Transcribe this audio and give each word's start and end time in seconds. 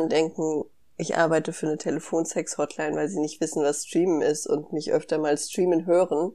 Nachbarn 0.00 0.08
denken, 0.08 0.64
ich 0.96 1.16
arbeite 1.16 1.52
für 1.52 1.66
eine 1.66 1.78
Telefonsex-Hotline, 1.78 2.96
weil 2.96 3.08
sie 3.08 3.20
nicht 3.20 3.40
wissen, 3.40 3.62
was 3.62 3.86
Streamen 3.86 4.20
ist 4.20 4.46
und 4.46 4.72
mich 4.72 4.92
öfter 4.92 5.18
mal 5.18 5.36
streamen 5.36 5.86
hören 5.86 6.32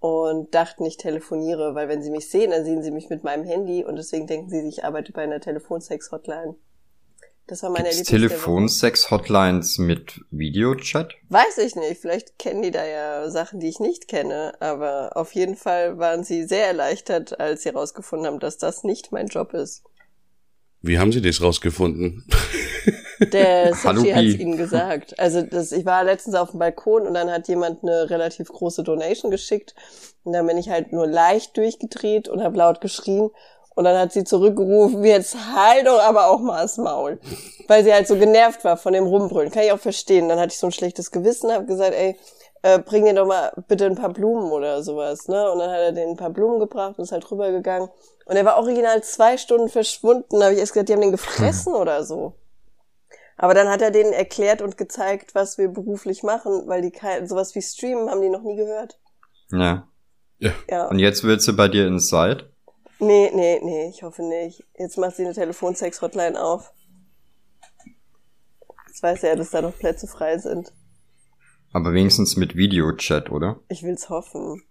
und 0.00 0.54
dachten, 0.54 0.84
ich 0.84 0.96
telefoniere, 0.96 1.74
weil 1.74 1.88
wenn 1.88 2.02
sie 2.02 2.10
mich 2.10 2.30
sehen, 2.30 2.52
dann 2.52 2.64
sehen 2.64 2.82
sie 2.82 2.92
mich 2.92 3.08
mit 3.08 3.24
meinem 3.24 3.44
Handy 3.44 3.84
und 3.84 3.96
deswegen 3.96 4.28
denken 4.28 4.50
sie, 4.50 4.68
ich 4.68 4.84
arbeite 4.84 5.12
bei 5.12 5.22
einer 5.22 5.40
Telefonsex-Hotline. 5.40 6.54
Das 7.48 7.62
war 7.62 7.70
meine 7.70 7.88
Telefonsex-Hotlines 7.88 9.78
mit 9.78 10.20
Videochat? 10.30 11.14
Weiß 11.30 11.56
ich 11.56 11.76
nicht. 11.76 11.98
Vielleicht 11.98 12.38
kennen 12.38 12.60
die 12.60 12.70
da 12.70 12.84
ja 12.84 13.30
Sachen, 13.30 13.58
die 13.58 13.68
ich 13.68 13.80
nicht 13.80 14.06
kenne. 14.06 14.52
Aber 14.60 15.16
auf 15.16 15.34
jeden 15.34 15.56
Fall 15.56 15.96
waren 15.96 16.24
sie 16.24 16.44
sehr 16.44 16.66
erleichtert, 16.66 17.40
als 17.40 17.62
sie 17.62 17.70
herausgefunden 17.70 18.26
haben, 18.26 18.38
dass 18.38 18.58
das 18.58 18.84
nicht 18.84 19.12
mein 19.12 19.28
Job 19.28 19.54
ist. 19.54 19.82
Wie 20.80 20.98
haben 20.98 21.12
sie 21.12 21.20
das 21.20 21.42
rausgefunden? 21.42 22.24
Der 23.32 23.74
Sushi 23.74 24.10
hat 24.10 24.24
es 24.24 24.38
ihnen 24.38 24.56
gesagt. 24.56 25.18
Also 25.18 25.42
das, 25.42 25.72
ich 25.72 25.84
war 25.84 26.04
letztens 26.04 26.36
auf 26.36 26.50
dem 26.50 26.60
Balkon 26.60 27.06
und 27.06 27.14
dann 27.14 27.30
hat 27.30 27.48
jemand 27.48 27.82
eine 27.82 28.10
relativ 28.10 28.48
große 28.48 28.84
Donation 28.84 29.30
geschickt. 29.30 29.74
Und 30.24 30.32
dann 30.34 30.46
bin 30.46 30.56
ich 30.56 30.68
halt 30.68 30.92
nur 30.92 31.06
leicht 31.06 31.56
durchgedreht 31.56 32.28
und 32.28 32.42
habe 32.42 32.58
laut 32.58 32.80
geschrien. 32.80 33.30
Und 33.74 33.84
dann 33.84 33.96
hat 33.96 34.12
sie 34.12 34.24
zurückgerufen, 34.24 35.04
jetzt 35.04 35.36
halt 35.54 35.86
doch 35.86 36.00
aber 36.00 36.28
auch 36.28 36.40
mal 36.40 36.62
das 36.62 36.78
Maul. 36.78 37.20
Weil 37.68 37.84
sie 37.84 37.92
halt 37.92 38.08
so 38.08 38.16
genervt 38.16 38.64
war 38.64 38.76
von 38.76 38.92
dem 38.92 39.04
Rumbrüllen. 39.04 39.52
Kann 39.52 39.62
ich 39.62 39.72
auch 39.72 39.78
verstehen. 39.78 40.28
Dann 40.28 40.38
hatte 40.38 40.52
ich 40.52 40.58
so 40.58 40.66
ein 40.66 40.72
schlechtes 40.72 41.12
Gewissen, 41.12 41.52
habe 41.52 41.64
gesagt, 41.64 41.94
ey, 41.94 42.16
äh, 42.62 42.78
bring 42.78 43.04
dir 43.04 43.14
doch 43.14 43.26
mal 43.26 43.52
bitte 43.68 43.86
ein 43.86 43.94
paar 43.94 44.12
Blumen 44.12 44.50
oder 44.50 44.82
sowas, 44.82 45.28
ne? 45.28 45.50
Und 45.50 45.58
dann 45.58 45.70
hat 45.70 45.78
er 45.78 45.92
denen 45.92 46.12
ein 46.12 46.16
paar 46.16 46.30
Blumen 46.30 46.58
gebracht 46.58 46.98
und 46.98 47.04
ist 47.04 47.12
halt 47.12 47.30
rübergegangen. 47.30 47.88
Und 48.26 48.36
er 48.36 48.44
war 48.44 48.58
original 48.58 49.02
zwei 49.02 49.36
Stunden 49.36 49.68
verschwunden. 49.68 50.38
Da 50.38 50.46
habe 50.46 50.54
ich 50.54 50.60
erst 50.60 50.72
gesagt, 50.72 50.88
die 50.88 50.92
haben 50.92 51.00
den 51.00 51.12
gefressen 51.12 51.74
oder 51.74 52.04
so. 52.04 52.34
Aber 53.36 53.54
dann 53.54 53.68
hat 53.68 53.80
er 53.80 53.92
denen 53.92 54.12
erklärt 54.12 54.62
und 54.62 54.76
gezeigt, 54.76 55.34
was 55.34 55.58
wir 55.58 55.68
beruflich 55.68 56.24
machen, 56.24 56.64
weil 56.66 56.82
die 56.82 56.90
kein, 56.90 57.28
sowas 57.28 57.54
wie 57.54 57.62
Streamen 57.62 58.10
haben 58.10 58.20
die 58.20 58.30
noch 58.30 58.42
nie 58.42 58.56
gehört. 58.56 58.98
Ja. 59.52 59.86
Ja. 60.38 60.52
ja. 60.68 60.88
Und 60.88 60.98
jetzt 60.98 61.22
willst 61.22 61.46
du 61.46 61.56
bei 61.56 61.68
dir 61.68 61.86
Inside? 61.86 62.50
Nee, 62.98 63.30
nee, 63.32 63.60
nee, 63.62 63.88
ich 63.88 64.02
hoffe 64.02 64.22
nicht. 64.24 64.66
Jetzt 64.76 64.98
macht 64.98 65.16
sie 65.16 65.24
eine 65.24 65.34
Telefonsex-Hotline 65.34 66.40
auf. 66.40 66.72
Jetzt 68.88 69.02
weiß 69.02 69.22
er 69.22 69.30
ja, 69.30 69.36
dass 69.36 69.50
da 69.50 69.62
noch 69.62 69.76
Plätze 69.78 70.08
frei 70.08 70.38
sind. 70.38 70.72
Aber 71.78 71.94
wenigstens 71.94 72.36
mit 72.36 72.56
Videochat, 72.56 73.30
oder? 73.30 73.60
Ich 73.68 73.84
will's 73.84 74.08
hoffen. 74.08 74.64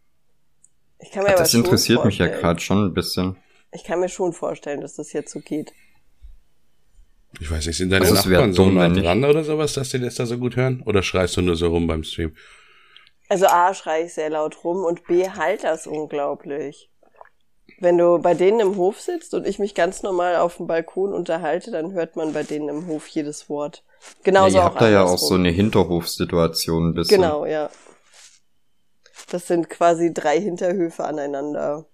Ich 1.00 1.10
kann 1.10 1.24
mir 1.24 1.30
aber 1.30 1.40
Das 1.40 1.54
interessiert 1.54 2.04
mich 2.04 2.18
ja 2.18 2.28
gerade 2.28 2.60
schon 2.60 2.84
ein 2.84 2.94
bisschen. 2.94 3.38
Ich 3.72 3.86
kann 3.86 4.02
mir 4.02 4.10
schon 4.10 4.34
vorstellen, 4.34 4.82
dass 4.82 4.96
das 4.96 5.14
jetzt 5.14 5.32
so 5.32 5.40
geht. 5.40 5.72
Ich 7.40 7.50
weiß 7.50 7.66
nicht, 7.66 7.78
sind 7.78 7.92
deine 7.92 8.04
also 8.04 8.16
Nachbarn 8.16 8.52
so 8.52 8.70
nah 8.70 8.90
dran 8.90 9.24
oder 9.24 9.46
sowas, 9.46 9.72
dass 9.72 9.90
die 9.92 10.00
das 10.00 10.16
da 10.16 10.26
so 10.26 10.38
gut 10.38 10.58
hören? 10.58 10.82
Oder 10.86 11.02
schreist 11.02 11.38
du 11.38 11.42
nur 11.42 11.56
so 11.56 11.70
rum 11.70 11.88
beim 11.88 12.04
Stream? 12.04 12.36
Also 13.30 13.46
A, 13.46 13.74
schrei 13.74 14.04
ich 14.04 14.14
sehr 14.14 14.30
laut 14.30 14.66
rum 14.66 14.84
und 14.84 15.06
B, 15.06 15.30
halt 15.30 15.64
das 15.64 15.88
unglaublich. 15.88 16.90
Wenn 17.80 17.98
du 17.98 18.18
bei 18.18 18.34
denen 18.34 18.60
im 18.60 18.78
Hof 18.78 19.00
sitzt 19.00 19.34
und 19.36 19.46
ich 19.46 19.60
mich 19.60 19.76
ganz 19.76 20.02
normal 20.02 20.38
auf 20.38 20.58
dem 20.58 20.66
Balkon 20.66 21.14
unterhalte, 21.14 21.70
dann 21.70 21.92
hört 21.92 22.16
man 22.16 22.34
bei 22.34 22.44
denen 22.44 22.70
im 22.70 22.88
Hof 22.88 23.08
jedes 23.08 23.50
Wort. 23.50 23.84
Genauso 24.24 24.58
ja, 24.58 24.64
ihr 24.64 24.66
habt 24.66 24.82
da 24.82 24.90
ja 24.90 25.04
auch 25.04 25.18
so 25.18 25.36
eine 25.36 25.50
Hinterhofsituation 25.50 26.90
ein 26.90 26.94
bisschen. 26.96 27.22
Genau, 27.22 27.46
ja. 27.46 27.70
Das 29.30 29.48
sind 29.48 29.70
quasi 29.70 30.14
drei 30.14 30.40
Hinterhöfe 30.40 31.04
aneinander. 31.04 31.86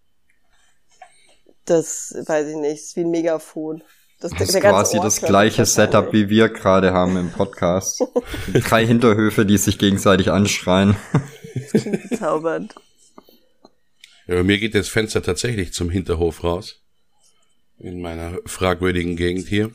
Das 1.65 2.15
weiß 2.25 2.47
ich 2.49 2.55
nicht, 2.55 2.81
ist 2.81 2.95
wie 2.95 3.01
ein 3.01 3.09
Megafon. 3.09 3.83
Das, 4.21 4.31
das 4.31 4.49
ist 4.49 4.61
quasi 4.61 4.99
das 5.01 5.21
gleiche 5.21 5.65
Setup, 5.65 6.13
wie 6.13 6.29
wir 6.29 6.47
gerade 6.47 6.93
haben 6.93 7.17
im 7.17 7.29
Podcast. 7.31 8.03
drei 8.53 8.85
Hinterhöfe, 8.85 9.45
die 9.45 9.57
sich 9.57 9.77
gegenseitig 9.77 10.31
anschreien. 10.31 10.95
Bezaubernd. 12.09 12.73
Ja, 14.27 14.35
bei 14.35 14.43
mir 14.43 14.57
geht 14.57 14.75
das 14.75 14.89
Fenster 14.89 15.21
tatsächlich 15.21 15.73
zum 15.73 15.89
Hinterhof 15.89 16.43
raus. 16.43 16.79
In 17.79 18.01
meiner 18.01 18.37
fragwürdigen 18.45 19.15
Gegend 19.15 19.47
hier. 19.47 19.71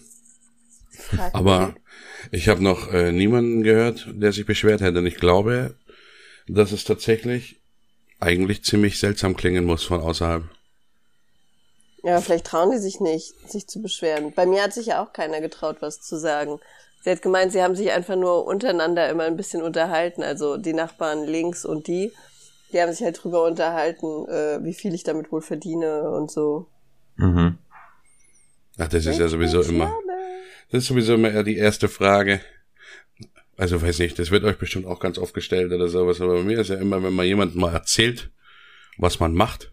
Fragwürdig. 0.91 1.35
Aber 1.35 1.75
ich 2.31 2.49
habe 2.49 2.63
noch 2.63 2.93
äh, 2.93 3.13
niemanden 3.13 3.63
gehört, 3.63 4.07
der 4.09 4.33
sich 4.33 4.47
beschwert 4.47 4.81
hätte. 4.81 4.99
Und 4.99 5.07
ich 5.07 5.17
glaube, 5.17 5.75
dass 6.47 6.73
es 6.73 6.85
tatsächlich 6.85 7.57
eigentlich 8.21 8.65
ziemlich 8.65 8.99
seltsam 8.99 9.37
klingen 9.37 9.65
muss 9.65 9.85
von 9.85 10.01
außerhalb. 10.01 10.45
Ja, 12.03 12.21
vielleicht 12.21 12.47
trauen 12.47 12.71
die 12.71 12.79
sich 12.79 13.01
nicht, 13.01 13.35
sich 13.51 13.67
zu 13.67 13.83
beschweren. 13.83 14.33
Bei 14.33 14.47
mir 14.47 14.63
hat 14.63 14.73
sich 14.73 14.87
ja 14.87 15.03
auch 15.03 15.13
keiner 15.13 15.41
getraut, 15.41 15.77
was 15.81 16.01
zu 16.01 16.19
sagen. 16.19 16.61
Sie 17.03 17.11
hat 17.11 17.23
gemeint, 17.23 17.53
sie 17.53 17.63
haben 17.63 17.77
sich 17.77 17.91
einfach 17.91 18.17
nur 18.17 18.47
untereinander 18.47 19.09
immer 19.09 19.25
ein 19.25 19.37
bisschen 19.37 19.63
unterhalten, 19.63 20.23
also 20.23 20.57
die 20.57 20.73
Nachbarn 20.73 21.25
links 21.25 21.65
und 21.65 21.87
die. 21.87 22.13
Die 22.73 22.81
haben 22.81 22.93
sich 22.93 23.03
halt 23.03 23.23
drüber 23.23 23.45
unterhalten, 23.45 24.29
äh, 24.29 24.63
wie 24.63 24.75
viel 24.75 24.95
ich 24.95 25.03
damit 25.03 25.33
wohl 25.33 25.41
verdiene 25.41 26.11
und 26.11 26.31
so. 26.31 26.69
Mhm. 27.17 27.59
Ach, 28.79 28.89
das 28.89 29.07
ist 29.07 29.19
ja 29.19 29.29
sowieso 29.29 29.63
immer. 29.63 29.93
Das 30.71 30.83
ist 30.83 30.89
sowieso 30.89 31.15
immer 31.15 31.31
eher 31.31 31.45
die 31.45 31.57
erste 31.57 31.89
Frage. 31.89 32.41
Also 33.57 33.83
weiß 33.83 33.99
nicht, 33.99 34.19
das 34.19 34.31
wird 34.31 34.45
euch 34.45 34.59
bestimmt 34.59 34.87
auch 34.87 35.01
ganz 35.01 35.19
oft 35.19 35.35
gestellt 35.35 35.73
oder 35.73 35.89
sowas, 35.89 36.21
aber 36.21 36.35
bei 36.35 36.43
mir 36.45 36.61
ist 36.61 36.69
ja 36.69 36.77
immer, 36.77 37.03
wenn 37.03 37.13
man 37.13 37.27
jemandem 37.27 37.61
mal 37.61 37.73
erzählt, 37.73 38.31
was 38.99 39.19
man 39.19 39.33
macht, 39.33 39.73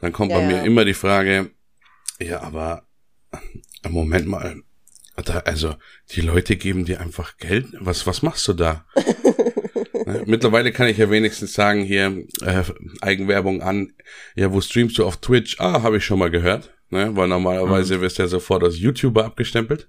dann 0.00 0.12
kommt 0.12 0.32
ja, 0.32 0.38
bei 0.38 0.46
mir 0.46 0.56
ja. 0.56 0.62
immer 0.62 0.84
die 0.84 0.94
Frage, 0.94 1.50
ja, 2.18 2.40
aber 2.40 2.86
Moment 3.88 4.26
mal, 4.26 4.62
also 5.44 5.74
die 6.10 6.22
Leute 6.22 6.56
geben 6.56 6.84
dir 6.84 7.00
einfach 7.00 7.36
Geld. 7.36 7.68
Was, 7.78 8.06
was 8.06 8.22
machst 8.22 8.48
du 8.48 8.52
da? 8.52 8.84
Ne, 10.12 10.22
mittlerweile 10.26 10.72
kann 10.72 10.88
ich 10.88 10.98
ja 10.98 11.10
wenigstens 11.10 11.52
sagen, 11.52 11.82
hier 11.82 12.24
äh, 12.42 12.62
Eigenwerbung 13.00 13.62
an, 13.62 13.92
ja, 14.34 14.52
wo 14.52 14.60
streamst 14.60 14.98
du 14.98 15.04
auf 15.04 15.18
Twitch? 15.18 15.58
Ah, 15.60 15.82
habe 15.82 15.98
ich 15.98 16.04
schon 16.04 16.18
mal 16.18 16.30
gehört, 16.30 16.74
ne? 16.90 17.14
weil 17.16 17.28
normalerweise 17.28 17.98
mhm. 17.98 18.00
wirst 18.02 18.18
du 18.18 18.22
ja 18.22 18.28
sofort 18.28 18.64
als 18.64 18.78
YouTuber 18.78 19.24
abgestempelt. 19.24 19.88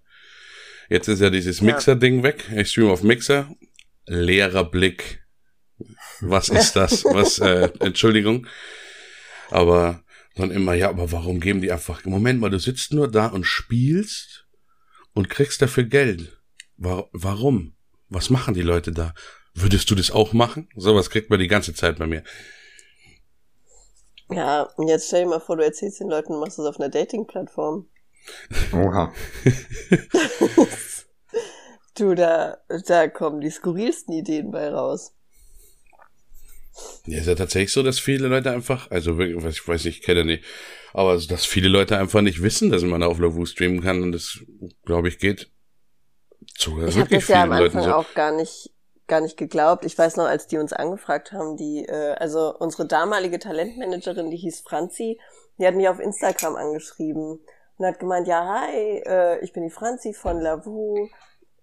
Jetzt 0.89 1.07
ist 1.07 1.21
ja 1.21 1.29
dieses 1.29 1.61
Mixer-Ding 1.61 2.21
weg. 2.21 2.49
Ich 2.53 2.69
streame 2.69 2.91
auf 2.91 3.01
Mixer. 3.01 3.55
Leerer 4.07 4.65
Blick. 4.65 5.25
Was 6.19 6.49
ist 6.49 6.73
das? 6.75 7.05
Was, 7.05 7.39
äh, 7.39 7.69
Entschuldigung. 7.79 8.45
Aber 9.49 10.03
dann 10.35 10.51
immer, 10.51 10.73
ja, 10.73 10.89
aber 10.89 11.11
warum 11.11 11.39
geben 11.39 11.61
die 11.61 11.71
einfach, 11.71 12.03
Moment 12.05 12.39
mal, 12.39 12.49
du 12.49 12.59
sitzt 12.59 12.93
nur 12.93 13.09
da 13.09 13.27
und 13.27 13.45
spielst 13.45 14.47
und 15.13 15.29
kriegst 15.29 15.61
dafür 15.61 15.83
Geld. 15.83 16.37
War, 16.77 17.09
warum? 17.13 17.75
Was 18.09 18.29
machen 18.29 18.53
die 18.53 18.61
Leute 18.61 18.91
da? 18.91 19.13
Würdest 19.53 19.89
du 19.91 19.95
das 19.95 20.11
auch 20.11 20.33
machen? 20.33 20.69
Sowas 20.75 21.09
kriegt 21.09 21.29
man 21.29 21.39
die 21.39 21.47
ganze 21.47 21.73
Zeit 21.73 21.99
bei 21.99 22.07
mir. 22.07 22.23
Ja, 24.29 24.63
und 24.77 24.87
jetzt 24.87 25.07
stell 25.07 25.23
dir 25.23 25.29
mal 25.29 25.41
vor, 25.41 25.57
du 25.57 25.63
erzählst 25.63 25.99
den 25.99 26.09
Leuten, 26.09 26.33
du 26.33 26.39
machst 26.39 26.57
das 26.57 26.65
auf 26.65 26.79
einer 26.79 26.89
Dating-Plattform. 26.89 27.87
Oha. 28.71 29.13
du, 31.95 32.15
da, 32.15 32.57
da 32.87 33.07
kommen 33.09 33.41
die 33.41 33.49
skurrilsten 33.49 34.13
Ideen 34.13 34.51
bei 34.51 34.69
raus. 34.69 35.13
Ja, 37.05 37.19
ist 37.19 37.27
ja 37.27 37.35
tatsächlich 37.35 37.73
so, 37.73 37.83
dass 37.83 37.99
viele 37.99 38.29
Leute 38.29 38.51
einfach, 38.51 38.89
also 38.89 39.17
wirklich, 39.17 39.43
ich 39.43 39.67
weiß 39.67 39.83
nicht, 39.83 39.99
ich 39.99 40.03
kenne 40.03 40.23
nicht, 40.23 40.45
aber 40.93 41.17
dass 41.17 41.45
viele 41.45 41.67
Leute 41.67 41.97
einfach 41.97 42.21
nicht 42.21 42.41
wissen, 42.41 42.69
dass 42.69 42.83
man 42.83 43.03
auf 43.03 43.19
Lavu 43.19 43.45
streamen 43.45 43.81
kann 43.81 44.01
und 44.01 44.13
das, 44.13 44.39
glaube 44.85 45.09
ich, 45.09 45.19
geht 45.19 45.51
zu 46.55 46.81
ich 46.85 46.95
wirklich 46.95 47.25
vielen 47.25 47.37
ja 47.37 47.43
am 47.43 47.51
Anfang 47.51 47.83
so. 47.83 47.93
auch 47.93 48.13
gar 48.13 48.31
nicht 48.31 48.71
gar 49.11 49.21
nicht 49.21 49.35
geglaubt. 49.35 49.83
Ich 49.83 49.97
weiß 49.97 50.15
noch, 50.15 50.25
als 50.25 50.47
die 50.47 50.57
uns 50.57 50.71
angefragt 50.71 51.33
haben, 51.33 51.57
die, 51.57 51.85
äh, 51.85 52.13
also 52.13 52.55
unsere 52.57 52.87
damalige 52.87 53.39
Talentmanagerin, 53.39 54.31
die 54.31 54.37
hieß 54.37 54.61
Franzi, 54.61 55.19
die 55.59 55.67
hat 55.67 55.75
mich 55.75 55.89
auf 55.89 55.99
Instagram 55.99 56.55
angeschrieben 56.55 57.41
und 57.77 57.85
hat 57.85 57.99
gemeint, 57.99 58.25
ja, 58.25 58.47
hi, 58.47 59.03
äh, 59.05 59.43
ich 59.43 59.51
bin 59.51 59.63
die 59.63 59.69
Franzi 59.69 60.13
von 60.13 60.39
Lavu, 60.39 61.09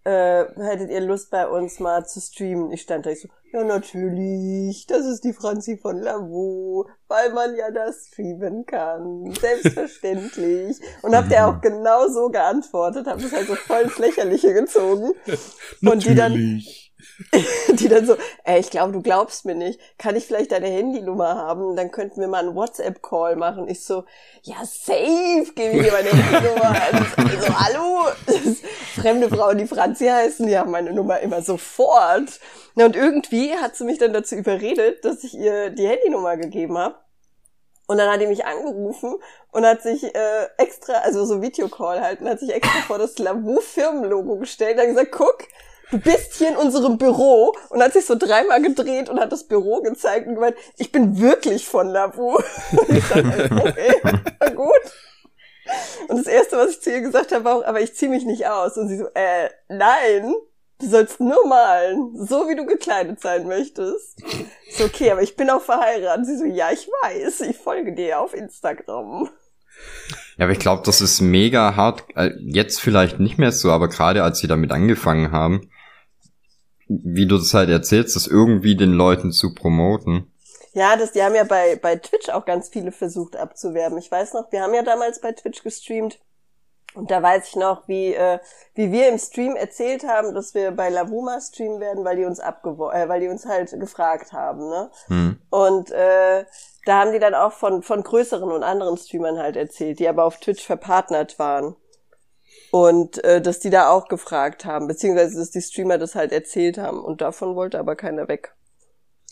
äh, 0.05 0.45
hättet 0.57 0.91
ihr 0.91 1.01
Lust 1.01 1.31
bei 1.31 1.49
uns 1.49 1.81
mal 1.81 2.07
zu 2.07 2.21
streamen? 2.21 2.71
Ich 2.71 2.83
stand 2.83 3.07
da 3.07 3.11
ich 3.11 3.23
so, 3.23 3.29
ja 3.51 3.65
natürlich, 3.65 4.87
das 4.87 5.07
ist 5.07 5.25
die 5.25 5.33
Franzi 5.33 5.79
von 5.79 6.03
Lavu, 6.03 6.85
weil 7.09 7.33
man 7.33 7.57
ja 7.57 7.71
das 7.71 8.09
streamen 8.09 8.67
kann, 8.67 9.33
selbstverständlich. 9.41 10.79
Und 11.01 11.17
habt 11.17 11.31
ihr 11.31 11.47
auch 11.47 11.63
genau 11.63 12.09
so 12.09 12.29
geantwortet, 12.29 13.07
habt 13.07 13.23
es 13.23 13.33
halt 13.33 13.47
so 13.47 13.55
voll 13.55 13.85
ins 13.85 13.99
Lächerliche 13.99 14.53
gezogen. 14.53 15.13
Und 15.83 16.05
die 16.05 16.15
dann 16.15 16.63
die 17.71 17.89
dann 17.89 18.07
so, 18.07 18.17
ey, 18.45 18.59
ich 18.59 18.71
glaube, 18.71 18.93
du 18.93 19.03
glaubst 19.03 19.45
mir 19.45 19.55
nicht. 19.55 19.81
Kann 19.99 20.17
ich 20.17 20.27
vielleicht 20.27 20.53
deine 20.53 20.69
Handynummer 20.69 21.37
haben? 21.37 21.77
Dann 21.77 21.91
könnten 21.91 22.21
wir 22.21 22.29
mal 22.29 22.41
einen 22.41 22.55
WhatsApp-Call 22.55 23.37
machen. 23.37 23.69
Ich 23.69 23.85
so, 23.85 24.05
ja, 24.43 24.57
safe, 24.65 25.53
gebe 25.55 25.77
ich 25.77 25.83
dir 25.85 25.93
meine 25.93 26.11
Handynummer. 26.11 26.77
Also, 27.29 27.59
hallo? 27.59 28.07
Fremde 28.97 29.29
Frauen, 29.29 29.59
die 29.59 29.67
Franzi 29.67 30.07
heißen, 30.07 30.47
die 30.47 30.59
haben 30.59 30.71
meine 30.71 30.93
Nummer 30.93 31.21
immer 31.21 31.43
sofort. 31.43 32.41
Na, 32.75 32.87
und 32.87 32.97
irgendwie 32.97 33.55
hat 33.55 33.77
sie 33.77 33.85
mich 33.85 33.99
dann 33.99 34.13
dazu 34.13 34.35
überredet, 34.35 35.05
dass 35.05 35.23
ich 35.25 35.35
ihr 35.35 35.71
die 35.71 35.87
Handynummer 35.87 36.37
gegeben 36.37 36.79
habe. 36.79 36.97
Und 37.87 37.99
dann 37.99 38.11
hat 38.11 38.21
die 38.21 38.27
mich 38.27 38.45
angerufen 38.45 39.17
und 39.51 39.65
hat 39.65 39.83
sich 39.83 40.05
äh, 40.05 40.47
extra, 40.59 40.95
also 40.95 41.25
so 41.25 41.41
Videocall 41.41 42.03
halt, 42.03 42.21
und 42.21 42.29
hat 42.29 42.41
sich 42.41 42.53
extra 42.53 42.81
vor 42.83 42.99
das 42.99 43.19
Lavu-Firmenlogo 43.19 44.37
gestellt 44.37 44.75
und 44.75 44.81
hat 44.81 44.89
gesagt, 44.89 45.13
guck, 45.13 45.39
du 45.91 45.99
bist 45.99 46.35
hier 46.35 46.49
in 46.49 46.57
unserem 46.57 46.99
Büro 46.99 47.55
und 47.71 47.83
hat 47.83 47.93
sich 47.93 48.07
so 48.07 48.15
dreimal 48.15 48.63
gedreht 48.63 49.09
und 49.09 49.21
hat 49.21 49.33
das 49.33 49.45
Büro 49.45 49.81
gezeigt 49.81 50.27
und 50.27 50.35
gemeint, 50.35 50.57
ich 50.77 50.93
bin 50.93 51.21
wirklich 51.21 51.67
von 51.67 51.89
Lavu. 51.89 52.37
Und 52.73 52.91
ich 52.91 53.09
dachte, 53.09 53.51
okay, 53.51 54.55
gut. 54.55 54.69
Und 56.09 56.19
das 56.19 56.27
erste, 56.27 56.57
was 56.57 56.71
ich 56.71 56.81
zu 56.81 56.91
ihr 56.91 57.01
gesagt 57.01 57.33
habe, 57.33 57.45
war 57.45 57.57
auch, 57.57 57.65
aber 57.65 57.81
ich 57.81 57.95
ziehe 57.95 58.11
mich 58.11 58.25
nicht 58.25 58.47
aus. 58.47 58.77
Und 58.77 58.89
sie 58.89 58.99
so, 58.99 59.07
äh, 59.15 59.51
nein, 59.69 60.35
Du 60.81 60.87
sollst 60.87 61.19
nur 61.19 61.45
malen, 61.49 62.13
so 62.15 62.49
wie 62.49 62.55
du 62.55 62.65
gekleidet 62.65 63.21
sein 63.21 63.49
möchtest. 63.49 64.23
Ist 64.69 64.81
okay, 64.81 65.11
aber 65.11 65.23
ich 65.23 65.35
bin 65.35 65.51
auch 65.51 65.61
verheiratet. 65.61 66.27
Sie 66.27 66.37
so, 66.37 66.45
ja, 66.45 66.71
ich 66.71 66.89
weiß, 67.03 67.41
ich 67.41 67.57
folge 67.57 67.95
dir 67.95 68.21
auf 68.21 68.33
Instagram. 68.33 69.29
Ja, 70.37 70.45
aber 70.45 70.53
ich 70.53 70.61
glaube, 70.61 70.83
das 70.87 71.01
ist 71.01 71.21
mega 71.21 71.75
hart. 71.75 72.05
Äh, 72.15 72.31
jetzt 72.39 72.81
vielleicht 72.81 73.19
nicht 73.19 73.39
mehr 73.39 73.51
so, 73.51 73.73
aber 73.73 73.89
gerade 73.89 74.23
als 74.23 74.39
sie 74.39 74.47
damit 74.47 74.71
angefangen 74.71 75.33
haben, 75.33 75.69
wie 76.89 77.27
du 77.27 77.37
das 77.37 77.55
halt 77.55 77.71
erzählst, 77.71 78.17
das 78.17 78.27
irgendwie 78.27 78.77
den 78.77 78.93
Leuten 78.93 79.31
zu 79.33 79.55
promoten. 79.55 80.33
Ja, 80.73 80.97
das, 80.97 81.13
die 81.13 81.23
haben 81.23 81.35
ja 81.35 81.45
bei, 81.45 81.77
bei 81.77 81.97
Twitch 81.97 82.29
auch 82.29 82.45
ganz 82.45 82.69
viele 82.69 82.93
versucht 82.93 83.37
abzuwerben. 83.37 83.99
Ich 83.99 84.11
weiß 84.11 84.35
noch, 84.35 84.51
wir 84.53 84.63
haben 84.63 84.75
ja 84.75 84.83
damals 84.83 85.21
bei 85.21 85.33
Twitch 85.33 85.63
gestreamt 85.63 86.19
und 86.95 87.11
da 87.11 87.23
weiß 87.23 87.49
ich 87.49 87.57
noch, 87.57 87.87
wie, 87.87 88.15
äh, 88.15 88.39
wie 88.75 88.91
wir 88.91 89.09
im 89.09 89.19
Stream 89.19 89.57
erzählt 89.57 90.07
haben, 90.07 90.35
dass 90.35 90.55
wir 90.55 90.71
bei 90.71 90.89
Lavuma 90.89 91.41
streamen 91.41 91.81
werden, 91.81 92.05
weil 92.05 92.17
die 92.17 92.25
uns 92.25 92.41
abgewo 92.41 92.91
äh, 92.91 93.09
weil 93.09 93.21
die 93.21 93.29
uns 93.29 93.45
halt 93.47 93.79
gefragt 93.79 94.33
haben, 94.33 94.69
ne? 94.69 94.91
Hm. 95.09 95.39
Und 95.51 95.91
äh, 95.91 96.45
da 96.87 97.01
haben 97.01 97.13
die 97.13 97.19
dann 97.19 97.35
auch 97.35 97.53
von, 97.53 97.83
von 97.83 98.03
größeren 98.03 98.51
und 98.51 98.63
anderen 98.63 98.97
Streamern 98.97 99.39
halt 99.39 99.57
erzählt, 99.57 99.99
die 99.99 100.09
aber 100.09 100.25
auf 100.25 100.39
Twitch 100.39 100.65
verpartnert 100.65 101.39
waren. 101.39 101.77
Und 102.71 103.23
äh, 103.25 103.41
dass 103.41 103.61
die 103.61 103.71
da 103.71 103.91
auch 103.91 104.09
gefragt 104.09 104.65
haben, 104.65 104.89
beziehungsweise 104.89 105.39
dass 105.39 105.51
die 105.51 105.63
Streamer 105.63 105.99
das 105.99 106.15
halt 106.15 106.33
erzählt 106.33 106.79
haben. 106.79 107.01
Und 107.01 107.21
davon 107.21 107.55
wollte 107.55 107.79
aber 107.79 107.97
keiner 107.97 108.29
weg. 108.29 108.55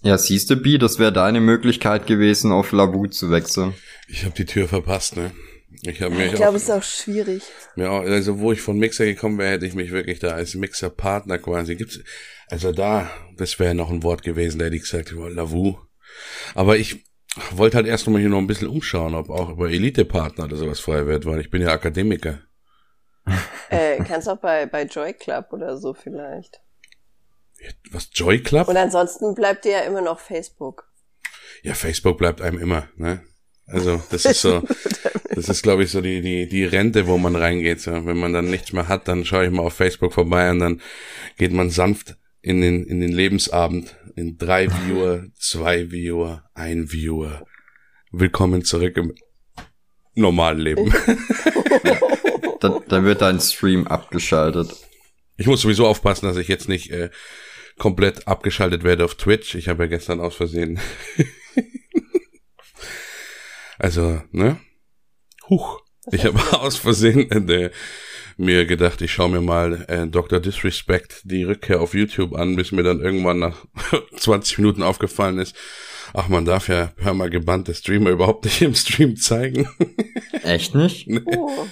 Ja, 0.02 0.18
siehst 0.18 0.50
du, 0.50 0.56
B, 0.56 0.78
das 0.78 0.98
wäre 0.98 1.12
deine 1.12 1.40
Möglichkeit 1.40 2.06
gewesen, 2.06 2.52
auf 2.52 2.72
Lavu 2.72 3.06
zu 3.06 3.30
wechseln. 3.30 3.74
Ich 4.08 4.24
habe 4.24 4.34
die 4.34 4.44
Tür 4.44 4.68
verpasst, 4.68 5.16
ne? 5.16 5.32
Ich, 5.82 6.00
hab 6.00 6.12
mir 6.12 6.26
ich 6.26 6.34
glaube, 6.34 6.56
es 6.56 6.64
ist 6.64 6.70
auch 6.70 6.82
schwierig. 6.82 7.42
Ja, 7.76 7.98
also 8.00 8.38
wo 8.38 8.52
ich 8.52 8.60
von 8.60 8.78
Mixer 8.78 9.04
gekommen 9.04 9.38
wäre, 9.38 9.52
hätte 9.52 9.66
ich 9.66 9.74
mich 9.74 9.90
wirklich 9.90 10.18
da 10.18 10.28
als 10.28 10.54
Mixer-Partner 10.54 11.38
quasi. 11.38 11.76
Gibt's, 11.76 12.00
also 12.48 12.72
da, 12.72 13.10
das 13.36 13.58
wäre 13.58 13.74
noch 13.74 13.90
ein 13.90 14.02
Wort 14.02 14.22
gewesen, 14.22 14.58
der 14.58 14.66
hätte 14.66 14.76
ich 14.76 14.82
gesagt, 14.82 15.12
Lavu. 15.12 15.76
Aber 16.54 16.76
ich 16.76 17.04
wollte 17.50 17.76
halt 17.76 17.86
erst 17.86 18.06
noch 18.06 18.12
mal 18.12 18.20
hier 18.20 18.28
noch 18.28 18.38
ein 18.38 18.46
bisschen 18.46 18.68
umschauen, 18.68 19.14
ob 19.14 19.28
auch 19.28 19.50
über 19.50 19.70
Elite-Partner 19.70 20.44
oder 20.44 20.56
sowas 20.56 20.80
frei 20.80 21.06
wird, 21.06 21.26
weil 21.26 21.40
ich 21.40 21.50
bin 21.50 21.62
ja 21.62 21.68
Akademiker. 21.68 22.40
Äh, 23.70 23.98
kannst 24.08 24.28
auch 24.28 24.38
bei, 24.38 24.66
bei 24.66 24.84
Joy 24.84 25.12
Club 25.12 25.52
oder 25.52 25.76
so 25.78 25.94
vielleicht. 25.94 26.60
Was, 27.90 28.10
Joy 28.12 28.42
Club? 28.42 28.68
Und 28.68 28.76
ansonsten 28.76 29.34
bleibt 29.34 29.64
dir 29.64 29.72
ja 29.72 29.80
immer 29.80 30.02
noch 30.02 30.20
Facebook. 30.20 30.90
Ja, 31.62 31.74
Facebook 31.74 32.18
bleibt 32.18 32.40
einem 32.40 32.58
immer, 32.58 32.88
ne? 32.96 33.22
Also 33.66 34.00
das 34.10 34.24
ist 34.24 34.42
so, 34.42 34.62
das 35.34 35.48
ist 35.48 35.62
glaube 35.62 35.82
ich 35.82 35.90
so 35.90 36.00
die 36.00 36.20
die 36.20 36.48
die 36.48 36.64
Rente, 36.64 37.08
wo 37.08 37.18
man 37.18 37.34
reingeht. 37.34 37.80
So. 37.80 38.06
Wenn 38.06 38.16
man 38.16 38.32
dann 38.32 38.48
nichts 38.48 38.72
mehr 38.72 38.86
hat, 38.86 39.08
dann 39.08 39.24
schaue 39.24 39.46
ich 39.46 39.50
mal 39.50 39.62
auf 39.62 39.74
Facebook 39.74 40.12
vorbei 40.12 40.50
und 40.50 40.60
dann 40.60 40.80
geht 41.36 41.52
man 41.52 41.70
sanft 41.70 42.16
in 42.42 42.60
den 42.60 42.84
in 42.84 43.00
den 43.00 43.12
Lebensabend 43.12 43.96
in 44.14 44.38
drei 44.38 44.68
Viewer, 44.70 45.24
zwei 45.38 45.90
Viewer, 45.90 46.44
ein 46.54 46.92
Viewer. 46.92 47.44
Willkommen 48.12 48.64
zurück 48.64 48.96
im 48.96 49.14
normalen 50.14 50.60
Leben. 50.60 50.94
dann, 52.60 52.80
dann 52.88 53.04
wird 53.04 53.22
dein 53.22 53.40
Stream 53.40 53.86
abgeschaltet. 53.86 54.74
Ich 55.36 55.46
muss 55.46 55.60
sowieso 55.60 55.86
aufpassen, 55.86 56.26
dass 56.26 56.36
ich 56.36 56.48
jetzt 56.48 56.68
nicht 56.68 56.90
äh, 56.90 57.10
komplett 57.78 58.26
abgeschaltet 58.26 58.84
werde 58.84 59.04
auf 59.04 59.16
Twitch. 59.16 59.54
Ich 59.54 59.68
habe 59.68 59.84
ja 59.84 59.88
gestern 59.88 60.20
aus 60.20 60.34
Versehen 60.34 60.80
also, 63.78 64.22
ne? 64.32 64.58
Huch. 65.48 65.80
Ich 66.12 66.24
habe 66.24 66.40
aus 66.60 66.76
Versehen 66.76 67.30
äh, 67.30 67.70
mir 68.36 68.66
gedacht, 68.66 69.00
ich 69.00 69.12
schaue 69.12 69.30
mir 69.30 69.40
mal 69.40 69.84
äh, 69.88 70.06
Dr. 70.06 70.40
Disrespect 70.40 71.22
die 71.24 71.44
Rückkehr 71.44 71.80
auf 71.80 71.94
YouTube 71.94 72.34
an, 72.34 72.56
bis 72.56 72.72
mir 72.72 72.82
dann 72.82 73.00
irgendwann 73.00 73.38
nach 73.38 73.66
20 74.16 74.58
Minuten 74.58 74.82
aufgefallen 74.82 75.38
ist, 75.38 75.54
ach, 76.14 76.28
man 76.28 76.44
darf 76.44 76.68
ja 76.68 76.86
permagebannte 76.96 77.74
Streamer 77.74 78.10
überhaupt 78.10 78.44
nicht 78.44 78.62
im 78.62 78.74
Stream 78.74 79.16
zeigen. 79.16 79.68
Echt 80.42 80.74
nicht? 80.74 81.08
nee. 81.08 81.20
oh. 81.24 81.66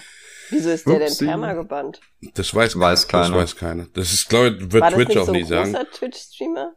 Wieso 0.50 0.70
ist 0.70 0.86
der 0.86 1.00
Upsi. 1.00 1.18
denn 1.18 1.28
permagebannt? 1.28 2.00
Das 2.34 2.54
weiß, 2.54 2.78
weiß 2.78 3.08
keiner. 3.08 3.28
Das 3.28 3.36
weiß 3.36 3.56
keiner. 3.56 3.86
Das 3.94 4.12
ist, 4.12 4.28
glaube 4.28 4.48
ich, 4.48 4.72
wird 4.72 4.82
War 4.82 4.92
Twitch 4.92 5.16
auch 5.16 5.26
so 5.26 5.32
nie 5.32 5.44
sagen. 5.44 5.76
Twitch-Streamer? 5.92 6.74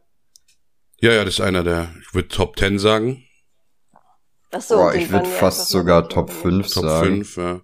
Ja, 1.00 1.12
ja, 1.12 1.24
das 1.24 1.34
ist 1.34 1.40
einer 1.40 1.62
der, 1.62 1.94
ich 2.00 2.14
würde 2.14 2.28
Top 2.28 2.58
10 2.58 2.78
sagen. 2.78 3.24
Ach 4.50 4.60
so, 4.60 4.76
Boah, 4.76 4.94
ich 4.94 5.10
würde 5.10 5.28
fast 5.28 5.68
sogar 5.68 6.08
Top 6.08 6.30
5 6.30 6.66
Top 6.72 6.84
sagen. 6.84 7.24
5, 7.24 7.36
ja. 7.36 7.60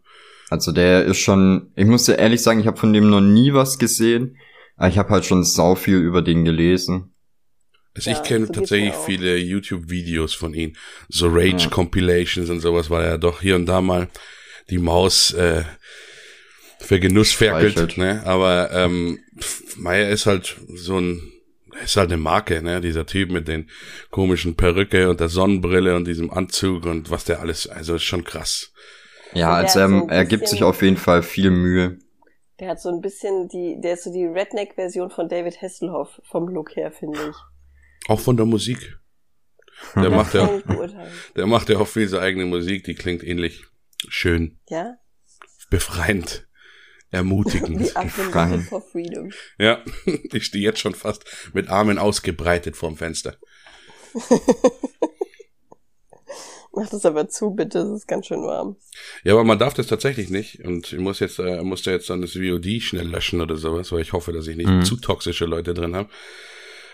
Also 0.50 0.72
der 0.72 1.04
ist 1.04 1.18
schon, 1.18 1.72
ich 1.74 1.86
muss 1.86 2.04
dir 2.04 2.18
ehrlich 2.18 2.42
sagen, 2.42 2.60
ich 2.60 2.66
habe 2.66 2.76
von 2.76 2.92
dem 2.92 3.10
noch 3.10 3.20
nie 3.20 3.54
was 3.54 3.78
gesehen, 3.78 4.36
aber 4.76 4.88
ich 4.88 4.98
habe 4.98 5.08
halt 5.08 5.24
schon 5.24 5.42
sau 5.42 5.74
viel 5.74 5.96
über 5.96 6.22
den 6.22 6.44
gelesen. 6.44 7.14
Also 7.94 8.10
ja, 8.10 8.16
ich 8.16 8.22
kenne 8.22 8.46
so 8.46 8.52
tatsächlich 8.52 8.94
viele 8.94 9.36
YouTube-Videos 9.36 10.34
von 10.34 10.52
ihm, 10.52 10.74
so 11.08 11.28
Rage-Compilations 11.28 12.48
ja. 12.48 12.54
und 12.54 12.60
sowas, 12.60 12.90
weil 12.90 13.04
er 13.04 13.18
doch 13.18 13.40
hier 13.40 13.56
und 13.56 13.66
da 13.66 13.80
mal 13.80 14.08
die 14.70 14.78
Maus 14.78 15.32
äh, 15.32 15.64
für 16.78 17.00
Genuss 17.00 17.32
ferkelt, 17.32 17.96
ne? 17.96 18.22
Aber 18.24 18.70
ähm, 18.72 19.20
Meier 19.76 20.08
ist 20.10 20.26
halt 20.26 20.56
so 20.74 20.98
ein 20.98 21.30
ist 21.82 21.96
halt 21.96 22.12
eine 22.12 22.20
Marke, 22.20 22.62
ne? 22.62 22.80
Dieser 22.80 23.06
Typ 23.06 23.30
mit 23.30 23.48
den 23.48 23.68
komischen 24.10 24.54
Perücke 24.54 25.10
und 25.10 25.20
der 25.20 25.28
Sonnenbrille 25.28 25.96
und 25.96 26.06
diesem 26.06 26.30
Anzug 26.30 26.86
und 26.86 27.10
was 27.10 27.24
der 27.24 27.40
alles, 27.40 27.66
also 27.66 27.96
ist 27.96 28.04
schon 28.04 28.24
krass. 28.24 28.72
Ja, 29.32 29.54
also 29.54 29.80
er, 29.80 29.88
so 29.88 30.06
er 30.08 30.24
gibt 30.24 30.48
sich 30.48 30.62
auf 30.62 30.82
jeden 30.82 30.96
Fall 30.96 31.22
viel 31.22 31.50
Mühe. 31.50 31.98
Der 32.60 32.68
hat 32.68 32.80
so 32.80 32.88
ein 32.88 33.00
bisschen 33.00 33.48
die, 33.48 33.80
der 33.82 33.94
ist 33.94 34.04
so 34.04 34.12
die 34.12 34.26
Redneck-Version 34.26 35.10
von 35.10 35.28
David 35.28 35.60
Hasselhoff 35.60 36.20
vom 36.30 36.48
Look 36.48 36.76
her, 36.76 36.92
finde 36.92 37.18
ich. 37.30 38.08
Auch 38.08 38.20
von 38.20 38.36
der 38.36 38.46
Musik. 38.46 38.96
Der 39.96 40.10
macht 40.10 40.34
ja, 40.34 40.48
der 41.34 41.46
macht 41.46 41.68
ja 41.68 41.78
auch 41.78 41.88
viel 41.88 42.08
seine 42.08 42.22
eigene 42.22 42.44
Musik, 42.44 42.84
die 42.84 42.94
klingt 42.94 43.24
ähnlich 43.24 43.64
schön. 44.08 44.58
Ja? 44.68 44.96
Befreiend 45.70 46.46
ermutigend. 47.14 47.80
Die 47.80 48.08
for 48.68 48.82
Freedom. 48.82 49.30
Ja, 49.58 49.82
ich 50.32 50.44
stehe 50.44 50.64
jetzt 50.64 50.80
schon 50.80 50.94
fast 50.94 51.24
mit 51.54 51.68
Armen 51.68 51.98
ausgebreitet 51.98 52.76
vorm 52.76 52.96
Fenster. 52.96 53.36
Mach 56.76 56.88
das 56.90 57.06
aber 57.06 57.28
zu, 57.28 57.50
bitte, 57.50 57.78
es 57.78 58.00
ist 58.00 58.08
ganz 58.08 58.26
schön 58.26 58.42
warm. 58.42 58.74
Ja, 59.22 59.34
aber 59.34 59.44
man 59.44 59.60
darf 59.60 59.74
das 59.74 59.86
tatsächlich 59.86 60.28
nicht. 60.28 60.64
Und 60.64 60.92
ich 60.92 60.98
muss 60.98 61.20
jetzt, 61.20 61.38
äh, 61.38 61.62
musste 61.62 61.92
jetzt 61.92 62.10
dann 62.10 62.20
das 62.20 62.32
VOD 62.32 62.82
schnell 62.82 63.06
löschen 63.06 63.40
oder 63.40 63.56
sowas, 63.56 63.92
weil 63.92 64.00
ich 64.00 64.12
hoffe, 64.12 64.32
dass 64.32 64.48
ich 64.48 64.56
nicht 64.56 64.68
mhm. 64.68 64.84
zu 64.84 64.96
toxische 64.96 65.44
Leute 65.44 65.72
drin 65.72 65.94
habe. 65.94 66.08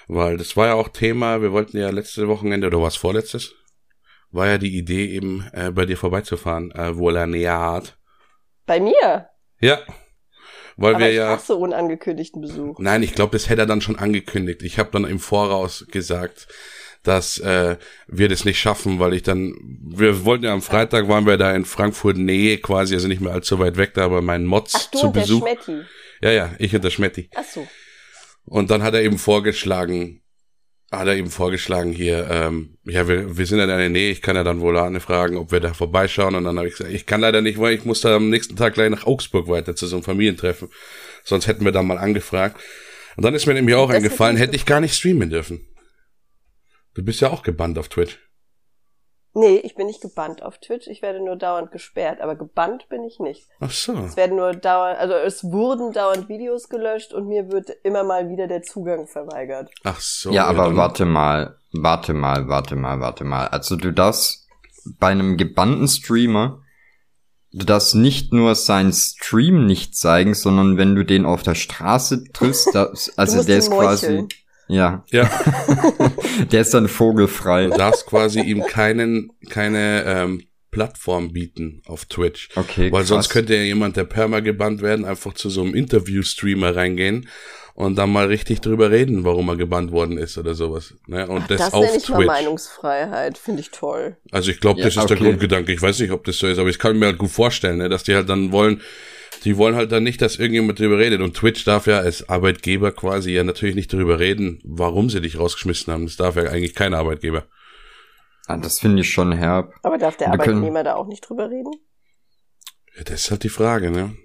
Weil 0.06 0.36
das 0.36 0.54
war 0.54 0.66
ja 0.66 0.74
auch 0.74 0.88
Thema, 0.88 1.40
wir 1.40 1.52
wollten 1.52 1.78
ja 1.78 1.88
letzte 1.88 2.28
Wochenende, 2.28 2.66
oder 2.66 2.82
was 2.82 2.96
vorletztes, 2.96 3.54
war 4.30 4.46
ja 4.46 4.58
die 4.58 4.76
Idee 4.76 5.06
eben, 5.06 5.48
äh, 5.52 5.70
bei 5.70 5.86
dir 5.86 5.96
vorbeizufahren, 5.96 6.70
äh, 6.72 6.96
wo 6.96 7.10
er 7.10 7.26
näher 7.26 7.58
hat. 7.58 7.98
Bei 8.66 8.80
mir? 8.80 9.28
Ja. 9.60 9.78
Weil 10.76 10.94
Aber 10.94 11.04
wir 11.04 11.12
ja. 11.12 11.28
hasse 11.28 11.56
unangekündigten 11.56 12.40
Besuch. 12.40 12.78
Nein, 12.78 13.02
ich 13.02 13.14
glaube, 13.14 13.32
das 13.32 13.48
hätte 13.48 13.62
er 13.62 13.66
dann 13.66 13.80
schon 13.80 13.98
angekündigt. 13.98 14.62
Ich 14.62 14.78
habe 14.78 14.90
dann 14.92 15.04
im 15.04 15.18
Voraus 15.18 15.86
gesagt, 15.90 16.48
dass 17.02 17.38
äh, 17.38 17.76
wir 18.06 18.28
das 18.28 18.44
nicht 18.44 18.58
schaffen, 18.58 18.98
weil 18.98 19.14
ich 19.14 19.22
dann, 19.22 19.54
wir 19.82 20.24
wollten 20.24 20.44
ja 20.44 20.52
am 20.52 20.62
Freitag, 20.62 21.08
waren 21.08 21.26
wir 21.26 21.36
da 21.36 21.54
in 21.54 21.64
Frankfurt 21.64 22.16
Nähe 22.16 22.58
quasi, 22.58 22.94
also 22.94 23.08
nicht 23.08 23.20
mehr 23.20 23.32
allzu 23.32 23.58
weit 23.58 23.76
weg, 23.76 23.94
da 23.94 24.04
aber 24.04 24.22
meinen 24.22 24.46
Mods 24.46 24.74
Ach, 24.74 24.90
du 24.90 24.98
zu 24.98 25.06
und 25.06 25.12
Besuch. 25.12 25.44
Der 25.44 25.62
Schmetti. 25.62 25.86
Ja, 26.22 26.30
ja, 26.30 26.50
ich 26.58 26.74
und 26.74 26.84
der 26.84 26.90
Schmetti. 26.90 27.30
Ach 27.34 27.44
so. 27.44 27.66
Und 28.44 28.70
dann 28.70 28.82
hat 28.82 28.94
er 28.94 29.02
eben 29.02 29.18
vorgeschlagen, 29.18 30.22
hat 30.90 31.06
er 31.06 31.16
eben 31.16 31.30
vorgeschlagen 31.30 31.92
hier, 31.92 32.28
ähm, 32.30 32.76
ja, 32.84 33.06
wir, 33.06 33.36
wir 33.36 33.46
sind 33.46 33.58
ja 33.58 33.64
in 33.64 33.70
der 33.70 33.88
Nähe, 33.88 34.10
ich 34.10 34.22
kann 34.22 34.34
ja 34.34 34.42
dann 34.42 34.60
wohl 34.60 34.76
Anne 34.76 35.00
fragen, 35.00 35.36
ob 35.36 35.52
wir 35.52 35.60
da 35.60 35.72
vorbeischauen. 35.72 36.34
Und 36.34 36.44
dann 36.44 36.58
habe 36.58 36.66
ich 36.66 36.76
gesagt, 36.76 36.92
ich 36.92 37.06
kann 37.06 37.20
leider 37.20 37.42
nicht, 37.42 37.60
weil 37.60 37.74
ich 37.74 37.84
muss 37.84 38.00
da 38.00 38.16
am 38.16 38.28
nächsten 38.28 38.56
Tag 38.56 38.74
gleich 38.74 38.90
nach 38.90 39.06
Augsburg 39.06 39.48
weiter 39.48 39.76
zu 39.76 39.86
so 39.86 39.96
einem 39.96 40.02
Familientreffen. 40.02 40.68
Sonst 41.22 41.46
hätten 41.46 41.64
wir 41.64 41.72
da 41.72 41.82
mal 41.82 41.98
angefragt. 41.98 42.60
Und 43.16 43.24
dann 43.24 43.34
ist 43.34 43.46
mir 43.46 43.54
nämlich 43.54 43.76
auch 43.76 43.88
das 43.88 43.96
eingefallen, 43.96 44.36
hätte 44.36 44.56
ich 44.56 44.66
gar 44.66 44.80
nicht 44.80 44.94
streamen 44.94 45.30
dürfen. 45.30 45.66
Du 46.94 47.04
bist 47.04 47.20
ja 47.20 47.30
auch 47.30 47.44
gebannt 47.44 47.78
auf 47.78 47.88
Twitch. 47.88 48.18
Nee, 49.32 49.56
ich 49.58 49.76
bin 49.76 49.86
nicht 49.86 50.00
gebannt 50.00 50.42
auf 50.42 50.58
Twitch. 50.58 50.88
Ich 50.88 51.02
werde 51.02 51.24
nur 51.24 51.36
dauernd 51.36 51.70
gesperrt, 51.70 52.20
aber 52.20 52.34
gebannt 52.34 52.88
bin 52.88 53.04
ich 53.04 53.20
nicht. 53.20 53.46
Ach 53.60 53.70
so. 53.70 53.92
Es 53.94 54.16
werden 54.16 54.36
nur 54.36 54.54
dauernd, 54.54 54.98
also 54.98 55.14
es 55.14 55.44
wurden 55.44 55.92
dauernd 55.92 56.28
Videos 56.28 56.68
gelöscht 56.68 57.12
und 57.12 57.28
mir 57.28 57.50
wird 57.52 57.70
immer 57.84 58.02
mal 58.02 58.28
wieder 58.28 58.48
der 58.48 58.62
Zugang 58.62 59.06
verweigert. 59.06 59.70
Ach 59.84 60.00
so. 60.00 60.32
Ja, 60.32 60.46
aber 60.46 60.74
warte 60.74 61.04
mal, 61.04 61.56
warte 61.72 62.12
mal, 62.12 62.48
warte 62.48 62.74
mal, 62.74 62.98
warte 62.98 63.24
mal. 63.24 63.46
Also 63.46 63.76
du 63.76 63.92
darfst 63.92 64.48
bei 64.98 65.08
einem 65.08 65.36
gebannten 65.36 65.86
Streamer, 65.86 66.62
du 67.52 67.64
darfst 67.64 67.94
nicht 67.94 68.32
nur 68.32 68.56
seinen 68.56 68.92
Stream 68.92 69.64
nicht 69.64 69.96
zeigen, 69.96 70.34
sondern 70.34 70.76
wenn 70.76 70.96
du 70.96 71.04
den 71.04 71.24
auf 71.24 71.44
der 71.44 71.54
Straße 71.54 72.24
triffst, 72.32 72.70
da, 72.74 72.92
also 73.16 73.44
der 73.44 73.58
ist 73.58 73.70
quasi, 73.70 74.26
ja. 74.70 75.04
Ja. 75.10 75.30
der 76.52 76.60
ist 76.60 76.74
dann 76.74 76.88
vogelfrei. 76.88 77.66
Du 77.66 77.76
darfst 77.76 78.06
quasi 78.06 78.40
ihm 78.40 78.62
keinen, 78.62 79.32
keine 79.48 80.04
ähm, 80.06 80.42
Plattform 80.70 81.32
bieten 81.32 81.82
auf 81.86 82.04
Twitch. 82.04 82.48
Okay. 82.54 82.92
Weil 82.92 83.00
krass. 83.00 83.08
sonst 83.08 83.28
könnte 83.30 83.54
ja 83.54 83.62
jemand, 83.62 83.96
der 83.96 84.04
perma 84.04 84.40
gebannt 84.40 84.82
werden, 84.82 85.04
einfach 85.04 85.34
zu 85.34 85.50
so 85.50 85.62
einem 85.62 85.74
Interview-Streamer 85.74 86.76
reingehen 86.76 87.28
und 87.74 87.96
dann 87.96 88.12
mal 88.12 88.26
richtig 88.26 88.60
drüber 88.60 88.90
reden, 88.90 89.24
warum 89.24 89.48
er 89.48 89.56
gebannt 89.56 89.90
worden 89.90 90.18
ist 90.18 90.38
oder 90.38 90.54
sowas. 90.54 90.94
Ne? 91.06 91.26
Und 91.26 91.42
Ach, 91.42 91.48
das, 91.48 91.58
das 91.58 91.72
auf 91.72 91.84
nenne 91.84 91.96
ich 91.96 92.04
Twitch. 92.04 92.16
Mal 92.18 92.26
Meinungsfreiheit, 92.26 93.38
finde 93.38 93.60
ich 93.60 93.70
toll. 93.70 94.16
Also 94.30 94.50
ich 94.50 94.60
glaube, 94.60 94.82
das 94.82 94.94
ja, 94.94 95.02
ist 95.02 95.10
okay. 95.10 95.20
der 95.20 95.30
Grundgedanke. 95.30 95.72
Ich 95.72 95.82
weiß 95.82 95.98
nicht, 96.00 96.12
ob 96.12 96.24
das 96.24 96.38
so 96.38 96.46
ist, 96.46 96.58
aber 96.58 96.68
ich 96.68 96.78
kann 96.78 96.98
mir 96.98 97.06
halt 97.06 97.18
gut 97.18 97.30
vorstellen, 97.30 97.78
ne, 97.78 97.88
dass 97.88 98.02
die 98.04 98.14
halt 98.14 98.28
dann 98.28 98.52
wollen, 98.52 98.80
die 99.44 99.56
wollen 99.56 99.74
halt 99.74 99.92
dann 99.92 100.02
nicht, 100.02 100.20
dass 100.22 100.36
irgendjemand 100.36 100.78
drüber 100.78 100.98
redet. 100.98 101.20
Und 101.20 101.34
Twitch 101.34 101.64
darf 101.64 101.86
ja 101.86 101.98
als 101.98 102.28
Arbeitgeber 102.28 102.92
quasi 102.92 103.32
ja 103.32 103.44
natürlich 103.44 103.74
nicht 103.74 103.92
drüber 103.92 104.18
reden, 104.18 104.60
warum 104.64 105.10
sie 105.10 105.20
dich 105.20 105.38
rausgeschmissen 105.38 105.92
haben. 105.92 106.06
Das 106.06 106.16
darf 106.16 106.36
ja 106.36 106.44
eigentlich 106.44 106.74
kein 106.74 106.94
Arbeitgeber. 106.94 107.44
Ah, 108.46 108.56
das 108.56 108.80
finde 108.80 109.02
ich 109.02 109.10
schon 109.10 109.32
herb. 109.32 109.74
Aber 109.82 109.98
darf 109.98 110.16
der 110.16 110.32
Arbeitnehmer 110.32 110.82
da 110.84 110.94
auch 110.94 111.06
nicht 111.06 111.20
drüber 111.20 111.50
reden? 111.50 111.72
Ja, 112.96 113.04
das 113.04 113.24
ist 113.24 113.30
halt 113.30 113.44
die 113.44 113.48
Frage, 113.48 113.90
ne? 113.90 114.16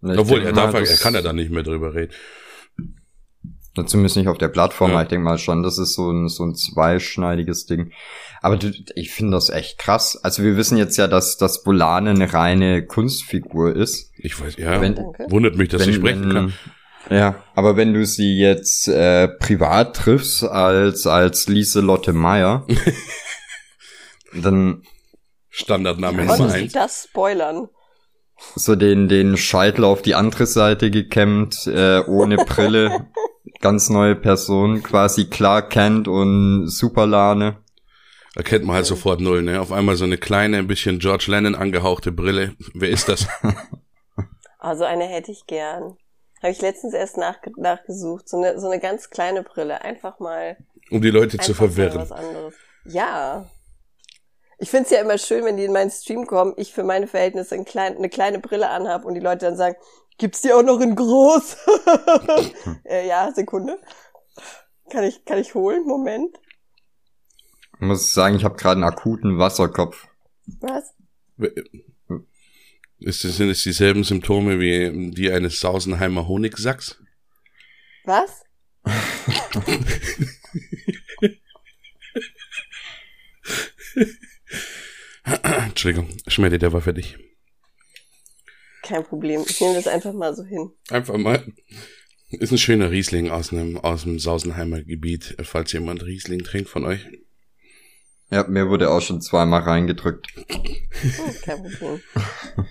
Na, 0.00 0.18
Obwohl, 0.18 0.42
er 0.42 0.52
darf, 0.52 0.74
er 0.74 0.84
kann 0.96 1.14
ja 1.14 1.22
da 1.22 1.32
nicht 1.32 1.50
mehr 1.50 1.62
drüber 1.62 1.94
reden. 1.94 2.12
Zumindest 3.86 4.16
nicht 4.16 4.28
auf 4.28 4.38
der 4.38 4.48
Plattform, 4.48 4.90
ja. 4.92 5.02
ich 5.02 5.08
denke 5.08 5.24
mal 5.24 5.38
schon, 5.38 5.62
das 5.62 5.78
ist 5.78 5.94
so 5.94 6.10
ein, 6.10 6.28
so 6.28 6.44
ein 6.44 6.54
zweischneidiges 6.54 7.66
Ding. 7.66 7.92
Aber 8.40 8.56
du, 8.56 8.72
ich 8.94 9.10
finde 9.10 9.32
das 9.32 9.50
echt 9.50 9.78
krass. 9.78 10.16
Also 10.22 10.42
wir 10.42 10.56
wissen 10.56 10.78
jetzt 10.78 10.96
ja, 10.96 11.08
dass 11.08 11.36
das 11.36 11.62
Bolane 11.62 12.10
eine 12.10 12.32
reine 12.32 12.84
Kunstfigur 12.86 13.74
ist. 13.74 14.12
Ich 14.16 14.40
weiß, 14.40 14.56
ja, 14.56 14.80
wenn, 14.80 14.96
wundert 15.28 15.56
mich, 15.56 15.68
dass 15.68 15.82
wenn, 15.82 15.92
sie 15.92 15.94
sprechen 15.94 16.24
wenn, 16.24 16.32
kann. 16.32 16.54
Ja, 17.10 17.42
aber 17.54 17.76
wenn 17.76 17.94
du 17.94 18.04
sie 18.04 18.38
jetzt 18.38 18.88
äh, 18.88 19.28
privat 19.28 19.96
triffst 19.96 20.44
als 20.44 21.06
als 21.06 21.48
Lieselotte 21.48 22.12
Meyer, 22.12 22.66
dann 24.34 24.82
Standardname 25.48 26.26
Nummer 26.26 26.52
eins. 26.52 26.72
das 26.72 27.08
spoilern? 27.08 27.68
So 28.54 28.76
den 28.76 29.08
den 29.08 29.36
Scheitel 29.36 29.84
auf 29.84 30.02
die 30.02 30.14
andere 30.14 30.46
Seite 30.46 30.90
gekämmt, 30.90 31.66
äh, 31.66 32.00
ohne 32.06 32.36
Brille, 32.36 33.08
ganz 33.60 33.88
neue 33.88 34.14
Person, 34.14 34.82
quasi 34.82 35.26
klar 35.26 35.62
kennt 35.68 36.08
und 36.08 36.68
Superlane. 36.68 37.56
Erkennt 38.38 38.64
man 38.64 38.76
halt 38.76 38.86
sofort 38.86 39.20
null, 39.20 39.42
ne? 39.42 39.60
Auf 39.60 39.72
einmal 39.72 39.96
so 39.96 40.04
eine 40.04 40.16
kleine, 40.16 40.58
ein 40.58 40.68
bisschen 40.68 41.00
George 41.00 41.24
Lennon 41.26 41.56
angehauchte 41.56 42.12
Brille. 42.12 42.54
Wer 42.72 42.88
ist 42.88 43.08
das? 43.08 43.26
Also 44.60 44.82
eine 44.82 45.04
hätte 45.04 45.30
ich 45.30 45.46
gern. 45.46 45.96
Habe 46.42 46.50
ich 46.50 46.60
letztens 46.60 46.92
erst 46.92 47.16
nach, 47.16 47.38
nachgesucht. 47.56 48.28
So 48.28 48.38
eine, 48.38 48.58
so 48.58 48.68
eine 48.68 48.80
ganz 48.80 49.08
kleine 49.08 49.44
Brille. 49.44 49.82
Einfach 49.82 50.18
mal. 50.18 50.56
Um 50.90 51.00
die 51.00 51.10
Leute 51.10 51.38
zu 51.38 51.54
verwirren. 51.54 52.00
Was 52.00 52.10
anderes. 52.10 52.54
Ja. 52.84 53.48
Ich 54.58 54.68
find's 54.68 54.90
ja 54.90 55.00
immer 55.00 55.16
schön, 55.16 55.44
wenn 55.44 55.56
die 55.56 55.64
in 55.64 55.72
meinen 55.72 55.92
Stream 55.92 56.26
kommen, 56.26 56.54
ich 56.56 56.74
für 56.74 56.82
meine 56.82 57.06
Verhältnisse 57.06 57.54
ein 57.54 57.64
klein, 57.64 57.96
eine 57.96 58.08
kleine 58.08 58.40
Brille 58.40 58.68
anhab 58.68 59.04
und 59.04 59.14
die 59.14 59.20
Leute 59.20 59.46
dann 59.46 59.56
sagen, 59.56 59.76
gibt's 60.18 60.40
die 60.40 60.52
auch 60.52 60.64
noch 60.64 60.80
in 60.80 60.96
groß? 60.96 61.56
äh, 62.84 63.06
ja, 63.06 63.30
Sekunde. 63.32 63.78
Kann 64.90 65.04
ich, 65.04 65.24
kann 65.24 65.38
ich 65.38 65.54
holen? 65.54 65.86
Moment. 65.86 66.36
Ich 67.80 67.86
muss 67.86 68.12
sagen, 68.12 68.34
ich 68.36 68.44
habe 68.44 68.56
gerade 68.56 68.80
einen 68.80 68.90
akuten 68.90 69.38
Wasserkopf. 69.38 70.08
Was? 70.60 70.94
Ist 72.98 73.22
das, 73.22 73.36
sind 73.36 73.50
es 73.50 73.62
dieselben 73.62 74.02
Symptome 74.02 74.58
wie 74.58 75.12
die 75.12 75.30
eines 75.30 75.60
Sausenheimer 75.60 76.26
Honigsacks? 76.26 77.00
Was? 78.04 78.42
Entschuldigung, 85.68 86.08
Schmelly, 86.26 86.58
der 86.58 86.72
war 86.72 86.80
fertig. 86.80 87.16
Kein 88.82 89.04
Problem. 89.04 89.44
Ich 89.46 89.60
nehme 89.60 89.74
das 89.74 89.86
einfach 89.86 90.12
mal 90.12 90.34
so 90.34 90.42
hin. 90.42 90.72
Einfach 90.90 91.16
mal. 91.16 91.52
Ist 92.30 92.50
ein 92.50 92.58
schöner 92.58 92.90
Riesling 92.90 93.30
aus 93.30 93.52
einem, 93.52 93.76
aus 93.76 94.02
dem 94.02 94.18
Sausenheimer 94.18 94.82
Gebiet, 94.82 95.36
falls 95.44 95.72
jemand 95.72 96.04
Riesling 96.04 96.42
trinkt 96.42 96.68
von 96.68 96.84
euch. 96.84 97.06
Ja, 98.30 98.46
mir 98.46 98.68
wurde 98.68 98.90
auch 98.90 99.00
schon 99.00 99.20
zweimal 99.20 99.62
reingedrückt. 99.62 100.28
Oh, 100.36 101.32
kein 101.42 101.62
Problem. 101.62 102.00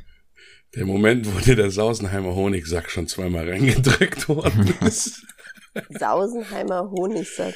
Der 0.76 0.86
Moment, 0.86 1.34
wo 1.34 1.40
dir 1.40 1.56
der 1.56 1.72
Sausenheimer 1.72 2.36
Honigsack 2.36 2.92
schon 2.92 3.08
zweimal 3.08 3.50
reingedrückt 3.50 4.30
worden 4.30 4.76
ist. 4.86 5.26
Sausenheimer 5.90 6.92
Honigsack. 6.92 7.56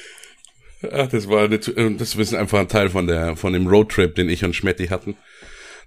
Ach, 0.92 1.08
das 1.08 1.30
war, 1.30 1.48
das 1.48 1.68
ist 1.68 2.34
einfach 2.34 2.60
ein 2.60 2.68
Teil 2.68 2.90
von 2.90 3.06
der, 3.06 3.36
von 3.36 3.54
dem 3.54 3.68
Roadtrip, 3.68 4.16
den 4.16 4.30
ich 4.30 4.44
und 4.44 4.56
Schmetti 4.56 4.88
hatten. 4.88 5.18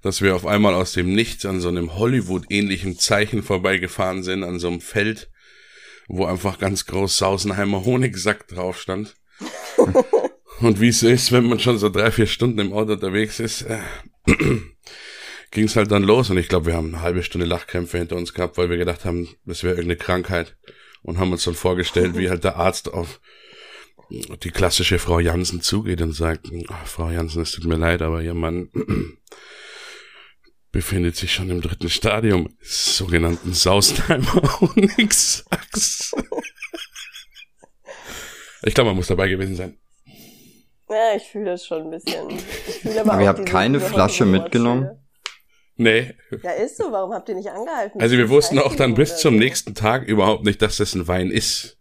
Dass 0.02 0.21
wir 0.21 0.37
auf 0.37 0.47
einmal 0.47 0.75
aus 0.75 0.92
dem 0.92 1.12
Nichts 1.12 1.44
an 1.44 1.61
so 1.61 1.68
einem 1.68 1.97
Hollywood-ähnlichen 1.97 2.99
Zeichen 2.99 3.42
vorbeigefahren 3.42 4.23
sind, 4.23 4.44
an 4.44 4.61
so 4.61 4.68
einem 4.68 4.80
Feld, 4.80 5.28
wo 6.06 6.26
einfach 6.26 6.59
ganz 6.59 6.87
groß 6.87 7.16
Sausenheimer 7.16 7.85
Honigsack 7.85 8.47
drauf 8.47 8.80
stand. 8.80 9.16
und 10.61 10.80
wie 10.80 10.88
es 10.88 11.00
so 11.00 11.08
ist, 11.08 11.32
wenn 11.32 11.46
man 11.46 11.58
schon 11.58 11.78
so 11.78 11.88
drei, 11.88 12.11
vier 12.11 12.26
Stunden 12.26 12.58
im 12.58 12.73
Auto 12.73 12.92
unterwegs 12.92 13.40
ist, 13.40 13.62
äh, 13.62 13.80
ging 15.50 15.64
es 15.64 15.76
halt 15.76 15.90
dann 15.90 16.02
los 16.02 16.30
und 16.30 16.38
ich 16.38 16.49
glaube, 16.49 16.66
wir 16.66 16.75
haben 16.75 16.94
eine 16.94 17.02
halbe 17.02 17.23
Stunde 17.23 17.46
Lachkrämpfe 17.46 17.99
hinter 17.99 18.16
uns 18.16 18.34
gehabt, 18.34 18.56
weil 18.56 18.70
wir 18.70 18.76
gedacht 18.76 19.04
haben, 19.04 19.28
das 19.44 19.62
wäre 19.62 19.75
irgendeine 19.75 19.96
Krankheit 19.96 20.56
und 21.02 21.18
haben 21.18 21.32
uns 21.32 21.44
dann 21.44 21.54
vorgestellt, 21.54 22.16
wie 22.16 22.30
halt 22.30 22.44
der 22.44 22.56
Arzt 22.56 22.92
auf 22.92 23.20
die 24.11 24.50
klassische 24.50 24.99
Frau 24.99 25.18
Jansen 25.18 25.61
zugeht 25.61 26.00
und 26.02 26.12
sagt, 26.12 26.50
Frau 26.84 27.11
Jansen, 27.11 27.42
es 27.42 27.52
tut 27.52 27.64
mir 27.64 27.76
leid, 27.76 28.02
aber 28.02 28.23
Ihr 28.23 28.34
Mann 28.34 28.70
befindet 30.73 31.16
sich 31.16 31.32
schon 31.32 31.50
im 31.50 31.61
dritten 31.61 31.88
Stadium 31.88 32.56
sogenannten 32.61 33.54
Saustenheimer 33.54 34.61
Honigssacks. 34.61 36.14
ich 38.62 38.75
glaube, 38.75 38.90
man 38.90 38.96
muss 38.96 39.06
dabei 39.06 39.28
gewesen 39.28 39.56
sein. 39.56 39.78
Ja, 40.88 41.17
ich 41.17 41.25
fühle 41.25 41.47
das 41.47 41.67
schon 41.67 41.83
ein 41.83 41.91
bisschen. 41.91 42.29
Ich 42.85 43.00
aber, 43.00 43.14
aber 43.14 43.23
ihr 43.23 43.29
habt 43.29 43.47
keine 43.47 43.81
Flasche 43.81 44.26
mitgenommen? 44.26 44.91
Nee. 45.76 46.14
Ja, 46.43 46.53
ist 46.53 46.76
so. 46.76 46.93
Warum 46.93 47.12
habt 47.12 47.29
ihr 47.29 47.35
nicht 47.35 47.50
angehalten? 47.50 48.00
Also 48.00 48.17
wir 48.17 48.29
wussten 48.29 48.59
auch 48.59 48.76
dann 48.76 48.95
bis 48.95 49.17
zum 49.19 49.37
nächsten 49.37 49.75
Tag 49.75 50.07
überhaupt 50.07 50.45
nicht, 50.45 50.62
dass 50.62 50.76
das 50.76 50.95
ein 50.95 51.09
Wein 51.09 51.31
ist. 51.31 51.79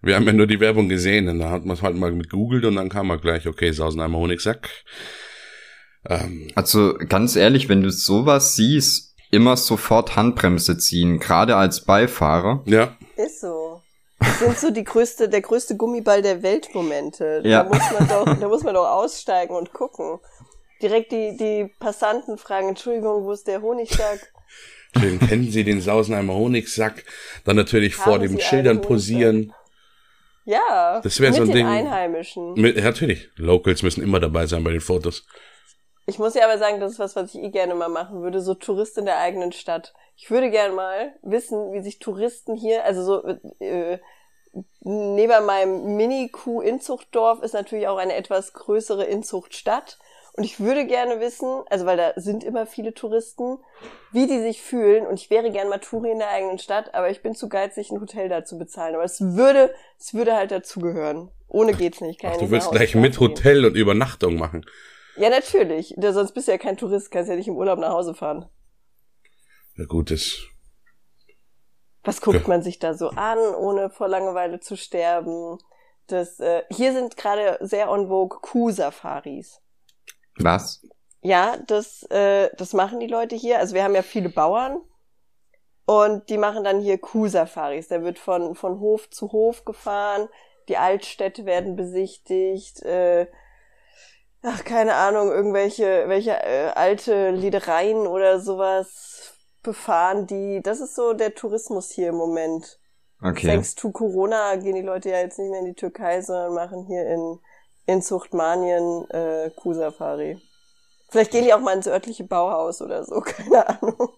Wir 0.00 0.16
haben 0.16 0.26
ja 0.26 0.32
nur 0.32 0.48
die 0.48 0.58
Werbung 0.58 0.88
gesehen 0.88 1.28
und 1.28 1.38
da 1.38 1.50
hat 1.50 1.64
man 1.64 1.76
es 1.76 1.82
halt 1.82 1.94
mal 1.94 2.10
mit 2.10 2.30
googelt 2.30 2.64
und 2.64 2.74
dann 2.74 2.88
kam 2.88 3.06
man 3.06 3.20
gleich, 3.20 3.46
okay, 3.46 3.70
Sausenheimer 3.70 4.18
Honigsack. 4.18 4.68
Ähm, 6.08 6.50
also 6.56 6.94
ganz 6.94 7.36
ehrlich, 7.36 7.68
wenn 7.68 7.82
du 7.82 7.90
sowas 7.90 8.56
siehst, 8.56 9.14
immer 9.30 9.56
sofort 9.56 10.16
Handbremse 10.16 10.76
ziehen, 10.76 11.20
gerade 11.20 11.54
als 11.54 11.84
Beifahrer. 11.84 12.64
Ja. 12.66 12.96
Ist 13.16 13.40
so. 13.40 13.61
Das 14.42 14.60
sind 14.60 14.68
so 14.68 14.70
die 14.74 14.84
größte, 14.84 15.28
der 15.28 15.40
größte 15.40 15.76
Gummiball 15.76 16.20
der 16.20 16.42
Weltmomente. 16.42 17.42
Ja. 17.44 17.62
Da 17.62 17.68
muss 17.68 17.90
man 17.92 18.08
doch, 18.08 18.40
da 18.40 18.48
muss 18.48 18.62
man 18.64 18.74
doch 18.74 18.88
aussteigen 18.88 19.54
und 19.54 19.72
gucken 19.72 20.18
direkt 20.82 21.12
die, 21.12 21.36
die 21.36 21.72
Passanten 21.78 22.36
fragen, 22.36 22.70
Entschuldigung, 22.70 23.24
wo 23.24 23.32
ist 23.32 23.46
der 23.46 23.62
Honigsack? 23.62 24.32
Schön, 24.98 25.18
kennen 25.20 25.50
Sie 25.50 25.64
den 25.64 25.80
Sausenheimer 25.80 26.34
Honigsack? 26.34 27.04
Dann 27.44 27.56
natürlich 27.56 27.96
Haben 27.98 28.04
vor 28.04 28.18
dem 28.18 28.38
Schildern 28.38 28.80
posieren. 28.82 29.54
Ja, 30.44 31.00
das 31.02 31.20
wäre 31.20 31.32
so 31.32 31.42
ein 31.42 31.48
den 31.48 31.54
Ding. 31.54 31.66
Einheimischen. 31.66 32.54
Mit, 32.54 32.76
natürlich. 32.76 33.30
Locals 33.36 33.82
müssen 33.82 34.02
immer 34.02 34.18
dabei 34.18 34.46
sein 34.46 34.64
bei 34.64 34.72
den 34.72 34.80
Fotos. 34.80 35.24
Ich 36.06 36.18
muss 36.18 36.34
ja 36.34 36.44
aber 36.44 36.58
sagen, 36.58 36.80
das 36.80 36.92
ist 36.92 36.98
was, 36.98 37.14
was 37.14 37.32
ich 37.34 37.40
eh 37.40 37.50
gerne 37.50 37.76
mal 37.76 37.88
machen 37.88 38.22
würde, 38.22 38.40
so 38.40 38.54
Tourist 38.54 38.98
in 38.98 39.04
der 39.04 39.18
eigenen 39.18 39.52
Stadt. 39.52 39.94
Ich 40.16 40.30
würde 40.30 40.50
gerne 40.50 40.74
mal 40.74 41.14
wissen, 41.22 41.72
wie 41.72 41.80
sich 41.80 42.00
Touristen 42.00 42.56
hier, 42.56 42.84
also 42.84 43.04
so 43.04 43.26
äh, 43.60 43.98
neben 44.80 45.46
meinem 45.46 45.96
Mini-Kuh-Inzuchtdorf 45.96 47.42
ist 47.42 47.54
natürlich 47.54 47.88
auch 47.88 47.98
eine 47.98 48.14
etwas 48.14 48.52
größere 48.52 49.04
Inzuchtstadt. 49.04 49.98
Und 50.34 50.44
ich 50.44 50.60
würde 50.60 50.86
gerne 50.86 51.20
wissen, 51.20 51.62
also 51.68 51.84
weil 51.84 51.98
da 51.98 52.14
sind 52.16 52.42
immer 52.42 52.66
viele 52.66 52.94
Touristen, 52.94 53.58
wie 54.12 54.26
die 54.26 54.40
sich 54.40 54.62
fühlen. 54.62 55.06
Und 55.06 55.20
ich 55.20 55.28
wäre 55.28 55.50
gerne 55.50 55.68
mal 55.68 55.78
Touri 55.78 56.10
in 56.10 56.18
der 56.18 56.30
eigenen 56.30 56.58
Stadt, 56.58 56.94
aber 56.94 57.10
ich 57.10 57.22
bin 57.22 57.34
zu 57.34 57.50
geizig, 57.50 57.90
ein 57.90 58.00
Hotel 58.00 58.30
da 58.30 58.44
zu 58.44 58.56
bezahlen. 58.56 58.94
Aber 58.94 59.04
es 59.04 59.20
würde, 59.20 59.74
es 59.98 60.14
würde 60.14 60.34
halt 60.34 60.50
dazugehören. 60.50 61.30
Ohne 61.48 61.74
geht's 61.74 62.00
nicht. 62.00 62.20
Kann 62.20 62.32
Ach, 62.34 62.38
du 62.38 62.50
willst 62.50 62.70
gleich 62.70 62.94
mit 62.94 63.20
Hotel 63.20 63.66
und 63.66 63.76
Übernachtung 63.76 64.36
machen. 64.36 64.64
Ja, 65.16 65.28
natürlich. 65.28 65.94
Da, 65.98 66.14
sonst 66.14 66.32
bist 66.32 66.48
du 66.48 66.52
ja 66.52 66.58
kein 66.58 66.78
Tourist, 66.78 67.10
kannst 67.10 67.28
ja 67.28 67.36
nicht 67.36 67.48
im 67.48 67.56
Urlaub 67.56 67.78
nach 67.78 67.90
Hause 67.90 68.14
fahren. 68.14 68.46
Ja, 69.76 69.84
gut, 69.84 70.10
das. 70.10 70.38
Was 72.04 72.20
guckt 72.20 72.42
ja. 72.42 72.48
man 72.48 72.62
sich 72.62 72.78
da 72.78 72.94
so 72.94 73.10
an, 73.10 73.38
ohne 73.38 73.90
vor 73.90 74.08
Langeweile 74.08 74.60
zu 74.60 74.76
sterben? 74.76 75.58
Das, 76.08 76.40
äh, 76.40 76.64
hier 76.70 76.92
sind 76.92 77.16
gerade 77.16 77.58
sehr 77.60 77.90
on 77.90 78.08
vogue 78.08 78.40
Kuh-Safaris. 78.40 79.60
Was? 80.38 80.84
Ja, 81.20 81.56
das, 81.68 82.02
äh, 82.10 82.50
das 82.56 82.72
machen 82.72 82.98
die 82.98 83.06
Leute 83.06 83.36
hier. 83.36 83.58
Also 83.58 83.74
wir 83.74 83.84
haben 83.84 83.94
ja 83.94 84.02
viele 84.02 84.28
Bauern 84.28 84.80
und 85.84 86.28
die 86.28 86.38
machen 86.38 86.64
dann 86.64 86.80
hier 86.80 86.98
Kuhsafaris. 86.98 87.88
Der 87.88 88.02
wird 88.02 88.18
von, 88.18 88.56
von 88.56 88.80
Hof 88.80 89.08
zu 89.10 89.30
Hof 89.30 89.64
gefahren, 89.64 90.28
die 90.68 90.76
Altstädte 90.76 91.44
werden 91.44 91.76
besichtigt, 91.76 92.82
äh, 92.82 93.26
ach, 94.42 94.64
keine 94.64 94.94
Ahnung, 94.94 95.30
irgendwelche 95.30 96.08
welche 96.08 96.32
äh, 96.32 96.72
alte 96.74 97.30
Liedereien 97.30 98.06
oder 98.06 98.40
sowas 98.40 99.31
befahren 99.62 100.26
die. 100.26 100.60
Das 100.62 100.80
ist 100.80 100.94
so 100.94 101.12
der 101.12 101.34
Tourismus 101.34 101.90
hier 101.90 102.08
im 102.08 102.16
Moment. 102.16 102.78
Okay. 103.22 103.46
Thanks 103.46 103.74
to 103.74 103.90
Corona 103.90 104.56
gehen 104.56 104.74
die 104.74 104.82
Leute 104.82 105.10
ja 105.10 105.20
jetzt 105.20 105.38
nicht 105.38 105.50
mehr 105.50 105.60
in 105.60 105.66
die 105.66 105.74
Türkei, 105.74 106.20
sondern 106.22 106.54
machen 106.54 106.86
hier 106.86 107.06
in, 107.06 107.38
in 107.86 108.02
Zuchtmanien 108.02 109.08
äh, 109.10 109.50
Kuhsafari. 109.54 110.38
Vielleicht 111.08 111.30
gehen 111.30 111.44
die 111.44 111.54
auch 111.54 111.60
mal 111.60 111.76
ins 111.76 111.86
örtliche 111.86 112.24
Bauhaus 112.24 112.82
oder 112.82 113.04
so, 113.04 113.20
keine 113.24 113.68
Ahnung. 113.68 114.08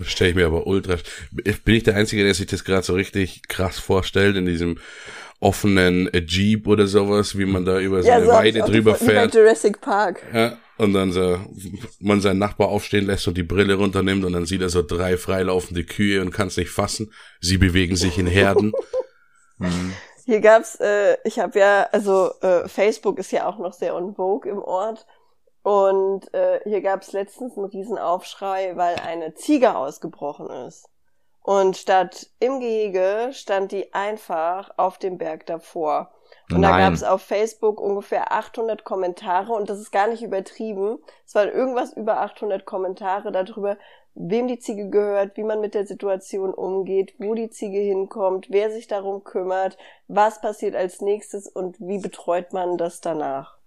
Stelle 0.00 0.30
ich 0.30 0.36
mir 0.36 0.46
aber 0.46 0.66
ultra. 0.66 0.96
Bin 1.30 1.74
ich 1.74 1.84
der 1.84 1.94
Einzige, 1.94 2.24
der 2.24 2.34
sich 2.34 2.46
das 2.46 2.64
gerade 2.64 2.82
so 2.82 2.94
richtig 2.94 3.46
krass 3.46 3.78
vorstellt 3.78 4.36
in 4.36 4.44
diesem 4.44 4.80
offenen 5.38 6.10
Jeep 6.26 6.66
oder 6.66 6.88
sowas, 6.88 7.38
wie 7.38 7.44
man 7.44 7.64
da 7.64 7.78
über 7.78 8.02
so 8.02 8.08
ja, 8.08 8.16
eine 8.16 8.26
so 8.26 8.32
Weide 8.32 8.60
drüber 8.60 8.96
fährt. 8.96 9.34
Jurassic 9.34 9.80
Park. 9.80 10.20
Ja, 10.32 10.58
und 10.78 10.92
dann 10.92 11.12
so, 11.12 11.38
man 12.00 12.20
seinen 12.20 12.38
Nachbar 12.38 12.68
aufstehen 12.68 13.06
lässt 13.06 13.28
und 13.28 13.36
die 13.36 13.42
Brille 13.42 13.74
runternimmt 13.74 14.24
und 14.24 14.32
dann 14.32 14.46
sieht 14.46 14.62
er 14.62 14.68
so 14.68 14.82
drei 14.82 15.16
freilaufende 15.16 15.84
Kühe 15.84 16.20
und 16.20 16.30
kann 16.30 16.48
es 16.48 16.56
nicht 16.56 16.70
fassen. 16.70 17.12
Sie 17.40 17.58
bewegen 17.58 17.96
sich 17.96 18.18
in 18.18 18.26
Herden. 18.26 18.72
mhm. 19.58 19.94
Hier 20.26 20.40
gab's, 20.40 20.76
äh, 20.80 21.18
ich 21.24 21.38
habe 21.38 21.58
ja, 21.58 21.88
also 21.92 22.32
äh, 22.40 22.66
Facebook 22.66 23.18
ist 23.18 23.30
ja 23.30 23.46
auch 23.46 23.58
noch 23.58 23.74
sehr 23.74 23.94
on 23.94 24.14
vogue 24.14 24.50
im 24.50 24.58
Ort. 24.58 25.06
Und 25.62 26.32
äh, 26.34 26.60
hier 26.64 26.82
gab's 26.82 27.12
letztens 27.12 27.56
einen 27.56 27.66
Riesenaufschrei, 27.66 28.76
weil 28.76 28.96
eine 28.96 29.34
Ziege 29.34 29.76
ausgebrochen 29.76 30.48
ist. 30.66 30.88
Und 31.42 31.76
statt 31.76 32.30
im 32.40 32.60
Gehege 32.60 33.30
stand 33.32 33.70
die 33.72 33.92
einfach 33.92 34.70
auf 34.78 34.98
dem 34.98 35.18
Berg 35.18 35.44
davor. 35.44 36.13
Und 36.50 36.60
Nein. 36.60 36.72
da 36.72 36.78
gab 36.78 36.92
es 36.92 37.02
auf 37.02 37.22
Facebook 37.22 37.80
ungefähr 37.80 38.32
800 38.32 38.84
Kommentare 38.84 39.52
und 39.52 39.70
das 39.70 39.80
ist 39.80 39.90
gar 39.90 40.08
nicht 40.08 40.22
übertrieben. 40.22 40.98
Es 41.26 41.34
waren 41.34 41.48
irgendwas 41.48 41.94
über 41.94 42.20
800 42.20 42.66
Kommentare 42.66 43.32
darüber, 43.32 43.78
wem 44.14 44.46
die 44.46 44.58
Ziege 44.58 44.90
gehört, 44.90 45.36
wie 45.36 45.42
man 45.42 45.60
mit 45.60 45.74
der 45.74 45.86
Situation 45.86 46.52
umgeht, 46.52 47.14
wo 47.18 47.34
die 47.34 47.50
Ziege 47.50 47.78
hinkommt, 47.78 48.48
wer 48.50 48.70
sich 48.70 48.86
darum 48.86 49.24
kümmert, 49.24 49.78
was 50.06 50.40
passiert 50.40 50.76
als 50.76 51.00
nächstes 51.00 51.48
und 51.48 51.80
wie 51.80 51.98
betreut 51.98 52.52
man 52.52 52.76
das 52.76 53.00
danach. 53.00 53.58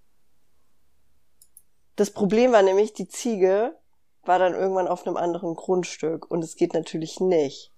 Das 1.95 2.11
Problem 2.11 2.51
war 2.51 2.61
nämlich, 2.61 2.93
die 2.93 3.07
Ziege 3.07 3.75
war 4.21 4.37
dann 4.37 4.53
irgendwann 4.53 4.87
auf 4.87 5.07
einem 5.07 5.17
anderen 5.17 5.55
Grundstück 5.55 6.29
und 6.29 6.43
es 6.43 6.55
geht 6.55 6.73
natürlich 6.73 7.19
nicht. 7.19 7.73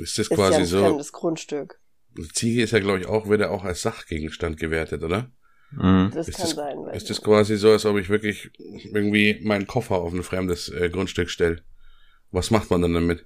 Ist 0.00 0.18
das 0.18 0.28
quasi 0.28 0.62
ist 0.62 0.72
ja 0.72 0.78
ein 0.78 0.82
so? 0.82 0.88
Fremdes 0.88 1.12
Grundstück. 1.12 1.80
Ziege 2.32 2.62
ist 2.62 2.72
ja, 2.72 2.80
glaube 2.80 3.00
ich, 3.00 3.06
auch, 3.06 3.28
wird 3.28 3.40
ja 3.40 3.50
auch 3.50 3.64
als 3.64 3.82
Sachgegenstand 3.82 4.58
gewertet, 4.58 5.02
oder? 5.02 5.30
Mhm. 5.72 6.10
Das 6.14 6.28
ist 6.28 6.36
kann 6.36 6.46
das, 6.46 6.54
sein. 6.54 6.76
Ist 6.94 7.10
das 7.10 7.22
quasi 7.22 7.56
so, 7.56 7.70
als 7.70 7.84
ob 7.84 7.98
ich 7.98 8.08
wirklich 8.08 8.50
irgendwie 8.92 9.40
meinen 9.44 9.66
Koffer 9.66 9.96
auf 9.96 10.12
ein 10.12 10.22
fremdes 10.22 10.68
äh, 10.68 10.88
Grundstück 10.88 11.30
stelle? 11.30 11.62
Was 12.30 12.50
macht 12.50 12.70
man 12.70 12.82
dann 12.82 12.94
damit? 12.94 13.24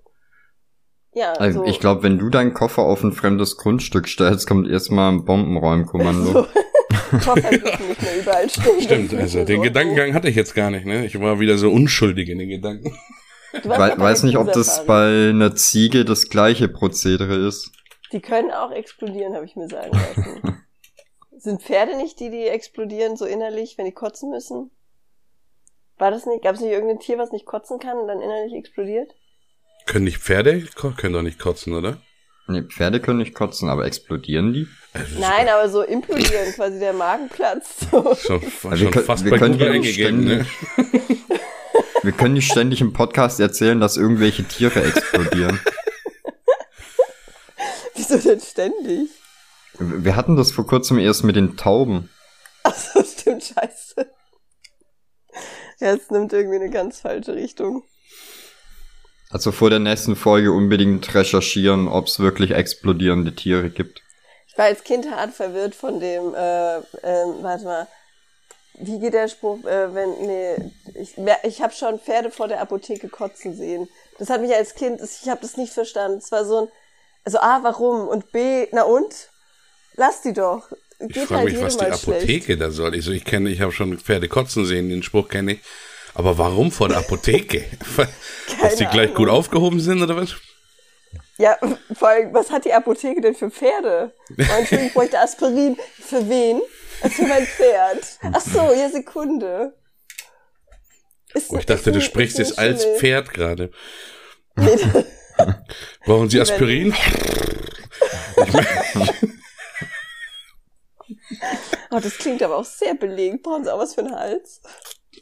Ja, 1.15 1.35
also, 1.35 1.65
ich 1.67 1.79
glaube, 1.79 2.03
wenn 2.03 2.19
du 2.19 2.31
deinen 2.31 2.55
Koffer 2.55 2.83
auf 2.83 3.05
ein 3.05 3.13
fremdes 3.13 3.59
Grundstück 3.59 4.09
stellst, 4.09 4.47
kommt 4.47 4.69
erstmal 4.69 5.13
ein 5.13 5.25
Bombenräumkommando. 5.25 6.47
Koffer 7.11 7.51
dürfen 7.51 7.89
nicht 7.89 8.03
mehr 8.03 8.19
überall 8.21 8.49
stehen. 8.49 8.81
Stimmt, 8.81 9.15
also 9.15 9.45
den 9.45 9.63
Gedankengang 9.63 10.15
hatte 10.15 10.29
ich 10.29 10.37
jetzt 10.37 10.55
gar 10.55 10.71
nicht, 10.71 10.87
ne? 10.87 11.05
Ich 11.05 11.21
war 11.21 11.39
wieder 11.39 11.59
so 11.59 11.71
unschuldig 11.71 12.31
in 12.31 12.39
den 12.39 12.49
Gedanken. 12.49 12.97
Ich 13.53 13.69
weiß 13.69 14.23
nicht, 14.23 14.39
ob 14.39 14.53
das 14.53 14.87
bei 14.87 15.29
einer 15.29 15.55
Ziege 15.55 16.07
das 16.07 16.31
gleiche 16.31 16.69
Prozedere 16.69 17.35
ist. 17.47 17.71
Die 18.13 18.21
können 18.21 18.51
auch 18.51 18.71
explodieren, 18.71 19.35
habe 19.35 19.47
ich 19.47 19.57
mir 19.57 19.69
sagen 19.69 19.93
lassen. 19.93 20.65
Sind 21.39 21.63
Pferde 21.63 21.97
nicht 21.97 22.21
die, 22.21 22.31
die 22.31 22.47
explodieren 22.47 23.17
so 23.17 23.25
innerlich, 23.25 23.77
wenn 23.79 23.87
die 23.87 23.93
kotzen 23.93 24.31
müssen? 24.31 24.71
War 25.99 26.11
das 26.11 26.27
nicht? 26.27 26.43
Gab 26.43 26.55
es 26.55 26.61
nicht 26.61 26.71
irgendein 26.71 27.01
Tier, 27.01 27.19
was 27.19 27.33
nicht 27.33 27.47
kotzen 27.47 27.79
kann 27.79 27.99
und 27.99 28.07
dann 28.07 28.21
innerlich 28.21 28.55
explodiert? 28.55 29.13
Können 29.87 30.05
nicht 30.05 30.19
Pferde? 30.19 30.61
Können 30.61 31.13
doch 31.13 31.23
nicht 31.23 31.39
kotzen, 31.39 31.75
oder? 31.75 31.99
Nee, 32.49 32.63
Pferde 32.63 33.01
können 33.01 33.19
nicht 33.19 33.35
kotzen, 33.35 33.69
aber 33.69 33.87
explodieren 33.87 34.53
die? 34.53 34.67
Also 34.93 35.19
Nein, 35.19 35.49
aber 35.49 35.69
so 35.69 35.83
implodieren, 35.83 36.53
quasi 36.55 36.79
der 36.79 36.93
Magen 36.93 37.29
platzt. 37.29 37.91
So. 37.91 38.15
Schon, 38.21 38.43
schon 38.43 38.79
wir 38.79 38.91
können, 38.91 39.05
fast 39.05 39.25
wir 39.25 39.31
bei 39.31 39.39
können 39.39 39.53
Google 39.55 39.73
eingegeben, 39.73 40.25
ne? 40.25 40.47
wir 42.03 42.13
können 42.13 42.35
nicht 42.35 42.51
ständig 42.51 42.81
im 42.81 42.93
Podcast 42.93 43.41
erzählen, 43.41 43.81
dass 43.81 43.97
irgendwelche 43.97 44.45
Tiere 44.45 44.83
explodieren. 44.83 45.61
Wieso 47.95 48.17
denn 48.17 48.41
ständig? 48.41 49.11
Wir 49.79 50.17
hatten 50.17 50.37
das 50.37 50.53
vor 50.53 50.67
kurzem 50.67 50.99
erst 50.99 51.25
mit 51.25 51.37
den 51.37 51.57
Tauben. 51.57 52.11
Ach 52.63 52.75
so, 52.75 53.03
stimmt, 53.03 53.45
scheiße. 53.45 54.11
Ja, 55.81 55.95
es 55.95 56.11
nimmt 56.11 56.33
irgendwie 56.33 56.57
eine 56.57 56.71
ganz 56.71 57.01
falsche 57.01 57.35
Richtung. 57.35 57.83
Also 59.31 59.51
vor 59.51 59.71
der 59.71 59.79
nächsten 59.79 60.15
Folge 60.15 60.53
unbedingt 60.53 61.15
recherchieren, 61.15 61.89
ob 61.89 62.07
es 62.07 62.21
wirklich 62.21 62.51
explodierende 62.53 63.35
Tiere 63.35 63.71
gibt. 63.71 64.03
Ich 64.47 64.59
war 64.59 64.67
als 64.67 64.85
Kind 64.85 65.11
hart 65.11 65.33
verwirrt 65.33 65.75
von 65.75 65.99
dem, 65.99 66.35
äh, 66.35 66.77
äh, 66.77 66.83
warte 67.41 67.65
mal, 67.65 67.89
wie 68.75 69.01
geht 69.01 69.15
der 69.15 69.29
Spruch, 69.29 69.65
äh, 69.65 69.95
wenn, 69.95 70.11
nee, 70.27 70.71
ich, 70.95 71.17
ich 71.45 71.63
habe 71.63 71.73
schon 71.73 71.99
Pferde 71.99 72.31
vor 72.31 72.49
der 72.49 72.61
Apotheke 72.61 73.09
kotzen 73.09 73.57
sehen. 73.57 73.89
Das 74.19 74.29
hat 74.29 74.43
mich 74.43 74.55
als 74.55 74.75
Kind, 74.75 75.01
ich 75.01 75.29
habe 75.29 75.41
das 75.41 75.57
nicht 75.57 75.73
verstanden. 75.73 76.19
Es 76.19 76.31
war 76.31 76.45
so 76.45 76.63
ein, 76.63 76.69
also 77.25 77.39
A, 77.39 77.63
warum? 77.63 78.09
Und 78.09 78.33
B, 78.33 78.67
na 78.73 78.83
und? 78.83 79.31
Lass 79.95 80.23
die 80.23 80.33
doch. 80.33 80.69
Geht 80.99 81.17
ich 81.17 81.23
frage 81.25 81.41
halt 81.41 81.53
mich, 81.53 81.63
was 81.63 81.77
die 81.77 81.85
Apotheke 81.85 82.45
schlecht. 82.45 82.61
da 82.61 82.71
soll. 82.71 82.95
Ich, 82.95 83.05
so, 83.05 83.13
ich 83.13 83.25
kenne, 83.25 83.51
ich 83.51 83.61
habe 83.61 83.73
schon 83.73 83.99
Pferde 83.99 84.29
kotzen 84.29 84.65
sehen, 84.65 84.89
den 84.89 85.03
Spruch 85.03 85.29
kenne 85.29 85.55
ich. 85.55 85.61
Aber 86.15 86.39
warum 86.39 86.71
vor 86.71 86.89
der 86.89 86.99
Apotheke? 86.99 87.65
Dass 88.61 88.77
die 88.77 88.87
gleich 88.87 89.15
gut 89.15 89.29
aufgehoben 89.29 89.81
sind 89.81 90.03
oder 90.03 90.17
was? 90.17 90.35
Ja, 91.39 91.57
vor 91.95 92.09
allem, 92.09 92.33
was 92.33 92.51
hat 92.51 92.65
die 92.65 92.73
Apotheke 92.73 93.21
denn 93.21 93.35
für 93.35 93.51
Pferde? 93.51 94.13
Meinetwegen 94.37 94.91
bräuchte 94.91 95.19
Aspirin. 95.19 95.77
Für 95.99 96.29
wen? 96.29 96.61
Für 97.11 97.27
mein 97.27 97.47
Pferd. 97.47 98.19
Ach 98.33 98.41
so, 98.41 98.73
ja, 98.73 98.89
Sekunde. 98.91 99.75
Ist, 101.35 101.51
oh, 101.51 101.57
ich 101.57 101.67
dachte, 101.67 101.91
du 101.93 102.01
sprichst 102.01 102.39
jetzt 102.39 102.59
als 102.59 102.85
Pferd 102.85 103.33
gerade. 103.33 103.71
Nee, 104.57 104.77
Brauchen 106.05 106.29
Sie 106.31 106.41
Aspirin? 106.41 106.95
oh, 111.91 112.01
das 112.01 112.19
klingt 112.19 112.43
aber 112.43 112.57
auch 112.57 112.65
sehr 112.65 112.95
belegt. 112.95 113.43
Brauchen 113.43 113.65
Sie 113.65 113.73
auch 113.73 113.79
was 113.79 113.95
für 113.95 114.03
einen 114.03 114.15
Hals? 114.15 114.61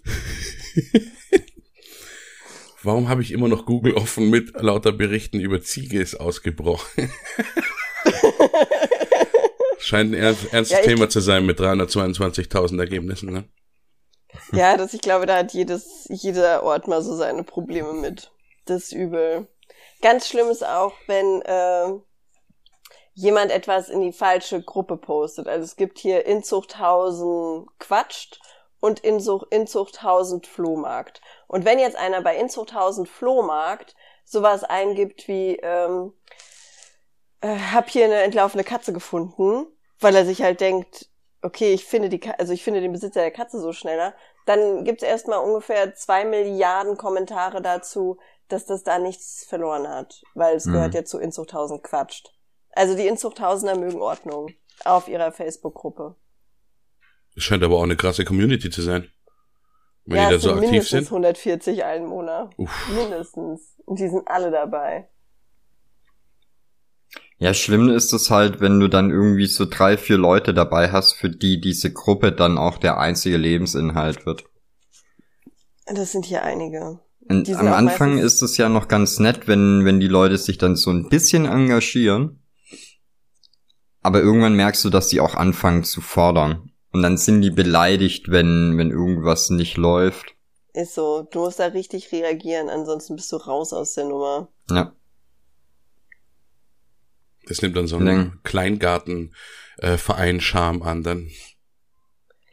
Warum 2.82 3.10
habe 3.10 3.20
ich 3.20 3.30
immer 3.32 3.48
noch 3.48 3.66
Google 3.66 3.92
offen 3.94 4.30
mit 4.30 4.54
lauter 4.60 4.92
Berichten 4.92 5.38
über 5.38 5.60
Ziege 5.60 6.00
ist 6.00 6.14
ausgebrochen? 6.14 7.12
Scheint 9.78 10.14
ein 10.14 10.20
ernst, 10.20 10.52
ernstes 10.52 10.78
ja, 10.78 10.84
Thema 10.84 11.10
zu 11.10 11.20
sein 11.20 11.44
mit 11.44 11.60
322.000 11.60 12.78
Ergebnissen, 12.78 13.32
ne? 13.32 13.44
Ja, 14.52 14.76
das, 14.76 14.94
ich 14.94 15.00
glaube, 15.00 15.26
da 15.26 15.38
hat 15.38 15.52
jedes, 15.52 16.06
jeder 16.08 16.62
Ort 16.62 16.88
mal 16.88 17.02
so 17.02 17.14
seine 17.16 17.42
Probleme 17.44 17.92
mit. 17.92 18.30
Das 18.64 18.92
übel. 18.92 19.48
Ganz 20.02 20.28
schlimm 20.28 20.48
ist 20.48 20.64
auch, 20.64 20.94
wenn 21.06 21.42
äh, 21.42 22.00
jemand 23.14 23.50
etwas 23.50 23.88
in 23.88 24.00
die 24.00 24.12
falsche 24.12 24.62
Gruppe 24.62 24.96
postet. 24.96 25.46
Also 25.46 25.64
es 25.64 25.76
gibt 25.76 25.98
hier 25.98 26.24
Inzuchthausen 26.26 27.66
quatscht 27.78 28.40
und 28.80 29.00
Inzuchthausen 29.00 30.42
Flohmarkt. 30.42 31.20
Und 31.46 31.64
wenn 31.64 31.78
jetzt 31.78 31.96
einer 31.96 32.22
bei 32.22 32.36
Inzuchthausen 32.36 33.04
Flohmarkt 33.04 33.94
sowas 34.24 34.64
eingibt 34.64 35.28
wie 35.28 35.56
ähm, 35.56 36.14
äh, 37.42 37.56
hab 37.72 37.90
hier 37.90 38.06
eine 38.06 38.22
entlaufene 38.22 38.64
Katze 38.64 38.92
gefunden, 38.92 39.66
weil 39.98 40.16
er 40.16 40.24
sich 40.24 40.42
halt 40.42 40.60
denkt, 40.60 41.08
okay, 41.42 41.72
ich 41.72 41.84
finde 41.84 42.08
die, 42.08 42.20
also 42.38 42.52
ich 42.52 42.64
finde 42.64 42.80
den 42.80 42.92
Besitzer 42.92 43.20
der 43.20 43.30
Katze 43.30 43.60
so 43.60 43.72
schneller, 43.72 44.14
dann 44.46 44.84
gibt's 44.84 45.02
erstmal 45.02 45.38
ungefähr 45.38 45.94
zwei 45.94 46.24
Milliarden 46.24 46.96
Kommentare 46.96 47.60
dazu, 47.60 48.18
dass 48.52 48.66
das 48.66 48.82
da 48.82 48.98
nichts 48.98 49.44
verloren 49.48 49.88
hat, 49.88 50.22
weil 50.34 50.56
es 50.56 50.66
mhm. 50.66 50.72
gehört 50.72 50.94
ja 50.94 51.04
zu 51.04 51.18
Inzuchthausen 51.18 51.82
quatscht. 51.82 52.32
Also 52.72 52.96
die 52.96 53.06
Inzuchthausener 53.06 53.76
mögen 53.76 54.00
Ordnung 54.00 54.50
auf 54.84 55.08
ihrer 55.08 55.32
Facebook-Gruppe. 55.32 56.16
Es 57.36 57.44
scheint 57.44 57.62
aber 57.62 57.76
auch 57.76 57.82
eine 57.82 57.96
krasse 57.96 58.24
Community 58.24 58.70
zu 58.70 58.82
sein. 58.82 59.10
Wenn 60.04 60.16
ja, 60.16 60.28
die 60.28 60.34
da 60.34 60.40
so 60.40 60.50
aktiv 60.50 60.70
mindestens 60.70 60.90
sind. 60.90 61.12
140 61.12 61.84
Einwohner. 61.84 62.50
Uff. 62.56 62.88
Mindestens. 62.94 63.76
Und 63.84 63.98
die 63.98 64.08
sind 64.08 64.26
alle 64.26 64.50
dabei. 64.50 65.08
Ja, 67.38 67.54
schlimm 67.54 67.88
ist 67.88 68.12
es 68.12 68.30
halt, 68.30 68.60
wenn 68.60 68.78
du 68.80 68.88
dann 68.88 69.10
irgendwie 69.10 69.46
so 69.46 69.64
drei, 69.64 69.96
vier 69.96 70.18
Leute 70.18 70.52
dabei 70.52 70.92
hast, 70.92 71.14
für 71.14 71.30
die 71.30 71.60
diese 71.60 71.92
Gruppe 71.92 72.32
dann 72.32 72.58
auch 72.58 72.76
der 72.76 72.98
einzige 72.98 73.38
Lebensinhalt 73.38 74.26
wird. 74.26 74.44
Das 75.86 76.12
sind 76.12 76.26
hier 76.26 76.42
einige. 76.42 77.00
Und 77.30 77.48
am 77.54 77.72
Anfang 77.72 78.18
ist 78.18 78.42
es 78.42 78.56
ja 78.56 78.68
noch 78.68 78.88
ganz 78.88 79.20
nett, 79.20 79.46
wenn, 79.46 79.84
wenn 79.84 80.00
die 80.00 80.08
Leute 80.08 80.36
sich 80.36 80.58
dann 80.58 80.74
so 80.74 80.90
ein 80.90 81.08
bisschen 81.08 81.46
engagieren. 81.46 82.42
Aber 84.02 84.20
irgendwann 84.20 84.54
merkst 84.54 84.84
du, 84.84 84.90
dass 84.90 85.08
die 85.08 85.20
auch 85.20 85.36
anfangen 85.36 85.84
zu 85.84 86.00
fordern. 86.00 86.72
Und 86.90 87.02
dann 87.02 87.16
sind 87.16 87.42
die 87.42 87.50
beleidigt, 87.50 88.32
wenn, 88.32 88.76
wenn 88.78 88.90
irgendwas 88.90 89.50
nicht 89.50 89.76
läuft. 89.76 90.34
Ist 90.72 90.96
so. 90.96 91.28
Du 91.30 91.40
musst 91.44 91.60
da 91.60 91.66
richtig 91.66 92.10
reagieren, 92.10 92.68
ansonsten 92.68 93.14
bist 93.14 93.30
du 93.30 93.36
raus 93.36 93.72
aus 93.72 93.94
der 93.94 94.06
Nummer. 94.06 94.48
Ja. 94.68 94.92
Das 97.46 97.62
nimmt 97.62 97.76
dann 97.76 97.86
so 97.86 97.96
einen 97.96 98.40
Kleingartenverein 98.42 100.36
äh, 100.36 100.40
Charme 100.40 100.82
an, 100.82 101.04
dann. 101.04 101.30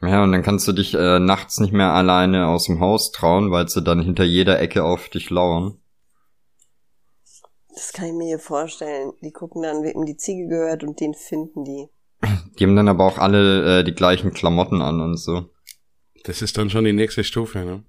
Ja, 0.02 0.24
und 0.24 0.32
dann 0.32 0.44
kannst 0.44 0.68
du 0.68 0.74
dich 0.74 0.94
äh, 0.94 1.20
nachts 1.20 1.60
nicht 1.60 1.74
mehr 1.74 1.92
alleine 1.92 2.48
aus 2.48 2.66
dem 2.66 2.80
Haus 2.80 3.12
trauen, 3.12 3.52
weil 3.52 3.68
sie 3.68 3.82
dann 3.82 4.02
hinter 4.02 4.24
jeder 4.24 4.60
Ecke 4.60 4.84
auf 4.84 5.10
dich 5.10 5.30
lauern. 5.30 5.80
Das 7.74 7.94
kann 7.94 8.08
ich 8.08 8.14
mir 8.14 8.28
hier 8.28 8.40
vorstellen. 8.40 9.14
Die 9.22 9.32
gucken 9.32 9.64
dann, 9.64 9.84
wem 9.84 10.06
die 10.06 10.18
Ziege 10.18 10.48
gehört 10.48 10.84
und 10.84 11.00
den 11.00 11.14
finden 11.14 11.64
die. 11.64 11.88
Die 12.58 12.64
haben 12.64 12.76
dann 12.76 12.88
aber 12.88 13.06
auch 13.06 13.18
alle 13.18 13.80
äh, 13.80 13.84
die 13.84 13.94
gleichen 13.94 14.34
Klamotten 14.34 14.82
an 14.82 15.02
und 15.02 15.18
so. 15.18 15.50
Das 16.24 16.42
ist 16.42 16.58
dann 16.58 16.70
schon 16.70 16.86
die 16.86 16.94
nächste 16.94 17.24
Stufe, 17.24 17.60
ne? 17.60 17.84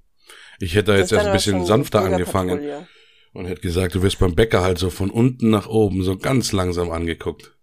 Ich 0.61 0.75
hätte 0.75 0.93
da 0.93 0.99
jetzt 0.99 1.13
erst 1.13 1.27
ein 1.27 1.33
bisschen 1.33 1.65
sanfter 1.65 2.03
angefangen 2.03 2.87
und 3.33 3.47
hätte 3.47 3.61
gesagt, 3.61 3.95
du 3.95 4.03
wirst 4.03 4.19
beim 4.19 4.35
Bäcker 4.35 4.63
halt 4.63 4.79
so 4.79 4.91
von 4.91 5.11
unten 5.11 5.51
nach 5.51 5.69
oben 5.69 6.03
so 6.03 6.17
ganz 6.17 6.53
langsam 6.53 6.91
angeguckt. 6.91 7.57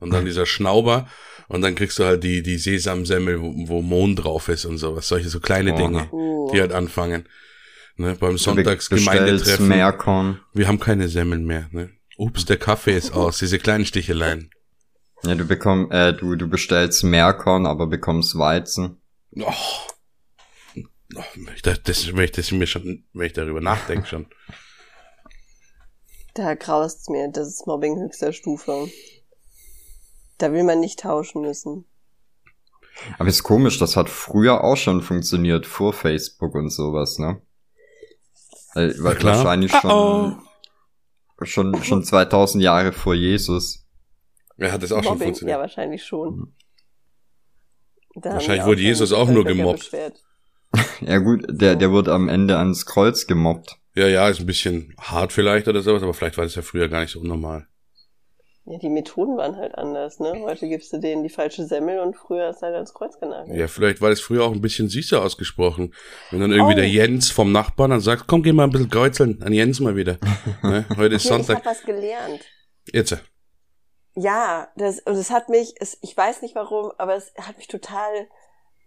Und 0.00 0.12
dann 0.12 0.24
dieser 0.24 0.46
Schnauber 0.46 1.08
und 1.48 1.62
dann 1.62 1.74
kriegst 1.74 1.98
du 1.98 2.04
halt 2.04 2.22
die, 2.22 2.42
die 2.42 2.58
Sesamsemmel, 2.58 3.40
wo, 3.40 3.52
wo 3.68 3.82
Mond 3.82 4.22
drauf 4.22 4.48
ist 4.48 4.66
und 4.66 4.78
sowas. 4.78 5.08
Solche 5.08 5.30
so 5.30 5.40
kleine 5.40 5.74
Dinge, 5.74 6.08
oh. 6.12 6.50
die 6.52 6.60
halt 6.60 6.72
anfangen. 6.72 7.26
Ne, 7.96 8.14
beim 8.14 8.38
Sonntagsgemeindetreffen. 8.38 9.68
Wir 10.52 10.68
haben 10.68 10.78
keine 10.78 11.08
Semmeln 11.08 11.44
mehr. 11.44 11.68
Ne? 11.72 11.90
Ups, 12.16 12.44
der 12.44 12.56
Kaffee 12.56 12.96
ist 12.96 13.12
aus. 13.12 13.38
Diese 13.38 13.58
kleinen 13.58 13.86
Sticheleien. 13.86 14.50
Ja, 15.24 15.34
du 15.34 15.44
bekommst, 15.44 15.92
äh, 15.92 16.12
du, 16.14 16.36
du 16.36 16.46
bestellst 16.48 17.02
Meerkorn, 17.02 17.66
aber 17.66 17.88
bekommst 17.88 18.38
Weizen. 18.38 19.00
Oh. 19.36 19.52
oh 21.16 21.22
das, 21.64 21.82
das, 21.82 22.14
wenn 22.14 22.24
ich 22.24 22.32
das 22.32 22.52
mir 22.52 22.68
schon, 22.68 23.04
wenn 23.12 23.26
ich 23.26 23.32
darüber 23.32 23.60
nachdenke 23.60 24.06
schon. 24.06 24.26
Da 26.34 26.54
graust 26.54 27.10
mir, 27.10 27.28
das 27.32 27.48
ist 27.48 27.66
Mobbing 27.66 27.98
höchster 27.98 28.32
Stufe. 28.32 28.88
Da 30.38 30.52
will 30.52 30.64
man 30.64 30.80
nicht 30.80 31.00
tauschen 31.00 31.42
müssen. 31.42 31.84
Aber 33.18 33.28
ist 33.28 33.42
komisch, 33.42 33.78
das 33.78 33.96
hat 33.96 34.08
früher 34.08 34.64
auch 34.64 34.76
schon 34.76 35.02
funktioniert, 35.02 35.66
vor 35.66 35.92
Facebook 35.92 36.54
und 36.54 36.70
sowas, 36.70 37.18
ne? 37.18 37.40
Weil, 38.74 38.94
weil 38.98 39.16
klar. 39.16 39.36
wahrscheinlich 39.36 39.72
schon, 39.72 39.90
oh 39.90 40.32
oh. 41.40 41.44
schon, 41.44 41.82
schon 41.82 42.04
2000 42.04 42.62
Jahre 42.62 42.92
vor 42.92 43.14
Jesus. 43.14 43.86
Ja, 44.56 44.72
hat 44.72 44.82
das 44.82 44.92
auch 44.92 44.96
Mobbing, 44.96 45.10
schon 45.10 45.18
funktioniert. 45.18 45.56
Ja, 45.56 45.60
wahrscheinlich 45.60 46.04
schon. 46.04 46.54
Da 48.16 48.32
wahrscheinlich 48.32 48.66
wurde 48.66 48.80
Jesus 48.80 49.12
auch 49.12 49.28
nur 49.28 49.44
gemobbt. 49.44 49.90
ja 51.00 51.18
gut, 51.18 51.44
der, 51.48 51.76
der 51.76 51.90
wurde 51.92 52.12
am 52.12 52.28
Ende 52.28 52.58
ans 52.58 52.84
Kreuz 52.84 53.26
gemobbt. 53.26 53.78
Ja, 53.94 54.06
ja, 54.06 54.28
ist 54.28 54.40
ein 54.40 54.46
bisschen 54.46 54.94
hart 55.00 55.32
vielleicht 55.32 55.66
oder 55.68 55.82
sowas, 55.82 56.02
aber 56.02 56.14
vielleicht 56.14 56.36
war 56.36 56.44
das 56.44 56.54
ja 56.54 56.62
früher 56.62 56.88
gar 56.88 57.00
nicht 57.00 57.12
so 57.12 57.20
unnormal. 57.20 57.66
Ja, 58.70 58.76
die 58.76 58.90
Methoden 58.90 59.38
waren 59.38 59.56
halt 59.56 59.76
anders, 59.78 60.20
ne? 60.20 60.40
Heute 60.42 60.68
gibst 60.68 60.92
du 60.92 60.98
denen 60.98 61.22
die 61.22 61.30
falsche 61.30 61.64
Semmel 61.64 62.00
und 62.00 62.14
früher 62.14 62.50
ist 62.50 62.60
halt 62.60 62.74
ans 62.74 62.92
Kreuz 62.92 63.18
genagelt. 63.18 63.56
Ja, 63.56 63.66
vielleicht 63.66 64.02
war 64.02 64.10
das 64.10 64.20
früher 64.20 64.44
auch 64.44 64.52
ein 64.52 64.60
bisschen 64.60 64.90
süßer 64.90 65.22
ausgesprochen. 65.22 65.94
Wenn 66.30 66.40
dann 66.40 66.52
irgendwie 66.52 66.74
oh. 66.74 66.76
der 66.76 66.88
Jens 66.88 67.30
vom 67.30 67.50
Nachbarn 67.50 67.92
dann 67.92 68.00
sagt, 68.00 68.26
komm, 68.26 68.42
geh 68.42 68.52
mal 68.52 68.64
ein 68.64 68.70
bisschen 68.70 68.90
kreuzeln 68.90 69.42
an 69.42 69.54
Jens 69.54 69.80
mal 69.80 69.96
wieder. 69.96 70.18
ne? 70.62 70.84
Heute 70.98 71.14
ist 71.14 71.24
okay, 71.30 71.36
Sonntag. 71.36 71.60
Ich 71.60 71.64
hab 71.64 71.72
was 71.72 71.82
gelernt. 71.82 72.44
Jetzt. 72.92 73.16
Ja, 74.14 74.68
das, 74.76 75.00
und 75.00 75.14
es 75.14 75.30
hat 75.30 75.48
mich, 75.48 75.74
es, 75.80 75.96
ich 76.02 76.14
weiß 76.14 76.42
nicht 76.42 76.54
warum, 76.54 76.92
aber 76.98 77.14
es 77.14 77.32
hat 77.40 77.56
mich 77.56 77.68
total 77.68 78.28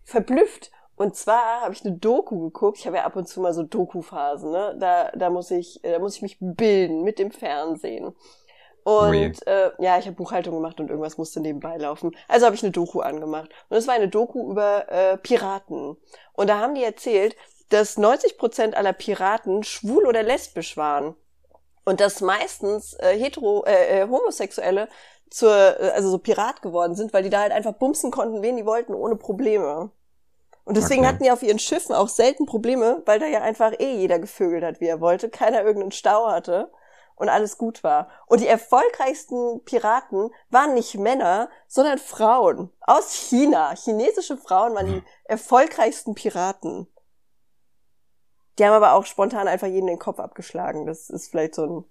verblüfft. 0.04 0.72
Und 0.96 1.16
zwar 1.16 1.62
habe 1.62 1.74
ich 1.74 1.84
eine 1.84 1.98
Doku 1.98 2.40
geguckt. 2.40 2.78
Ich 2.78 2.86
habe 2.86 2.98
ja 2.98 3.06
ab 3.06 3.16
und 3.16 3.28
zu 3.28 3.42
mal 3.42 3.54
so 3.54 3.64
Doku-Phasen, 3.64 4.52
ne? 4.52 4.76
Da, 4.80 5.12
da 5.16 5.32
muss 5.32 5.50
ich, 5.50 5.80
da 5.82 5.98
muss 5.98 6.18
ich 6.18 6.22
mich 6.22 6.38
bilden 6.40 7.04
mit 7.04 7.18
dem 7.18 7.32
Fernsehen. 7.32 8.14
Und 8.84 9.46
äh, 9.46 9.72
ja, 9.80 10.00
ich 10.00 10.06
habe 10.06 10.16
Buchhaltung 10.16 10.56
gemacht 10.56 10.80
und 10.80 10.90
irgendwas 10.90 11.18
musste 11.18 11.40
nebenbei 11.40 11.78
laufen. 11.78 12.16
Also 12.28 12.46
habe 12.46 12.56
ich 12.56 12.64
eine 12.64 12.72
Doku 12.72 13.02
angemacht. 13.02 13.52
Und 13.70 13.78
es 13.78 13.88
war 13.88 13.94
eine 13.94 14.08
Doku 14.08 14.50
über 14.50 14.90
äh, 14.92 15.18
Piraten. 15.18 15.98
Und 16.34 16.50
da 16.50 16.60
haben 16.60 16.74
die 16.74 16.84
erzählt, 16.84 17.36
dass 17.70 17.98
90 17.98 18.38
Prozent 18.38 18.76
aller 18.76 18.94
Piraten 18.94 19.64
schwul 19.64 20.06
oder 20.08 20.24
lesbisch 20.24 20.78
waren. 20.78 21.16
Und 21.86 22.00
dass 22.00 22.22
meistens 22.22 22.94
äh, 22.94 23.18
hetero, 23.18 23.64
äh, 23.66 24.02
äh, 24.02 24.08
Homosexuelle 24.08 24.88
zur, 25.30 25.52
äh, 25.52 25.92
also 25.92 26.10
so 26.10 26.18
Pirat 26.18 26.62
geworden 26.62 26.96
sind, 26.96 27.14
weil 27.14 27.24
die 27.24 27.30
da 27.30 27.42
halt 27.42 27.52
einfach 27.52 27.74
bumsen 27.74 28.12
konnten, 28.12 28.42
wen 28.42 28.58
die 28.58 28.66
wollten, 28.66 28.94
ohne 28.94 29.16
Probleme. 29.16 29.92
Und 30.64 30.78
deswegen 30.78 31.02
okay. 31.02 31.10
hatten 31.10 31.24
die 31.24 31.32
auf 31.32 31.44
ihren 31.44 31.60
Schiffen 31.60 31.96
auch 31.96 32.08
selten 32.08 32.46
Probleme, 32.46 33.02
weil 33.06 33.20
da 33.20 33.26
ja 33.26 33.42
einfach 33.42 33.74
eh 33.80 33.96
jeder 33.96 34.20
gevögelt 34.20 34.64
hat, 34.64 34.80
wie 34.80 34.88
er 34.88 35.02
wollte, 35.02 35.30
keiner 35.30 35.64
irgendeinen 35.64 35.92
Stau 35.92 36.28
hatte 36.28 36.72
und 37.22 37.30
alles 37.30 37.58
gut 37.58 37.84
war. 37.84 38.10
Und 38.26 38.42
die 38.42 38.48
erfolgreichsten 38.48 39.64
Piraten 39.64 40.32
waren 40.50 40.74
nicht 40.74 40.96
Männer, 40.96 41.50
sondern 41.68 42.00
Frauen 42.00 42.72
aus 42.82 43.14
China. 43.14 43.76
Chinesische 43.76 44.38
Frauen 44.38 44.74
waren 44.74 44.88
die 44.88 44.96
mhm. 44.96 45.06
erfolgreichsten 45.26 46.16
Piraten. 46.16 46.88
Die 48.58 48.66
haben 48.66 48.74
aber 48.74 48.94
auch 48.94 49.06
spontan 49.06 49.48
einfach 49.48 49.68
jeden 49.68 49.88
den 49.88 50.00
Kopf 50.00 50.20
abgeschlagen. 50.20 50.88
Das 50.88 51.10
ist 51.10 51.30
vielleicht 51.30 51.56
so 51.56 51.66
ein. 51.66 51.86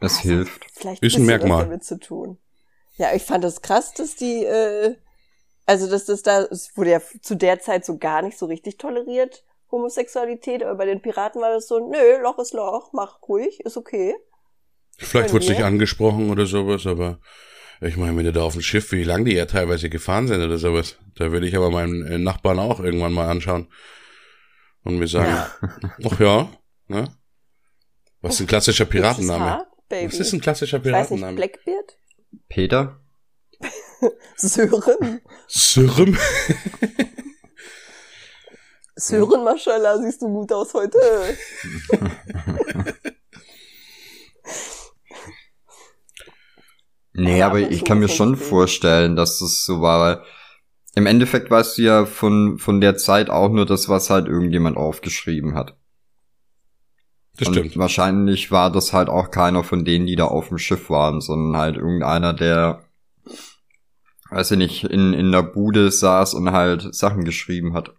Das 0.00 0.18
also, 0.18 0.28
hilft. 0.28 0.66
Vielleicht 0.72 1.02
ist 1.02 1.16
ein 1.16 1.26
Merkmal. 1.26 1.62
damit 1.62 1.84
zu 1.84 1.98
tun. 1.98 2.38
Ja, 2.96 3.14
ich 3.14 3.22
fand 3.22 3.44
das 3.44 3.62
krass, 3.62 3.94
dass 3.94 4.16
die 4.16 4.44
äh, 4.44 4.96
also 5.66 5.88
dass 5.88 6.04
das 6.04 6.22
da, 6.22 6.42
es 6.42 6.76
wurde 6.76 6.90
ja 6.90 7.00
zu 7.22 7.36
der 7.36 7.60
Zeit 7.60 7.84
so 7.84 7.98
gar 7.98 8.22
nicht 8.22 8.36
so 8.36 8.46
richtig 8.46 8.78
toleriert, 8.78 9.44
Homosexualität, 9.70 10.62
aber 10.62 10.76
bei 10.76 10.86
den 10.86 11.02
Piraten 11.02 11.40
war 11.40 11.52
das 11.52 11.66
so, 11.66 11.78
nö, 11.90 12.22
Loch 12.22 12.38
ist 12.38 12.52
Loch, 12.52 12.92
mach 12.92 13.22
ruhig, 13.22 13.60
ist 13.60 13.76
okay. 13.76 14.14
Vielleicht 14.98 15.32
wurde 15.32 15.44
es 15.44 15.50
nicht 15.50 15.64
angesprochen 15.64 16.30
oder 16.30 16.46
sowas, 16.46 16.86
aber 16.86 17.18
ich 17.80 17.96
meine, 17.96 18.16
wenn 18.16 18.24
du 18.24 18.32
da 18.32 18.42
auf 18.42 18.52
dem 18.52 18.62
Schiff, 18.62 18.92
wie 18.92 19.04
lang 19.04 19.24
die 19.24 19.34
ja 19.34 19.46
teilweise 19.46 19.90
gefahren 19.90 20.28
sind 20.28 20.42
oder 20.42 20.58
sowas, 20.58 20.96
da 21.16 21.32
würde 21.32 21.46
ich 21.46 21.56
aber 21.56 21.70
meinen 21.70 22.06
äh, 22.06 22.18
Nachbarn 22.18 22.58
auch 22.58 22.80
irgendwann 22.80 23.12
mal 23.12 23.28
anschauen 23.28 23.68
und 24.84 24.98
mir 24.98 25.08
sagen, 25.08 25.36
ach 26.04 26.20
ja, 26.20 26.48
ne? 26.88 27.08
Was 28.20 28.34
ist 28.34 28.40
ein 28.42 28.46
klassischer 28.46 28.84
Piratenname? 28.86 29.66
Was 29.90 30.14
ist 30.14 30.32
ein 30.32 30.40
klassischer 30.40 30.78
Piratenname? 30.78 31.36
Blackbeard? 31.36 31.98
Peter? 32.48 33.00
Sören. 34.36 35.20
Sören? 38.96 39.28
Sören, 39.28 39.44
Maschallah, 39.44 39.98
siehst 39.98 40.22
du 40.22 40.28
gut 40.28 40.52
aus 40.52 40.72
heute. 40.74 40.98
nee, 47.12 47.42
aber 47.42 47.58
ich 47.60 47.84
kann 47.84 47.98
mir 47.98 48.08
schon 48.08 48.36
vorstellen, 48.36 49.16
dass 49.16 49.40
das 49.40 49.64
so 49.64 49.80
war, 49.80 50.00
weil 50.00 50.22
im 50.94 51.06
Endeffekt 51.06 51.50
weißt 51.50 51.78
du 51.78 51.82
ja 51.82 52.06
von, 52.06 52.58
von 52.58 52.80
der 52.80 52.96
Zeit 52.96 53.30
auch 53.30 53.48
nur 53.48 53.66
das, 53.66 53.88
was 53.88 54.10
halt 54.10 54.28
irgendjemand 54.28 54.76
aufgeschrieben 54.76 55.56
hat. 55.56 55.76
Das 57.36 57.48
Und 57.48 57.54
stimmt. 57.54 57.76
Wahrscheinlich 57.76 58.52
war 58.52 58.70
das 58.70 58.92
halt 58.92 59.08
auch 59.08 59.32
keiner 59.32 59.64
von 59.64 59.84
denen, 59.84 60.06
die 60.06 60.14
da 60.14 60.26
auf 60.26 60.48
dem 60.48 60.58
Schiff 60.58 60.88
waren, 60.88 61.20
sondern 61.20 61.60
halt 61.60 61.76
irgendeiner, 61.76 62.32
der 62.32 62.84
weiß 64.30 64.52
ich 64.52 64.58
nicht, 64.58 64.84
in, 64.84 65.12
in 65.14 65.32
der 65.32 65.42
Bude 65.42 65.90
saß 65.90 66.34
und 66.34 66.52
halt 66.52 66.94
Sachen 66.94 67.24
geschrieben 67.24 67.74
hat. 67.74 67.94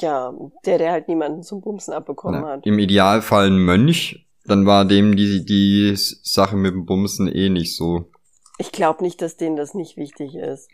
Ja, 0.00 0.34
der, 0.64 0.78
der 0.78 0.92
halt 0.92 1.08
niemanden 1.08 1.42
zum 1.42 1.60
Bumsen 1.60 1.94
abbekommen 1.94 2.42
ja. 2.42 2.48
hat. 2.48 2.66
Im 2.66 2.78
Idealfall 2.78 3.46
ein 3.46 3.58
Mönch, 3.58 4.26
dann 4.44 4.66
war 4.66 4.84
dem 4.84 5.16
die, 5.16 5.44
die 5.44 5.92
Sache 5.94 6.56
mit 6.56 6.72
dem 6.72 6.86
Bumsen 6.86 7.28
eh 7.28 7.48
nicht 7.48 7.76
so. 7.76 8.10
Ich 8.58 8.72
glaube 8.72 9.02
nicht, 9.02 9.22
dass 9.22 9.36
denen 9.36 9.56
das 9.56 9.74
nicht 9.74 9.96
wichtig 9.96 10.34
ist. 10.34 10.68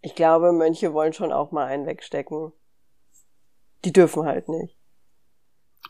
Ich 0.00 0.14
glaube, 0.14 0.52
Mönche 0.52 0.92
wollen 0.92 1.12
schon 1.12 1.32
auch 1.32 1.50
mal 1.50 1.66
einen 1.66 1.86
wegstecken. 1.86 2.52
Die 3.84 3.92
dürfen 3.92 4.24
halt 4.24 4.48
nicht. 4.48 4.76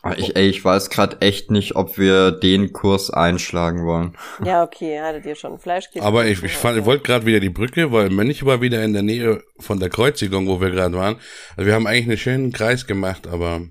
Ah, 0.05 0.13
ich, 0.15 0.35
ey, 0.35 0.47
ich 0.47 0.63
weiß 0.63 0.91
gerade 0.91 1.19
echt 1.21 1.49
nicht, 1.49 1.75
ob 1.75 1.97
wir 1.97 2.31
den 2.31 2.73
Kurs 2.73 3.09
einschlagen 3.09 3.87
wollen. 3.87 4.15
Ja, 4.43 4.61
okay, 4.61 4.99
hattet 4.99 5.25
ihr 5.25 5.33
schon 5.33 5.57
Fleischkäse? 5.57 6.05
Aber 6.05 6.27
ich, 6.27 6.43
ich, 6.43 6.55
fand, 6.55 6.77
ich 6.77 6.85
wollte 6.85 7.01
gerade 7.01 7.25
wieder 7.25 7.39
die 7.39 7.49
Brücke, 7.49 7.91
weil 7.91 8.11
Mönch 8.11 8.45
war 8.45 8.61
wieder 8.61 8.83
in 8.83 8.93
der 8.93 9.01
Nähe 9.01 9.41
von 9.57 9.79
der 9.79 9.89
Kreuzigung, 9.89 10.47
wo 10.47 10.61
wir 10.61 10.69
gerade 10.69 10.95
waren. 10.95 11.15
Also 11.57 11.65
wir 11.65 11.73
haben 11.73 11.87
eigentlich 11.87 12.05
einen 12.05 12.17
schönen 12.19 12.51
Kreis 12.51 12.85
gemacht, 12.85 13.25
aber 13.25 13.63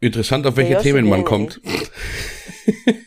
interessant, 0.00 0.46
auf 0.46 0.56
welche 0.56 0.78
Themen 0.78 1.06
man 1.06 1.24
kommt. 1.24 1.60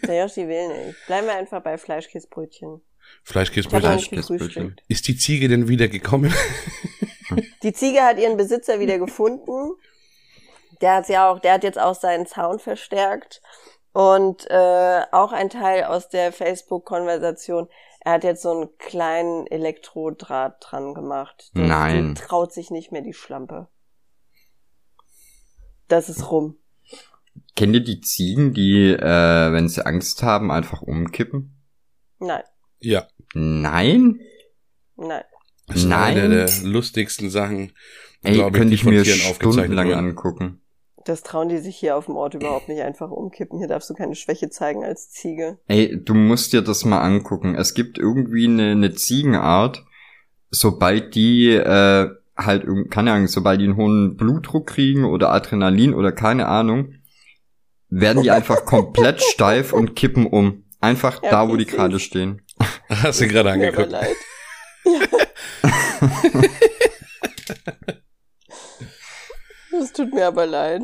Der 0.06 0.22
Yoshi 0.22 0.48
will 0.48 0.68
nicht. 0.68 1.08
Bleiben 1.08 1.26
wir 1.26 1.36
einfach 1.36 1.64
bei 1.64 1.80
Fleischkäsebrötchen. 1.80 2.82
Fleischkäsebrötchen. 3.24 3.90
Fleischkäsebrötchen. 3.90 4.76
Ist 4.88 5.08
die 5.08 5.18
Ziege 5.18 5.48
denn 5.48 5.68
wieder 5.68 5.88
gekommen? 5.88 6.32
Die 7.64 7.74
Ziege 7.74 8.02
hat 8.02 8.20
ihren 8.20 8.38
Besitzer 8.38 8.80
wieder 8.80 9.00
gefunden 9.00 9.74
Der 10.82 10.96
hat 10.96 11.10
ja 11.10 11.30
auch, 11.30 11.40
der 11.40 11.54
hat 11.54 11.64
jetzt 11.64 11.80
auch 11.80 11.96
seinen 11.96 12.26
Sound 12.26 12.62
verstärkt 12.62 13.42
und 13.92 14.50
äh, 14.50 15.02
auch 15.12 15.32
ein 15.32 15.50
Teil 15.50 15.84
aus 15.84 16.10
der 16.10 16.32
Facebook-Konversation. 16.32 17.68
Er 18.02 18.14
hat 18.14 18.24
jetzt 18.24 18.44
so 18.44 18.52
einen 18.52 18.78
kleinen 18.78 19.46
Elektrodraht 19.48 20.58
dran 20.62 20.94
gemacht. 20.94 21.52
Das, 21.54 21.68
Nein. 21.68 22.16
traut 22.16 22.54
sich 22.54 22.72
nicht 22.72 22.92
mehr 22.92 23.02
die 23.02 23.14
Schlampe. 23.14 23.68
Das 25.88 26.08
ist 26.08 26.32
rum. 26.32 26.58
Kennt 27.56 27.74
ihr 27.74 27.84
die 27.84 28.00
Ziegen, 28.00 28.54
die, 28.54 28.92
äh, 28.92 29.52
wenn 29.52 29.68
sie 29.68 29.86
Angst 29.86 30.24
haben, 30.24 30.52
einfach 30.52 30.82
umkippen? 30.82 31.58
Nein. 32.20 32.44
Ja. 32.80 33.08
Nein? 33.34 34.22
Nein. 34.96 35.24
Das 35.68 35.78
ist 35.78 35.86
Nein. 35.86 36.18
eine 36.18 36.30
der 36.30 36.50
lustigsten 36.64 37.30
Sachen, 37.30 37.74
Ey, 38.24 38.38
könnte 38.52 38.74
ich, 38.74 38.82
ich 38.82 38.86
mir 38.86 39.06
stundenlang 39.06 39.94
angucken. 39.94 40.62
Das 41.06 41.24
trauen 41.24 41.50
die 41.50 41.58
sich 41.58 41.78
hier 41.78 41.96
auf 41.96 42.06
dem 42.06 42.16
Ort 42.16 42.34
überhaupt 42.34 42.68
nicht 42.68 42.82
einfach 42.82 43.10
umkippen. 43.12 43.60
Hier 43.60 43.68
darfst 43.68 43.90
du 43.90 43.94
keine 43.94 44.16
Schwäche 44.16 44.50
zeigen 44.50 44.84
als 44.84 45.10
Ziege. 45.10 45.58
Ey, 45.68 46.02
du 46.04 46.14
musst 46.14 46.54
dir 46.54 46.62
das 46.62 46.86
mal 46.86 47.02
angucken. 47.02 47.56
Es 47.56 47.74
gibt 47.74 47.98
irgendwie 47.98 48.46
eine, 48.46 48.72
eine 48.72 48.94
Ziegenart, 48.94 49.86
sobald 50.52 51.16
die 51.16 51.52
äh, 51.54 52.10
halt, 52.38 52.66
keine 52.90 53.14
Ahnung, 53.14 53.28
sobald 53.28 53.62
die 53.62 53.66
einen 53.66 53.78
hohen 53.78 54.18
Blutdruck 54.18 54.68
kriegen 54.68 55.06
oder 55.06 55.32
Adrenalin 55.32 55.94
oder 55.94 56.12
keine 56.12 56.48
Ahnung, 56.48 56.96
werden 57.90 58.24
die 58.24 58.32
einfach 58.32 58.66
komplett 58.66 59.22
steif 59.34 59.74
und 59.74 59.96
kippen 59.96 60.28
um. 60.28 60.64
Einfach 60.82 61.22
ja, 61.24 61.30
da, 61.32 61.50
wo 61.50 61.58
die 61.58 61.66
gerade 61.66 62.00
stehen. 62.00 62.42
Hast 62.90 63.22
du 63.22 63.28
gerade 63.28 63.52
angeguckt. 63.52 63.92
Mir 63.92 64.00
leid. 64.00 64.16
Ja. 64.86 65.02
das 69.80 69.94
tut 69.94 70.14
mir 70.14 70.28
aber 70.28 70.46
leid. 70.46 70.84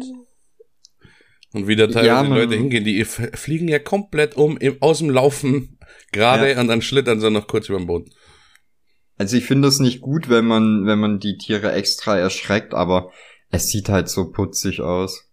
Und 1.54 1.68
wie 1.68 1.76
da 1.76 1.88
teilweise 1.88 2.08
ja, 2.08 2.24
die 2.24 2.30
Leute 2.30 2.56
hingehen, 2.56 2.84
die 2.84 3.06
fliegen 3.06 3.68
ja 3.68 3.80
komplett 3.80 4.36
um, 4.36 4.58
im, 4.58 4.82
aus 4.82 4.98
dem 4.98 5.10
Laufen 5.10 5.80
gerade 6.12 6.52
ja. 6.52 6.60
und 6.60 6.68
dann 6.68 6.82
schlittern 6.82 7.20
sie 7.20 7.32
noch 7.32 7.48
kurz 7.48 7.70
über 7.70 7.78
den 7.78 7.88
Boden. 7.88 8.12
Also 9.18 9.38
ich 9.38 9.46
finde 9.46 9.70
es 9.70 9.80
nicht 9.80 10.02
gut, 10.02 10.28
wenn 10.30 10.46
man, 10.46 10.86
wenn 10.86 11.00
man 11.00 11.20
die 11.20 11.38
Tiere 11.38 11.72
extra 11.72 12.18
erschreckt, 12.18 12.74
aber 12.74 13.12
es 13.50 13.70
sieht 13.70 13.88
halt 13.88 14.10
so 14.10 14.32
putzig 14.32 14.82
aus. 14.82 15.30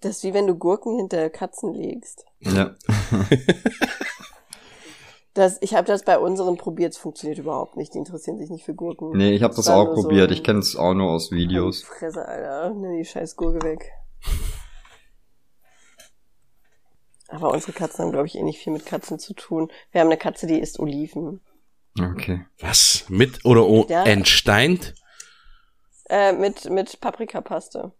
Das 0.00 0.18
ist 0.18 0.24
wie 0.24 0.32
wenn 0.32 0.46
du 0.46 0.54
Gurken 0.54 0.96
hinter 0.96 1.28
Katzen 1.28 1.74
legst. 1.74 2.24
Ja. 2.40 2.76
das, 5.36 5.58
ich 5.60 5.74
habe 5.74 5.86
das 5.86 6.04
bei 6.04 6.18
unseren 6.18 6.56
probiert, 6.56 6.92
es 6.92 6.98
funktioniert 6.98 7.38
überhaupt 7.38 7.76
nicht. 7.76 7.94
Die 7.94 7.98
interessieren 7.98 8.38
sich 8.38 8.50
nicht 8.50 8.64
für 8.64 8.74
Gurken. 8.74 9.10
Nee, 9.10 9.34
ich 9.34 9.42
habe 9.42 9.54
das, 9.54 9.66
das 9.66 9.74
auch 9.74 9.92
probiert. 9.92 10.30
So 10.30 10.34
ich 10.34 10.42
kenne 10.42 10.60
es 10.60 10.76
auch 10.76 10.94
nur 10.94 11.10
aus 11.10 11.30
Videos. 11.30 11.82
Fresse, 11.82 12.26
Alter. 12.26 12.70
Nimm 12.74 12.96
die 12.96 13.04
scheiß 13.04 13.36
Gurke 13.36 13.62
weg. 13.66 13.92
Aber 17.28 17.52
unsere 17.52 17.72
Katzen 17.72 18.04
haben, 18.04 18.12
glaube 18.12 18.26
ich, 18.26 18.36
eh 18.36 18.42
nicht 18.42 18.60
viel 18.60 18.72
mit 18.72 18.86
Katzen 18.86 19.18
zu 19.18 19.34
tun. 19.34 19.70
Wir 19.90 20.00
haben 20.00 20.08
eine 20.08 20.16
Katze, 20.16 20.46
die 20.46 20.58
isst 20.58 20.78
Oliven. 20.78 21.40
Okay. 21.98 22.46
Was? 22.60 23.04
Mit 23.08 23.44
oder 23.44 23.66
oh, 23.66 23.86
ja. 23.88 24.04
entsteint? 24.04 24.94
Äh, 26.08 26.32
mit, 26.32 26.70
mit 26.70 27.00
Paprikapaste. 27.00 27.92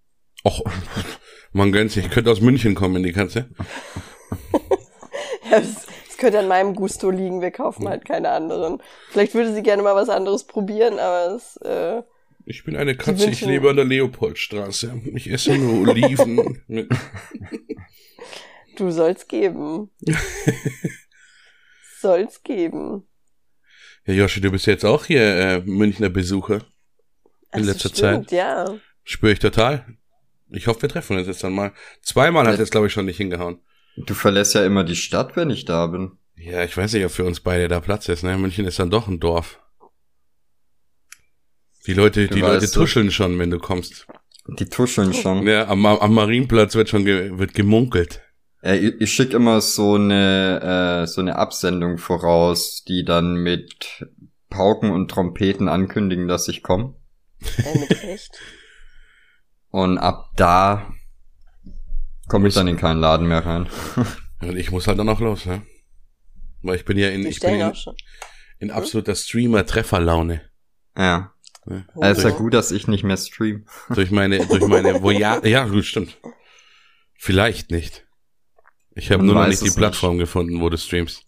Och, 0.44 0.62
man 1.52 1.72
gönnt 1.72 1.90
sich. 1.90 2.06
Ich 2.06 2.10
könnte 2.10 2.30
aus 2.30 2.40
München 2.40 2.74
kommen, 2.74 3.02
die 3.02 3.12
Katze. 3.12 3.50
ja, 5.50 5.60
das, 5.60 5.86
könnte 6.18 6.38
an 6.38 6.48
meinem 6.48 6.74
Gusto 6.74 7.10
liegen. 7.10 7.40
Wir 7.40 7.50
kaufen 7.50 7.88
halt 7.88 8.04
keine 8.04 8.30
anderen. 8.30 8.82
Vielleicht 9.10 9.34
würde 9.34 9.54
sie 9.54 9.62
gerne 9.62 9.82
mal 9.82 9.94
was 9.94 10.08
anderes 10.08 10.44
probieren, 10.44 10.98
aber 10.98 11.34
es, 11.34 11.56
äh, 11.58 12.02
ich 12.48 12.62
bin 12.62 12.76
eine 12.76 12.96
Katze, 12.96 13.28
ich 13.28 13.40
lebe 13.40 13.68
an 13.68 13.76
der 13.76 13.84
Leopoldstraße. 13.84 15.02
Ich 15.14 15.28
esse 15.28 15.58
nur 15.58 15.88
Oliven. 15.88 16.62
du 18.76 18.90
sollst 18.92 19.28
geben. 19.28 19.90
soll's 22.00 22.44
geben. 22.44 23.04
Ja, 24.06 24.14
Joshi, 24.14 24.40
du 24.40 24.52
bist 24.52 24.66
jetzt 24.66 24.84
auch 24.84 25.06
hier 25.06 25.22
äh, 25.22 25.60
Münchner 25.62 26.08
Besucher 26.08 26.64
in 27.52 27.66
das 27.66 27.68
letzter 27.82 27.88
stimmt, 27.88 28.30
Zeit. 28.30 28.38
Ja. 28.38 28.78
Spüre 29.02 29.32
ich 29.32 29.40
total. 29.40 29.84
Ich 30.50 30.68
hoffe, 30.68 30.82
wir 30.82 30.88
treffen 30.88 31.18
uns 31.18 31.26
jetzt 31.26 31.42
dann 31.42 31.52
mal. 31.52 31.72
Zweimal 32.02 32.46
hat 32.46 32.60
es, 32.60 32.70
glaube 32.70 32.86
ich, 32.86 32.92
schon 32.92 33.06
nicht 33.06 33.16
hingehauen. 33.16 33.58
Du 33.96 34.14
verlässt 34.14 34.54
ja 34.54 34.64
immer 34.64 34.84
die 34.84 34.96
Stadt, 34.96 35.36
wenn 35.36 35.50
ich 35.50 35.64
da 35.64 35.86
bin. 35.86 36.12
Ja, 36.36 36.62
ich 36.64 36.76
weiß 36.76 36.92
nicht, 36.92 37.04
ob 37.04 37.10
für 37.10 37.24
uns 37.24 37.40
beide 37.40 37.68
da 37.68 37.80
Platz 37.80 38.08
ist. 38.08 38.22
Ne? 38.22 38.36
München 38.36 38.66
ist 38.66 38.78
dann 38.78 38.90
doch 38.90 39.08
ein 39.08 39.20
Dorf. 39.20 39.58
Die 41.86 41.94
Leute, 41.94 42.28
die 42.28 42.40
Leute 42.40 42.70
tuscheln 42.70 43.10
schon, 43.10 43.38
wenn 43.38 43.50
du 43.50 43.58
kommst. 43.58 44.06
Die 44.58 44.66
tuscheln 44.66 45.14
schon. 45.14 45.46
Ja, 45.46 45.68
am, 45.68 45.86
am 45.86 46.14
Marienplatz 46.14 46.74
wird 46.74 46.88
schon 46.88 47.04
ge 47.04 47.38
wird 47.38 47.54
gemunkelt. 47.54 48.22
Äh, 48.62 48.76
ich, 48.78 49.00
ich 49.00 49.12
schicke 49.12 49.36
immer 49.36 49.60
so 49.60 49.94
eine, 49.94 51.02
äh, 51.02 51.06
so 51.06 51.20
eine 51.20 51.36
Absendung 51.36 51.98
voraus, 51.98 52.84
die 52.86 53.04
dann 53.04 53.36
mit 53.36 54.06
Pauken 54.50 54.90
und 54.90 55.10
Trompeten 55.10 55.68
ankündigen, 55.68 56.28
dass 56.28 56.48
ich 56.48 56.62
komme. 56.62 56.94
Äh, 57.58 57.78
mit 57.78 58.04
echt? 58.04 58.38
Und 59.70 59.98
ab 59.98 60.30
da 60.36 60.92
komme 62.28 62.48
ich 62.48 62.54
dann 62.54 62.68
in 62.68 62.76
keinen 62.76 63.00
Laden 63.00 63.26
mehr 63.26 63.44
rein. 63.44 63.68
Und 64.40 64.56
ich 64.56 64.70
muss 64.70 64.86
halt 64.86 64.98
dann 64.98 65.08
auch 65.08 65.20
los, 65.20 65.46
ne? 65.46 65.62
Weil 66.62 66.76
ich 66.76 66.84
bin 66.84 66.98
ja 66.98 67.08
in, 67.10 67.24
ich 67.26 67.40
bin 67.40 67.60
in, 67.60 67.72
in 68.58 68.70
absoluter 68.70 69.14
Streamer-Trefferlaune. 69.14 70.42
Ja. 70.96 71.32
ja. 71.66 71.84
Es 72.00 72.18
ist 72.18 72.24
ja 72.24 72.30
gut, 72.30 72.54
dass 72.54 72.70
ich 72.72 72.88
nicht 72.88 73.04
mehr 73.04 73.16
stream. 73.16 73.66
Durch 73.94 74.10
meine, 74.10 74.44
durch 74.46 74.66
meine, 74.66 75.02
wo 75.02 75.10
ja, 75.10 75.44
ja, 75.44 75.64
gut, 75.64 75.84
stimmt. 75.84 76.18
Vielleicht 77.18 77.70
nicht. 77.70 78.06
Ich 78.94 79.10
habe 79.10 79.24
nur 79.24 79.34
noch 79.34 79.46
nicht 79.46 79.64
die 79.64 79.70
Plattform 79.70 80.16
nicht. 80.16 80.24
gefunden, 80.24 80.60
wo 80.60 80.70
du 80.70 80.78
streamst. 80.78 81.22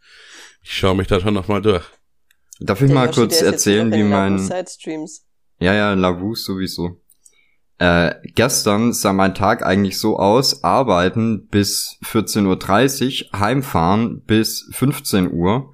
Ich 0.63 0.77
schaue 0.77 0.97
mich 0.97 1.07
da 1.07 1.21
schon 1.21 1.35
noch 1.35 1.49
mal 1.49 1.63
durch. 1.63 1.85
Darf 2.61 2.81
ich 2.81 2.89
Der 2.89 2.95
mal 2.95 3.11
kurz 3.11 3.41
erzählen, 3.41 3.93
wie 3.93 4.03
mein... 4.03 4.39
Ja, 5.61 5.75
ja, 5.75 5.95
Lavus 5.95 6.45
sowieso. 6.45 7.01
Äh, 7.79 8.15
gestern 8.35 8.93
sah 8.93 9.13
mein 9.13 9.35
Tag 9.35 9.65
eigentlich 9.65 9.99
so 9.99 10.19
aus, 10.19 10.65
arbeiten 10.65 11.47
bis 11.47 11.99
14.30 12.05 13.27
Uhr, 13.33 13.39
heimfahren 13.39 14.23
bis 14.25 14.69
15 14.73 15.33
Uhr, 15.33 15.73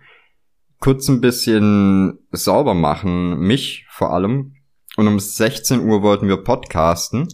kurz 0.81 1.09
ein 1.09 1.21
bisschen 1.21 2.19
sauber 2.31 2.75
machen, 2.75 3.39
mich 3.39 3.87
vor 3.89 4.13
allem, 4.13 4.55
und 4.97 5.09
um 5.09 5.19
16 5.19 5.81
Uhr 5.81 6.03
wollten 6.03 6.29
wir 6.29 6.37
podcasten 6.37 7.29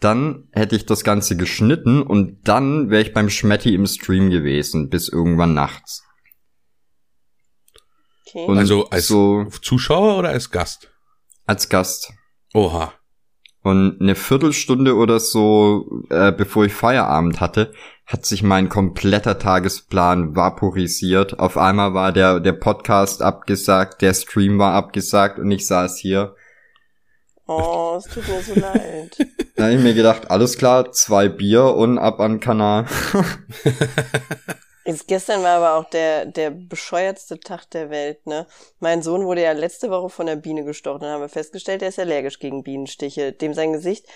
dann 0.00 0.48
hätte 0.52 0.76
ich 0.76 0.86
das 0.86 1.02
Ganze 1.02 1.36
geschnitten 1.36 2.02
und 2.02 2.46
dann 2.46 2.90
wäre 2.90 3.02
ich 3.02 3.12
beim 3.12 3.30
Schmetti 3.30 3.74
im 3.74 3.86
Stream 3.86 4.30
gewesen, 4.30 4.88
bis 4.88 5.08
irgendwann 5.08 5.54
nachts. 5.54 6.04
Okay. 8.26 8.44
Und 8.46 8.58
also 8.58 8.88
als 8.90 9.08
so, 9.08 9.46
Zuschauer 9.62 10.18
oder 10.18 10.28
als 10.30 10.50
Gast? 10.50 10.90
Als 11.46 11.68
Gast. 11.68 12.12
Oha. 12.54 12.92
Und 13.68 14.00
eine 14.00 14.14
Viertelstunde 14.14 14.96
oder 14.96 15.20
so, 15.20 16.02
äh, 16.08 16.32
bevor 16.32 16.64
ich 16.64 16.72
Feierabend 16.72 17.38
hatte, 17.38 17.72
hat 18.06 18.24
sich 18.24 18.42
mein 18.42 18.70
kompletter 18.70 19.38
Tagesplan 19.38 20.34
vaporisiert. 20.34 21.38
Auf 21.38 21.58
einmal 21.58 21.92
war 21.92 22.12
der, 22.12 22.40
der 22.40 22.54
Podcast 22.54 23.20
abgesagt, 23.20 24.00
der 24.00 24.14
Stream 24.14 24.58
war 24.58 24.72
abgesagt 24.72 25.38
und 25.38 25.50
ich 25.50 25.66
saß 25.66 25.98
hier 25.98 26.34
Oh, 27.46 27.96
es 27.98 28.04
tut 28.04 28.26
mir 28.26 28.40
so 28.40 28.58
leid. 28.58 29.18
Da 29.56 29.64
habe 29.64 29.74
ich 29.74 29.82
mir 29.82 29.94
gedacht, 29.94 30.30
alles 30.30 30.56
klar, 30.56 30.92
zwei 30.92 31.28
Bier 31.28 31.64
und 31.64 31.98
ab 31.98 32.20
an 32.20 32.34
den 32.34 32.40
Kanal. 32.40 32.86
Jetzt 34.88 35.06
gestern 35.06 35.42
war 35.42 35.58
aber 35.58 35.74
auch 35.74 35.90
der, 35.90 36.24
der 36.24 36.48
bescheuertste 36.48 37.38
Tag 37.38 37.66
der 37.72 37.90
Welt, 37.90 38.26
ne? 38.26 38.46
Mein 38.80 39.02
Sohn 39.02 39.26
wurde 39.26 39.42
ja 39.42 39.52
letzte 39.52 39.90
Woche 39.90 40.08
von 40.08 40.24
der 40.24 40.36
Biene 40.36 40.64
gestochen. 40.64 41.00
Dann 41.00 41.10
haben 41.10 41.20
wir 41.20 41.28
festgestellt, 41.28 41.82
er 41.82 41.90
ist 41.90 41.98
allergisch 41.98 42.38
gegen 42.38 42.62
Bienenstiche. 42.62 43.34
Dem 43.34 43.52
sein 43.52 43.74
Gesicht 43.74 44.06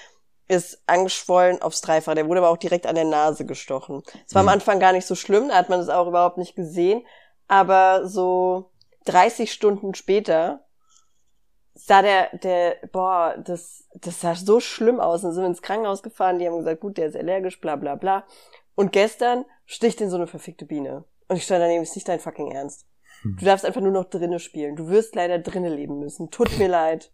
ist 0.48 0.82
angeschwollen 0.86 1.60
aufs 1.60 1.82
Dreifache. 1.82 2.14
Der 2.14 2.26
wurde 2.26 2.40
aber 2.40 2.48
auch 2.48 2.56
direkt 2.56 2.86
an 2.86 2.94
der 2.94 3.04
Nase 3.04 3.44
gestochen. 3.44 4.02
Es 4.26 4.34
war 4.34 4.44
mhm. 4.44 4.48
am 4.48 4.54
Anfang 4.54 4.80
gar 4.80 4.92
nicht 4.92 5.06
so 5.06 5.14
schlimm, 5.14 5.50
da 5.50 5.56
hat 5.56 5.68
man 5.68 5.78
es 5.78 5.90
auch 5.90 6.08
überhaupt 6.08 6.38
nicht 6.38 6.56
gesehen. 6.56 7.06
Aber 7.48 8.08
so 8.08 8.70
30 9.04 9.52
Stunden 9.52 9.94
später 9.94 10.64
sah 11.74 12.00
der, 12.00 12.34
der, 12.38 12.76
boah, 12.92 13.36
das, 13.36 13.84
das 13.92 14.22
sah 14.22 14.34
so 14.36 14.58
schlimm 14.58 15.00
aus. 15.00 15.22
Und 15.22 15.34
sind 15.34 15.42
wir 15.42 15.48
ins 15.48 15.60
Krankenhaus 15.60 16.02
gefahren, 16.02 16.38
die 16.38 16.46
haben 16.46 16.56
gesagt, 16.56 16.80
gut, 16.80 16.96
der 16.96 17.08
ist 17.08 17.16
allergisch, 17.16 17.60
bla 17.60 17.76
bla 17.76 17.94
bla. 17.94 18.24
Und 18.74 18.92
gestern 18.92 19.44
sticht 19.72 20.00
in 20.00 20.10
so 20.10 20.16
eine 20.16 20.26
verfickte 20.26 20.66
Biene. 20.66 21.04
Und 21.28 21.36
ich 21.36 21.44
stand 21.44 21.62
daneben, 21.62 21.82
ist 21.82 21.94
nicht 21.94 22.08
dein 22.08 22.20
fucking 22.20 22.52
Ernst. 22.52 22.86
Hm. 23.22 23.36
Du 23.38 23.44
darfst 23.44 23.64
einfach 23.64 23.80
nur 23.80 23.92
noch 23.92 24.04
drinnen 24.04 24.38
spielen. 24.38 24.76
Du 24.76 24.88
wirst 24.88 25.14
leider 25.14 25.38
drinnen 25.38 25.74
leben 25.74 25.98
müssen. 25.98 26.30
Tut 26.30 26.58
mir 26.58 26.68
leid. 26.68 27.12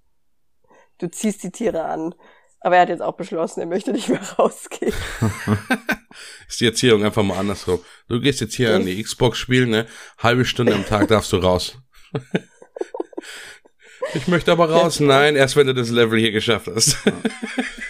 Du 0.99 1.09
ziehst 1.09 1.43
die 1.45 1.53
Tiere 1.53 1.85
an. 1.85 2.15
Aber 2.61 2.75
er 2.75 2.83
hat 2.83 2.89
jetzt 2.89 3.03
auch 3.03 3.17
beschlossen, 3.17 3.61
er 3.61 3.67
möchte 3.67 3.93
nicht 3.93 4.09
mehr 4.09 4.21
rausgehen. 4.39 4.93
ist 6.49 6.61
die 6.61 6.67
Erziehung 6.67 7.05
einfach 7.05 7.23
mal 7.23 7.39
andersrum. 7.39 7.79
Du 8.09 8.21
gehst 8.21 8.41
jetzt 8.41 8.55
hier 8.55 8.75
an 8.75 8.85
die 8.85 9.01
Xbox 9.01 9.39
spielen, 9.39 9.71
ne? 9.71 9.87
Halbe 10.19 10.45
Stunde 10.45 10.75
am 10.75 10.85
Tag 10.85 11.07
darfst 11.07 11.33
du 11.33 11.37
raus. 11.37 11.79
Ich 14.15 14.27
möchte 14.27 14.51
aber 14.51 14.69
raus. 14.71 14.99
Nein, 14.99 15.37
erst 15.37 15.55
wenn 15.55 15.69
du 15.69 15.75
das 15.75 15.91
Level 15.91 16.19
hier 16.19 16.33
geschafft 16.33 16.67
hast. 16.75 16.97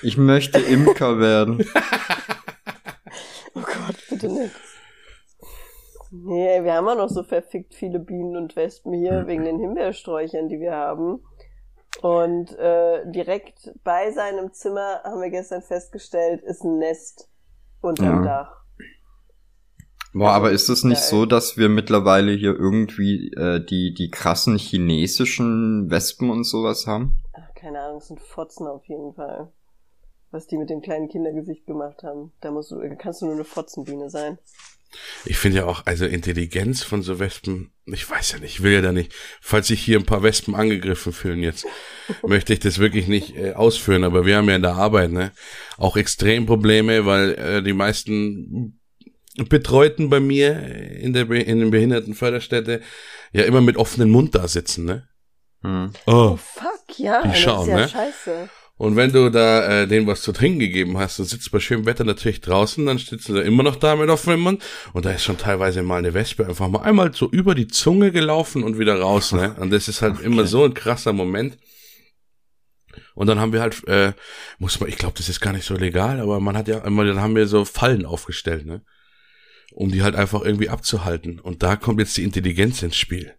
Ich 0.02 0.18
möchte 0.18 0.58
Imker 0.58 1.18
werden. 1.18 1.66
oh 3.54 3.60
Gott, 3.60 3.96
bitte 4.20 4.32
nicht. 4.32 4.54
Nee, 6.10 6.64
wir 6.64 6.74
haben 6.74 6.88
auch 6.88 6.96
noch 6.96 7.10
so 7.10 7.22
verfickt 7.22 7.74
viele 7.74 7.98
Bienen 7.98 8.36
und 8.36 8.56
Wespen 8.56 8.94
hier 8.94 9.26
wegen 9.26 9.44
den 9.44 9.58
Himbeersträuchern, 9.58 10.48
die 10.48 10.58
wir 10.58 10.72
haben. 10.72 11.22
Und 12.00 12.56
äh, 12.58 13.10
direkt 13.10 13.72
bei 13.84 14.10
seinem 14.12 14.52
Zimmer 14.52 15.02
haben 15.04 15.20
wir 15.20 15.30
gestern 15.30 15.62
festgestellt, 15.62 16.42
ist 16.42 16.62
ein 16.64 16.78
Nest 16.78 17.28
unterm 17.80 18.24
ja. 18.24 18.44
Dach. 18.44 18.58
Boah, 20.14 20.30
aber 20.30 20.52
ist 20.52 20.68
es 20.68 20.84
nicht 20.84 21.02
so, 21.02 21.26
dass 21.26 21.58
wir 21.58 21.68
mittlerweile 21.68 22.32
hier 22.32 22.54
irgendwie 22.54 23.30
äh, 23.36 23.64
die, 23.64 23.92
die 23.92 24.10
krassen 24.10 24.56
chinesischen 24.56 25.90
Wespen 25.90 26.30
und 26.30 26.44
sowas 26.44 26.86
haben? 26.86 27.20
Ach, 27.34 27.54
keine 27.54 27.80
Ahnung, 27.80 27.98
es 27.98 28.08
sind 28.08 28.20
Fotzen 28.20 28.66
auf 28.66 28.84
jeden 28.86 29.12
Fall. 29.14 29.52
Was 30.30 30.46
die 30.46 30.58
mit 30.58 30.68
dem 30.70 30.82
kleinen 30.82 31.08
Kindergesicht 31.08 31.66
gemacht 31.66 32.02
haben. 32.02 32.32
Da 32.40 32.50
musst 32.50 32.70
du, 32.70 32.80
kannst 32.98 33.22
du 33.22 33.26
nur 33.26 33.34
eine 33.34 33.44
Fotzenbiene 33.44 34.10
sein. 34.10 34.38
Ich 35.24 35.38
finde 35.38 35.58
ja 35.58 35.66
auch, 35.66 35.84
also 35.84 36.06
Intelligenz 36.06 36.82
von 36.82 37.02
so 37.02 37.18
Wespen, 37.18 37.72
ich 37.86 38.08
weiß 38.08 38.32
ja 38.32 38.38
nicht, 38.38 38.54
ich 38.54 38.62
will 38.62 38.72
ja 38.72 38.80
da 38.80 38.92
nicht, 38.92 39.12
falls 39.40 39.66
sich 39.66 39.82
hier 39.82 39.98
ein 39.98 40.06
paar 40.06 40.22
Wespen 40.22 40.54
angegriffen 40.54 41.12
fühlen 41.12 41.42
jetzt, 41.42 41.66
möchte 42.26 42.54
ich 42.54 42.60
das 42.60 42.78
wirklich 42.78 43.06
nicht 43.06 43.36
äh, 43.36 43.52
ausführen, 43.52 44.04
aber 44.04 44.24
wir 44.24 44.36
haben 44.36 44.48
ja 44.48 44.56
in 44.56 44.62
der 44.62 44.76
Arbeit, 44.76 45.10
ne, 45.10 45.32
auch 45.76 45.96
extrem 45.96 46.46
Probleme, 46.46 47.04
weil 47.04 47.34
äh, 47.34 47.62
die 47.62 47.74
meisten 47.74 48.80
Betreuten 49.48 50.08
bei 50.08 50.20
mir 50.20 50.58
in 50.96 51.12
der 51.12 51.30
in 51.30 51.60
den 51.60 51.70
Behindertenförderstätte 51.70 52.80
ja 53.32 53.44
immer 53.44 53.60
mit 53.60 53.76
offenem 53.76 54.10
Mund 54.10 54.34
da 54.34 54.48
sitzen, 54.48 54.84
ne? 54.84 55.08
Hm. 55.62 55.92
Oh, 56.06 56.12
oh, 56.12 56.36
fuck, 56.36 56.98
ja, 56.98 57.22
die 57.26 57.38
schauen, 57.38 57.68
ja 57.68 57.76
ne? 57.76 57.88
Scheiße. 57.88 58.48
Und 58.78 58.94
wenn 58.94 59.12
du 59.12 59.28
da 59.28 59.82
äh, 59.82 59.88
denen 59.88 60.06
was 60.06 60.22
zu 60.22 60.30
trinken 60.30 60.60
gegeben 60.60 60.98
hast 60.98 61.18
und 61.18 61.26
sitzt 61.26 61.50
bei 61.50 61.58
schönem 61.58 61.84
Wetter 61.84 62.04
natürlich 62.04 62.40
draußen, 62.40 62.86
dann 62.86 62.98
sitzen 62.98 63.34
sie 63.34 63.40
immer 63.42 63.64
noch 63.64 63.74
da 63.74 63.96
mit 63.96 64.08
offenem 64.08 64.40
Mund 64.40 64.62
und 64.92 65.04
da 65.04 65.10
ist 65.10 65.24
schon 65.24 65.36
teilweise 65.36 65.82
mal 65.82 65.98
eine 65.98 66.14
Wespe 66.14 66.46
einfach 66.46 66.68
mal 66.68 66.82
einmal 66.82 67.12
so 67.12 67.28
über 67.28 67.56
die 67.56 67.66
Zunge 67.66 68.12
gelaufen 68.12 68.62
und 68.62 68.78
wieder 68.78 69.00
raus, 69.00 69.32
ne? 69.32 69.54
Und 69.58 69.70
das 69.70 69.88
ist 69.88 70.00
halt 70.00 70.14
okay. 70.14 70.26
immer 70.26 70.46
so 70.46 70.64
ein 70.64 70.74
krasser 70.74 71.12
Moment. 71.12 71.58
Und 73.14 73.26
dann 73.26 73.40
haben 73.40 73.52
wir 73.52 73.60
halt, 73.60 73.86
äh, 73.88 74.12
muss 74.58 74.78
man, 74.78 74.88
ich 74.88 74.96
glaube, 74.96 75.14
das 75.16 75.28
ist 75.28 75.40
gar 75.40 75.52
nicht 75.52 75.66
so 75.66 75.74
legal, 75.74 76.20
aber 76.20 76.38
man 76.38 76.56
hat 76.56 76.68
ja 76.68 76.78
immer, 76.78 77.04
dann 77.04 77.20
haben 77.20 77.34
wir 77.34 77.48
so 77.48 77.64
Fallen 77.64 78.06
aufgestellt, 78.06 78.64
ne? 78.64 78.82
Um 79.72 79.90
die 79.90 80.02
halt 80.02 80.14
einfach 80.14 80.42
irgendwie 80.42 80.68
abzuhalten. 80.68 81.40
Und 81.40 81.64
da 81.64 81.74
kommt 81.74 81.98
jetzt 81.98 82.16
die 82.16 82.22
Intelligenz 82.22 82.82
ins 82.82 82.96
Spiel. 82.96 83.34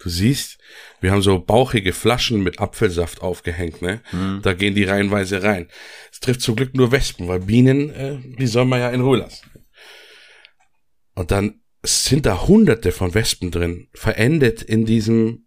Du 0.00 0.08
siehst, 0.08 0.58
wir 1.00 1.12
haben 1.12 1.22
so 1.22 1.38
bauchige 1.38 1.92
Flaschen 1.92 2.42
mit 2.42 2.58
Apfelsaft 2.58 3.22
aufgehängt, 3.22 3.80
ne? 3.80 4.00
Mhm. 4.12 4.40
Da 4.42 4.52
gehen 4.52 4.74
die 4.74 4.84
reihenweise 4.84 5.42
rein. 5.42 5.68
Es 6.12 6.20
trifft 6.20 6.40
zum 6.40 6.56
Glück 6.56 6.74
nur 6.74 6.90
Wespen, 6.90 7.28
weil 7.28 7.40
Bienen, 7.40 7.90
äh, 7.90 8.18
die 8.38 8.46
soll 8.46 8.64
man 8.64 8.80
ja 8.80 8.90
in 8.90 9.00
Ruhe 9.00 9.18
lassen. 9.18 9.46
Und 11.14 11.30
dann 11.30 11.60
sind 11.84 12.26
da 12.26 12.46
hunderte 12.46 12.90
von 12.90 13.14
Wespen 13.14 13.50
drin, 13.50 13.88
verendet 13.94 14.62
in 14.62 14.84
diesem 14.84 15.46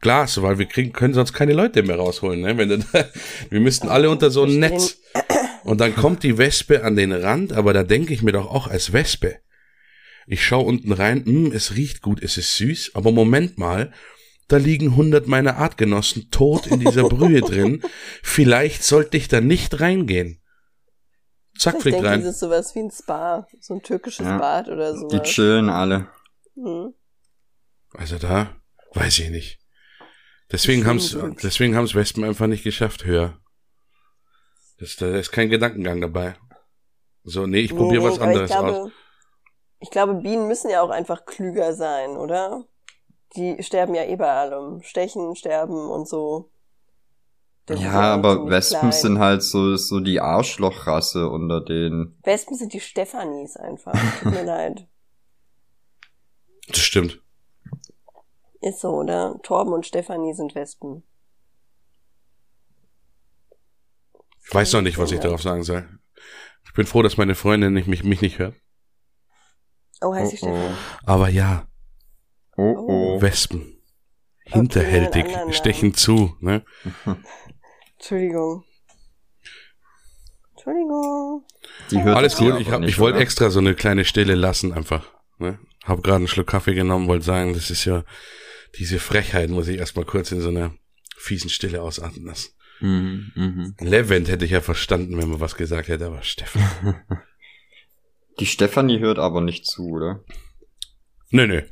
Glas, 0.00 0.40
weil 0.42 0.58
wir 0.58 0.66
kriegen, 0.66 0.92
können 0.92 1.14
sonst 1.14 1.32
keine 1.32 1.52
Leute 1.52 1.82
mehr 1.82 1.96
rausholen, 1.96 2.40
ne? 2.40 2.56
Wenn 2.56 2.68
da, 2.68 2.76
wir 3.50 3.60
müssten 3.60 3.88
alle 3.88 4.10
unter 4.10 4.30
so 4.30 4.44
ein 4.44 4.58
Netz. 4.58 4.98
Und 5.64 5.80
dann 5.80 5.96
kommt 5.96 6.22
die 6.22 6.38
Wespe 6.38 6.84
an 6.84 6.94
den 6.94 7.12
Rand, 7.12 7.52
aber 7.52 7.72
da 7.72 7.82
denke 7.82 8.14
ich 8.14 8.22
mir 8.22 8.32
doch 8.32 8.46
auch 8.46 8.68
als 8.68 8.92
Wespe, 8.92 9.40
ich 10.26 10.44
schaue 10.44 10.66
unten 10.66 10.92
rein, 10.92 11.22
mh, 11.24 11.46
hm, 11.48 11.52
es 11.52 11.74
riecht 11.76 12.02
gut, 12.02 12.22
es 12.22 12.36
ist 12.36 12.56
süß, 12.56 12.92
aber 12.94 13.12
Moment 13.12 13.58
mal, 13.58 13.92
da 14.48 14.58
liegen 14.58 14.96
hundert 14.96 15.26
meiner 15.26 15.56
Artgenossen 15.56 16.30
tot 16.30 16.66
in 16.66 16.80
dieser 16.80 17.04
Brühe 17.08 17.40
drin. 17.40 17.82
Vielleicht 18.22 18.84
sollte 18.84 19.16
ich 19.16 19.28
da 19.28 19.40
nicht 19.40 19.80
reingehen. 19.80 20.40
Zack, 21.58 21.80
fliegt 21.80 22.02
rein. 22.04 22.20
Das 22.20 22.34
ist 22.34 22.40
sowas 22.40 22.74
wie 22.74 22.80
ein 22.80 22.90
Spa, 22.90 23.46
so 23.60 23.74
ein 23.74 23.82
türkisches 23.82 24.26
ja. 24.26 24.38
Bad 24.38 24.68
oder 24.68 24.96
so. 24.96 25.08
Die 25.08 25.20
chillen 25.20 25.68
alle. 25.68 26.08
Mhm. 26.54 26.94
Also 27.92 28.18
da, 28.18 28.56
weiß 28.92 29.18
ich 29.20 29.30
nicht. 29.30 29.58
Deswegen 30.52 30.86
haben's, 30.86 31.16
deswegen 31.42 31.74
haben's 31.74 31.94
Wespen 31.94 32.22
einfach 32.22 32.46
nicht 32.46 32.62
geschafft, 32.62 33.04
höher. 33.04 33.40
Das, 34.78 34.96
da 34.96 35.16
ist 35.16 35.32
kein 35.32 35.48
Gedankengang 35.48 36.00
dabei. 36.00 36.36
So, 37.24 37.46
nee, 37.46 37.60
ich 37.60 37.74
probiere 37.74 38.04
nee, 38.04 38.10
was 38.10 38.20
anderes 38.20 38.50
glaube, 38.50 38.72
aus. 38.72 38.92
Ich 39.86 39.90
glaube, 39.92 40.14
Bienen 40.14 40.48
müssen 40.48 40.68
ja 40.68 40.82
auch 40.82 40.90
einfach 40.90 41.26
klüger 41.26 41.72
sein, 41.72 42.16
oder? 42.16 42.64
Die 43.36 43.62
sterben 43.62 43.94
ja 43.94 44.02
eh 44.02 44.16
bei 44.16 44.28
allem. 44.28 44.82
Stechen, 44.82 45.36
sterben 45.36 45.88
und 45.88 46.08
so. 46.08 46.50
Das 47.66 47.80
ja, 47.80 47.92
aber 47.92 48.50
Wespen 48.50 48.80
klein. 48.80 48.92
sind 48.92 49.18
halt 49.20 49.44
so, 49.44 49.76
so 49.76 50.00
die 50.00 50.18
Arschlochrasse 50.20 51.28
unter 51.28 51.60
den. 51.60 52.18
Wespen 52.24 52.56
sind 52.56 52.72
die 52.72 52.80
Stefanis 52.80 53.56
einfach. 53.56 53.92
Tut 54.20 54.32
mir 54.32 54.42
leid. 54.44 54.88
Das 56.66 56.80
stimmt. 56.80 57.22
Ist 58.60 58.80
so, 58.80 58.88
oder? 58.88 59.38
Torben 59.44 59.72
und 59.72 59.86
Stefanie 59.86 60.34
sind 60.34 60.56
Wespen. 60.56 61.04
Ich 64.44 64.52
weiß 64.52 64.72
noch 64.72 64.82
nicht, 64.82 64.98
was 64.98 65.12
ich 65.12 65.20
darauf 65.20 65.42
sagen 65.42 65.62
soll. 65.62 65.88
Ich 66.64 66.72
bin 66.72 66.86
froh, 66.86 67.02
dass 67.02 67.16
meine 67.16 67.36
Freundin 67.36 67.72
nicht, 67.72 67.86
mich, 67.86 68.02
mich 68.02 68.20
nicht 68.20 68.40
hört. 68.40 68.56
Oh, 70.00 70.14
heißt 70.14 70.30
sie 70.30 70.36
oh, 70.42 70.54
Stefan. 70.54 70.76
Aber 71.04 71.28
ja. 71.28 71.66
Oh, 72.56 72.62
oh. 72.88 73.22
Wespen. 73.22 73.76
Hinterhältig. 74.44 75.24
Okay, 75.24 75.52
stechen 75.52 75.94
zu, 75.94 76.36
ne? 76.40 76.64
Entschuldigung. 77.98 78.64
Entschuldigung. 80.52 81.44
Die 81.90 82.02
hört 82.02 82.16
Alles 82.16 82.36
gut, 82.36 82.60
ich, 82.60 82.70
hab, 82.70 82.82
ich 82.82 82.98
wollte 82.98 83.18
extra 83.18 83.50
so 83.50 83.58
eine 83.58 83.74
kleine 83.74 84.04
Stille 84.04 84.34
lassen 84.34 84.72
einfach. 84.72 85.12
Ne? 85.38 85.58
Hab 85.84 86.02
gerade 86.02 86.16
einen 86.16 86.28
Schluck 86.28 86.48
Kaffee 86.48 86.74
genommen, 86.74 87.08
wollte 87.08 87.24
sagen, 87.24 87.54
das 87.54 87.70
ist 87.70 87.84
ja 87.84 88.04
diese 88.78 88.98
Frechheit, 88.98 89.50
muss 89.50 89.68
ich 89.68 89.78
erstmal 89.78 90.04
kurz 90.04 90.32
in 90.32 90.40
so 90.40 90.48
einer 90.48 90.74
fiesen 91.16 91.50
Stille 91.50 91.82
ausatmen 91.82 92.26
lassen. 92.26 92.50
Mhm, 92.80 93.32
mh. 93.34 93.88
Levent 93.88 94.28
hätte 94.28 94.44
ich 94.44 94.50
ja 94.50 94.60
verstanden, 94.60 95.16
wenn 95.16 95.30
man 95.30 95.40
was 95.40 95.56
gesagt 95.56 95.88
hätte, 95.88 96.06
aber 96.06 96.22
Stefan. 96.22 97.02
Die 98.38 98.46
Stefanie 98.46 98.98
hört 98.98 99.18
aber 99.18 99.40
nicht 99.40 99.66
zu, 99.66 99.88
oder? 99.88 100.24
Nö, 101.30 101.46
nö. 101.46 101.62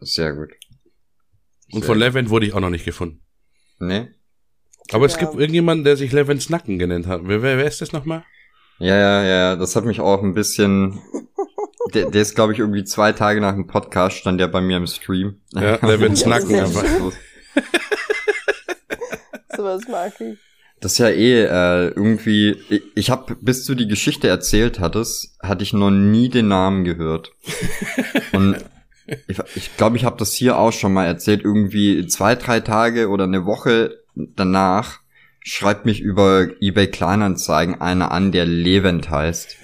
Sehr 0.00 0.32
gut. 0.34 0.50
Sehr 1.68 1.76
Und 1.76 1.84
von 1.84 1.98
Levent 1.98 2.30
wurde 2.30 2.46
ich 2.46 2.54
auch 2.54 2.60
noch 2.60 2.70
nicht 2.70 2.84
gefunden. 2.84 3.22
Nee. 3.78 4.08
Aber 4.92 5.06
es 5.06 5.18
gibt 5.18 5.34
irgendjemanden, 5.34 5.84
der 5.84 5.96
sich 5.96 6.10
Levents 6.10 6.50
Nacken 6.50 6.78
genannt 6.78 7.06
hat. 7.06 7.20
Wer, 7.24 7.42
wer, 7.42 7.58
wer 7.58 7.66
ist 7.66 7.80
das 7.80 7.92
nochmal? 7.92 8.24
Ja, 8.78 8.96
ja, 8.96 9.22
ja, 9.24 9.56
das 9.56 9.76
hat 9.76 9.84
mich 9.84 10.00
auch 10.00 10.22
ein 10.22 10.34
bisschen. 10.34 11.00
der, 11.94 12.10
der 12.10 12.22
ist, 12.22 12.34
glaube 12.34 12.52
ich, 12.52 12.58
irgendwie 12.58 12.84
zwei 12.84 13.12
Tage 13.12 13.40
nach 13.40 13.54
dem 13.54 13.66
Podcast 13.66 14.16
stand 14.16 14.40
der 14.40 14.48
bei 14.48 14.60
mir 14.60 14.78
im 14.78 14.86
Stream. 14.86 15.40
Ja, 15.52 15.76
Levents 15.86 16.26
Nacken 16.26 16.56
einfach. 16.56 16.84
Sowas 19.56 19.82
mag 19.88 20.12
ich. 20.20 20.38
Das 20.80 20.92
ist 20.92 20.98
ja 20.98 21.08
eh 21.08 21.42
äh, 21.44 21.88
irgendwie. 21.88 22.56
Ich, 22.70 22.82
ich 22.94 23.10
habe, 23.10 23.36
bis 23.40 23.64
du 23.66 23.74
die 23.74 23.88
Geschichte 23.88 24.28
erzählt 24.28 24.80
hattest, 24.80 25.36
hatte 25.42 25.62
ich 25.62 25.72
noch 25.72 25.90
nie 25.90 26.28
den 26.28 26.48
Namen 26.48 26.84
gehört. 26.84 27.32
Und 28.32 28.56
ich 29.26 29.36
glaube, 29.36 29.50
ich, 29.54 29.76
glaub, 29.76 29.94
ich 29.94 30.04
habe 30.04 30.16
das 30.18 30.32
hier 30.32 30.58
auch 30.58 30.72
schon 30.72 30.92
mal 30.92 31.06
erzählt. 31.06 31.42
Irgendwie 31.44 32.06
zwei, 32.06 32.34
drei 32.34 32.60
Tage 32.60 33.08
oder 33.08 33.24
eine 33.24 33.44
Woche 33.44 33.98
danach 34.14 35.00
schreibt 35.42 35.86
mich 35.86 36.00
über 36.00 36.48
eBay 36.60 36.88
Kleinanzeigen 36.88 37.80
einer 37.80 38.12
an, 38.12 38.30
der 38.30 38.44
Levent 38.44 39.10
heißt. 39.10 39.56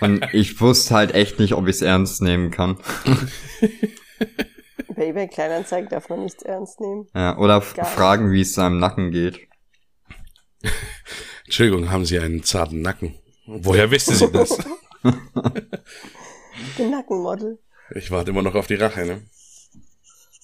Und 0.00 0.26
ich 0.32 0.60
wusste 0.60 0.94
halt 0.94 1.14
echt 1.14 1.38
nicht, 1.38 1.54
ob 1.54 1.66
ich 1.66 1.76
es 1.76 1.82
ernst 1.82 2.22
nehmen 2.22 2.50
kann. 2.50 2.78
Bei 4.96 5.08
eBay 5.08 5.28
Kleinanzeigen 5.28 5.88
darf 5.88 6.08
man 6.08 6.22
nichts 6.22 6.42
ernst 6.42 6.80
nehmen. 6.80 7.06
Ja, 7.14 7.36
oder 7.38 7.60
fragen, 7.60 8.30
wie 8.30 8.42
es 8.42 8.54
seinem 8.54 8.78
Nacken 8.78 9.10
geht. 9.10 9.40
Entschuldigung, 11.44 11.90
haben 11.90 12.04
Sie 12.04 12.18
einen 12.18 12.42
zarten 12.42 12.82
Nacken? 12.82 13.14
Woher 13.46 13.90
wissen 13.90 14.14
Sie 14.14 14.30
das? 14.30 14.56
Den 16.78 16.90
Nackenmodel. 16.90 17.58
Ich 17.94 18.10
warte 18.10 18.30
immer 18.30 18.42
noch 18.42 18.54
auf 18.54 18.66
die 18.66 18.74
Rache, 18.74 19.04
ne? 19.04 19.22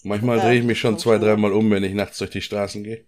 Manchmal 0.02 0.38
ja, 0.38 0.44
drehe 0.44 0.60
ich 0.60 0.64
mich 0.64 0.80
schon 0.80 0.98
zwei, 0.98 1.18
dreimal 1.18 1.52
um, 1.52 1.70
wenn 1.70 1.84
ich 1.84 1.94
nachts 1.94 2.18
durch 2.18 2.30
die 2.30 2.42
Straßen 2.42 2.84
gehe. 2.84 3.06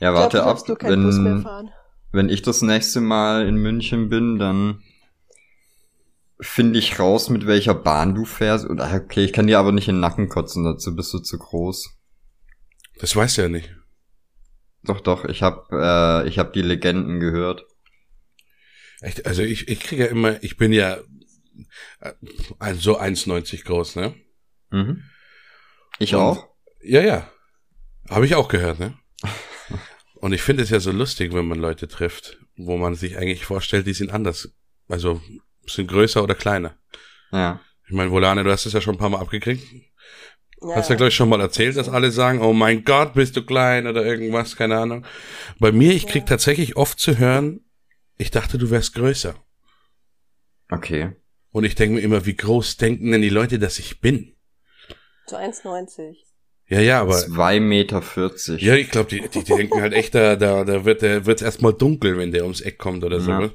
Ja, 0.00 0.14
warte 0.14 0.44
ab, 0.44 0.62
wenn, 0.82 1.44
wenn 2.12 2.28
ich 2.28 2.42
das 2.42 2.62
nächste 2.62 3.00
Mal 3.00 3.46
in 3.46 3.56
München 3.56 4.08
bin, 4.08 4.38
dann 4.38 4.82
finde 6.40 6.78
ich 6.78 6.98
raus, 6.98 7.30
mit 7.30 7.46
welcher 7.46 7.74
Bahn 7.74 8.14
du 8.14 8.24
fährst. 8.24 8.66
Okay, 8.68 9.24
ich 9.24 9.32
kann 9.32 9.48
dir 9.48 9.58
aber 9.58 9.72
nicht 9.72 9.88
in 9.88 9.96
den 9.96 10.00
Nacken 10.00 10.28
kotzen, 10.28 10.64
dazu 10.64 10.94
bist 10.94 11.12
du 11.12 11.18
zu 11.18 11.38
groß. 11.38 11.98
Das 13.00 13.16
weißt 13.16 13.38
du 13.38 13.42
ja 13.42 13.48
nicht. 13.48 13.77
Doch, 14.82 15.00
doch, 15.00 15.24
ich 15.24 15.42
hab, 15.42 15.70
äh, 15.72 16.28
ich 16.28 16.38
hab 16.38 16.52
die 16.52 16.62
Legenden 16.62 17.20
gehört. 17.20 17.64
Echt? 19.00 19.26
Also 19.26 19.42
ich, 19.42 19.68
ich 19.68 19.80
kriege 19.80 20.04
ja 20.04 20.10
immer, 20.10 20.42
ich 20.42 20.56
bin 20.56 20.72
ja 20.72 20.98
äh, 22.00 22.74
so 22.74 22.98
1,90 22.98 23.64
groß, 23.64 23.96
ne? 23.96 24.14
Mhm. 24.70 25.02
Ich 25.98 26.14
Und, 26.14 26.20
auch? 26.20 26.48
Ja, 26.82 27.02
ja. 27.02 27.30
Habe 28.08 28.26
ich 28.26 28.34
auch 28.34 28.48
gehört, 28.48 28.78
ne? 28.78 28.96
Und 30.14 30.32
ich 30.32 30.42
finde 30.42 30.62
es 30.62 30.70
ja 30.70 30.80
so 30.80 30.90
lustig, 30.90 31.32
wenn 31.32 31.46
man 31.46 31.58
Leute 31.58 31.86
trifft, 31.86 32.38
wo 32.56 32.76
man 32.76 32.94
sich 32.94 33.16
eigentlich 33.16 33.44
vorstellt, 33.44 33.86
die 33.86 33.92
sind 33.92 34.10
anders. 34.10 34.52
Also 34.88 35.20
sind 35.66 35.88
größer 35.88 36.22
oder 36.22 36.34
kleiner. 36.34 36.76
Ja. 37.30 37.60
Ich 37.86 37.92
meine, 37.92 38.10
Volane, 38.10 38.42
du 38.42 38.50
hast 38.50 38.66
es 38.66 38.72
ja 38.72 38.80
schon 38.80 38.96
ein 38.96 38.98
paar 38.98 39.10
Mal 39.10 39.20
abgekriegt. 39.20 39.62
Ja. 40.60 40.76
Hast 40.76 40.90
ja 40.90 40.96
gleich 40.96 41.14
schon 41.14 41.28
mal 41.28 41.40
erzählt, 41.40 41.76
dass 41.76 41.88
alle 41.88 42.10
sagen, 42.10 42.40
oh 42.40 42.52
mein 42.52 42.84
Gott, 42.84 43.14
bist 43.14 43.36
du 43.36 43.44
klein 43.44 43.86
oder 43.86 44.04
irgendwas, 44.04 44.56
keine 44.56 44.76
Ahnung. 44.78 45.06
Bei 45.60 45.70
mir, 45.70 45.92
ich 45.92 46.06
krieg 46.06 46.22
ja. 46.22 46.26
tatsächlich 46.26 46.76
oft 46.76 46.98
zu 46.98 47.18
hören, 47.18 47.60
ich 48.16 48.32
dachte, 48.32 48.58
du 48.58 48.70
wärst 48.70 48.94
größer. 48.94 49.34
Okay. 50.70 51.12
Und 51.50 51.64
ich 51.64 51.76
denke 51.76 51.96
mir 51.96 52.00
immer, 52.00 52.26
wie 52.26 52.36
groß 52.36 52.76
denken 52.76 53.12
denn 53.12 53.22
die 53.22 53.28
Leute, 53.28 53.58
dass 53.58 53.78
ich 53.78 54.00
bin? 54.00 54.34
So 55.26 55.36
1,90. 55.36 56.16
Ja, 56.66 56.80
ja, 56.80 57.00
aber. 57.00 57.14
2,40 57.14 57.60
Meter. 57.60 58.02
Ja, 58.58 58.74
ich 58.74 58.90
glaube, 58.90 59.08
die, 59.08 59.28
die, 59.28 59.44
die 59.44 59.54
denken 59.54 59.80
halt 59.80 59.94
echt, 59.94 60.14
da, 60.14 60.36
da, 60.36 60.64
da 60.64 60.84
wird 60.84 61.02
der 61.02 61.24
wird's 61.24 61.42
erstmal 61.42 61.72
dunkel, 61.72 62.18
wenn 62.18 62.32
der 62.32 62.42
ums 62.42 62.60
Eck 62.60 62.78
kommt 62.78 63.04
oder 63.04 63.20
so. 63.20 63.30
Ja. 63.30 63.50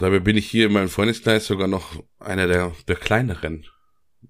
Dabei 0.00 0.20
bin 0.20 0.36
ich 0.36 0.48
hier 0.48 0.66
in 0.66 0.72
meinem 0.72 0.88
Freundeskreis 0.88 1.46
sogar 1.46 1.68
noch 1.68 2.02
einer 2.18 2.46
der, 2.46 2.72
der 2.88 2.96
kleineren. 2.96 3.66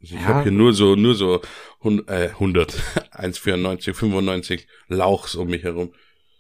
Also 0.01 0.15
ich 0.15 0.21
ja. 0.21 0.27
habe 0.27 0.43
hier 0.43 0.53
nur 0.53 0.73
so, 0.73 0.97
nur 0.97 1.15
so 1.15 1.41
100, 1.81 2.09
äh, 2.09 2.29
100 2.31 2.73
1,94, 3.13 3.95
95 3.95 4.67
Lauchs 4.89 5.35
um 5.35 5.49
mich 5.49 5.63
herum. 5.63 5.93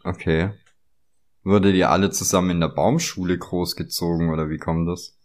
Okay. 0.04 0.50
Wurde 1.44 1.72
ihr 1.72 1.90
alle 1.90 2.10
zusammen 2.10 2.50
in 2.50 2.60
der 2.60 2.68
Baumschule 2.68 3.36
großgezogen 3.36 4.30
oder 4.30 4.48
wie 4.48 4.58
kommt 4.58 4.88
das? 4.88 5.18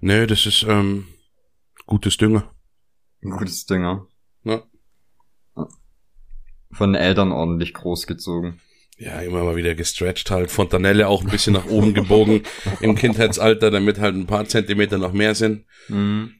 Nee, 0.00 0.26
das 0.26 0.46
ist 0.46 0.64
ähm, 0.68 1.06
gutes 1.86 2.16
Dünger. 2.16 2.50
Gutes 3.22 3.64
Dünger. 3.66 4.06
Ja. 4.42 4.62
Von 6.70 6.92
den 6.92 7.00
Eltern 7.00 7.32
ordentlich 7.32 7.72
großgezogen. 7.72 8.60
Ja, 8.98 9.20
immer 9.20 9.42
mal 9.42 9.56
wieder 9.56 9.74
gestretched 9.74 10.30
halt. 10.30 10.50
Fontanelle 10.50 11.08
auch 11.08 11.22
ein 11.22 11.30
bisschen 11.30 11.54
nach 11.54 11.66
oben 11.66 11.94
gebogen 11.94 12.42
im 12.80 12.94
Kindheitsalter, 12.94 13.70
damit 13.70 13.98
halt 13.98 14.14
ein 14.14 14.26
paar 14.26 14.44
Zentimeter 14.44 14.98
noch 14.98 15.12
mehr 15.12 15.34
sind. 15.34 15.64
Mhm. 15.88 16.34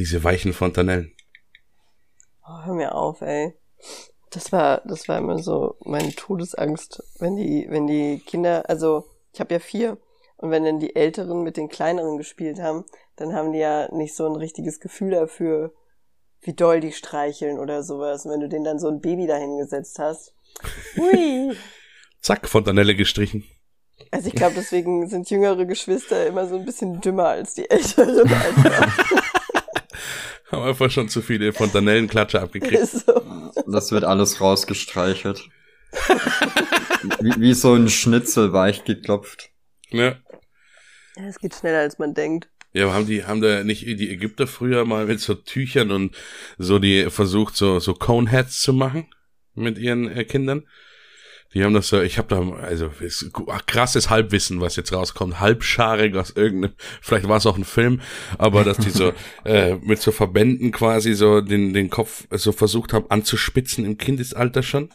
Diese 0.00 0.24
weichen 0.24 0.54
Fontanellen. 0.54 1.14
Oh, 2.42 2.64
hör 2.64 2.72
mir 2.72 2.94
auf, 2.94 3.20
ey. 3.20 3.52
Das 4.30 4.50
war, 4.50 4.80
das 4.86 5.08
war 5.08 5.18
immer 5.18 5.36
so 5.36 5.76
meine 5.84 6.14
Todesangst, 6.14 7.02
wenn 7.18 7.36
die, 7.36 7.66
wenn 7.68 7.86
die 7.86 8.22
Kinder, 8.24 8.64
also 8.66 9.04
ich 9.34 9.40
habe 9.40 9.52
ja 9.52 9.60
vier, 9.60 9.98
und 10.38 10.50
wenn 10.50 10.64
dann 10.64 10.80
die 10.80 10.96
Älteren 10.96 11.42
mit 11.42 11.58
den 11.58 11.68
Kleineren 11.68 12.16
gespielt 12.16 12.62
haben, 12.62 12.86
dann 13.16 13.34
haben 13.34 13.52
die 13.52 13.58
ja 13.58 13.94
nicht 13.94 14.14
so 14.14 14.24
ein 14.24 14.36
richtiges 14.36 14.80
Gefühl 14.80 15.10
dafür, 15.10 15.74
wie 16.40 16.54
doll 16.54 16.80
die 16.80 16.92
streicheln 16.92 17.58
oder 17.58 17.82
sowas. 17.82 18.24
Und 18.24 18.32
wenn 18.32 18.40
du 18.40 18.48
denen 18.48 18.64
dann 18.64 18.78
so 18.78 18.88
ein 18.88 19.02
Baby 19.02 19.26
dahingesetzt 19.26 19.98
hast, 19.98 20.34
hui. 20.96 21.54
Zack, 22.22 22.48
Fontanelle 22.48 22.94
gestrichen. 22.94 23.44
Also 24.10 24.28
ich 24.28 24.34
glaube, 24.34 24.54
deswegen 24.56 25.06
sind 25.08 25.28
jüngere 25.28 25.66
Geschwister 25.66 26.26
immer 26.26 26.46
so 26.46 26.56
ein 26.56 26.64
bisschen 26.64 27.02
dümmer 27.02 27.28
als 27.28 27.52
die 27.52 27.68
älteren. 27.68 28.32
Einfach. 28.32 29.10
Haben 30.50 30.62
einfach 30.62 30.90
schon 30.90 31.08
zu 31.08 31.22
viele 31.22 31.52
Fontanellenklatsche 31.52 32.40
abgekriegt. 32.40 32.86
So. 32.86 33.22
Das 33.66 33.92
wird 33.92 34.04
alles 34.04 34.40
rausgestreichelt. 34.40 35.48
wie, 37.20 37.40
wie 37.40 37.54
so 37.54 37.74
ein 37.74 37.88
Schnitzel 37.88 38.52
weich 38.52 38.84
geklopft. 38.84 39.50
Ja. 39.90 40.16
Ja, 41.16 41.26
es 41.28 41.38
geht 41.38 41.54
schneller 41.54 41.80
als 41.80 41.98
man 41.98 42.14
denkt. 42.14 42.48
Ja, 42.72 42.92
haben 42.92 43.06
die, 43.06 43.24
haben 43.24 43.40
da 43.40 43.64
nicht 43.64 43.84
die 43.84 44.10
Ägypter 44.10 44.46
früher 44.46 44.84
mal 44.84 45.06
mit 45.06 45.20
so 45.20 45.34
Tüchern 45.34 45.90
und 45.90 46.16
so 46.56 46.78
die 46.78 47.10
versucht, 47.10 47.56
so, 47.56 47.80
so 47.80 47.94
Coneheads 47.94 48.60
zu 48.60 48.72
machen 48.72 49.08
mit 49.54 49.76
ihren 49.78 50.08
äh, 50.08 50.24
Kindern? 50.24 50.68
Die 51.52 51.64
haben 51.64 51.74
das 51.74 51.88
so, 51.88 52.00
ich 52.00 52.16
habe 52.16 52.28
da, 52.28 52.48
also 52.62 52.90
ist, 53.00 53.32
krasses 53.66 54.08
Halbwissen, 54.08 54.60
was 54.60 54.76
jetzt 54.76 54.92
rauskommt, 54.92 55.40
halbscharig 55.40 56.14
aus 56.16 56.30
irgendeinem, 56.30 56.74
vielleicht 57.02 57.28
war 57.28 57.38
es 57.38 57.46
auch 57.46 57.56
ein 57.56 57.64
Film, 57.64 58.00
aber 58.38 58.62
dass 58.62 58.78
die 58.78 58.90
so 58.90 59.12
äh, 59.44 59.74
mit 59.76 60.00
so 60.00 60.12
Verbänden 60.12 60.70
quasi 60.70 61.14
so 61.14 61.40
den, 61.40 61.74
den 61.74 61.90
Kopf 61.90 62.28
so 62.30 62.52
versucht 62.52 62.92
haben 62.92 63.06
anzuspitzen 63.08 63.84
im 63.84 63.98
Kindesalter 63.98 64.62
schon. 64.62 64.90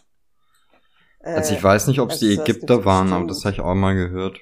Also 1.19 1.55
ich 1.55 1.63
weiß 1.63 1.87
nicht, 1.87 1.99
ob 1.99 2.11
es 2.11 2.19
die 2.19 2.33
Ägypter 2.33 2.85
waren, 2.85 3.11
aber 3.11 3.27
das 3.27 3.43
habe 3.43 3.55
ich 3.55 3.61
auch 3.61 3.73
mal 3.73 3.95
gehört. 3.95 4.39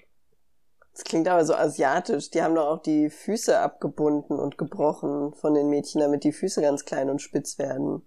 Das 0.94 1.06
klingt 1.06 1.28
aber 1.28 1.44
so 1.46 1.56
asiatisch. 1.56 2.30
Die 2.30 2.44
haben 2.44 2.54
doch 2.54 2.68
auch 2.68 2.82
die 2.82 3.10
Füße 3.10 3.58
abgebunden 3.58 4.38
und 4.38 4.58
gebrochen 4.58 5.34
von 5.34 5.56
den 5.56 5.70
Mädchen, 5.70 6.02
damit 6.02 6.24
die 6.24 6.34
Füße 6.34 6.62
ganz 6.62 6.86
klein 6.86 7.10
und 7.10 7.22
spitz 7.22 7.58
werden. 7.58 8.04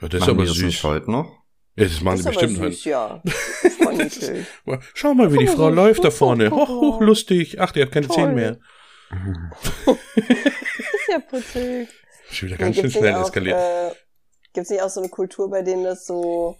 Ja, 0.00 0.08
das 0.08 0.22
ist 0.22 0.28
aber 0.28 0.46
süß. 0.46 0.74
Das 0.74 0.84
heute 0.84 1.10
noch? 1.10 1.43
Ja, 1.76 1.84
das 1.84 2.00
machen 2.00 2.22
das 2.22 2.24
sie 2.24 2.28
bestimmt 2.30 2.56
süß, 2.56 2.84
ja. 2.84 3.22
Schau 4.94 5.14
mal, 5.14 5.32
wie 5.32 5.38
die 5.38 5.48
Frau 5.48 5.68
läuft 5.70 6.04
da 6.04 6.10
vorne. 6.10 6.50
Hoch, 6.50 6.68
hoch, 6.68 7.00
lustig. 7.00 7.60
Ach, 7.60 7.72
die 7.72 7.82
hat 7.82 7.90
keine 7.90 8.08
Zähne 8.08 8.32
mehr. 8.32 8.58
das 9.10 9.96
ist 9.96 11.08
ja 11.08 11.18
putzig. 11.18 11.88
Schon 12.30 12.48
wieder 12.48 12.58
ganz 12.58 12.76
schön 12.76 12.90
schnell 12.90 13.20
eskaliert. 13.20 13.58
Äh, 13.58 13.94
Gibt 14.52 14.66
es 14.66 14.70
nicht 14.70 14.82
auch 14.82 14.88
so 14.88 15.00
eine 15.00 15.08
Kultur, 15.08 15.50
bei 15.50 15.62
denen 15.62 15.84
das 15.84 16.06
so 16.06 16.56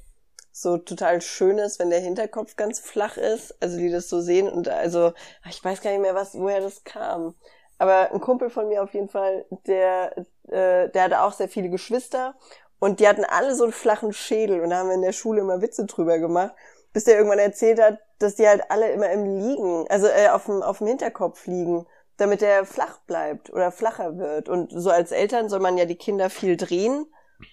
so 0.56 0.78
total 0.78 1.20
schön 1.20 1.58
ist, 1.58 1.80
wenn 1.80 1.90
der 1.90 1.98
Hinterkopf 1.98 2.54
ganz 2.54 2.78
flach 2.78 3.16
ist, 3.16 3.60
also 3.60 3.76
die 3.76 3.90
das 3.90 4.08
so 4.08 4.20
sehen 4.20 4.48
und 4.48 4.68
also 4.68 5.12
ich 5.50 5.64
weiß 5.64 5.80
gar 5.80 5.90
nicht 5.90 6.00
mehr, 6.00 6.14
was 6.14 6.34
woher 6.34 6.60
das 6.60 6.84
kam. 6.84 7.34
Aber 7.76 8.12
ein 8.12 8.20
Kumpel 8.20 8.50
von 8.50 8.68
mir 8.68 8.84
auf 8.84 8.94
jeden 8.94 9.08
Fall, 9.08 9.46
der 9.66 10.16
äh, 10.48 10.88
der 10.90 11.02
hatte 11.02 11.22
auch 11.22 11.32
sehr 11.32 11.48
viele 11.48 11.70
Geschwister 11.70 12.36
und 12.84 13.00
die 13.00 13.08
hatten 13.08 13.24
alle 13.24 13.54
so 13.54 13.64
einen 13.64 13.72
flachen 13.72 14.12
Schädel 14.12 14.60
und 14.60 14.70
da 14.70 14.78
haben 14.78 14.88
wir 14.88 14.94
in 14.94 15.02
der 15.02 15.12
Schule 15.12 15.40
immer 15.40 15.62
Witze 15.62 15.86
drüber 15.86 16.18
gemacht, 16.18 16.54
bis 16.92 17.04
der 17.04 17.16
irgendwann 17.16 17.38
erzählt 17.38 17.80
hat, 17.80 17.98
dass 18.18 18.36
die 18.36 18.46
halt 18.46 18.70
alle 18.70 18.92
immer 18.92 19.10
im 19.10 19.24
Liegen, 19.38 19.86
also 19.88 20.06
äh, 20.06 20.28
auf 20.28 20.44
dem 20.44 20.62
auf 20.62 20.78
dem 20.78 20.86
Hinterkopf 20.86 21.46
liegen, 21.46 21.86
damit 22.16 22.40
der 22.40 22.64
flach 22.64 22.98
bleibt 23.06 23.52
oder 23.52 23.72
flacher 23.72 24.18
wird 24.18 24.48
und 24.48 24.70
so 24.70 24.90
als 24.90 25.10
Eltern 25.10 25.48
soll 25.48 25.60
man 25.60 25.76
ja 25.76 25.84
die 25.84 25.96
Kinder 25.96 26.30
viel 26.30 26.56
drehen 26.56 27.06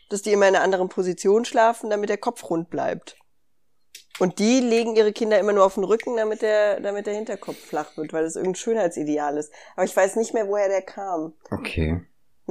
dass 0.10 0.22
die 0.22 0.32
immer 0.32 0.48
in 0.48 0.56
einer 0.56 0.64
anderen 0.64 0.90
Position 0.90 1.46
schlafen, 1.46 1.90
damit 1.90 2.10
der 2.10 2.18
Kopf 2.18 2.50
rund 2.50 2.70
bleibt. 2.70 3.18
Und 4.20 4.40
die 4.40 4.60
legen 4.60 4.96
ihre 4.96 5.14
Kinder 5.14 5.40
immer 5.40 5.54
nur 5.54 5.66
auf 5.66 5.76
den 5.76 5.84
Rücken, 5.84 6.16
damit 6.18 6.42
der, 6.42 6.80
damit 6.80 7.08
der 7.08 7.16
Hinterkopf 7.16 7.58
flach 7.58 7.98
wird, 7.98 8.14
weil 8.14 8.24
das 8.24 8.36
irgendein 8.36 8.56
Schönheitsideal 8.56 9.38
ist. 9.38 9.52
Aber 9.76 9.86
ich 9.86 9.96
weiß 9.96 10.16
nicht 10.18 10.34
mehr, 10.34 10.48
woher 10.48 10.68
der 10.68 10.82
kam. 10.82 11.34
Okay. 11.50 12.02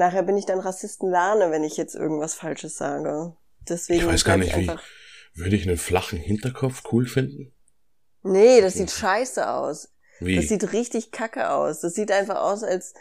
Nachher 0.00 0.22
bin 0.22 0.38
ich 0.38 0.46
dann 0.46 0.60
Rassistenlane, 0.60 1.50
wenn 1.50 1.62
ich 1.62 1.76
jetzt 1.76 1.94
irgendwas 1.94 2.32
Falsches 2.32 2.78
sage. 2.78 3.36
Deswegen 3.68 4.00
ich 4.00 4.06
weiß 4.06 4.24
gar 4.24 4.38
nicht, 4.38 4.56
wie. 4.56 4.70
Würde 5.34 5.54
ich 5.54 5.68
einen 5.68 5.76
flachen 5.76 6.18
Hinterkopf 6.18 6.84
cool 6.90 7.06
finden? 7.06 7.52
Nee, 8.22 8.62
das 8.62 8.74
sieht 8.74 8.90
scheiße 8.90 9.46
aus. 9.46 9.92
Wie? 10.18 10.36
Das 10.36 10.48
sieht 10.48 10.72
richtig 10.72 11.10
kacke 11.10 11.50
aus. 11.50 11.80
Das 11.80 11.92
sieht 11.92 12.10
einfach 12.12 12.36
aus, 12.36 12.62
als, 12.62 12.94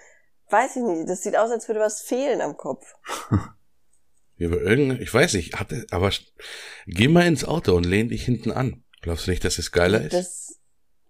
weiß 0.50 0.76
ich 0.76 0.82
nicht, 0.82 1.10
das 1.10 1.24
sieht 1.24 1.38
aus, 1.38 1.52
als 1.52 1.70
würde 1.70 1.80
was 1.80 2.02
fehlen 2.02 2.42
am 2.42 2.58
Kopf. 2.58 2.86
Über 4.36 4.62
irgendein, 4.62 5.02
ich 5.02 5.14
weiß 5.14 5.36
nicht, 5.36 5.58
hatte, 5.58 5.88
aber 5.92 6.12
geh 6.86 7.08
mal 7.08 7.26
ins 7.26 7.46
Auto 7.46 7.78
und 7.78 7.86
lehn 7.86 8.10
dich 8.10 8.26
hinten 8.26 8.52
an. 8.52 8.84
Glaubst 9.02 9.26
du 9.26 9.32
nicht, 9.32 9.46
dass 9.46 9.58
es 9.58 9.72
geiler 9.72 10.02
ist? 10.02 10.14
Das, 10.14 10.49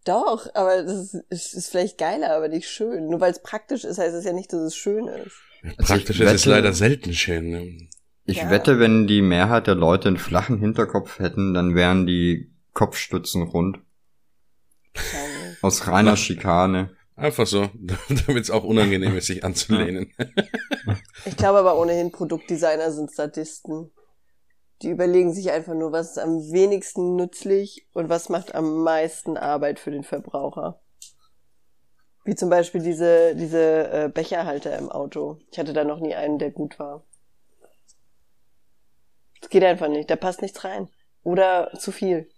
doch, 0.05 0.47
aber 0.53 0.83
das 0.83 1.13
ist, 1.29 1.53
ist 1.53 1.69
vielleicht 1.69 1.97
geiler, 1.97 2.35
aber 2.35 2.47
nicht 2.47 2.69
schön. 2.69 3.07
Nur 3.09 3.19
weil 3.19 3.31
es 3.31 3.41
praktisch 3.41 3.83
ist, 3.83 3.97
heißt 3.97 4.15
es 4.15 4.25
ja 4.25 4.33
nicht, 4.33 4.51
dass 4.53 4.61
es 4.61 4.75
schön 4.75 5.07
ist. 5.07 5.35
Ja, 5.63 5.71
also 5.77 5.93
praktisch 5.93 6.19
ist 6.19 6.31
es 6.31 6.45
leider 6.45 6.73
selten 6.73 7.13
schön. 7.13 7.49
Ne? 7.51 7.87
Ich 8.25 8.37
ja. 8.37 8.49
wette, 8.49 8.79
wenn 8.79 9.07
die 9.07 9.21
Mehrheit 9.21 9.67
der 9.67 9.75
Leute 9.75 10.07
einen 10.07 10.17
flachen 10.17 10.59
Hinterkopf 10.59 11.19
hätten, 11.19 11.53
dann 11.53 11.75
wären 11.75 12.05
die 12.05 12.51
Kopfstützen 12.73 13.43
rund. 13.43 13.79
Aus 15.61 15.87
reiner 15.87 16.15
Schikane. 16.15 16.91
Einfach 17.15 17.45
so, 17.45 17.69
damit 18.27 18.43
es 18.43 18.51
auch 18.51 18.63
unangenehm 18.63 19.17
ist, 19.17 19.27
sich 19.27 19.43
anzulehnen. 19.43 20.13
Ich 21.25 21.35
glaube 21.35 21.59
aber 21.59 21.77
ohnehin, 21.77 22.11
Produktdesigner 22.11 22.91
sind 22.91 23.11
Statisten. 23.11 23.91
Die 24.81 24.89
überlegen 24.89 25.33
sich 25.33 25.51
einfach 25.51 25.73
nur, 25.73 25.91
was 25.91 26.11
ist 26.11 26.19
am 26.19 26.51
wenigsten 26.51 27.15
nützlich 27.15 27.87
und 27.93 28.09
was 28.09 28.29
macht 28.29 28.55
am 28.55 28.83
meisten 28.83 29.35
Arbeit 29.37 29.79
für 29.79 29.91
den 29.91 30.03
Verbraucher. 30.03 30.81
Wie 32.23 32.35
zum 32.35 32.49
Beispiel 32.49 32.81
diese, 32.81 33.35
diese 33.35 33.91
äh, 33.91 34.09
Becherhalter 34.13 34.77
im 34.77 34.89
Auto. 34.89 35.39
Ich 35.51 35.59
hatte 35.59 35.73
da 35.73 35.83
noch 35.83 35.99
nie 35.99 36.15
einen, 36.15 36.39
der 36.39 36.51
gut 36.51 36.79
war. 36.79 37.05
Das 39.41 39.49
geht 39.49 39.63
einfach 39.63 39.89
nicht, 39.89 40.09
da 40.09 40.15
passt 40.15 40.41
nichts 40.41 40.63
rein. 40.63 40.89
Oder 41.23 41.71
zu 41.77 41.91
viel. 41.91 42.29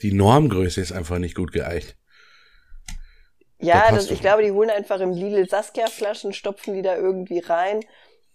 Die 0.00 0.12
Normgröße 0.12 0.80
ist 0.80 0.92
einfach 0.92 1.18
nicht 1.18 1.34
gut 1.34 1.52
geeicht. 1.52 1.96
Ja, 3.60 3.90
das, 3.90 4.10
ich 4.10 4.20
glaube, 4.20 4.44
die 4.44 4.52
holen 4.52 4.70
einfach 4.70 5.00
im 5.00 5.10
Lidl 5.10 5.48
Saskia-Flaschen, 5.48 6.32
stopfen 6.32 6.74
die 6.74 6.82
da 6.82 6.96
irgendwie 6.96 7.40
rein. 7.40 7.80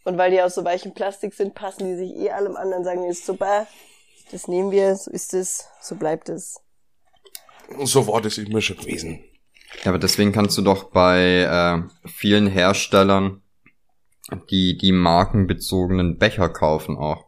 Und 0.03 0.17
weil 0.17 0.31
die 0.31 0.41
aus 0.41 0.55
so 0.55 0.65
weichem 0.65 0.93
Plastik 0.93 1.33
sind, 1.33 1.55
passen 1.55 1.85
die 1.85 1.95
sich 1.95 2.15
eh 2.15 2.31
allem 2.31 2.55
anderen, 2.55 2.83
sagen, 2.83 3.05
ist 3.05 3.25
super, 3.25 3.67
das 4.31 4.47
nehmen 4.47 4.71
wir, 4.71 4.95
so 4.95 5.11
ist 5.11 5.33
es, 5.33 5.67
so 5.81 5.95
bleibt 5.95 6.29
es. 6.29 6.61
So 7.83 8.07
war 8.07 8.21
das 8.21 8.37
immer 8.37 8.61
schon 8.61 8.77
gewesen. 8.77 9.23
Ja, 9.83 9.91
aber 9.91 9.99
deswegen 9.99 10.31
kannst 10.31 10.57
du 10.57 10.61
doch 10.61 10.91
bei 10.91 11.41
äh, 11.41 12.07
vielen 12.07 12.47
Herstellern 12.47 13.41
die, 14.49 14.77
die 14.77 14.91
markenbezogenen 14.91 16.17
Becher 16.17 16.49
kaufen 16.49 16.97
auch. 16.97 17.25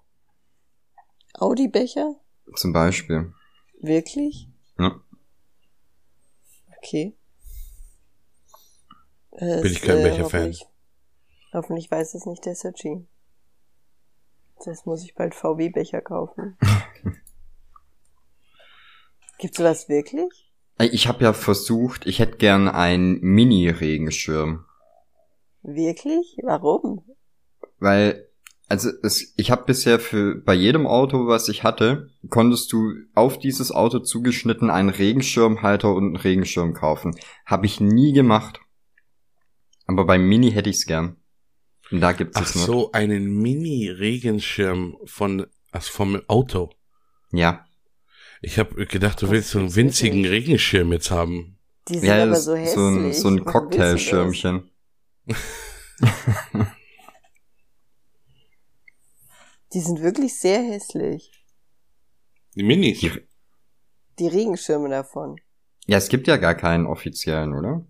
Audi-Becher? 1.33 2.15
Zum 2.55 2.73
Beispiel. 2.73 3.33
Wirklich? 3.81 4.47
Ja. 4.77 4.99
Okay. 6.77 7.15
Bin 9.37 9.65
ich 9.65 9.81
kein 9.81 9.97
äh, 9.97 10.03
welcher 10.03 10.29
Fan. 10.29 10.55
Hoffentlich 11.55 11.89
weiß 11.89 12.15
es 12.15 12.25
nicht 12.25 12.45
der 12.45 12.53
Sergi. 12.53 13.07
Das 14.65 14.85
muss 14.85 15.05
ich 15.05 15.15
bald 15.15 15.33
VW-Becher 15.33 16.01
kaufen. 16.01 16.57
Gibt's 19.39 19.57
sowas 19.57 19.87
wirklich? 19.87 20.51
Ich 20.79 21.07
habe 21.07 21.23
ja 21.23 21.31
versucht, 21.31 22.07
ich 22.07 22.19
hätte 22.19 22.35
gern 22.35 22.67
einen 22.67 23.21
Mini-Regenschirm. 23.21 24.65
Wirklich? 25.61 26.37
Warum? 26.43 27.05
Weil, 27.79 28.27
also 28.67 28.89
es, 29.03 29.33
ich 29.37 29.49
habe 29.49 29.63
bisher 29.63 30.01
für 30.01 30.35
bei 30.35 30.53
jedem 30.53 30.85
Auto, 30.85 31.25
was 31.27 31.47
ich 31.47 31.63
hatte, 31.63 32.09
konntest 32.29 32.73
du 32.73 32.95
auf 33.13 33.39
dieses 33.39 33.71
Auto 33.71 33.99
zugeschnitten 33.99 34.69
einen 34.69 34.89
Regenschirmhalter 34.89 35.93
und 35.93 36.03
einen 36.03 36.15
Regenschirm 36.17 36.73
kaufen. 36.73 37.15
Habe 37.45 37.65
ich 37.65 37.79
nie 37.79 38.11
gemacht. 38.11 38.59
Aber 39.87 40.05
beim 40.05 40.27
Mini 40.27 40.51
hätte 40.51 40.69
ich's 40.69 40.85
gern. 40.85 41.15
Und 41.91 42.01
da 42.01 42.11
gibt's 42.13 42.37
Ach 42.37 42.45
es 42.45 42.55
nur. 42.55 42.65
so, 42.65 42.91
einen 42.91 43.41
Mini-Regenschirm 43.41 44.97
von, 45.05 45.45
also 45.71 45.91
vom 45.91 46.21
Auto. 46.27 46.71
Ja. 47.31 47.65
Ich 48.41 48.57
habe 48.59 48.85
gedacht, 48.85 49.21
du 49.21 49.29
willst 49.29 49.51
so 49.51 49.59
einen 49.59 49.75
winzigen 49.75 50.21
nicht. 50.21 50.31
Regenschirm 50.31 50.91
jetzt 50.93 51.11
haben. 51.11 51.57
Die 51.87 51.99
sind 51.99 52.07
ja, 52.07 52.23
aber 52.23 52.35
so 52.35 52.55
hässlich. 52.55 52.75
So 52.75 52.87
ein, 52.87 53.13
so 53.13 53.27
ein 53.29 53.45
Cocktailschirmchen. 53.45 54.71
Die 59.73 59.81
sind 59.81 60.01
wirklich 60.01 60.39
sehr 60.39 60.61
hässlich. 60.61 61.31
Die 62.55 62.63
Minis? 62.63 63.01
Die, 63.01 63.11
die 64.19 64.27
Regenschirme 64.27 64.89
davon. 64.89 65.35
Ja, 65.85 65.97
es 65.97 66.07
gibt 66.07 66.27
ja 66.27 66.37
gar 66.37 66.55
keinen 66.55 66.85
offiziellen, 66.85 67.53
oder? 67.53 67.85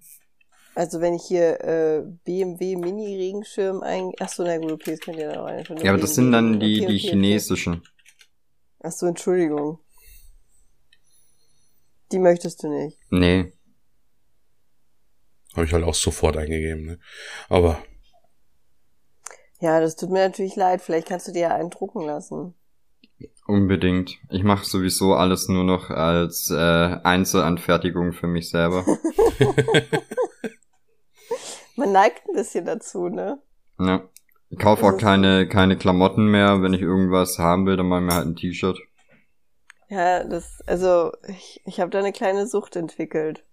Also 0.76 1.00
wenn 1.00 1.14
ich 1.14 1.24
hier 1.24 1.62
äh, 1.64 2.04
BMW 2.26 2.76
Mini 2.76 3.16
Regenschirm 3.16 3.82
ein, 3.82 4.12
ach 4.20 4.28
so, 4.28 4.44
na 4.44 4.58
gut, 4.58 4.74
okay, 4.74 4.92
das 4.92 5.00
könnt 5.00 5.18
ihr 5.18 5.32
da 5.32 5.42
rein. 5.42 5.64
Ja, 5.82 5.92
aber 5.92 6.02
das 6.02 6.16
sind 6.16 6.34
dann 6.34 6.60
die 6.60 6.82
okay, 6.82 6.92
die 6.92 7.00
okay, 7.00 7.10
chinesischen. 7.12 7.82
Ach 8.84 8.92
so, 8.92 9.06
Entschuldigung. 9.06 9.80
Die 12.12 12.20
möchtest 12.20 12.62
du 12.62 12.68
nicht. 12.68 13.00
Nee. 13.10 13.54
Habe 15.54 15.66
ich 15.66 15.72
halt 15.72 15.86
auch 15.86 15.96
sofort 15.96 16.36
eingegeben, 16.36 16.86
ne? 16.86 17.00
Aber. 17.48 17.82
Ja, 19.62 19.80
das 19.80 19.96
tut 19.96 20.12
mir 20.12 20.28
natürlich 20.28 20.58
leid. 20.58 20.82
Vielleicht 20.82 21.08
kannst 21.08 21.30
du 21.30 21.32
dir 21.32 21.44
ja 21.44 21.56
einen 21.56 21.70
drucken 21.70 22.02
lassen. 22.02 22.54
Unbedingt. 23.48 24.18
Ich 24.30 24.44
mache 24.44 24.66
sowieso 24.66 25.14
alles 25.14 25.48
nur 25.48 25.64
noch 25.64 25.90
als 25.90 26.50
äh, 26.52 26.56
Einzelanfertigung 26.56 28.12
für 28.12 28.28
mich 28.28 28.50
selber. 28.50 28.86
Man 31.76 31.92
neigt 31.92 32.28
ein 32.28 32.36
bisschen 32.36 32.66
dazu, 32.66 33.10
ne? 33.10 33.40
Ja. 33.80 34.04
Ich 34.50 34.60
kaufe 34.60 34.86
auch 34.86 34.98
keine, 34.98 35.48
keine 35.48 35.78
Klamotten 35.78 36.28
mehr. 36.28 36.62
Wenn 36.62 36.74
ich 36.74 36.82
irgendwas 36.82 37.40
haben 37.40 37.66
will, 37.66 37.78
dann 37.78 37.88
mache 37.88 38.02
ich 38.02 38.06
mir 38.06 38.14
halt 38.16 38.28
ein 38.28 38.36
T-Shirt. 38.36 38.80
Ja, 39.90 40.24
das, 40.24 40.62
also 40.66 41.12
ich, 41.28 41.62
ich 41.66 41.80
habe 41.80 41.92
da 41.92 42.00
eine 42.00 42.14
kleine 42.14 42.48
Sucht 42.48 42.76
entwickelt. 42.76 43.44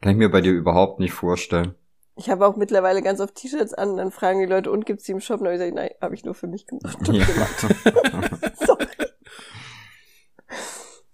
Kann 0.00 0.12
ich 0.12 0.18
mir 0.18 0.30
bei 0.30 0.40
dir 0.40 0.52
überhaupt 0.52 0.98
nicht 1.00 1.12
vorstellen. 1.12 1.74
Ich 2.16 2.28
habe 2.28 2.46
auch 2.46 2.56
mittlerweile 2.56 3.02
ganz 3.02 3.20
oft 3.20 3.34
T-Shirts 3.34 3.72
an, 3.72 3.96
dann 3.96 4.10
fragen 4.10 4.40
die 4.40 4.46
Leute, 4.46 4.70
und 4.70 4.84
gibt's 4.84 5.04
die 5.04 5.12
im 5.12 5.20
Shop? 5.20 5.40
Und 5.40 5.46
dann 5.46 5.54
habe 5.54 5.64
ich 5.64 5.70
gesagt, 5.70 5.90
nein, 5.90 6.00
habe 6.00 6.14
ich 6.14 6.24
nur 6.24 6.34
für 6.34 6.46
mich 6.46 6.66
gemacht. 6.66 6.98
Ja. 7.08 7.26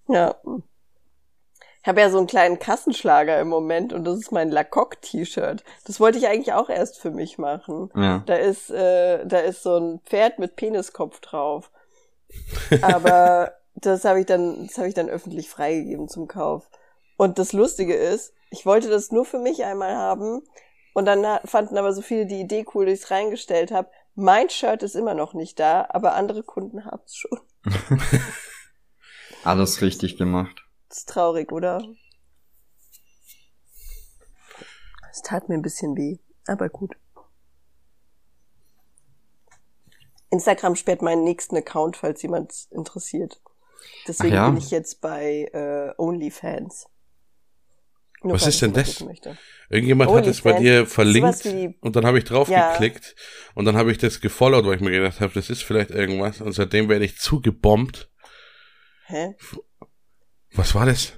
Ja. 0.08 0.34
Ich 1.88 1.90
habe 1.90 2.02
ja 2.02 2.10
so 2.10 2.18
einen 2.18 2.26
kleinen 2.26 2.58
Kassenschlager 2.58 3.40
im 3.40 3.48
Moment 3.48 3.94
und 3.94 4.04
das 4.04 4.18
ist 4.18 4.30
mein 4.30 4.50
Lacoque-T-Shirt. 4.50 5.64
Das 5.86 6.00
wollte 6.00 6.18
ich 6.18 6.26
eigentlich 6.26 6.52
auch 6.52 6.68
erst 6.68 7.00
für 7.00 7.10
mich 7.10 7.38
machen. 7.38 7.90
Ja. 7.96 8.22
Da 8.26 8.34
ist, 8.34 8.68
äh, 8.68 9.24
da 9.24 9.38
ist 9.38 9.62
so 9.62 9.78
ein 9.78 10.00
Pferd 10.04 10.38
mit 10.38 10.54
Peniskopf 10.54 11.20
drauf. 11.20 11.70
Aber 12.82 13.54
das 13.74 14.04
habe 14.04 14.20
ich 14.20 14.26
dann, 14.26 14.66
das 14.66 14.76
habe 14.76 14.88
ich 14.88 14.92
dann 14.92 15.08
öffentlich 15.08 15.48
freigegeben 15.48 16.10
zum 16.10 16.28
Kauf. 16.28 16.68
Und 17.16 17.38
das 17.38 17.54
Lustige 17.54 17.94
ist, 17.94 18.34
ich 18.50 18.66
wollte 18.66 18.90
das 18.90 19.10
nur 19.10 19.24
für 19.24 19.38
mich 19.38 19.64
einmal 19.64 19.96
haben 19.96 20.42
und 20.92 21.06
dann 21.06 21.24
fanden 21.46 21.78
aber 21.78 21.94
so 21.94 22.02
viele 22.02 22.26
die 22.26 22.40
Idee 22.40 22.66
cool, 22.74 22.84
dass 22.84 22.98
ich 22.98 23.04
es 23.04 23.10
reingestellt 23.10 23.70
habe. 23.70 23.88
Mein 24.14 24.50
Shirt 24.50 24.82
ist 24.82 24.94
immer 24.94 25.14
noch 25.14 25.32
nicht 25.32 25.58
da, 25.58 25.86
aber 25.88 26.16
andere 26.16 26.42
Kunden 26.42 26.84
haben 26.84 27.00
es 27.06 27.16
schon. 27.16 27.40
Alles 29.42 29.80
richtig 29.80 30.18
gemacht. 30.18 30.67
Das 30.88 30.98
ist 30.98 31.08
traurig, 31.08 31.52
oder? 31.52 31.82
Es 35.10 35.22
tat 35.22 35.48
mir 35.48 35.54
ein 35.56 35.62
bisschen 35.62 35.96
weh, 35.96 36.18
aber 36.46 36.68
gut. 36.68 36.94
Instagram 40.30 40.76
sperrt 40.76 41.02
meinen 41.02 41.24
nächsten 41.24 41.56
Account, 41.56 41.96
falls 41.96 42.22
jemand 42.22 42.68
interessiert. 42.70 43.40
Deswegen 44.06 44.34
ja? 44.34 44.48
bin 44.48 44.58
ich 44.58 44.70
jetzt 44.70 45.00
bei 45.00 45.48
äh, 45.52 45.94
OnlyFans. 45.96 46.86
Nur 48.22 48.34
Was 48.34 48.46
ist 48.46 48.60
denn 48.62 48.72
das? 48.72 49.00
Irgendjemand 49.70 50.10
Only 50.10 50.22
hat 50.22 50.26
es 50.28 50.42
bei 50.42 50.54
dir 50.54 50.86
verlinkt 50.86 51.46
und 51.80 51.94
dann 51.94 52.04
habe 52.04 52.18
ich 52.18 52.24
draufgeklickt 52.24 53.04
ja. 53.04 53.52
und 53.54 53.64
dann 53.64 53.76
habe 53.76 53.92
ich 53.92 53.98
das 53.98 54.20
gefollowt, 54.20 54.66
weil 54.66 54.74
ich 54.74 54.80
mir 54.80 54.90
gedacht 54.90 55.20
habe, 55.20 55.32
das 55.34 55.50
ist 55.50 55.62
vielleicht 55.62 55.90
irgendwas 55.90 56.40
und 56.40 56.52
seitdem 56.52 56.88
werde 56.88 57.04
ich 57.04 57.18
zugebombt. 57.18 58.10
Hä? 59.06 59.36
Was 60.52 60.74
war 60.74 60.86
das? 60.86 61.12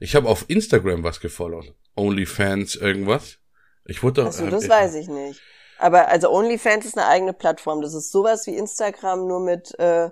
Ich 0.00 0.14
habe 0.16 0.28
auf 0.28 0.44
Instagram 0.48 1.04
was 1.04 1.20
gefollowt. 1.20 1.74
OnlyFans 1.96 2.74
irgendwas. 2.76 3.38
Ich 3.84 4.02
wurde 4.02 4.22
doch. 4.22 4.26
Also 4.26 4.48
das 4.48 4.64
ich, 4.64 4.70
weiß 4.70 4.94
ich 4.94 5.08
nicht. 5.08 5.40
Aber 5.78 6.08
also 6.08 6.30
OnlyFans 6.30 6.86
ist 6.86 6.98
eine 6.98 7.06
eigene 7.06 7.32
Plattform. 7.32 7.82
Das 7.82 7.94
ist 7.94 8.12
sowas 8.12 8.46
wie 8.46 8.56
Instagram, 8.56 9.26
nur 9.26 9.40
mit 9.40 9.78
äh, 9.78 10.10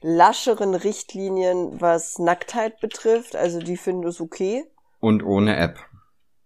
lascheren 0.00 0.74
Richtlinien, 0.74 1.80
was 1.80 2.18
Nacktheit 2.18 2.80
betrifft. 2.80 3.36
Also 3.36 3.58
die 3.58 3.76
finden 3.76 4.06
es 4.06 4.20
okay. 4.20 4.64
Und 5.00 5.24
ohne 5.24 5.56
App. 5.56 5.78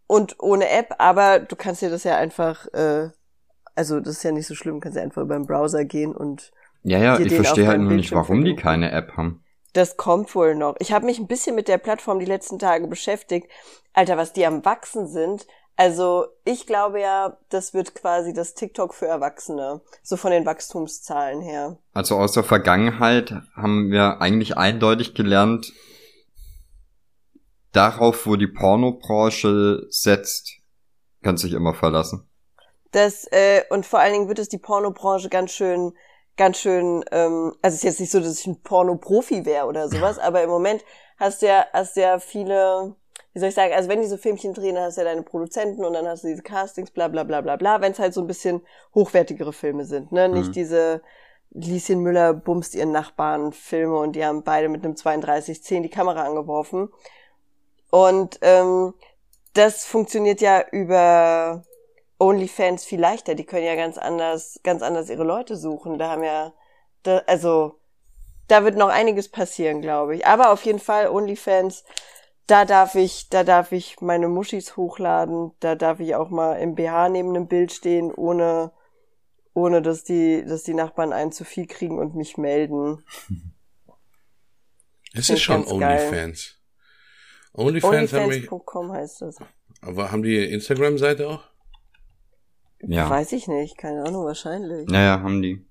Und 0.07 0.37
ohne 0.39 0.71
App, 0.71 0.95
aber 0.99 1.39
du 1.39 1.57
kannst 1.57 1.83
dir 1.83 1.91
das 1.91 2.05
ja 2.05 2.17
einfach, 2.17 2.67
äh, 2.73 3.11
also 3.75 4.01
das 4.01 4.17
ist 4.17 4.23
ja 4.23 4.33
nicht 4.33 4.47
so 4.47 4.55
schlimm, 4.55 4.81
kannst 4.81 4.97
ja 4.97 5.03
einfach 5.03 5.23
über 5.23 5.37
den 5.37 5.47
Browser 5.47 5.85
gehen 5.85 6.15
und. 6.15 6.51
Ja, 6.83 6.99
ja, 6.99 7.19
ich 7.19 7.35
verstehe 7.35 7.67
halt 7.67 7.81
nur 7.81 7.93
nicht, 7.93 8.13
warum 8.13 8.45
die 8.45 8.57
keine 8.57 8.91
App 8.91 9.17
haben. 9.17 9.45
Das 9.73 9.97
kommt 9.97 10.35
wohl 10.35 10.55
noch. 10.55 10.77
Ich 10.79 10.93
habe 10.93 11.07
mich 11.07 11.19
ein 11.19 11.27
bisschen 11.27 11.55
mit 11.55 11.69
der 11.69 11.79
Plattform 11.79 12.19
die 12.19 12.25
letzten 12.25 12.59
Tage 12.59 12.87
beschäftigt. 12.87 13.49
Alter, 13.93 14.17
was 14.17 14.33
die 14.33 14.47
am 14.47 14.65
Wachsen 14.65 15.07
sind. 15.07 15.47
Also 15.77 16.27
ich 16.45 16.67
glaube 16.67 17.01
ja, 17.01 17.39
das 17.51 17.73
wird 17.73 17.95
quasi 17.95 18.33
das 18.33 18.55
TikTok 18.55 18.95
für 18.95 19.07
Erwachsene, 19.07 19.81
so 20.03 20.17
von 20.17 20.33
den 20.33 20.45
Wachstumszahlen 20.45 21.41
her. 21.41 21.79
Also 21.93 22.17
aus 22.17 22.33
der 22.33 22.43
Vergangenheit 22.43 23.33
haben 23.55 23.93
wir 23.93 24.21
eigentlich 24.21 24.57
eindeutig 24.57 25.15
gelernt, 25.15 25.73
darauf, 27.71 28.27
wo 28.27 28.35
die 28.35 28.49
Pornobranche 28.49 29.87
setzt, 29.89 30.57
kann 31.23 31.37
sich 31.37 31.53
immer 31.53 31.75
verlassen. 31.75 32.29
Das, 32.91 33.25
äh, 33.31 33.63
und 33.71 33.87
vor 33.87 34.01
allen 34.01 34.15
Dingen 34.15 34.29
wird 34.29 34.41
es 34.41 34.49
die 34.49 34.59
Pornobranche 34.59 35.29
ganz 35.29 35.53
schön 35.53 35.93
ganz 36.39 36.59
schön, 36.59 37.05
ähm, 37.11 37.53
also 37.61 37.75
es 37.75 37.75
ist 37.75 37.83
jetzt 37.83 38.01
nicht 38.01 38.13
so, 38.13 38.21
dass 38.21 38.41
ich 38.41 38.47
ein 38.47 38.63
Porno-Profi 38.63 39.45
wäre 39.45 39.67
oder 39.67 39.89
sowas, 39.89 40.19
aber 40.19 40.43
im 40.43 40.49
Moment 40.49 40.83
hast 41.19 41.43
du 41.43 41.47
ja, 41.47 41.67
hast 41.73 41.97
du 41.97 42.01
ja 42.01 42.19
viele, 42.19 42.95
wie 43.35 43.41
soll 43.41 43.51
ich 43.51 43.55
sagen, 43.55 43.75
also 43.75 43.91
wenn 43.91 44.01
die 44.01 44.07
so 44.07 44.17
Filmchen 44.17 44.55
drehen, 44.55 44.77
dann 44.77 44.85
hast 44.85 44.97
du 44.97 45.03
ja 45.03 45.09
deine 45.09 45.23
Produzenten 45.23 45.85
und 45.85 45.93
dann 45.93 46.07
hast 46.07 46.25
du 46.25 46.29
diese 46.29 46.43
Castings, 46.43 46.93
bla 46.93 47.09
bla 47.09 47.25
bla 47.25 47.43
bla 47.43 47.57
bla, 47.57 47.81
wenn 47.83 47.93
es 47.93 47.99
halt 47.99 48.15
so 48.15 48.23
ein 48.23 48.27
bisschen 48.27 48.63
hochwertigere 48.95 49.53
Filme 49.53 49.85
sind, 49.85 50.13
ne? 50.13 50.29
Mhm. 50.29 50.35
Nicht 50.35 50.55
diese 50.55 51.03
Lieschen 51.51 52.01
Müller 52.01 52.35
bumst 52.35 52.75
ihren 52.75 52.93
Nachbarn 52.93 53.53
Filme 53.53 53.99
und 53.99 54.15
die 54.15 54.25
haben 54.25 54.45
beide 54.45 54.69
mit 54.69 54.85
einem 54.85 54.95
3210 54.95 55.83
die 55.83 55.91
Kamera 55.91 56.23
angeworfen. 56.23 56.89
Und 57.91 58.39
ähm, 58.43 58.95
das 59.55 59.87
funktioniert 59.87 60.41
ja 60.41 60.63
über 60.71 61.65
OnlyFans 62.19 62.85
viel 62.85 63.01
leichter. 63.01 63.35
Die 63.35 63.45
können 63.45 63.65
ja 63.65 63.77
ganz 63.77 63.97
anders, 63.97 64.61
ganz 64.63 64.83
anders 64.83 65.09
ihre 65.09 65.25
Leute 65.25 65.57
suchen. 65.57 65.99
Da 65.99 66.11
haben 66.11 66.25
ja, 66.25 66.53
da, 67.03 67.19
also, 67.27 67.81
da 68.49 68.65
wird 68.65 68.77
noch 68.77 68.89
einiges 68.89 69.29
passieren, 69.29 69.81
glaube 69.81 70.17
ich. 70.17 70.27
Aber 70.27 70.51
auf 70.51 70.65
jeden 70.65 70.81
Fall 70.81 71.09
OnlyFans, 71.09 71.85
da 72.47 72.65
darf 72.65 72.95
ich, 72.95 73.29
da 73.29 73.45
darf 73.45 73.73
ich 73.73 74.01
meine 74.01 74.29
Muschis 74.29 74.77
hochladen. 74.77 75.53
Da 75.61 75.75
darf 75.75 76.01
ich 76.01 76.15
auch 76.15 76.31
mal 76.31 76.55
im 76.55 76.75
BH 76.75 77.11
neben 77.11 77.31
einem 77.31 77.47
Bild 77.47 77.73
stehen, 77.73 78.13
ohne, 78.13 78.73
ohne 79.55 79.83
dass 79.83 80.03
die, 80.03 80.45
dass 80.45 80.65
die 80.65 80.75
Nachbarn 80.75 81.13
einen 81.13 81.33
zu 81.33 81.45
viel 81.45 81.67
kriegen 81.67 81.99
und 81.99 82.15
mich 82.15 82.37
melden. 82.37 83.05
Es 85.15 85.31
ist 85.31 85.41
schon 85.41 85.67
OnlyFans. 85.67 86.59
OnlyFans 87.55 88.13
OnlyFans.com 88.13 88.93
heißt 88.93 89.23
das. 89.23 89.37
Aber 89.81 90.13
haben 90.13 90.23
die 90.23 90.37
Instagram-Seite 90.37 91.27
auch? 91.27 91.49
Ja. 92.83 93.11
Weiß 93.11 93.33
ich 93.33 93.49
nicht, 93.49 93.77
keine 93.77 94.05
Ahnung, 94.05 94.25
wahrscheinlich. 94.25 94.89
Naja, 94.89 95.21
haben 95.21 95.43
die. 95.43 95.65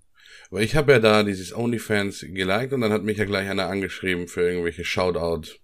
Weil 0.49 0.63
ich 0.63 0.75
habe 0.75 0.93
ja 0.93 0.99
da 0.99 1.23
dieses 1.23 1.55
OnlyFans 1.55 2.21
geliked 2.21 2.73
und 2.73 2.81
dann 2.81 2.91
hat 2.91 3.03
mich 3.03 3.17
ja 3.17 3.25
gleich 3.25 3.49
einer 3.49 3.67
angeschrieben 3.67 4.27
für 4.27 4.41
irgendwelche 4.41 4.85
Shoutout. 4.85 5.59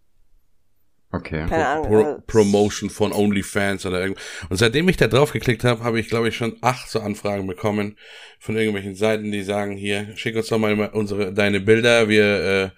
Okay. 1.11 1.45
Keine 1.47 1.67
Ahnung. 1.67 1.87
Pro 1.87 1.97
also 1.97 2.21
Promotion 2.25 2.89
von 2.89 3.13
OnlyFans 3.13 3.85
oder 3.85 4.01
irgendwas. 4.01 4.23
Und 4.49 4.57
seitdem 4.57 4.89
ich 4.89 4.97
da 4.97 5.07
drauf 5.07 5.31
geklickt 5.31 5.63
habe, 5.63 5.83
habe 5.83 5.99
ich, 5.99 6.09
glaube 6.09 6.29
ich, 6.29 6.35
schon 6.35 6.57
acht 6.61 6.89
so 6.89 6.99
Anfragen 6.99 7.45
bekommen 7.45 7.97
von 8.39 8.57
irgendwelchen 8.57 8.95
Seiten, 8.95 9.31
die 9.31 9.43
sagen, 9.43 9.77
hier, 9.77 10.17
schick 10.17 10.35
uns 10.35 10.47
doch 10.47 10.57
mal 10.57 10.73
unsere, 10.91 11.31
deine 11.31 11.59
Bilder, 11.59 12.09
wir 12.09 12.25
äh, 12.25 12.69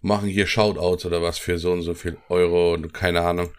machen 0.00 0.28
hier 0.28 0.46
Shoutouts 0.46 1.06
oder 1.06 1.22
was 1.22 1.38
für 1.38 1.58
so 1.58 1.72
und 1.72 1.82
so 1.82 1.94
viel 1.94 2.18
Euro 2.28 2.74
und 2.74 2.94
keine 2.94 3.22
Ahnung. 3.22 3.50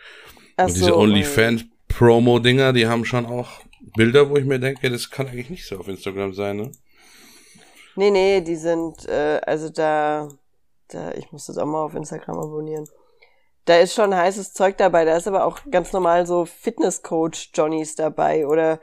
Ach 0.56 0.68
und 0.68 0.76
diese 0.76 0.88
so, 0.88 0.98
OnlyFans 0.98 1.66
Promo-Dinger, 1.90 2.72
die 2.72 2.88
haben 2.88 3.04
schon 3.04 3.26
auch 3.26 3.62
Bilder, 3.96 4.30
wo 4.30 4.38
ich 4.38 4.46
mir 4.46 4.60
denke, 4.60 4.90
das 4.90 5.10
kann 5.10 5.28
eigentlich 5.28 5.50
nicht 5.50 5.68
so 5.68 5.78
auf 5.78 5.88
Instagram 5.88 6.34
sein, 6.34 6.58
ne? 6.58 6.72
Nee, 7.96 8.12
nee, 8.12 8.42
die 8.42 8.56
sind, 8.56 9.08
äh, 9.08 9.40
also 9.46 9.70
da, 9.70 10.28
da, 10.88 11.12
ich 11.12 11.32
muss 11.32 11.46
das 11.46 11.58
auch 11.58 11.66
mal 11.66 11.84
auf 11.84 11.94
Instagram 11.94 12.40
abonnieren. 12.40 12.88
Da 13.66 13.78
ist 13.78 13.94
schon 13.94 14.16
heißes 14.16 14.54
Zeug 14.54 14.78
dabei, 14.78 15.06
da 15.06 15.16
ist 15.16 15.28
aber 15.28 15.46
auch 15.46 15.60
ganz 15.70 15.94
normal 15.94 16.26
so 16.26 16.46
Fitnesscoach-Johnnies 16.46 17.96
dabei 17.96 18.48
oder 18.48 18.80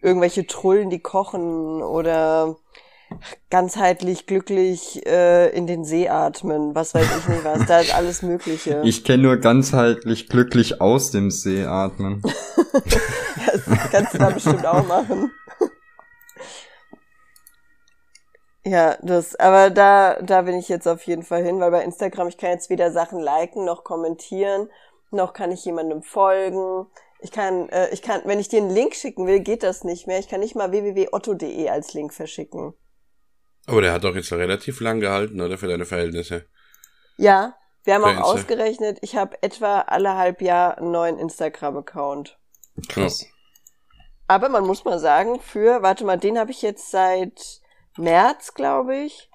irgendwelche 0.00 0.46
Trullen, 0.46 0.90
die 0.90 1.00
kochen 1.00 1.82
oder 1.82 2.56
ganzheitlich 3.50 4.26
glücklich 4.26 5.06
äh, 5.06 5.48
in 5.50 5.66
den 5.66 5.84
See 5.84 6.08
atmen, 6.08 6.74
was 6.74 6.94
weiß 6.94 7.06
ich 7.18 7.28
nicht 7.28 7.44
was, 7.44 7.66
da 7.66 7.80
ist 7.80 7.94
alles 7.94 8.22
Mögliche. 8.22 8.82
Ich 8.84 9.04
kenne 9.04 9.24
nur 9.24 9.36
ganzheitlich 9.36 10.28
glücklich 10.28 10.80
aus 10.80 11.10
dem 11.10 11.30
See 11.30 11.64
atmen. 11.64 12.22
das 12.72 13.90
kannst 13.90 14.14
du 14.14 14.18
da 14.18 14.30
bestimmt 14.30 14.66
auch 14.66 14.86
machen. 14.86 15.30
Ja, 18.66 18.96
das, 19.02 19.36
aber 19.36 19.68
da, 19.68 20.16
da 20.22 20.42
bin 20.42 20.56
ich 20.56 20.70
jetzt 20.70 20.88
auf 20.88 21.02
jeden 21.02 21.22
Fall 21.22 21.44
hin, 21.44 21.60
weil 21.60 21.70
bei 21.70 21.84
Instagram, 21.84 22.28
ich 22.28 22.38
kann 22.38 22.50
jetzt 22.50 22.70
weder 22.70 22.90
Sachen 22.92 23.20
liken, 23.20 23.66
noch 23.66 23.84
kommentieren, 23.84 24.70
noch 25.10 25.34
kann 25.34 25.52
ich 25.52 25.64
jemandem 25.66 26.02
folgen. 26.02 26.86
Ich 27.20 27.30
kann, 27.30 27.68
äh, 27.68 27.90
ich 27.90 28.00
kann, 28.00 28.22
wenn 28.24 28.38
ich 28.38 28.48
dir 28.48 28.62
einen 28.62 28.70
Link 28.70 28.94
schicken 28.94 29.26
will, 29.26 29.40
geht 29.40 29.62
das 29.62 29.84
nicht 29.84 30.06
mehr. 30.06 30.18
Ich 30.18 30.28
kann 30.28 30.40
nicht 30.40 30.56
mal 30.56 30.72
www.otto.de 30.72 31.68
als 31.68 31.92
Link 31.92 32.14
verschicken. 32.14 32.74
Aber 33.66 33.80
der 33.80 33.92
hat 33.92 34.04
doch 34.04 34.14
jetzt 34.14 34.32
relativ 34.32 34.80
lang 34.80 35.00
gehalten, 35.00 35.40
oder, 35.40 35.58
für 35.58 35.68
deine 35.68 35.86
Verhältnisse? 35.86 36.46
Ja, 37.16 37.56
wir 37.84 37.94
haben 37.94 38.04
auch 38.04 38.22
ausgerechnet, 38.22 38.98
ich 39.02 39.16
habe 39.16 39.42
etwa 39.42 39.80
alle 39.80 40.16
halb 40.16 40.42
Jahr 40.42 40.78
einen 40.78 40.90
neuen 40.90 41.18
Instagram-Account. 41.18 42.38
Krass. 42.88 43.26
Aber 44.26 44.48
man 44.48 44.66
muss 44.66 44.84
mal 44.84 44.98
sagen, 44.98 45.38
für, 45.40 45.82
warte 45.82 46.04
mal, 46.04 46.18
den 46.18 46.38
habe 46.38 46.50
ich 46.50 46.62
jetzt 46.62 46.90
seit 46.90 47.60
März, 47.96 48.54
glaube 48.54 48.96
ich. 48.96 49.30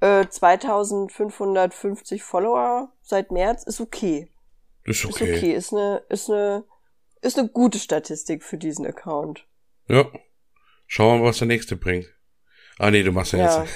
Äh, 0.00 0.26
2550 0.28 2.22
Follower 2.22 2.92
seit 3.02 3.30
März 3.30 3.64
ist 3.64 3.80
okay. 3.80 4.28
Ist 4.84 5.04
okay. 5.04 5.24
Ist 5.24 5.38
okay, 5.38 5.52
ist 5.52 5.72
eine, 5.72 6.02
ist 6.08 6.30
eine, 6.30 6.64
ist 7.20 7.38
eine 7.38 7.48
gute 7.48 7.78
Statistik 7.78 8.42
für 8.42 8.58
diesen 8.58 8.86
Account. 8.86 9.46
Ja. 9.88 10.10
Schauen 10.86 11.16
wir 11.16 11.22
mal, 11.22 11.28
was 11.28 11.38
der 11.38 11.48
nächste 11.48 11.76
bringt. 11.76 12.06
Ah, 12.82 12.90
nee, 12.90 13.04
du 13.04 13.12
machst 13.12 13.32
ja, 13.32 13.38
ja. 13.38 13.62
jetzt. 13.62 13.72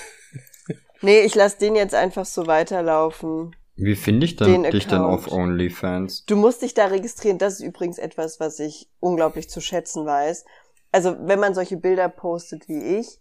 nee, 1.01 1.21
ich 1.21 1.37
lass 1.37 1.59
den 1.59 1.77
jetzt 1.77 1.95
einfach 1.95 2.25
so 2.25 2.49
weiterlaufen. 2.49 3.55
Wie 3.77 3.95
finde 3.95 4.27
ich 4.27 4.35
denn 4.35 4.65
dich 4.65 4.89
denn 4.89 5.03
auf 5.03 5.31
OnlyFans? 5.31 6.25
Du 6.25 6.35
musst 6.35 6.63
dich 6.63 6.75
da 6.75 6.87
registrieren. 6.87 7.39
Das 7.39 7.55
ist 7.55 7.61
übrigens 7.61 7.99
etwas, 7.99 8.41
was 8.41 8.59
ich 8.59 8.89
unglaublich 8.99 9.49
zu 9.49 9.61
schätzen 9.61 10.07
weiß. 10.07 10.45
Also, 10.91 11.15
wenn 11.21 11.39
man 11.39 11.55
solche 11.55 11.77
Bilder 11.77 12.09
postet 12.09 12.69
wie 12.69 12.99
ich, 12.99 13.21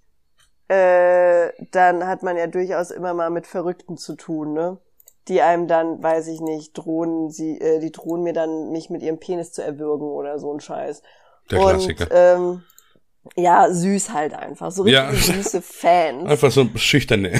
äh, 0.69 1.51
dann 1.69 2.07
hat 2.07 2.23
man 2.23 2.35
ja 2.35 2.47
durchaus 2.47 2.89
immer 2.89 3.13
mal 3.13 3.29
mit 3.29 3.45
Verrückten 3.45 3.95
zu 3.95 4.15
tun, 4.15 4.53
ne? 4.53 4.79
Die 5.27 5.43
einem 5.43 5.67
dann, 5.67 6.01
weiß 6.01 6.29
ich 6.29 6.41
nicht, 6.41 6.73
drohen, 6.73 7.29
sie, 7.29 7.61
äh, 7.61 7.79
die 7.79 7.91
drohen 7.91 8.23
mir 8.23 8.33
dann, 8.33 8.71
mich 8.71 8.89
mit 8.89 9.03
ihrem 9.03 9.19
Penis 9.19 9.51
zu 9.51 9.61
erwürgen 9.61 10.07
oder 10.07 10.39
so 10.39 10.51
ein 10.51 10.61
Scheiß. 10.61 11.03
Der 11.51 11.59
Und, 11.59 11.69
Klassiker. 11.69 12.07
Ähm, 12.09 12.63
ja, 13.35 13.71
süß 13.71 14.13
halt 14.13 14.33
einfach. 14.33 14.71
So 14.71 14.83
richtig 14.83 15.03
ja. 15.03 15.13
süße 15.13 15.61
Fans. 15.61 16.29
Einfach 16.29 16.51
so 16.51 16.67
schüchterne. 16.75 17.39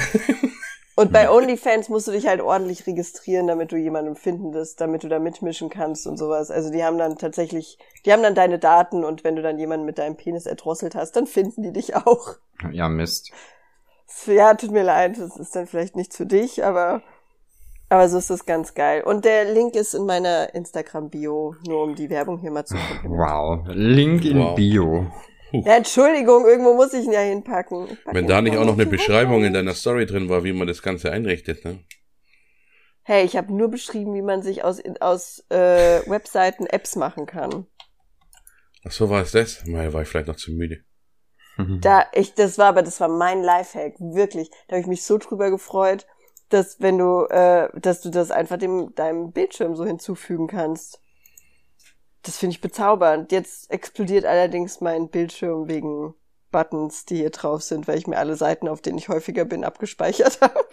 Und 0.98 1.12
bei 1.12 1.30
OnlyFans 1.30 1.90
musst 1.90 2.08
du 2.08 2.12
dich 2.12 2.26
halt 2.26 2.40
ordentlich 2.40 2.86
registrieren, 2.86 3.46
damit 3.46 3.70
du 3.70 3.76
jemanden 3.76 4.16
findest, 4.16 4.80
damit 4.80 5.04
du 5.04 5.08
da 5.08 5.18
mitmischen 5.18 5.68
kannst 5.68 6.06
und 6.06 6.16
sowas. 6.16 6.50
Also 6.50 6.70
die 6.70 6.82
haben 6.82 6.96
dann 6.96 7.18
tatsächlich, 7.18 7.76
die 8.06 8.12
haben 8.14 8.22
dann 8.22 8.34
deine 8.34 8.58
Daten 8.58 9.04
und 9.04 9.22
wenn 9.22 9.36
du 9.36 9.42
dann 9.42 9.58
jemanden 9.58 9.84
mit 9.84 9.98
deinem 9.98 10.16
Penis 10.16 10.46
erdrosselt 10.46 10.94
hast, 10.94 11.12
dann 11.12 11.26
finden 11.26 11.62
die 11.62 11.72
dich 11.72 11.94
auch. 11.94 12.36
Ja, 12.72 12.88
Mist. 12.88 13.30
Ja, 14.26 14.54
tut 14.54 14.70
mir 14.70 14.84
leid, 14.84 15.18
das 15.18 15.36
ist 15.36 15.54
dann 15.54 15.66
vielleicht 15.66 15.96
nichts 15.96 16.16
für 16.16 16.24
dich, 16.24 16.64
aber, 16.64 17.02
aber 17.90 18.08
so 18.08 18.16
ist 18.16 18.30
das 18.30 18.46
ganz 18.46 18.72
geil. 18.72 19.02
Und 19.02 19.26
der 19.26 19.52
Link 19.52 19.74
ist 19.74 19.92
in 19.92 20.06
meiner 20.06 20.54
Instagram-Bio, 20.54 21.56
nur 21.66 21.82
um 21.82 21.94
die 21.94 22.08
Werbung 22.08 22.38
hier 22.38 22.52
mal 22.52 22.64
zu 22.64 22.74
komplimentieren. 23.02 23.18
Wow, 23.18 23.66
Link 23.66 24.24
in 24.24 24.38
wow. 24.38 24.54
Bio. 24.54 25.06
Ja, 25.52 25.76
Entschuldigung, 25.76 26.46
irgendwo 26.46 26.74
muss 26.74 26.92
ich 26.92 27.04
ihn 27.04 27.12
ja 27.12 27.20
hinpacken. 27.20 27.98
Wenn 28.06 28.26
da 28.26 28.42
nicht 28.42 28.56
auch 28.56 28.64
noch 28.64 28.74
eine 28.74 28.86
Beschreibung 28.86 29.44
in 29.44 29.52
deiner 29.52 29.74
Story 29.74 30.06
drin 30.06 30.28
war, 30.28 30.44
wie 30.44 30.52
man 30.52 30.66
das 30.66 30.82
Ganze 30.82 31.12
einrichtet, 31.12 31.64
ne? 31.64 31.84
Hey, 33.02 33.24
ich 33.24 33.36
habe 33.36 33.54
nur 33.54 33.68
beschrieben, 33.68 34.14
wie 34.14 34.22
man 34.22 34.42
sich 34.42 34.64
aus, 34.64 34.82
aus 35.00 35.44
äh, 35.50 36.02
Webseiten 36.08 36.66
Apps 36.66 36.96
machen 36.96 37.26
kann. 37.26 37.66
Ach 38.84 38.90
so 38.90 39.08
war 39.08 39.22
es 39.22 39.30
das? 39.30 39.64
Mal 39.64 39.92
war 39.92 40.02
ich 40.02 40.08
vielleicht 40.08 40.28
noch 40.28 40.36
zu 40.36 40.52
müde. 40.52 40.80
Da, 41.80 42.04
ich, 42.12 42.34
das 42.34 42.58
war 42.58 42.66
aber, 42.66 42.82
das 42.82 43.00
war 43.00 43.08
mein 43.08 43.42
Lifehack, 43.42 43.94
wirklich. 43.98 44.50
Da 44.68 44.74
habe 44.74 44.80
ich 44.80 44.86
mich 44.86 45.04
so 45.04 45.16
drüber 45.16 45.50
gefreut, 45.50 46.06
dass 46.50 46.80
wenn 46.80 46.98
du, 46.98 47.24
äh, 47.30 47.68
dass 47.80 48.02
du 48.02 48.10
das 48.10 48.30
einfach 48.30 48.58
dem 48.58 48.94
deinem 48.94 49.32
Bildschirm 49.32 49.74
so 49.74 49.86
hinzufügen 49.86 50.48
kannst. 50.48 51.00
Das 52.26 52.38
finde 52.38 52.54
ich 52.54 52.60
bezaubernd. 52.60 53.30
Jetzt 53.30 53.70
explodiert 53.70 54.24
allerdings 54.24 54.80
mein 54.80 55.08
Bildschirm 55.08 55.68
wegen 55.68 56.14
Buttons, 56.50 57.04
die 57.04 57.18
hier 57.18 57.30
drauf 57.30 57.62
sind, 57.62 57.86
weil 57.86 57.98
ich 57.98 58.08
mir 58.08 58.18
alle 58.18 58.34
Seiten, 58.34 58.66
auf 58.66 58.80
denen 58.80 58.98
ich 58.98 59.08
häufiger 59.08 59.44
bin, 59.44 59.64
abgespeichert 59.64 60.40
habe. 60.40 60.66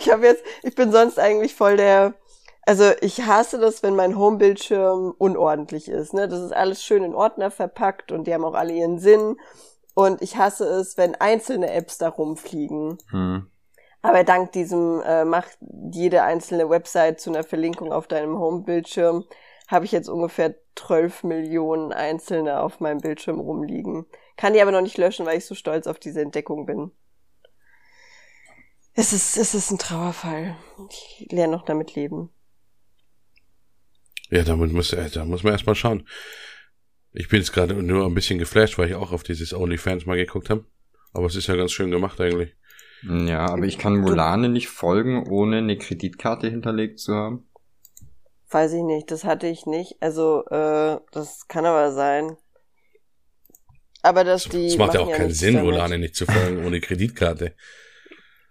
ich 0.00 0.10
habe 0.10 0.26
jetzt, 0.26 0.42
ich 0.64 0.74
bin 0.74 0.90
sonst 0.90 1.20
eigentlich 1.20 1.54
voll 1.54 1.76
der, 1.76 2.14
also 2.62 2.90
ich 3.00 3.22
hasse 3.22 3.60
das, 3.60 3.84
wenn 3.84 3.94
mein 3.94 4.18
Home-Bildschirm 4.18 5.14
unordentlich 5.16 5.88
ist. 5.88 6.12
Ne? 6.12 6.26
Das 6.26 6.40
ist 6.40 6.52
alles 6.52 6.82
schön 6.82 7.04
in 7.04 7.14
Ordner 7.14 7.52
verpackt 7.52 8.10
und 8.10 8.24
die 8.26 8.34
haben 8.34 8.44
auch 8.44 8.54
alle 8.54 8.72
ihren 8.72 8.98
Sinn. 8.98 9.36
Und 9.94 10.22
ich 10.22 10.38
hasse 10.38 10.66
es, 10.66 10.96
wenn 10.96 11.14
einzelne 11.14 11.70
Apps 11.70 11.98
da 11.98 12.08
rumfliegen. 12.08 12.98
Hm. 13.10 13.46
Aber 14.02 14.24
dank 14.24 14.52
diesem 14.52 15.02
äh, 15.02 15.24
macht 15.24 15.58
jede 15.92 16.22
einzelne 16.22 16.70
Website 16.70 17.20
zu 17.20 17.30
einer 17.30 17.44
Verlinkung 17.44 17.92
auf 17.92 18.06
deinem 18.06 18.38
Home-Bildschirm, 18.38 19.24
habe 19.68 19.84
ich 19.84 19.92
jetzt 19.92 20.08
ungefähr 20.08 20.54
12 20.76 21.24
Millionen 21.24 21.92
einzelne 21.92 22.60
auf 22.60 22.80
meinem 22.80 23.00
Bildschirm 23.00 23.38
rumliegen. 23.38 24.06
Kann 24.36 24.54
die 24.54 24.62
aber 24.62 24.72
noch 24.72 24.80
nicht 24.80 24.96
löschen, 24.96 25.26
weil 25.26 25.38
ich 25.38 25.44
so 25.44 25.54
stolz 25.54 25.86
auf 25.86 25.98
diese 25.98 26.22
Entdeckung 26.22 26.64
bin. 26.64 26.90
Es 28.94 29.12
ist, 29.12 29.36
es 29.36 29.54
ist 29.54 29.70
ein 29.70 29.78
Trauerfall. 29.78 30.56
Ich 30.88 31.28
lerne 31.30 31.52
noch 31.52 31.64
damit 31.64 31.94
leben. 31.94 32.30
Ja, 34.30 34.42
damit 34.42 34.72
muss, 34.72 34.92
äh, 34.92 35.10
da 35.10 35.24
muss 35.24 35.42
man 35.42 35.52
erstmal 35.52 35.74
schauen. 35.74 36.08
Ich 37.12 37.28
bin 37.28 37.40
jetzt 37.40 37.52
gerade 37.52 37.74
nur 37.74 38.06
ein 38.06 38.14
bisschen 38.14 38.38
geflasht, 38.38 38.78
weil 38.78 38.88
ich 38.88 38.94
auch 38.94 39.12
auf 39.12 39.22
dieses 39.22 39.52
OnlyFans 39.52 40.06
mal 40.06 40.16
geguckt 40.16 40.50
habe. 40.50 40.64
Aber 41.12 41.26
es 41.26 41.34
ist 41.34 41.48
ja 41.48 41.56
ganz 41.56 41.72
schön 41.72 41.90
gemacht 41.90 42.20
eigentlich. 42.20 42.54
Ja, 43.02 43.46
aber 43.46 43.64
ich 43.64 43.78
kann 43.78 43.98
Mulane 43.98 44.48
nicht 44.48 44.68
folgen, 44.68 45.26
ohne 45.28 45.58
eine 45.58 45.78
Kreditkarte 45.78 46.48
hinterlegt 46.48 46.98
zu 46.98 47.14
haben. 47.14 47.46
Weiß 48.50 48.72
ich 48.72 48.82
nicht, 48.82 49.10
das 49.10 49.24
hatte 49.24 49.46
ich 49.46 49.66
nicht. 49.66 49.96
Also, 50.00 50.44
äh, 50.46 50.98
das 51.12 51.46
kann 51.48 51.64
aber 51.64 51.92
sein. 51.92 52.36
Aber 54.02 54.24
dass 54.24 54.44
die. 54.44 54.68
Das 54.68 54.78
macht 54.78 54.94
ja 54.94 55.00
auch 55.00 55.12
keinen 55.12 55.30
Sinn, 55.30 55.54
damit. 55.54 55.72
Mulane 55.72 55.98
nicht 55.98 56.16
zu 56.16 56.26
folgen 56.26 56.66
ohne 56.66 56.80
Kreditkarte. 56.80 57.54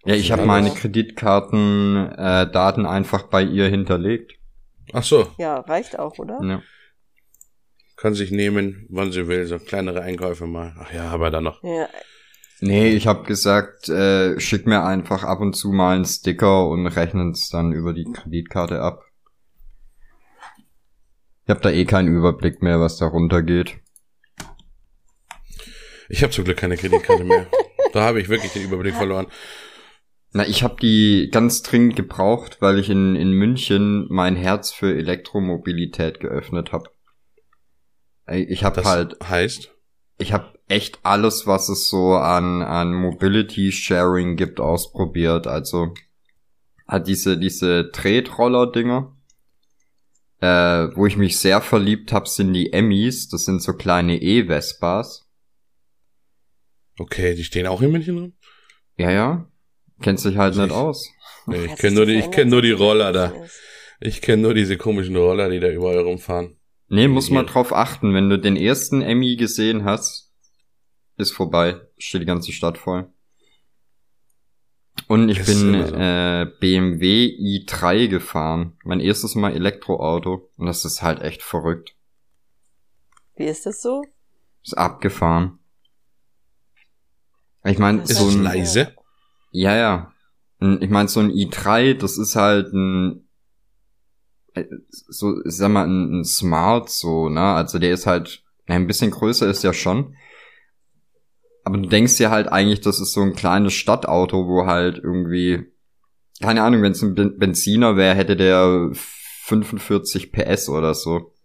Ja, 0.05 0.15
ich 0.15 0.31
habe 0.31 0.45
meine 0.45 0.71
Kreditkartendaten 0.71 2.85
äh, 2.85 2.87
einfach 2.87 3.23
bei 3.23 3.43
ihr 3.43 3.67
hinterlegt. 3.67 4.35
Ach 4.93 5.03
so. 5.03 5.27
Ja, 5.37 5.59
reicht 5.59 5.99
auch, 5.99 6.17
oder? 6.17 6.39
Ja. 6.41 6.61
Kann 7.97 8.13
sich 8.13 8.31
nehmen, 8.31 8.87
wann 8.89 9.11
sie 9.11 9.27
will, 9.27 9.45
so 9.45 9.59
kleinere 9.59 10.01
Einkäufe 10.01 10.47
mal. 10.47 10.73
Ach 10.79 10.93
ja, 10.93 11.09
aber 11.09 11.31
dann 11.31 11.43
noch. 11.43 11.61
Ja, 11.63 11.89
Nee, 12.61 12.89
ich 12.89 13.07
habe 13.07 13.23
gesagt, 13.23 13.87
äh, 13.89 14.39
schick 14.39 14.67
mir 14.67 14.83
einfach 14.83 15.23
ab 15.23 15.39
und 15.39 15.55
zu 15.55 15.69
mal 15.69 15.95
einen 15.95 16.05
Sticker 16.05 16.67
und 16.67 16.87
rechnen 16.87 17.31
es 17.31 17.49
dann 17.49 17.71
über 17.71 17.93
die 17.93 18.05
Kreditkarte 18.11 18.81
ab. 18.81 19.03
Ich 21.45 21.49
habe 21.49 21.61
da 21.61 21.69
eh 21.69 21.85
keinen 21.85 22.15
Überblick 22.15 22.61
mehr, 22.61 22.79
was 22.79 22.97
da 22.97 23.07
runtergeht. 23.07 23.77
Ich 26.09 26.21
habe 26.21 26.33
zum 26.33 26.43
Glück 26.43 26.57
keine 26.57 26.75
Kreditkarte 26.75 27.23
mehr. 27.23 27.47
da 27.93 28.03
habe 28.03 28.19
ich 28.19 28.29
wirklich 28.29 28.51
den 28.51 28.63
Überblick 28.63 28.95
verloren. 28.95 29.27
Na, 30.31 30.45
ich 30.45 30.61
habe 30.61 30.75
die 30.81 31.29
ganz 31.31 31.63
dringend 31.63 31.95
gebraucht, 31.95 32.57
weil 32.61 32.77
ich 32.77 32.89
in, 32.89 33.15
in 33.15 33.31
München 33.31 34.05
mein 34.09 34.35
Herz 34.35 34.71
für 34.71 34.95
Elektromobilität 34.95 36.19
geöffnet 36.19 36.71
habe. 36.71 36.89
Ich 38.27 38.63
habe 38.63 38.83
halt 38.83 39.17
heißt 39.27 39.71
ich 40.19 40.33
habe 40.33 40.58
echt 40.69 40.99
alles, 41.03 41.47
was 41.47 41.67
es 41.67 41.89
so 41.89 42.13
an, 42.13 42.61
an 42.61 42.93
Mobility 42.93 43.71
Sharing 43.71 44.37
gibt, 44.37 44.59
ausprobiert. 44.59 45.47
Also 45.47 45.93
hat 46.87 47.07
diese, 47.07 47.37
diese 47.37 47.91
Tretroller-Dinger. 47.91 49.15
Äh, 50.41 50.95
wo 50.95 51.05
ich 51.05 51.17
mich 51.17 51.37
sehr 51.37 51.59
verliebt 51.59 52.13
habe, 52.13 52.29
sind 52.29 52.53
die 52.53 52.71
Emmys. 52.71 53.27
Das 53.27 53.43
sind 53.43 53.61
so 53.61 53.73
kleine 53.73 54.21
E-Vespas. 54.21 55.27
Okay, 56.97 57.35
die 57.35 57.43
stehen 57.43 57.67
auch 57.67 57.81
in 57.81 57.91
München 57.91 58.15
drin? 58.15 58.33
Ja, 58.95 59.11
ja. 59.11 59.51
Kennt 60.01 60.19
sich 60.19 60.37
halt 60.37 60.55
nicht 60.55 60.71
aus. 60.71 61.09
Nee, 61.45 61.65
ich 61.65 61.75
kenne 61.75 61.95
nur 61.95 62.05
die, 62.05 62.15
ich 62.15 62.31
kenne 62.31 62.51
nur 62.51 62.61
die 62.61 62.71
Roller 62.71 63.11
da. 63.11 63.33
Ich 63.99 64.21
kenne 64.21 64.43
nur 64.43 64.53
diese 64.53 64.77
komischen 64.77 65.17
Roller, 65.17 65.49
die 65.49 65.59
da 65.59 65.69
überall 65.69 65.99
rumfahren. 65.99 66.57
Nee, 66.87 67.07
muss 67.07 67.29
man 67.29 67.45
drauf 67.45 67.73
achten. 67.73 68.13
Wenn 68.13 68.29
du 68.29 68.39
den 68.39 68.55
ersten 68.55 69.01
Emmy 69.01 69.35
gesehen 69.35 69.83
hast, 69.83 70.28
ist 71.19 71.31
vorbei. 71.31 71.79
Steht 71.97 72.21
die 72.21 72.25
ganze 72.25 72.51
Stadt 72.51 72.77
voll. 72.77 73.07
Und 75.07 75.29
ich 75.29 75.43
bin 75.45 75.85
so. 75.87 75.95
äh, 75.95 76.51
BMW 76.59 77.25
i3 77.27 78.07
gefahren. 78.07 78.77
Mein 78.83 78.99
erstes 78.99 79.35
Mal 79.35 79.53
Elektroauto. 79.53 80.49
Und 80.57 80.65
das 80.65 80.85
ist 80.85 81.01
halt 81.01 81.21
echt 81.21 81.41
verrückt. 81.41 81.95
Wie 83.35 83.45
ist 83.45 83.65
das 83.65 83.81
so? 83.81 84.03
Ist 84.63 84.77
abgefahren. 84.77 85.59
Ich 87.63 87.77
meine, 87.77 88.05
so 88.05 88.27
ein 88.27 88.43
leise. 88.43 88.95
Ja, 89.51 89.75
ja. 89.75 90.13
Ich 90.59 90.89
meine, 90.89 91.07
so 91.07 91.19
ein 91.21 91.31
i3, 91.31 91.93
das 91.93 92.17
ist 92.17 92.35
halt 92.35 92.73
ein 92.73 93.29
äh, 94.53 94.65
so, 94.89 95.43
ich 95.45 95.55
sag 95.55 95.69
mal, 95.69 95.87
ein, 95.87 96.19
ein 96.19 96.25
Smart 96.25 96.89
so, 96.89 97.29
ne? 97.29 97.41
Also 97.41 97.79
der 97.79 97.93
ist 97.93 98.05
halt, 98.05 98.43
ein 98.67 98.87
bisschen 98.87 99.11
größer 99.11 99.49
ist 99.49 99.63
ja 99.63 99.73
schon. 99.73 100.15
Aber 101.69 101.77
du 101.77 101.87
denkst 101.87 102.17
dir 102.17 102.31
halt 102.31 102.47
eigentlich, 102.47 102.81
das 102.81 102.99
ist 102.99 103.13
so 103.13 103.21
ein 103.21 103.35
kleines 103.35 103.73
Stadtauto, 103.73 104.47
wo 104.47 104.65
halt 104.65 104.97
irgendwie, 104.97 105.71
keine 106.41 106.63
Ahnung, 106.63 106.81
wenn 106.81 106.93
es 106.93 107.03
ein 107.03 107.13
Benziner 107.13 107.95
wäre, 107.95 108.15
hätte 108.15 108.35
der 108.35 108.89
45 109.43 110.31
PS 110.31 110.67
oder 110.69 110.95
so. 110.95 111.35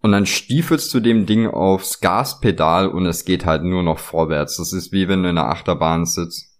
Und 0.00 0.10
dann 0.10 0.26
stiefelst 0.26 0.92
du 0.92 0.98
dem 0.98 1.26
Ding 1.26 1.46
aufs 1.46 2.00
Gaspedal 2.00 2.88
und 2.88 3.06
es 3.06 3.24
geht 3.24 3.46
halt 3.46 3.62
nur 3.62 3.84
noch 3.84 4.00
vorwärts. 4.00 4.56
Das 4.56 4.72
ist 4.72 4.90
wie 4.90 5.06
wenn 5.06 5.22
du 5.22 5.30
in 5.30 5.38
einer 5.38 5.50
Achterbahn 5.50 6.04
sitzt. 6.04 6.58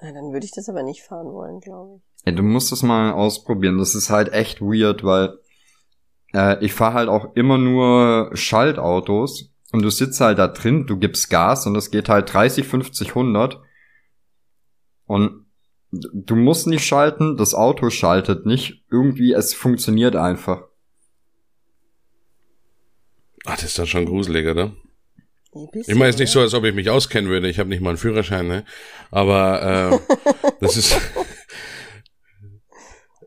Ja, 0.00 0.12
dann 0.14 0.32
würde 0.32 0.46
ich 0.46 0.52
das 0.52 0.70
aber 0.70 0.82
nicht 0.82 1.02
fahren 1.02 1.26
wollen, 1.26 1.60
glaube 1.60 1.96
ich. 1.96 2.24
Ja, 2.24 2.32
du 2.32 2.42
musst 2.42 2.72
das 2.72 2.82
mal 2.82 3.12
ausprobieren. 3.12 3.76
Das 3.76 3.94
ist 3.94 4.08
halt 4.08 4.32
echt 4.32 4.62
weird, 4.62 5.04
weil 5.04 5.38
äh, 6.34 6.64
ich 6.64 6.72
fahre 6.72 6.94
halt 6.94 7.08
auch 7.08 7.34
immer 7.34 7.58
nur 7.58 8.30
Schaltautos 8.34 9.52
und 9.72 9.82
du 9.82 9.90
sitzt 9.90 10.20
halt 10.20 10.38
da 10.38 10.48
drin, 10.48 10.86
du 10.86 10.96
gibst 10.96 11.30
Gas 11.30 11.66
und 11.66 11.76
es 11.76 11.90
geht 11.90 12.08
halt 12.08 12.32
30, 12.32 12.66
50, 12.66 13.08
100 13.10 13.60
und 15.06 15.46
du 15.90 16.36
musst 16.36 16.66
nicht 16.66 16.86
schalten, 16.86 17.36
das 17.36 17.54
Auto 17.54 17.90
schaltet 17.90 18.46
nicht. 18.46 18.84
Irgendwie, 18.90 19.32
es 19.32 19.54
funktioniert 19.54 20.16
einfach. 20.16 20.62
Ach, 23.46 23.54
das 23.54 23.64
ist 23.64 23.78
doch 23.78 23.86
schon 23.86 24.06
gruselig, 24.06 24.46
oder? 24.46 24.72
Ich 25.72 25.96
meine, 25.96 26.10
es 26.10 26.16
ist 26.16 26.20
nicht 26.20 26.30
so, 26.30 26.40
als 26.40 26.54
ob 26.54 26.64
ich 26.64 26.74
mich 26.74 26.90
auskennen 26.90 27.28
würde. 27.28 27.48
Ich 27.48 27.58
habe 27.58 27.68
nicht 27.68 27.80
mal 27.80 27.90
einen 27.90 27.98
Führerschein, 27.98 28.46
ne? 28.46 28.64
Aber 29.10 30.00
äh, 30.12 30.14
das 30.60 30.76
ist. 30.76 30.96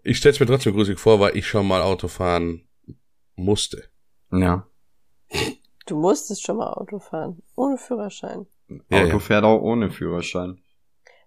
ich 0.04 0.18
stelle 0.18 0.34
es 0.34 0.40
mir 0.40 0.46
trotzdem 0.46 0.74
gruselig 0.74 1.00
vor, 1.00 1.20
weil 1.20 1.36
ich 1.36 1.48
schon 1.48 1.68
mal 1.68 1.82
Auto 1.82 2.08
fahren 2.08 2.64
musste. 3.36 3.90
Ja. 4.32 4.68
Du 5.86 5.98
musstest 5.98 6.44
schon 6.44 6.58
mal 6.58 6.74
Auto 6.74 7.00
fahren. 7.00 7.42
Ohne 7.56 7.78
Führerschein. 7.78 8.48
Ja, 8.90 9.04
Auto 9.04 9.08
ja. 9.08 9.20
fährt 9.20 9.44
auch 9.44 9.62
ohne 9.62 9.92
Führerschein. 9.92 10.64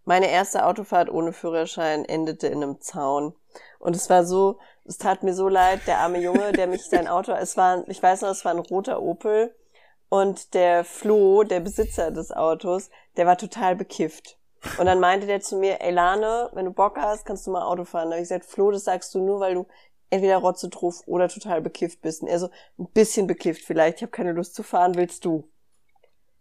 Meine 0.09 0.30
erste 0.30 0.64
Autofahrt 0.64 1.11
ohne 1.11 1.32
Führerschein 1.32 2.04
endete 2.04 2.46
in 2.46 2.62
einem 2.62 2.80
Zaun. 2.80 3.34
Und 3.80 3.96
es 3.96 4.09
war 4.09 4.24
so, 4.24 4.61
es 4.84 4.98
tat 4.98 5.24
mir 5.24 5.34
so 5.34 5.48
leid, 5.48 5.80
der 5.88 5.98
arme 5.98 6.20
Junge, 6.20 6.52
der 6.52 6.68
mich 6.68 6.84
sein 6.84 7.09
Auto, 7.09 7.32
es 7.32 7.57
war, 7.57 7.82
ich 7.88 8.00
weiß 8.00 8.22
noch, 8.22 8.30
es 8.30 8.44
war 8.44 8.52
ein 8.52 8.61
roter 8.61 9.02
Opel 9.02 9.52
und 10.09 10.54
der 10.54 10.84
Flo, 10.84 11.42
der 11.42 11.59
Besitzer 11.59 12.12
des 12.12 12.30
Autos, 12.30 12.88
der 13.16 13.26
war 13.26 13.36
total 13.36 13.74
bekifft. 13.74 14.38
Und 14.78 14.86
dann 14.86 15.00
meinte 15.00 15.26
der 15.26 15.40
zu 15.40 15.57
mir, 15.57 15.80
ey 15.80 15.90
Lane, 15.90 16.50
wenn 16.52 16.66
du 16.66 16.72
Bock 16.72 16.96
hast, 16.98 17.24
kannst 17.24 17.44
du 17.48 17.50
mal 17.50 17.64
Auto 17.64 17.84
fahren. 17.84 18.11
Da 18.11 18.14
habe 18.14 18.22
ich 18.22 18.28
gesagt, 18.28 18.46
Flo, 18.46 18.70
das 18.70 18.84
sagst 18.84 19.12
du 19.12 19.18
nur, 19.18 19.40
weil 19.40 19.54
du 19.54 19.66
entweder 20.11 20.38
rotzetruf 20.38 21.02
oder 21.07 21.28
total 21.28 21.61
bekifft 21.61 22.00
bist. 22.00 22.22
Und 22.22 22.28
er 22.28 22.38
so, 22.38 22.48
ein 22.78 22.88
bisschen 22.92 23.26
bekifft 23.26 23.64
vielleicht, 23.64 23.96
ich 23.96 24.02
habe 24.02 24.12
keine 24.12 24.32
Lust 24.32 24.54
zu 24.54 24.62
fahren, 24.62 24.94
willst 24.94 25.24
du? 25.24 25.50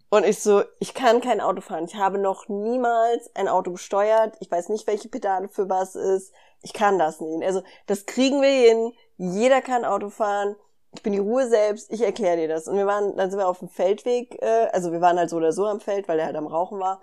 Und 0.09 0.25
ich 0.25 0.39
so, 0.39 0.63
ich 0.79 0.93
kann 0.93 1.19
kein 1.19 1.41
Auto 1.41 1.61
fahren. 1.61 1.85
Ich 1.85 1.95
habe 1.95 2.17
noch 2.19 2.47
niemals 2.47 3.35
ein 3.35 3.47
Auto 3.47 3.71
gesteuert. 3.71 4.37
Ich 4.39 4.49
weiß 4.49 4.69
nicht, 4.69 4.87
welche 4.87 5.09
Pedale 5.09 5.49
für 5.49 5.67
was 5.67 5.95
ist. 5.95 6.31
Ich 6.61 6.73
kann 6.73 6.99
das 6.99 7.19
nicht. 7.19 7.43
Also, 7.43 7.63
das 7.87 8.05
kriegen 8.05 8.41
wir 8.41 8.49
hin. 8.49 8.93
Jeder 9.17 9.61
kann 9.61 9.83
Auto 9.83 10.09
fahren 10.09 10.55
ich 10.95 11.03
bin 11.03 11.13
die 11.13 11.19
Ruhe 11.19 11.47
selbst, 11.47 11.91
ich 11.91 12.01
erkläre 12.01 12.37
dir 12.37 12.47
das. 12.47 12.67
Und 12.67 12.77
wir 12.77 12.87
waren, 12.87 13.15
dann 13.17 13.29
sind 13.29 13.39
wir 13.39 13.47
auf 13.47 13.59
dem 13.59 13.69
Feldweg, 13.69 14.41
äh, 14.41 14.67
also 14.71 14.91
wir 14.91 15.01
waren 15.01 15.17
halt 15.17 15.29
so 15.29 15.37
oder 15.37 15.51
so 15.51 15.65
am 15.65 15.79
Feld, 15.79 16.07
weil 16.07 16.19
er 16.19 16.25
halt 16.25 16.35
am 16.35 16.47
Rauchen 16.47 16.79
war. 16.79 17.01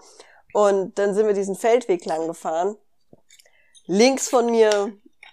Und 0.53 0.99
dann 0.99 1.15
sind 1.15 1.27
wir 1.27 1.35
diesen 1.35 1.55
Feldweg 1.57 2.05
lang 2.05 2.27
gefahren. 2.27 2.77
Links 3.87 4.29
von 4.29 4.47
mir 4.47 4.93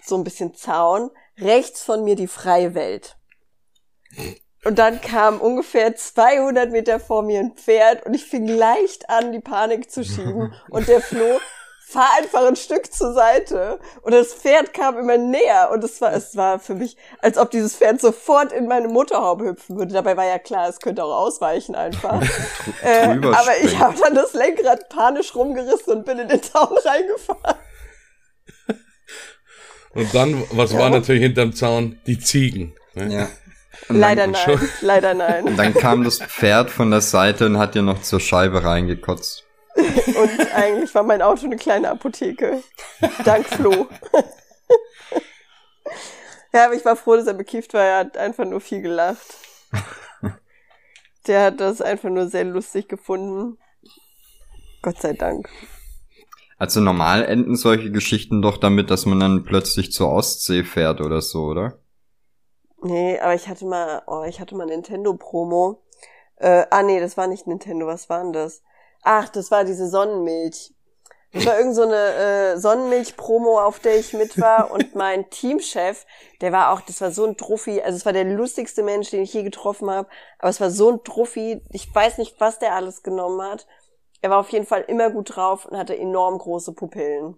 so 0.10 0.18
ein 0.18 0.24
bisschen 0.24 0.54
Zaun, 0.54 1.12
rechts 1.38 1.84
von 1.84 2.04
mir 2.04 2.16
die 2.16 2.28
freie 2.28 2.76
Welt. 2.76 3.18
Und 4.66 4.78
dann 4.78 5.00
kam 5.00 5.40
ungefähr 5.40 5.96
200 5.96 6.72
Meter 6.72 7.00
vor 7.00 7.22
mir 7.22 7.40
ein 7.40 7.54
Pferd 7.54 8.06
und 8.06 8.14
ich 8.14 8.26
fing 8.26 8.48
leicht 8.48 9.10
an, 9.10 9.32
die 9.32 9.40
Panik 9.40 9.90
zu 9.90 10.04
schieben. 10.04 10.54
Und 10.70 10.88
der 10.90 11.00
Flo 11.00 11.40
fahr 11.88 12.10
einfach 12.18 12.46
ein 12.46 12.58
Stück 12.58 12.94
zur 12.94 13.14
Seite. 13.14 13.80
Und 14.02 14.14
das 14.14 14.34
Pferd 14.34 14.74
kam 14.74 14.98
immer 15.00 15.18
näher. 15.18 15.70
Und 15.72 15.84
es 15.84 16.02
war, 16.02 16.14
es 16.14 16.36
war 16.36 16.60
für 16.60 16.76
mich, 16.76 16.98
als 17.20 17.38
ob 17.38 17.52
dieses 17.52 17.78
Pferd 17.78 18.02
sofort 18.02 18.52
in 18.52 18.68
meine 18.68 18.90
Motorhaube 18.90 19.46
hüpfen 19.46 19.78
würde. 19.78 19.94
Dabei 19.94 20.18
war 20.18 20.26
ja 20.26 20.40
klar, 20.40 20.68
es 20.68 20.80
könnte 20.80 21.06
auch 21.06 21.16
ausweichen 21.16 21.74
einfach. 21.76 22.22
äh, 22.84 23.08
aber 23.08 23.58
ich 23.64 23.80
habe 23.80 23.98
dann 24.00 24.14
das 24.14 24.34
Lenkrad 24.34 24.90
panisch 24.90 25.34
rumgerissen 25.34 25.94
und 25.94 26.06
bin 26.06 26.20
in 26.20 26.28
den 26.28 26.44
Zaun 26.44 26.78
reingefahren. 26.78 27.56
Und 29.94 30.14
dann, 30.14 30.44
was 30.52 30.74
ja. 30.74 30.80
war 30.80 30.90
natürlich 30.90 31.22
hinterm 31.22 31.54
Zaun? 31.54 32.00
Die 32.06 32.20
Ziegen. 32.20 32.74
Ne? 32.94 33.14
Ja. 33.14 33.28
leider 33.88 34.28
nein, 34.28 34.60
leider 34.82 35.14
nein. 35.14 35.46
Und 35.46 35.58
dann 35.58 35.74
kam 35.74 36.04
das 36.04 36.20
Pferd 36.20 36.70
von 36.70 36.92
der 36.92 37.02
Seite 37.02 37.46
und 37.46 37.58
hat 37.58 37.76
dir 37.76 37.82
noch 37.82 38.02
zur 38.02 38.20
Scheibe 38.20 38.64
reingekotzt. 38.64 39.46
Und 39.76 40.54
eigentlich 40.54 40.94
war 40.94 41.04
mein 41.04 41.22
Auto 41.22 41.46
eine 41.46 41.56
kleine 41.56 41.90
Apotheke. 41.90 42.64
Dank 43.24 43.46
Flo. 43.46 43.72
ja, 46.54 46.66
aber 46.66 46.74
ich 46.74 46.84
war 46.84 46.98
froh, 46.98 47.16
dass 47.16 47.28
er 47.28 47.34
bekifft 47.34 47.74
war. 47.74 47.84
Er 47.84 48.00
hat 48.00 48.18
einfach 48.18 48.46
nur 48.46 48.60
viel 48.60 48.82
gelacht. 48.82 49.38
Der 51.28 51.44
hat 51.46 51.60
das 51.62 51.82
einfach 51.82 52.10
nur 52.10 52.28
sehr 52.28 52.46
lustig 52.46 52.90
gefunden. 52.90 53.58
Gott 54.82 55.00
sei 55.02 55.14
Dank. 55.14 55.48
Also 56.60 56.82
normal 56.82 57.24
enden 57.24 57.56
solche 57.56 57.90
Geschichten 57.90 58.42
doch 58.42 58.58
damit, 58.58 58.92
dass 58.92 59.06
man 59.06 59.22
dann 59.22 59.46
plötzlich 59.46 59.94
zur 59.94 60.12
Ostsee 60.12 60.66
fährt 60.66 61.00
oder 61.00 61.22
so, 61.22 61.46
oder? 61.46 61.80
Nee, 62.82 63.18
aber 63.20 63.34
ich 63.34 63.48
hatte 63.48 63.66
mal, 63.66 64.02
oh, 64.08 64.24
ich 64.28 64.42
hatte 64.42 64.56
mal 64.56 64.66
Nintendo 64.66 65.14
Promo. 65.14 65.82
Äh, 66.36 66.66
ah 66.70 66.84
nee, 66.84 67.00
das 67.00 67.16
war 67.16 67.28
nicht 67.28 67.48
Nintendo, 67.48 67.88
was 67.88 68.10
war 68.10 68.22
denn 68.22 68.34
das? 68.34 68.62
Ach, 69.04 69.30
das 69.30 69.52
war 69.52 69.64
diese 69.64 69.90
Sonnenmilch. 69.90 70.74
Das 71.32 71.46
war 71.46 71.58
irgend 71.60 71.76
so 71.76 71.84
eine 71.84 71.96
äh, 71.96 72.58
Sonnenmilch-Promo, 72.58 73.60
auf 73.60 73.80
der 73.80 73.98
ich 73.98 74.14
mit 74.14 74.40
war. 74.42 74.72
Und 74.72 74.96
mein 74.96 75.30
Teamchef, 75.30 76.06
der 76.42 76.52
war 76.52 76.74
auch, 76.74 76.82
das 76.82 77.02
war 77.02 77.12
so 77.12 77.26
ein 77.26 77.38
Trophy, 77.38 77.82
also 77.82 77.96
es 77.96 78.06
war 78.06 78.14
der 78.14 78.24
lustigste 78.24 78.82
Mensch, 78.84 79.12
den 79.12 79.22
ich 79.22 79.34
je 79.34 79.44
getroffen 79.44 79.90
habe. 79.90 80.10
Aber 80.40 80.50
es 80.50 80.60
war 80.60 80.72
so 80.72 80.92
ein 80.92 81.04
Trophy, 81.04 81.62
ich 81.72 81.94
weiß 81.94 82.18
nicht, 82.18 82.40
was 82.40 82.60
der 82.60 82.74
alles 82.74 83.04
genommen 83.04 83.42
hat. 83.44 83.68
Er 84.22 84.30
war 84.30 84.40
auf 84.40 84.50
jeden 84.50 84.66
Fall 84.66 84.82
immer 84.88 85.10
gut 85.10 85.36
drauf 85.36 85.66
und 85.66 85.78
hatte 85.78 85.98
enorm 85.98 86.38
große 86.38 86.74
Pupillen. 86.74 87.38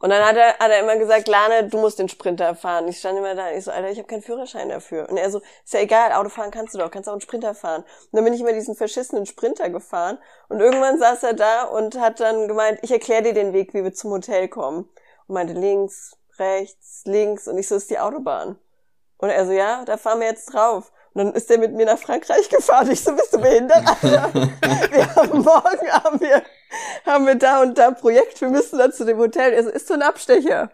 Und 0.00 0.08
dann 0.08 0.24
hat 0.24 0.34
er, 0.34 0.58
hat 0.58 0.70
er 0.70 0.80
immer 0.80 0.96
gesagt, 0.96 1.28
Lane, 1.28 1.68
du 1.68 1.78
musst 1.78 1.98
den 1.98 2.08
Sprinter 2.08 2.54
fahren. 2.54 2.88
Ich 2.88 2.98
stand 2.98 3.18
immer 3.18 3.34
da, 3.34 3.52
ich 3.52 3.64
so, 3.64 3.70
Alter, 3.70 3.90
ich 3.90 3.98
habe 3.98 4.08
keinen 4.08 4.22
Führerschein 4.22 4.70
dafür. 4.70 5.06
Und 5.10 5.18
er 5.18 5.30
so, 5.30 5.42
ist 5.62 5.74
ja 5.74 5.80
egal, 5.80 6.12
Auto 6.12 6.30
fahren 6.30 6.50
kannst 6.50 6.72
du 6.72 6.78
doch, 6.78 6.90
kannst 6.90 7.06
auch 7.06 7.12
einen 7.12 7.20
Sprinter 7.20 7.54
fahren. 7.54 7.82
Und 7.82 8.12
dann 8.12 8.24
bin 8.24 8.32
ich 8.32 8.40
immer 8.40 8.54
diesen 8.54 8.74
verschissenen 8.74 9.26
Sprinter 9.26 9.68
gefahren. 9.68 10.18
Und 10.48 10.60
irgendwann 10.60 10.98
saß 10.98 11.22
er 11.24 11.34
da 11.34 11.64
und 11.64 12.00
hat 12.00 12.18
dann 12.18 12.48
gemeint, 12.48 12.78
ich 12.80 12.90
erkläre 12.90 13.24
dir 13.24 13.34
den 13.34 13.52
Weg, 13.52 13.74
wie 13.74 13.84
wir 13.84 13.92
zum 13.92 14.10
Hotel 14.10 14.48
kommen. 14.48 14.88
Und 15.26 15.34
meinte 15.34 15.52
links, 15.52 16.16
rechts, 16.38 17.02
links. 17.04 17.46
Und 17.46 17.58
ich 17.58 17.68
so, 17.68 17.74
ist 17.74 17.90
die 17.90 17.98
Autobahn. 17.98 18.58
Und 19.18 19.28
er 19.28 19.44
so, 19.44 19.52
ja, 19.52 19.84
da 19.84 19.98
fahren 19.98 20.20
wir 20.20 20.28
jetzt 20.28 20.46
drauf. 20.46 20.92
Und 21.12 21.24
dann 21.24 21.34
ist 21.34 21.50
er 21.50 21.58
mit 21.58 21.72
mir 21.72 21.86
nach 21.86 21.98
Frankreich 21.98 22.48
gefahren. 22.48 22.90
Ich 22.90 23.00
so, 23.00 23.14
bist 23.14 23.32
du 23.32 23.40
behindert, 23.40 23.84
Alter? 24.02 24.32
wir 24.32 25.16
haben 25.16 25.42
morgen 25.42 25.88
haben 25.90 26.20
wir, 26.20 26.42
haben 27.04 27.26
wir 27.26 27.34
da 27.34 27.62
und 27.62 27.76
da 27.76 27.90
Projekt. 27.90 28.40
Wir 28.40 28.48
müssen 28.48 28.78
da 28.78 28.92
zu 28.92 29.04
dem 29.04 29.18
Hotel. 29.18 29.52
Er 29.52 29.64
so, 29.64 29.70
ist 29.70 29.88
so 29.88 29.94
ein 29.94 30.02
Abstecher. 30.02 30.70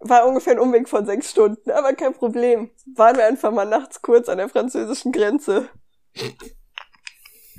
War 0.00 0.26
ungefähr 0.26 0.52
ein 0.52 0.60
Umweg 0.60 0.88
von 0.88 1.06
sechs 1.06 1.32
Stunden, 1.32 1.72
aber 1.72 1.92
kein 1.94 2.14
Problem. 2.14 2.70
Waren 2.94 3.16
wir 3.16 3.26
einfach 3.26 3.50
mal 3.50 3.64
nachts 3.64 4.00
kurz 4.00 4.28
an 4.28 4.38
der 4.38 4.48
französischen 4.48 5.10
Grenze. 5.10 5.68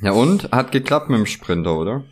Ja 0.02 0.14
und? 0.14 0.52
Hat 0.52 0.72
geklappt 0.72 1.10
mit 1.10 1.20
dem 1.20 1.26
Sprinter, 1.26 1.78
oder? 1.78 2.06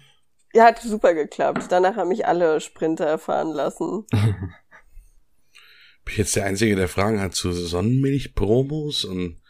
Ja, 0.54 0.66
hat 0.66 0.82
super 0.82 1.14
geklappt. 1.14 1.68
Danach 1.70 1.96
haben 1.96 2.10
mich 2.10 2.26
alle 2.26 2.60
Sprinter 2.60 3.18
fahren 3.18 3.54
lassen. 3.54 4.06
Bin 4.12 6.14
ich 6.14 6.18
jetzt 6.18 6.36
der 6.36 6.46
Einzige, 6.46 6.76
der 6.76 6.90
Fragen 6.90 7.22
hat 7.22 7.36
zu 7.36 7.52
Sonnenmilch-Promos 7.52 9.06
und 9.06 9.42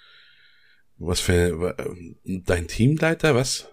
was 1.00 1.20
für 1.20 1.76
dein 2.24 2.68
Teamleiter, 2.68 3.36
was? 3.36 3.68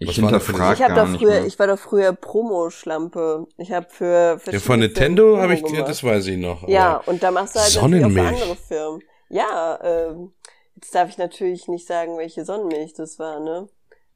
Ich 0.00 0.14
hinterfrage 0.14 0.74
ich 0.74 0.82
hab 0.82 0.94
gar 0.94 1.06
da 1.06 1.18
früher, 1.18 1.44
Ich 1.44 1.58
war 1.58 1.66
doch 1.66 1.78
früher 1.78 2.12
Promo-Schlampe. 2.12 3.46
Ich 3.56 3.72
habe 3.72 3.86
für 3.90 4.40
Ja, 4.50 4.60
von 4.60 4.78
Nintendo 4.78 5.38
habe 5.38 5.54
ich, 5.54 5.62
gemacht. 5.64 5.88
das 5.88 6.04
weiß 6.04 6.28
ich 6.28 6.36
noch. 6.36 6.68
Ja, 6.68 6.98
und 7.06 7.22
da 7.22 7.32
machst 7.32 7.56
du 7.56 7.60
halt 7.60 7.70
Sonnenmilch. 7.70 8.06
auch 8.06 8.22
für 8.22 8.28
andere 8.42 8.56
Firmen. 8.56 9.02
Ja, 9.28 9.78
ähm, 9.82 10.32
jetzt 10.76 10.94
darf 10.94 11.08
ich 11.08 11.18
natürlich 11.18 11.66
nicht 11.66 11.86
sagen, 11.86 12.16
welche 12.16 12.44
Sonnenmilch 12.44 12.92
das 12.94 13.18
war, 13.18 13.40
ne? 13.40 13.68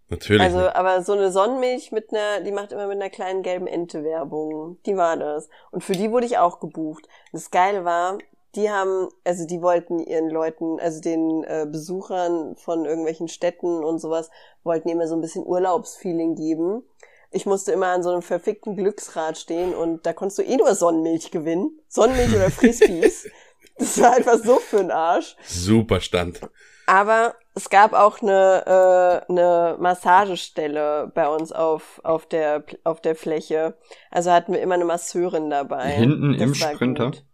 Natürlich. 0.09 0.43
Also, 0.43 0.59
aber 0.69 1.03
so 1.03 1.15
eine 1.15 1.33
Sonnenmilch 1.33 1.91
mit 1.91 2.13
einer, 2.13 2.43
die 2.45 2.53
macht 2.53 2.71
immer 2.71 2.87
mit 2.87 3.01
einer 3.01 3.11
kleinen 3.11 3.43
gelben 3.43 3.67
Ente 3.67 4.05
Werbung. 4.05 4.79
Die 4.87 4.97
war 4.97 5.17
das. 5.17 5.49
Und 5.71 5.83
für 5.83 5.95
die 5.95 6.11
wurde 6.13 6.27
ich 6.27 6.39
auch 6.39 6.61
gebucht. 6.61 7.09
Das 7.33 7.51
Geile 7.51 7.85
war, 7.85 8.19
die 8.55 8.71
haben, 8.71 9.09
also 9.25 9.47
die 9.47 9.63
wollten 9.63 9.99
ihren 9.99 10.29
Leuten, 10.29 10.79
also 10.79 11.01
den 11.01 11.45
äh, 11.45 11.67
Besuchern 11.71 12.57
von 12.57 12.85
irgendwelchen 12.85 13.29
Städten 13.29 13.83
und 13.83 13.99
sowas, 13.99 14.31
wollten 14.63 14.89
immer 14.89 15.07
so 15.07 15.15
ein 15.15 15.21
bisschen 15.21 15.47
Urlaubsfeeling 15.47 16.35
geben. 16.35 16.83
Ich 17.31 17.47
musste 17.47 17.73
immer 17.73 17.87
an 17.87 18.03
so 18.03 18.11
einem 18.11 18.21
verfickten 18.21 18.77
Glücksrad 18.77 19.39
stehen 19.39 19.75
und 19.75 20.05
da 20.05 20.13
konntest 20.13 20.39
du 20.39 20.43
eh 20.43 20.57
nur 20.57 20.75
Sonnenmilch 20.75 21.31
gewinnen. 21.31 21.81
Sonnenmilch 21.89 22.35
oder 22.35 22.51
Frisbees. 22.51 23.27
das 23.79 24.01
war 24.03 24.17
einfach 24.17 24.39
so 24.39 24.57
für 24.57 24.79
den 24.79 24.91
Arsch. 24.91 25.35
Super 25.47 26.01
Stand. 26.01 26.41
Aber 26.87 27.35
es 27.55 27.71
gab 27.71 27.95
auch 27.95 28.21
eine, 28.21 29.25
äh, 29.29 29.33
eine 29.33 29.77
Massagestelle 29.79 31.11
bei 31.15 31.27
uns 31.29 31.53
auf, 31.53 32.01
auf, 32.05 32.27
der, 32.27 32.65
auf 32.85 33.01
der 33.01 33.15
Fläche. 33.15 33.79
Also 34.11 34.31
hatten 34.31 34.53
wir 34.53 34.61
immer 34.61 34.75
eine 34.75 34.85
Masseurin 34.85 35.49
dabei. 35.49 35.93
Hinten 35.93 36.33
das 36.33 36.43
im 36.43 36.55
Sprinter? 36.55 37.07
Gut. 37.07 37.25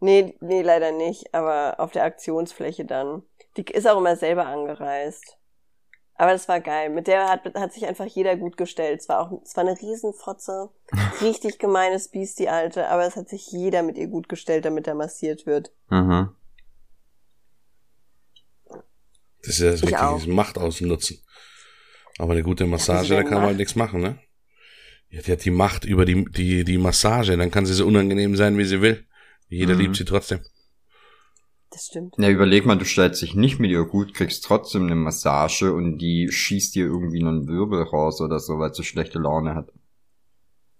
Nee, 0.00 0.34
nee, 0.40 0.62
leider 0.62 0.92
nicht, 0.92 1.34
aber 1.34 1.76
auf 1.78 1.90
der 1.92 2.04
Aktionsfläche 2.04 2.84
dann. 2.84 3.22
Die 3.56 3.62
ist 3.62 3.88
auch 3.88 3.98
immer 3.98 4.16
selber 4.16 4.46
angereist. 4.46 5.38
Aber 6.14 6.32
das 6.32 6.48
war 6.48 6.60
geil. 6.60 6.90
Mit 6.90 7.06
der 7.06 7.28
hat, 7.28 7.54
hat 7.54 7.72
sich 7.72 7.86
einfach 7.86 8.06
jeder 8.06 8.36
gut 8.36 8.56
gestellt. 8.56 9.00
Es 9.00 9.08
war 9.08 9.20
auch, 9.20 9.40
es 9.44 9.56
war 9.56 9.64
eine 9.64 9.80
Riesenfotze. 9.80 10.70
Richtig 11.20 11.58
gemeines 11.58 12.08
Biest, 12.08 12.38
die 12.40 12.48
alte. 12.48 12.88
Aber 12.88 13.06
es 13.06 13.16
hat 13.16 13.28
sich 13.28 13.50
jeder 13.52 13.82
mit 13.82 13.96
ihr 13.96 14.08
gut 14.08 14.28
gestellt, 14.28 14.64
damit 14.64 14.88
er 14.88 14.94
massiert 14.94 15.46
wird. 15.46 15.72
Mhm. 15.90 16.30
Das 19.42 19.54
ist 19.54 19.60
ja 19.60 19.70
das 19.70 19.82
Wichtige, 19.82 20.14
diese 20.16 20.30
Macht 20.30 20.58
ausnutzen. 20.58 21.22
Aber 22.18 22.32
eine 22.32 22.42
gute 22.42 22.66
Massage, 22.66 23.14
da 23.14 23.22
kann 23.22 23.34
man 23.34 23.46
halt 23.46 23.56
nichts 23.56 23.76
machen, 23.76 24.00
ne? 24.00 24.18
Die 25.10 25.32
hat 25.32 25.44
die 25.44 25.50
Macht 25.50 25.84
über 25.84 26.04
die, 26.04 26.24
die, 26.24 26.64
die 26.64 26.78
Massage, 26.78 27.36
dann 27.36 27.50
kann 27.50 27.64
sie 27.64 27.74
so 27.74 27.86
unangenehm 27.86 28.36
sein, 28.36 28.58
wie 28.58 28.64
sie 28.64 28.82
will. 28.82 29.06
Jeder 29.48 29.74
mhm. 29.74 29.80
liebt 29.80 29.96
sie 29.96 30.04
trotzdem. 30.04 30.40
Das 31.70 31.86
stimmt. 31.86 32.14
Ja, 32.18 32.30
überleg 32.30 32.64
mal, 32.64 32.78
du 32.78 32.84
stellst 32.84 33.20
dich 33.20 33.34
nicht 33.34 33.58
mit 33.58 33.70
ihr 33.70 33.84
gut, 33.84 34.14
kriegst 34.14 34.44
trotzdem 34.44 34.84
eine 34.86 34.94
Massage 34.94 35.72
und 35.72 35.98
die 35.98 36.30
schießt 36.30 36.74
dir 36.74 36.86
irgendwie 36.86 37.20
einen 37.20 37.46
Wirbel 37.46 37.82
raus 37.82 38.20
oder 38.20 38.38
so, 38.40 38.58
weil 38.58 38.72
sie 38.72 38.84
schlechte 38.84 39.18
Laune 39.18 39.54
hat. 39.54 39.70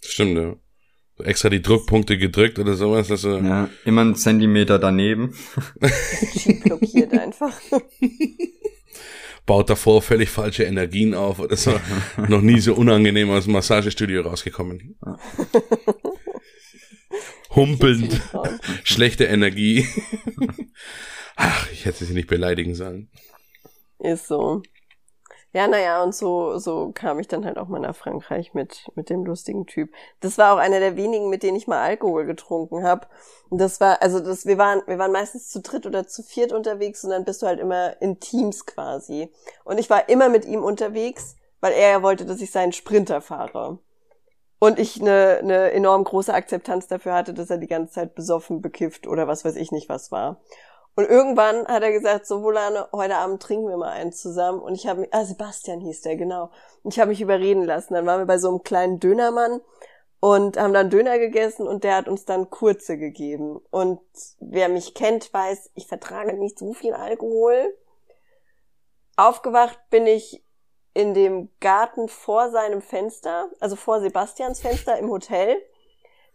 Das 0.00 0.12
stimmt, 0.12 0.38
ja. 0.38 0.56
So 1.16 1.24
extra 1.24 1.50
die 1.50 1.60
Druckpunkte 1.60 2.16
gedrückt 2.16 2.58
oder 2.58 2.74
sowas, 2.74 3.08
dass 3.08 3.22
du 3.22 3.36
Ja, 3.38 3.68
immer 3.84 4.02
einen 4.02 4.14
Zentimeter 4.14 4.78
daneben. 4.78 5.34
blockiert 6.62 7.12
einfach. 7.12 7.52
Baut 9.46 9.70
davor 9.70 10.02
völlig 10.02 10.28
falsche 10.28 10.64
Energien 10.64 11.14
auf 11.14 11.38
oder 11.40 11.56
so. 11.56 11.72
Noch 12.28 12.42
nie 12.42 12.60
so 12.60 12.74
unangenehm 12.74 13.30
aus 13.30 13.44
dem 13.44 13.54
Massagestudio 13.54 14.22
rausgekommen 14.22 14.96
humpelnd, 17.58 18.20
schlechte 18.84 19.24
Energie. 19.24 19.86
Ach, 21.36 21.70
ich 21.72 21.84
hätte 21.84 22.04
sie 22.04 22.14
nicht 22.14 22.28
beleidigen 22.28 22.74
sollen. 22.74 23.10
Ist 23.98 24.28
so. 24.28 24.62
Ja, 25.52 25.66
naja, 25.66 26.02
und 26.02 26.14
so, 26.14 26.58
so 26.58 26.92
kam 26.92 27.18
ich 27.18 27.26
dann 27.26 27.44
halt 27.44 27.56
auch 27.56 27.68
mal 27.68 27.80
nach 27.80 27.96
Frankreich 27.96 28.54
mit, 28.54 28.86
mit 28.94 29.08
dem 29.08 29.24
lustigen 29.24 29.66
Typ. 29.66 29.90
Das 30.20 30.36
war 30.36 30.54
auch 30.54 30.58
einer 30.58 30.78
der 30.78 30.96
wenigen, 30.96 31.30
mit 31.30 31.42
denen 31.42 31.56
ich 31.56 31.66
mal 31.66 31.82
Alkohol 31.82 32.26
getrunken 32.26 32.84
habe. 32.84 33.08
Und 33.48 33.58
das 33.58 33.80
war, 33.80 34.02
also 34.02 34.20
das, 34.20 34.44
wir 34.46 34.58
waren, 34.58 34.82
wir 34.86 34.98
waren 34.98 35.10
meistens 35.10 35.48
zu 35.48 35.60
dritt 35.60 35.86
oder 35.86 36.06
zu 36.06 36.22
viert 36.22 36.52
unterwegs 36.52 37.02
und 37.02 37.10
dann 37.10 37.24
bist 37.24 37.42
du 37.42 37.46
halt 37.46 37.60
immer 37.60 38.00
in 38.02 38.20
Teams 38.20 38.66
quasi. 38.66 39.32
Und 39.64 39.78
ich 39.78 39.88
war 39.88 40.08
immer 40.08 40.28
mit 40.28 40.44
ihm 40.44 40.62
unterwegs, 40.62 41.34
weil 41.60 41.72
er 41.72 41.90
ja 41.90 42.02
wollte, 42.02 42.26
dass 42.26 42.42
ich 42.42 42.50
seinen 42.50 42.72
Sprinter 42.72 43.22
fahre. 43.22 43.80
Und 44.58 44.78
ich 44.78 45.00
eine, 45.00 45.38
eine 45.38 45.70
enorm 45.72 46.04
große 46.04 46.34
Akzeptanz 46.34 46.88
dafür 46.88 47.14
hatte, 47.14 47.32
dass 47.32 47.50
er 47.50 47.58
die 47.58 47.68
ganze 47.68 47.92
Zeit 47.94 48.14
besoffen, 48.14 48.60
bekifft 48.60 49.06
oder 49.06 49.28
was 49.28 49.44
weiß 49.44 49.56
ich 49.56 49.70
nicht 49.70 49.88
was 49.88 50.10
war. 50.10 50.40
Und 50.96 51.04
irgendwann 51.04 51.64
hat 51.68 51.84
er 51.84 51.92
gesagt, 51.92 52.26
so 52.26 52.42
Volane, 52.42 52.88
heute 52.92 53.18
Abend 53.18 53.40
trinken 53.40 53.68
wir 53.68 53.76
mal 53.76 53.90
einen 53.90 54.12
zusammen. 54.12 54.60
Und 54.60 54.74
ich 54.74 54.88
habe 54.88 55.02
mich, 55.02 55.14
ah, 55.14 55.24
Sebastian 55.24 55.80
hieß 55.80 56.00
der, 56.00 56.16
genau. 56.16 56.50
Und 56.82 56.92
ich 56.92 56.98
habe 56.98 57.10
mich 57.10 57.20
überreden 57.20 57.62
lassen. 57.62 57.94
Dann 57.94 58.04
waren 58.04 58.20
wir 58.20 58.26
bei 58.26 58.38
so 58.38 58.48
einem 58.48 58.64
kleinen 58.64 58.98
Dönermann 58.98 59.60
und 60.18 60.56
haben 60.56 60.74
dann 60.74 60.90
Döner 60.90 61.20
gegessen 61.20 61.68
und 61.68 61.84
der 61.84 61.94
hat 61.94 62.08
uns 62.08 62.24
dann 62.24 62.50
kurze 62.50 62.98
gegeben. 62.98 63.60
Und 63.70 64.00
wer 64.40 64.68
mich 64.68 64.94
kennt, 64.94 65.32
weiß, 65.32 65.70
ich 65.74 65.86
vertrage 65.86 66.32
nicht 66.34 66.58
so 66.58 66.72
viel 66.72 66.94
Alkohol. 66.94 67.76
Aufgewacht 69.16 69.78
bin 69.90 70.06
ich 70.06 70.44
in 70.98 71.14
dem 71.14 71.48
Garten 71.60 72.08
vor 72.08 72.50
seinem 72.50 72.82
Fenster, 72.82 73.48
also 73.60 73.76
vor 73.76 74.00
Sebastians 74.00 74.60
Fenster 74.60 74.98
im 74.98 75.10
Hotel. 75.10 75.56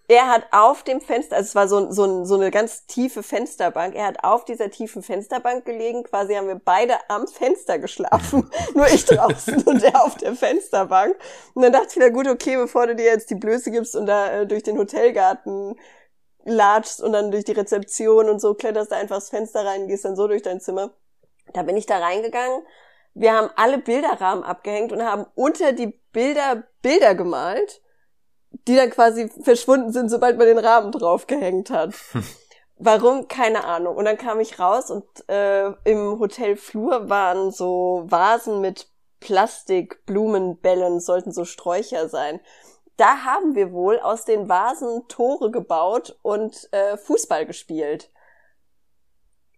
Er 0.07 0.29
hat 0.29 0.45
auf 0.51 0.83
dem 0.83 1.01
Fenster, 1.01 1.35
also 1.35 1.47
es 1.47 1.55
war 1.55 1.67
so, 1.67 1.91
so, 1.91 2.23
so 2.23 2.35
eine 2.35 2.49
ganz 2.49 2.85
tiefe 2.85 3.23
Fensterbank, 3.23 3.93
er 3.93 4.05
hat 4.05 4.23
auf 4.23 4.45
dieser 4.45 4.71
tiefen 4.71 5.03
Fensterbank 5.03 5.65
gelegen, 5.65 6.03
quasi 6.03 6.35
haben 6.35 6.47
wir 6.47 6.61
beide 6.63 6.95
am 7.09 7.27
Fenster 7.27 7.77
geschlafen, 7.77 8.49
nur 8.73 8.87
ich 8.87 9.03
draußen 9.03 9.63
und 9.63 9.83
er 9.83 10.05
auf 10.05 10.15
der 10.15 10.33
Fensterbank. 10.33 11.17
Und 11.55 11.61
dann 11.61 11.73
dachte 11.73 11.87
ich 11.89 11.95
mir, 11.97 12.11
gut, 12.11 12.29
okay, 12.29 12.55
bevor 12.55 12.87
du 12.87 12.95
dir 12.95 13.05
jetzt 13.05 13.29
die 13.31 13.35
Blöße 13.35 13.69
gibst 13.69 13.97
und 13.97 14.05
da 14.05 14.31
äh, 14.31 14.47
durch 14.47 14.63
den 14.63 14.77
Hotelgarten 14.77 15.77
latschst 16.45 17.01
und 17.01 17.11
dann 17.11 17.31
durch 17.31 17.43
die 17.43 17.51
Rezeption 17.51 18.29
und 18.29 18.39
so 18.39 18.53
kletterst 18.53 18.93
da 18.93 18.95
einfach 18.95 19.17
das 19.17 19.29
Fenster 19.29 19.65
rein, 19.65 19.89
gehst 19.89 20.05
dann 20.05 20.15
so 20.15 20.27
durch 20.27 20.41
dein 20.41 20.61
Zimmer. 20.61 20.91
Da 21.51 21.63
bin 21.63 21.75
ich 21.75 21.85
da 21.85 21.97
reingegangen 21.97 22.61
wir 23.13 23.33
haben 23.33 23.49
alle 23.55 23.77
Bilderrahmen 23.77 24.43
abgehängt 24.43 24.91
und 24.91 25.03
haben 25.03 25.25
unter 25.35 25.71
die 25.71 25.99
Bilder 26.11 26.63
Bilder 26.81 27.15
gemalt, 27.15 27.81
die 28.67 28.75
dann 28.75 28.91
quasi 28.91 29.29
verschwunden 29.41 29.91
sind, 29.91 30.09
sobald 30.09 30.37
man 30.37 30.47
den 30.47 30.59
Rahmen 30.59 30.91
draufgehängt 30.91 31.71
hat. 31.71 31.93
Warum? 32.77 33.27
Keine 33.27 33.63
Ahnung. 33.63 33.95
Und 33.95 34.05
dann 34.05 34.17
kam 34.17 34.39
ich 34.39 34.59
raus 34.59 34.91
und 34.91 35.05
äh, 35.29 35.67
im 35.85 36.19
Hotelflur 36.19 37.09
waren 37.09 37.51
so 37.51 38.03
Vasen 38.07 38.61
mit 38.61 38.89
Plastikblumenbällen, 39.21 40.99
sollten 40.99 41.31
so 41.31 41.45
Sträucher 41.45 42.09
sein. 42.09 42.41
Da 42.97 43.23
haben 43.23 43.55
wir 43.55 43.71
wohl 43.71 43.99
aus 43.99 44.25
den 44.25 44.49
Vasen 44.49 45.07
Tore 45.07 45.49
gebaut 45.49 46.19
und 46.21 46.67
äh, 46.73 46.97
Fußball 46.97 47.45
gespielt. 47.45 48.11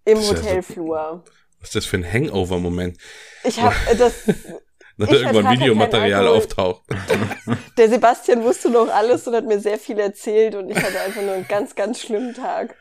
Im 0.06 0.20
Hotelflur. 0.20 1.24
Was 1.60 1.70
ist 1.70 1.76
das 1.76 1.86
für 1.86 1.98
ein 1.98 2.12
Hangover-Moment? 2.12 2.98
Ich 3.44 3.60
habe 3.60 3.76
äh, 3.90 3.96
das. 3.96 4.14
Dass 4.98 5.10
irgendwann 5.10 5.52
Videomaterial 5.60 6.28
auftaucht. 6.28 6.84
Der 7.78 7.90
Sebastian 7.90 8.44
wusste 8.44 8.70
noch 8.70 8.88
alles 8.88 9.28
und 9.28 9.36
hat 9.36 9.46
mir 9.46 9.60
sehr 9.60 9.78
viel 9.78 10.00
erzählt 10.00 10.56
und 10.56 10.70
ich 10.70 10.78
hatte 10.78 11.02
einfach 11.02 11.22
nur 11.22 11.34
einen 11.34 11.48
ganz, 11.48 11.76
ganz 11.76 12.00
schlimmen 12.00 12.34
Tag. 12.34 12.78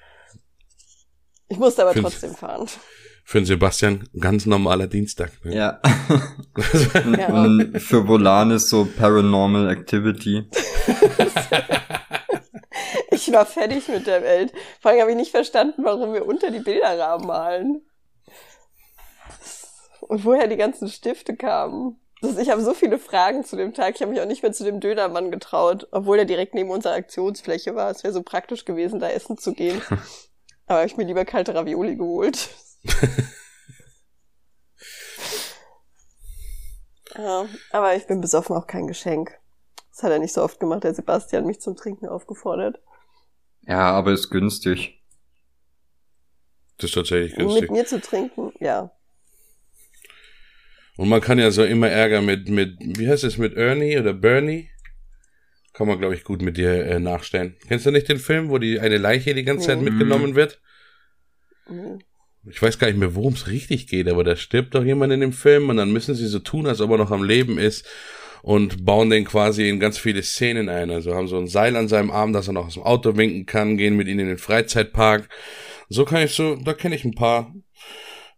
Ich 1.49 1.59
musste 1.59 1.83
aber 1.83 1.93
Find's, 1.93 2.11
trotzdem 2.11 2.37
fahren. 2.37 2.68
Für 3.25 3.39
den 3.39 3.47
Sebastian 3.47 4.09
ganz 4.18 4.47
normaler 4.47 4.87
Dienstag. 4.87 5.33
Ne? 5.45 5.57
Ja. 5.57 5.81
ja. 7.18 7.29
Und 7.29 7.81
für 7.81 8.07
Volan 8.07 8.53
ist 8.53 8.68
so 8.68 8.85
Paranormal 8.85 9.70
Activity. 9.70 10.49
ich 13.11 13.33
war 13.33 13.47
fertig 13.47 13.89
mit 13.89 14.07
der 14.07 14.22
Welt. 14.22 14.53
Vor 14.81 14.91
allem 14.93 15.01
habe 15.01 15.11
ich 15.11 15.16
nicht 15.16 15.31
verstanden, 15.33 15.83
warum 15.85 16.12
wir 16.12 16.27
unter 16.27 16.51
die 16.51 16.61
Bilderrahmen 16.61 17.27
malen. 17.27 17.83
Und 20.09 20.24
woher 20.24 20.46
die 20.46 20.57
ganzen 20.57 20.88
Stifte 20.88 21.36
kamen. 21.36 22.00
Ich 22.38 22.50
habe 22.50 22.62
so 22.62 22.72
viele 22.72 22.98
Fragen 22.98 23.44
zu 23.44 23.57
dem 23.57 23.74
Tag. 23.74 23.94
Ich 23.96 24.00
habe 24.00 24.11
mich 24.12 24.20
auch 24.20 24.26
nicht 24.26 24.42
mehr 24.42 24.52
zu 24.52 24.64
dem 24.64 24.80
Dönermann 24.80 25.30
getraut, 25.30 25.86
obwohl 25.90 26.18
er 26.18 26.24
direkt 26.24 26.55
neben 26.55 26.70
unserer 26.70 26.94
Aktionsfläche 26.94 27.74
war. 27.74 27.90
Es 27.90 28.02
wäre 28.02 28.14
so 28.14 28.22
praktisch 28.22 28.64
gewesen, 28.64 28.98
da 28.98 29.11
essen 29.11 29.36
zu 29.36 29.52
gehen. 29.52 29.82
Aber 30.66 30.78
habe 30.78 30.86
ich 30.86 30.96
mir 30.96 31.05
lieber 31.05 31.26
kalte 31.26 31.55
Ravioli 31.55 31.96
geholt. 31.96 32.48
ja, 37.16 37.46
aber 37.70 37.96
ich 37.96 38.07
bin 38.07 38.22
besoffen 38.22 38.57
auch 38.57 38.66
kein 38.66 38.86
Geschenk. 38.86 39.38
Das 39.90 40.02
hat 40.02 40.11
er 40.11 40.18
nicht 40.18 40.32
so 40.32 40.42
oft 40.42 40.59
gemacht, 40.59 40.84
der 40.84 40.94
Sebastian 40.94 41.44
mich 41.44 41.61
zum 41.61 41.76
Trinken 41.76 42.09
aufgefordert. 42.09 42.80
Ja, 43.66 43.90
aber 43.90 44.12
ist 44.12 44.30
günstig. 44.30 45.02
Das 46.78 46.88
ist 46.90 46.94
tatsächlich 46.94 47.36
günstig. 47.36 47.62
Mit 47.62 47.70
mir 47.70 47.84
zu 47.86 48.00
trinken, 48.00 48.55
ja. 48.59 48.90
Und 50.97 51.09
man 51.09 51.20
kann 51.20 51.38
ja 51.38 51.51
so 51.51 51.64
immer 51.64 51.88
Ärger 51.88 52.22
mit, 52.22 52.49
mit, 52.49 52.76
wie 52.80 53.09
heißt 53.09 53.24
es, 53.24 53.36
mit 53.38 53.57
Ernie 53.57 53.99
oder 53.99 54.12
Bernie? 54.12 54.68
Kann 55.72 55.88
man, 55.88 55.99
glaube 55.99 56.14
ich, 56.14 56.22
gut 56.22 56.40
mit 56.40 56.57
dir 56.57 56.84
äh, 56.84 57.01
nachstellen. 57.01 57.57
Kennst 57.66 57.84
du 57.84 57.90
nicht 57.90 58.09
den 58.09 58.18
Film, 58.18 58.49
wo 58.49 58.59
die 58.59 58.78
eine 58.78 58.97
Leiche 58.97 59.34
die 59.34 59.42
ganze 59.42 59.66
Zeit 59.66 59.80
mitgenommen 59.80 60.36
wird? 60.36 60.61
Mhm. 61.68 61.99
Ich 62.49 62.62
weiß 62.62 62.78
gar 62.78 62.88
nicht 62.88 62.99
mehr, 62.99 63.14
worum 63.14 63.32
es 63.32 63.49
richtig 63.49 63.86
geht, 63.86 64.09
aber 64.09 64.22
da 64.22 64.36
stirbt 64.36 64.74
doch 64.74 64.84
jemand 64.84 65.12
in 65.12 65.20
dem 65.20 65.32
Film 65.32 65.70
und 65.70 65.78
dann 65.78 65.92
müssen 65.92 66.14
sie 66.14 66.26
so 66.26 66.38
tun, 66.38 66.66
als 66.66 66.80
ob 66.80 66.90
er 66.90 66.99
noch 66.99 67.11
am 67.11 67.24
Leben 67.24 67.59
ist 67.59 67.88
und 68.42 68.84
bauen 68.84 69.09
den 69.09 69.24
quasi 69.24 69.68
in 69.68 69.80
ganz 69.80 69.97
viele 69.97 70.22
Szenen 70.22 70.68
ein. 70.68 70.90
Also 70.90 71.14
haben 71.14 71.26
so 71.26 71.38
ein 71.38 71.49
Seil 71.49 71.74
an 71.74 71.88
seinem 71.88 72.11
Arm, 72.11 72.34
dass 72.34 72.47
er 72.47 72.53
noch 72.53 72.66
aus 72.66 72.74
dem 72.74 72.82
Auto 72.82 73.16
winken 73.16 73.47
kann, 73.47 73.78
gehen 73.78 73.97
mit 73.97 74.07
ihnen 74.07 74.20
in 74.20 74.28
den 74.28 74.38
Freizeitpark. 74.38 75.28
So 75.88 76.05
kann 76.05 76.22
ich 76.22 76.32
so, 76.32 76.57
da 76.57 76.74
kenne 76.74 76.95
ich 76.95 77.05
ein 77.05 77.14
paar 77.14 77.53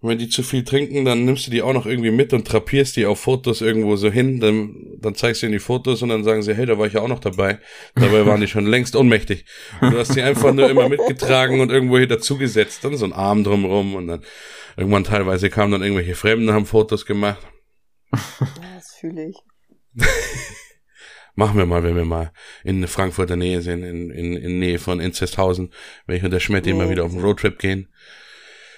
wenn 0.09 0.19
die 0.19 0.29
zu 0.29 0.43
viel 0.43 0.65
trinken, 0.65 1.05
dann 1.05 1.25
nimmst 1.25 1.47
du 1.47 1.51
die 1.51 1.63
auch 1.63 1.73
noch 1.73 1.87
irgendwie 1.87 2.11
mit 2.11 2.33
und 2.33 2.47
trapierst 2.47 2.97
die 2.97 3.07
auf 3.07 3.21
Fotos 3.21 3.61
irgendwo 3.61 3.97
so 3.97 4.11
hin, 4.11 4.41
dann, 4.41 4.99
dann 5.01 5.15
zeigst 5.15 5.43
du 5.43 5.47
ihnen 5.47 5.53
die 5.53 5.59
Fotos 5.59 6.03
und 6.03 6.09
dann 6.09 6.25
sagen 6.25 6.43
sie, 6.43 6.55
hey, 6.55 6.67
da 6.67 6.79
war 6.79 6.87
ich 6.87 6.95
ja 6.95 7.01
auch 7.01 7.09
noch 7.09 7.21
dabei. 7.21 7.59
Dabei 7.95 8.27
waren 8.27 8.41
die 8.41 8.49
schon 8.49 8.67
längst 8.67 8.97
ohnmächtig. 8.97 9.45
Und 9.81 9.93
du 9.93 9.99
hast 9.99 10.13
sie 10.13 10.23
einfach 10.23 10.53
nur 10.53 10.69
immer 10.69 10.89
mitgetragen 10.89 11.61
und 11.61 11.71
irgendwo 11.71 11.99
hier 11.99 12.09
dazugesetzt, 12.09 12.85
dann 12.85 12.97
so 12.97 13.05
ein 13.05 13.13
Arm 13.13 13.45
drumrum 13.45 13.95
und 13.95 14.07
dann 14.07 14.23
irgendwann 14.77 15.05
teilweise 15.05 15.51
kamen 15.51 15.73
dann 15.73 15.83
irgendwelche 15.83 16.15
Fremden, 16.15 16.53
haben 16.53 16.67
Fotos 16.67 17.07
gemacht. 17.07 17.47
Das 18.11 18.97
fühle 19.01 19.29
ich. 19.29 19.37
Machen 21.35 21.59
wir 21.59 21.67
mal, 21.67 21.83
wenn 21.83 21.97
wir 21.97 22.07
mal 22.07 22.33
in 22.65 22.87
Frankfurter 22.87 23.37
Nähe 23.37 23.61
sind, 23.61 23.83
in, 23.83 24.11
in, 24.11 24.37
in 24.37 24.59
Nähe 24.59 24.79
von 24.79 25.01
Inzesthausen, 25.01 25.73
wenn 26.07 26.17
ich 26.17 26.25
und 26.25 26.31
der 26.31 26.41
Schmidt 26.41 26.65
nee. 26.65 26.71
immer 26.71 26.89
wieder 26.89 27.05
auf 27.05 27.13
den 27.13 27.21
Roadtrip 27.21 27.59
gehen. 27.59 27.89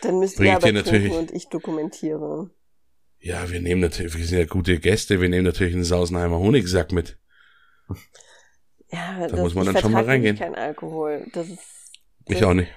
Dann 0.03 0.19
müsst 0.19 0.39
ihr 0.41 0.55
aber 0.55 0.73
natürlich 0.73 1.13
und 1.13 1.33
ich 1.33 1.49
dokumentiere. 1.49 2.51
Ja, 3.21 3.51
wir 3.51 3.61
nehmen 3.61 3.81
natürlich, 3.81 4.17
wir 4.17 4.25
sind 4.25 4.39
ja 4.39 4.45
gute 4.45 4.79
Gäste, 4.79 5.21
wir 5.21 5.29
nehmen 5.29 5.45
natürlich 5.45 5.75
einen 5.75 5.85
Sausenheimer 5.85 6.39
Honigsack 6.39 6.93
mit. 6.93 7.19
Ja, 8.91 9.19
da 9.21 9.29
das, 9.29 9.41
muss 9.41 9.55
man 9.55 9.67
dann 9.67 9.77
schon 9.79 9.93
mal 9.93 10.05
reingehen. 10.05 10.37
kein 10.37 10.55
Alkohol. 10.55 11.27
Das 11.33 11.49
ist. 11.49 11.59
Das, 12.27 12.37
ich 12.37 12.45
auch 12.45 12.55
nicht. 12.55 12.71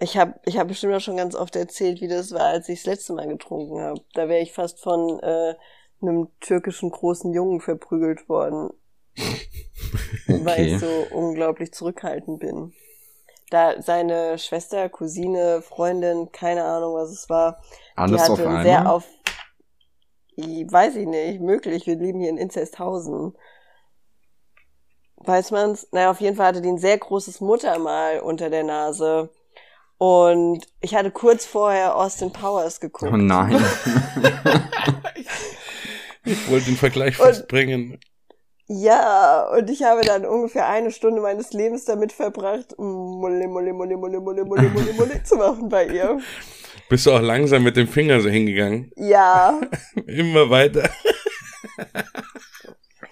Ich 0.00 0.16
habe 0.16 0.38
ich 0.44 0.58
hab 0.58 0.68
bestimmt 0.68 0.94
auch 0.94 1.00
schon 1.00 1.16
ganz 1.16 1.34
oft 1.34 1.56
erzählt, 1.56 2.00
wie 2.00 2.08
das 2.08 2.32
war, 2.32 2.46
als 2.46 2.68
ich 2.68 2.80
das 2.80 2.86
letzte 2.86 3.14
Mal 3.14 3.26
getrunken 3.26 3.80
habe. 3.80 4.00
Da 4.14 4.28
wäre 4.28 4.42
ich 4.42 4.52
fast 4.52 4.80
von 4.80 5.18
äh, 5.20 5.54
einem 6.00 6.28
türkischen 6.40 6.90
großen 6.90 7.32
Jungen 7.32 7.60
verprügelt 7.60 8.28
worden. 8.28 8.70
okay. 9.16 9.40
Weil 10.44 10.66
ich 10.66 10.78
so 10.78 11.06
unglaublich 11.10 11.72
zurückhaltend 11.72 12.38
bin 12.38 12.72
da 13.50 13.80
seine 13.80 14.38
Schwester, 14.38 14.88
Cousine, 14.88 15.62
Freundin, 15.62 16.30
keine 16.32 16.64
Ahnung, 16.64 16.94
was 16.94 17.10
es 17.10 17.28
war. 17.28 17.62
Alles 17.96 18.22
die 18.24 18.32
hatte 18.32 18.48
auf 18.48 18.62
sehr 18.62 18.92
auf, 18.92 19.04
weiß 20.36 20.96
ich 20.96 21.06
nicht, 21.06 21.40
möglich, 21.40 21.86
wir 21.86 21.96
leben 21.96 22.20
hier 22.20 22.30
in 22.30 22.38
Inzesthausen. 22.38 23.36
Weiß 25.16 25.50
man's? 25.50 25.88
Naja, 25.90 26.10
auf 26.10 26.20
jeden 26.20 26.36
Fall 26.36 26.46
hatte 26.46 26.62
die 26.62 26.68
ein 26.68 26.78
sehr 26.78 26.96
großes 26.96 27.40
Muttermal 27.40 28.20
unter 28.20 28.50
der 28.50 28.62
Nase. 28.62 29.30
Und 29.98 30.64
ich 30.80 30.94
hatte 30.94 31.10
kurz 31.10 31.44
vorher 31.44 31.96
Austin 31.96 32.32
Powers 32.32 32.78
geguckt. 32.78 33.12
Oh 33.12 33.16
nein. 33.16 33.56
ich 36.24 36.48
wollte 36.48 36.66
den 36.66 36.76
Vergleich 36.76 37.16
fast 37.16 37.48
bringen. 37.48 37.98
Ja, 38.70 39.48
und 39.48 39.70
ich 39.70 39.82
habe 39.82 40.02
dann 40.02 40.26
ungefähr 40.26 40.68
eine 40.68 40.90
Stunde 40.90 41.22
meines 41.22 41.54
Lebens 41.54 41.86
damit 41.86 42.12
verbracht, 42.12 42.74
Mulle, 42.78 43.48
Mulle, 43.48 43.72
Mulle, 43.72 43.96
Mulle, 43.96 44.20
Mulle, 44.20 44.44
Mulle, 44.44 44.68
Mulle, 44.68 44.92
Mulle 44.92 45.22
zu 45.22 45.36
machen 45.36 45.70
bei 45.70 45.86
ihr. 45.86 46.18
Bist 46.90 47.06
du 47.06 47.12
auch 47.12 47.20
langsam 47.20 47.62
mit 47.62 47.76
dem 47.76 47.88
Finger 47.88 48.20
so 48.20 48.28
hingegangen? 48.28 48.90
Ja. 48.96 49.58
Immer 50.06 50.50
weiter. 50.50 50.88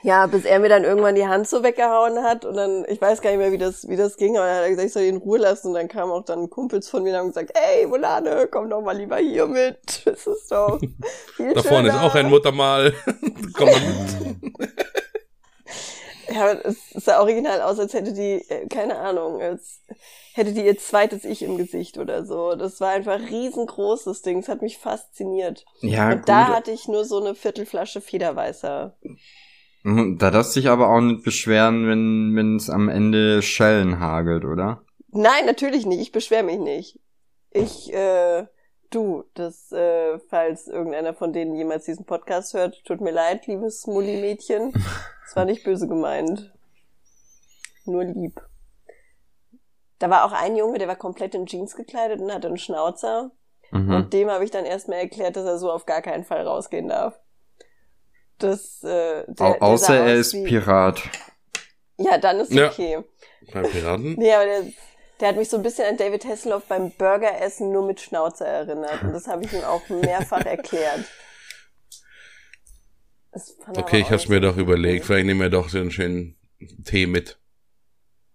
Ja, 0.03 0.27
bis 0.27 0.45
er 0.45 0.61
mir 0.61 0.69
dann 0.69 0.85
irgendwann 0.85 1.15
die 1.15 1.27
Hand 1.27 1.49
so 1.49 1.63
weggehauen 1.65 2.23
hat 2.23 2.45
und 2.45 2.55
dann, 2.55 2.85
ich 2.89 3.01
weiß 3.01 3.23
gar 3.23 3.31
nicht 3.31 3.39
mehr, 3.39 3.51
wie 3.51 3.59
das, 3.59 3.89
wie 3.89 3.97
das 3.97 4.17
ging, 4.17 4.37
aber 4.37 4.47
dann 4.47 4.57
hat 4.57 4.63
er 4.63 4.71
gesagt, 4.71 4.87
ich 4.87 4.93
soll 4.93 5.03
ihn 5.03 5.17
in 5.17 5.21
Ruhe 5.21 5.39
lassen 5.39 5.69
und 5.69 5.75
dann 5.75 5.89
kamen 5.89 6.13
auch 6.13 6.25
dann 6.25 6.49
Kumpels 6.49 6.89
von 6.89 7.03
mir 7.03 7.13
und 7.13 7.19
haben 7.19 7.29
gesagt, 7.29 7.53
ey, 7.55 7.91
Volane, 7.91 8.47
komm 8.51 8.71
doch 8.71 8.83
mal 8.83 8.97
lieber 8.97 9.17
hier 9.17 9.47
mit. 9.47 10.03
Das 10.05 10.27
ist 10.27 10.53
doch 10.53 10.79
viel 11.37 11.55
Da 11.55 11.63
vorne 11.63 11.89
ist 11.89 11.95
auch 11.95 12.15
ein 12.15 12.29
Muttermal. 12.29 12.93
komm 13.55 13.69
mal 13.69 13.81
mit. 13.81 14.77
Ja, 16.29 16.53
es 16.53 16.91
sah 16.91 17.21
original 17.21 17.61
aus, 17.63 17.79
als 17.79 17.95
hätte 17.95 18.13
die, 18.13 18.45
äh, 18.49 18.67
keine 18.69 18.99
Ahnung, 18.99 19.41
als 19.41 19.81
hätte 20.35 20.53
die 20.53 20.65
ihr 20.67 20.77
zweites 20.79 21.25
Ich 21.25 21.43
im 21.43 21.57
Gesicht 21.57 21.99
oder 21.99 22.25
so. 22.25 22.55
Das 22.55 22.81
war 22.81 22.91
einfach 22.91 23.21
riesengroß, 23.21 24.05
das 24.05 24.23
Ding. 24.23 24.39
Es 24.39 24.49
hat 24.49 24.63
mich 24.63 24.79
fasziniert. 24.79 25.65
Ja, 25.81 26.11
Und 26.11 26.19
gut. 26.19 26.29
da 26.29 26.49
hatte 26.49 26.71
ich 26.73 26.89
nur 26.89 27.05
so 27.05 27.21
eine 27.21 27.35
Viertelflasche 27.35 28.01
Federweißer. 28.01 28.97
Mhm, 29.83 30.19
da 30.19 30.31
darfst 30.31 30.57
du 30.57 30.61
dich 30.61 30.69
aber 30.69 30.89
auch 30.89 31.01
nicht 31.01 31.23
beschweren, 31.23 31.87
wenn 31.87 32.35
wenn 32.35 32.57
es 32.57 32.69
am 32.71 32.89
Ende 32.89 33.41
Schellen 33.43 34.01
hagelt, 34.01 34.45
oder? 34.45 34.83
Nein, 35.11 35.47
natürlich 35.47 35.87
nicht. 35.87 36.01
Ich 36.01 36.13
beschwere 36.13 36.43
mich 36.43 36.59
nicht. 36.59 36.99
Ich, 37.53 37.93
äh, 37.93 38.47
du, 38.91 39.25
das, 39.35 39.73
äh, 39.73 40.19
falls 40.31 40.69
irgendeiner 40.69 41.15
von 41.15 41.33
denen 41.33 41.55
jemals 41.55 41.85
diesen 41.85 42.05
Podcast 42.05 42.55
hört, 42.55 42.85
tut 42.85 43.01
mir 43.01 43.13
leid, 43.13 43.47
liebes 43.47 43.87
Mulli-Mädchen. 43.87 44.73
Das 44.73 45.35
war 45.35 45.45
nicht 45.45 45.65
böse 45.65 45.89
gemeint. 45.89 46.53
Nur 47.85 48.05
lieb. 48.05 48.41
Da 49.99 50.11
war 50.11 50.25
auch 50.25 50.33
ein 50.33 50.57
Junge, 50.57 50.79
der 50.79 50.89
war 50.89 50.97
komplett 50.97 51.35
in 51.35 51.47
Jeans 51.47 51.75
gekleidet 51.75 52.21
und 52.21 52.33
hatte 52.33 52.49
einen 52.49 52.59
Schnauzer. 52.59 53.31
Mhm. 53.71 53.95
Und 53.95 54.13
dem 54.13 54.31
habe 54.31 54.45
ich 54.45 54.51
dann 54.51 54.65
erstmal 54.65 54.99
erklärt, 54.99 55.37
dass 55.37 55.45
er 55.45 55.59
so 55.59 55.71
auf 55.71 55.87
gar 55.87 56.03
keinen 56.03 56.25
Fall 56.25 56.47
rausgehen 56.47 56.89
darf. 56.89 57.19
Das, 58.39 58.83
äh, 58.83 59.25
der, 59.27 59.63
Au 59.63 59.73
außer 59.73 59.97
er 59.97 60.15
ist 60.15 60.35
wie... 60.35 60.45
Pirat. 60.45 61.03
Ja, 61.99 62.19
dann 62.19 62.41
ist 62.41 62.53
ja. 62.53 62.69
okay. 62.69 63.03
Beim 63.53 63.65
Piraten? 63.65 64.15
nee, 64.19 64.33
aber 64.33 64.45
der, 64.45 64.65
der 65.21 65.29
hat 65.29 65.37
mich 65.37 65.49
so 65.49 65.57
ein 65.57 65.63
bisschen 65.63 65.87
an 65.87 65.97
David 65.97 66.25
Hasselhoff 66.25 66.65
beim 66.67 66.91
Burgeressen 66.91 67.73
nur 67.73 67.87
mit 67.87 68.01
Schnauzer 68.01 68.47
erinnert. 68.47 69.03
Und 69.03 69.13
das 69.13 69.27
habe 69.27 69.45
ich 69.45 69.53
ihm 69.53 69.65
auch 69.65 69.89
mehrfach 69.89 70.41
erklärt. 70.45 71.05
Okay, 73.75 74.01
ich 74.01 74.11
hab's 74.11 74.29
mir 74.29 74.41
doch 74.41 74.57
überlegt. 74.57 75.05
Vielleicht 75.05 75.27
nehmen 75.27 75.41
wir 75.41 75.51
doch 75.51 75.69
so 75.69 75.79
einen 75.79 75.91
schönen 75.91 76.37
Tee 76.85 77.07
mit. 77.07 77.39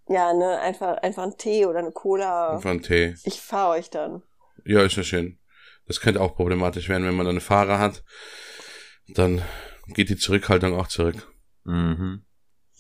Ja, 0.08 0.34
ne, 0.34 0.60
einfach, 0.60 0.98
einfach 0.98 1.24
ein 1.24 1.38
Tee 1.38 1.66
oder 1.66 1.80
eine 1.80 1.92
Cola. 1.92 2.56
Einfach 2.56 2.72
ein 2.72 2.84
Tee. 2.84 3.16
Ich 3.24 3.42
fahre 3.42 3.72
euch 3.72 3.90
dann. 3.90 4.22
Ja, 4.66 4.84
ist 4.84 4.98
ja 4.98 5.04
schön. 5.04 5.40
Das 5.88 6.02
könnte 6.02 6.22
auch 6.22 6.36
problematisch 6.36 6.90
werden, 6.90 7.06
wenn 7.08 7.16
man 7.16 7.26
dann 7.26 7.36
einen 7.36 7.42
Fahrer 7.42 7.80
hat. 7.80 8.04
Dann 9.08 9.42
geht 9.88 10.10
die 10.10 10.18
Zurückhaltung 10.18 10.78
auch 10.78 10.88
zurück. 10.88 11.32
Mhm. 11.64 12.26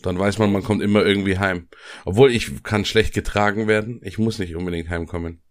Dann 0.01 0.17
weiß 0.17 0.37
man, 0.39 0.51
man 0.51 0.63
kommt 0.63 0.81
immer 0.81 1.05
irgendwie 1.05 1.37
heim. 1.37 1.67
Obwohl 2.05 2.31
ich 2.31 2.63
kann 2.63 2.85
schlecht 2.85 3.13
getragen 3.13 3.67
werden. 3.67 3.99
Ich 4.03 4.17
muss 4.17 4.39
nicht 4.39 4.55
unbedingt 4.55 4.89
heimkommen. 4.89 5.41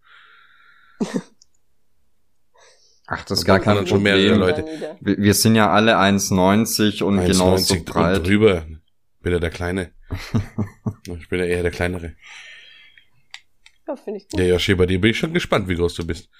Ach, 3.06 3.24
das 3.24 3.40
ist 3.40 3.44
gar 3.44 3.58
kein 3.58 3.84
Problem. 3.84 4.02
Mehrere 4.02 4.36
Leute. 4.36 4.64
Wir 5.00 5.34
sind 5.34 5.56
ja 5.56 5.70
alle 5.70 5.98
1,90 5.98 7.02
und 7.02 7.24
genauso 7.24 7.82
breit. 7.84 8.18
Und 8.18 8.26
drüber. 8.26 8.66
Bin 9.20 9.32
ja 9.32 9.38
der 9.38 9.50
Kleine. 9.50 9.92
ich 11.18 11.28
bin 11.28 11.40
ja 11.40 11.44
eher 11.44 11.62
der 11.62 11.72
Kleinere. 11.72 12.14
Ja, 13.86 13.96
finde 13.96 14.18
ich 14.18 14.28
gut. 14.28 14.40
Ja, 14.40 14.46
Joshi, 14.46 14.74
bei 14.74 14.86
dir 14.86 15.00
bin 15.00 15.10
ich 15.10 15.18
schon 15.18 15.34
gespannt, 15.34 15.68
wie 15.68 15.74
groß 15.74 15.94
du 15.94 16.06
bist. 16.06 16.30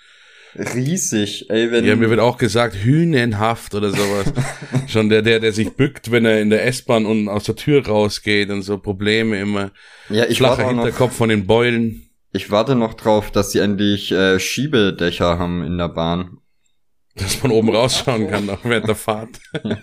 Riesig, 0.54 1.48
ey, 1.48 1.70
wenn. 1.70 1.84
Ja, 1.84 1.94
mir 1.94 2.10
wird 2.10 2.20
auch 2.20 2.36
gesagt, 2.36 2.74
hünenhaft 2.74 3.74
oder 3.74 3.90
sowas. 3.90 4.32
schon 4.88 5.08
der, 5.08 5.22
der, 5.22 5.38
der 5.38 5.52
sich 5.52 5.70
bückt, 5.70 6.10
wenn 6.10 6.24
er 6.24 6.40
in 6.40 6.50
der 6.50 6.66
S-Bahn 6.66 7.06
und 7.06 7.28
aus 7.28 7.44
der 7.44 7.56
Tür 7.56 7.86
rausgeht 7.86 8.50
und 8.50 8.62
so 8.62 8.78
Probleme 8.78 9.40
immer. 9.40 9.70
Ja, 10.08 10.26
ich 10.26 10.38
Flacher 10.38 10.66
Hinterkopf 10.66 11.12
noch, 11.12 11.16
von 11.16 11.28
den 11.28 11.46
Beulen. 11.46 12.10
Ich 12.32 12.50
warte 12.50 12.74
noch 12.74 12.94
drauf, 12.94 13.30
dass 13.30 13.52
sie 13.52 13.60
endlich 13.60 14.10
äh, 14.12 14.40
Schiebedächer 14.40 15.38
haben 15.38 15.64
in 15.64 15.78
der 15.78 15.88
Bahn. 15.88 16.38
Dass 17.14 17.42
man 17.42 17.52
oben 17.52 17.70
rausschauen 17.70 18.28
kann, 18.28 18.48
auch 18.50 18.64
während 18.64 18.88
der 18.88 18.94
Fahrt. 18.94 19.40
ja, 19.64 19.76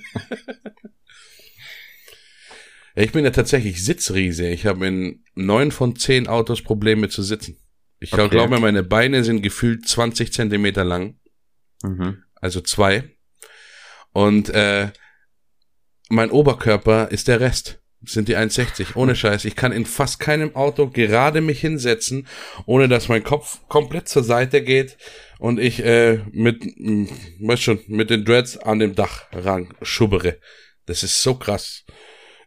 ich 2.95 3.11
bin 3.11 3.26
ja 3.26 3.32
tatsächlich 3.32 3.84
Sitzriese. 3.84 4.47
Ich 4.47 4.65
habe 4.65 4.88
in 4.88 5.24
neun 5.36 5.72
von 5.72 5.95
zehn 5.95 6.28
Autos 6.28 6.61
Probleme 6.61 7.09
zu 7.09 7.22
sitzen. 7.24 7.57
Ich 8.00 8.14
okay. 8.14 8.30
glaube, 8.30 8.60
meine 8.60 8.84
Beine 8.84 9.24
sind 9.24 9.41
gefühlt 9.41 9.88
20 9.88 10.32
Zentimeter 10.32 10.84
lang. 10.84 11.20
Mhm. 11.84 12.24
Also 12.36 12.62
zwei. 12.62 13.04
Und 14.14 14.50
äh, 14.50 14.89
mein 16.10 16.32
Oberkörper 16.32 17.10
ist 17.12 17.28
der 17.28 17.39
Rest. 17.39 17.82
Sind 18.04 18.28
die 18.28 18.38
1,60. 18.38 18.95
Ohne 18.95 19.16
Scheiß. 19.16 19.45
Ich 19.45 19.56
kann 19.56 19.72
in 19.72 19.86
fast 19.86 20.20
keinem 20.20 20.56
Auto 20.56 20.89
gerade 20.89 21.41
mich 21.41 21.60
hinsetzen, 21.60 22.28
ohne 22.66 22.88
dass 22.88 23.10
mein 23.10 23.24
Kopf 23.24 23.68
komplett 23.68 24.08
zur 24.08 24.24
Seite 24.24 24.62
geht 24.62 24.98
und 25.39 25.60
ich 25.60 25.84
äh, 25.84 26.22
mit, 26.32 26.64
weißt 26.64 27.62
schon, 27.62 27.80
mit 27.88 28.10
den 28.10 28.26
Dreads 28.26 28.58
an 28.58 28.80
dem 28.80 28.95
Dach 28.95 29.26
ran 29.32 29.74
schubbere. 29.82 30.39
Das 30.86 31.04
ist 31.04 31.22
so 31.22 31.36
krass. 31.36 31.86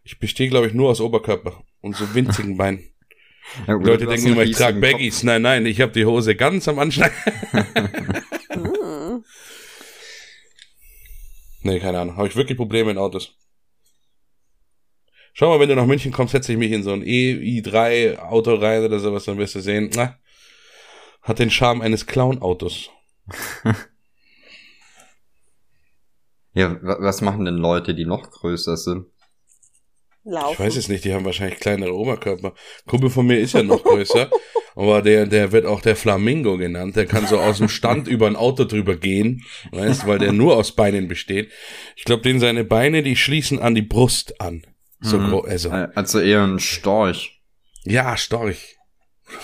Ich 0.02 0.18
bestehe, 0.18 0.48
glaube 0.48 0.68
ich, 0.68 0.72
nur 0.72 0.90
aus 0.90 1.00
Oberkörper 1.00 1.62
und 1.80 1.96
so 1.96 2.14
winzigen 2.14 2.56
Beinen. 2.56 2.89
Ja, 3.66 3.74
Leute 3.74 4.06
denken 4.06 4.28
immer, 4.28 4.42
ich 4.42 4.56
trage 4.56 4.80
Baggies. 4.80 5.22
Nein, 5.22 5.42
nein, 5.42 5.66
ich 5.66 5.80
habe 5.80 5.92
die 5.92 6.04
Hose 6.04 6.34
ganz 6.36 6.68
am 6.68 6.78
Anschlag. 6.78 7.12
nee, 11.62 11.80
keine 11.80 12.00
Ahnung. 12.00 12.16
Habe 12.16 12.28
ich 12.28 12.36
wirklich 12.36 12.56
Probleme 12.56 12.90
in 12.92 12.98
Autos. 12.98 13.34
Schau 15.32 15.48
mal, 15.48 15.60
wenn 15.60 15.68
du 15.68 15.76
nach 15.76 15.86
München 15.86 16.12
kommst, 16.12 16.32
setze 16.32 16.52
ich 16.52 16.58
mich 16.58 16.72
in 16.72 16.82
so 16.82 16.92
ein 16.92 17.02
E-i3 17.02 18.18
Auto 18.18 18.54
rein 18.54 18.84
oder 18.84 18.98
sowas, 18.98 19.24
dann 19.24 19.38
wirst 19.38 19.54
du 19.54 19.60
sehen, 19.60 19.90
na, 19.94 20.18
hat 21.22 21.38
den 21.38 21.50
Charme 21.50 21.82
eines 21.82 22.06
Clown-Autos. 22.06 22.90
ja, 26.52 26.76
was 26.82 27.20
machen 27.20 27.44
denn 27.44 27.56
Leute, 27.56 27.94
die 27.94 28.06
noch 28.06 28.30
größer 28.30 28.76
sind? 28.76 29.06
Laufen. 30.22 30.52
Ich 30.52 30.60
weiß 30.60 30.76
es 30.76 30.88
nicht, 30.88 31.04
die 31.04 31.14
haben 31.14 31.24
wahrscheinlich 31.24 31.60
kleinere 31.60 31.94
Oberkörper. 31.94 32.52
Kumpel 32.86 33.08
von 33.08 33.26
mir 33.26 33.38
ist 33.38 33.54
ja 33.54 33.62
noch 33.62 33.82
größer, 33.82 34.30
aber 34.76 35.00
der, 35.00 35.26
der 35.26 35.52
wird 35.52 35.64
auch 35.64 35.80
der 35.80 35.96
Flamingo 35.96 36.58
genannt. 36.58 36.96
Der 36.96 37.06
kann 37.06 37.26
so 37.26 37.40
aus 37.40 37.58
dem 37.58 37.68
Stand 37.68 38.06
über 38.08 38.26
ein 38.26 38.36
Auto 38.36 38.64
drüber 38.64 38.96
gehen, 38.96 39.44
weißt, 39.72 40.06
weil 40.06 40.18
der 40.18 40.32
nur 40.32 40.56
aus 40.56 40.72
Beinen 40.72 41.08
besteht. 41.08 41.50
Ich 41.96 42.04
glaube, 42.04 42.22
den 42.22 42.38
seine 42.38 42.64
Beine, 42.64 43.02
die 43.02 43.16
schließen 43.16 43.58
an 43.58 43.74
die 43.74 43.82
Brust 43.82 44.40
an. 44.40 44.66
So 45.00 45.18
mhm. 45.18 45.42
also. 45.46 45.70
also 45.70 46.20
eher 46.20 46.44
ein 46.44 46.58
Storch. 46.58 47.40
Ja, 47.84 48.16
Storch. 48.18 48.76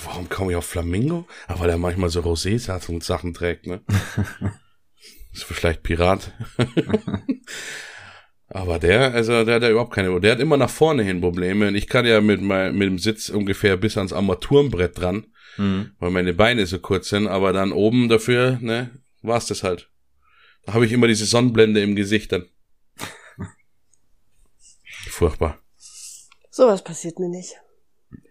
Warum 0.05 0.29
komme 0.29 0.53
ich 0.53 0.57
auf 0.57 0.67
Flamingo? 0.67 1.27
Ach, 1.47 1.61
weil 1.61 1.71
er 1.71 1.79
manchmal 1.79 2.11
so 2.11 2.21
Rosé 2.21 2.89
und 2.89 3.05
Sachen 3.05 3.33
trägt, 3.33 3.67
ne? 3.67 3.83
ist 5.33 5.45
vielleicht 5.45 5.83
Pirat. 5.83 6.33
Aber 8.49 8.79
der, 8.79 9.13
also 9.13 9.45
der 9.45 9.57
hat 9.57 9.63
ja 9.63 9.71
überhaupt 9.71 9.93
keine, 9.95 10.21
der 10.21 10.33
hat 10.33 10.41
immer 10.41 10.57
nach 10.57 10.71
vorne 10.71 11.03
hin 11.03 11.21
Probleme. 11.21 11.69
Und 11.69 11.75
ich 11.75 11.89
kann 11.89 12.07
ja 12.07 12.21
mit, 12.21 12.41
mein, 12.41 12.77
mit 12.77 12.87
dem 12.89 12.99
Sitz 12.99 13.29
ungefähr 13.29 13.77
bis 13.77 13.97
ans 13.97 14.13
Armaturenbrett 14.13 14.99
dran, 14.99 15.27
mhm. 15.57 15.93
weil 15.99 16.11
meine 16.11 16.33
Beine 16.33 16.65
so 16.67 16.79
kurz 16.79 17.09
sind. 17.09 17.27
Aber 17.27 17.53
dann 17.53 17.73
oben 17.73 18.09
dafür, 18.09 18.59
ne, 18.61 18.91
war's 19.23 19.47
das 19.47 19.63
halt. 19.63 19.91
Da 20.65 20.75
habe 20.75 20.87
ich 20.87 20.93
immer 20.93 21.09
diese 21.09 21.27
Sonnenblende 21.27 21.81
im 21.83 21.97
Gesicht 21.97 22.33
dann. 22.33 22.47
Furchtbar. 25.09 25.59
Sowas 26.51 26.83
passiert 26.85 27.19
mir 27.19 27.29
nicht. 27.29 27.57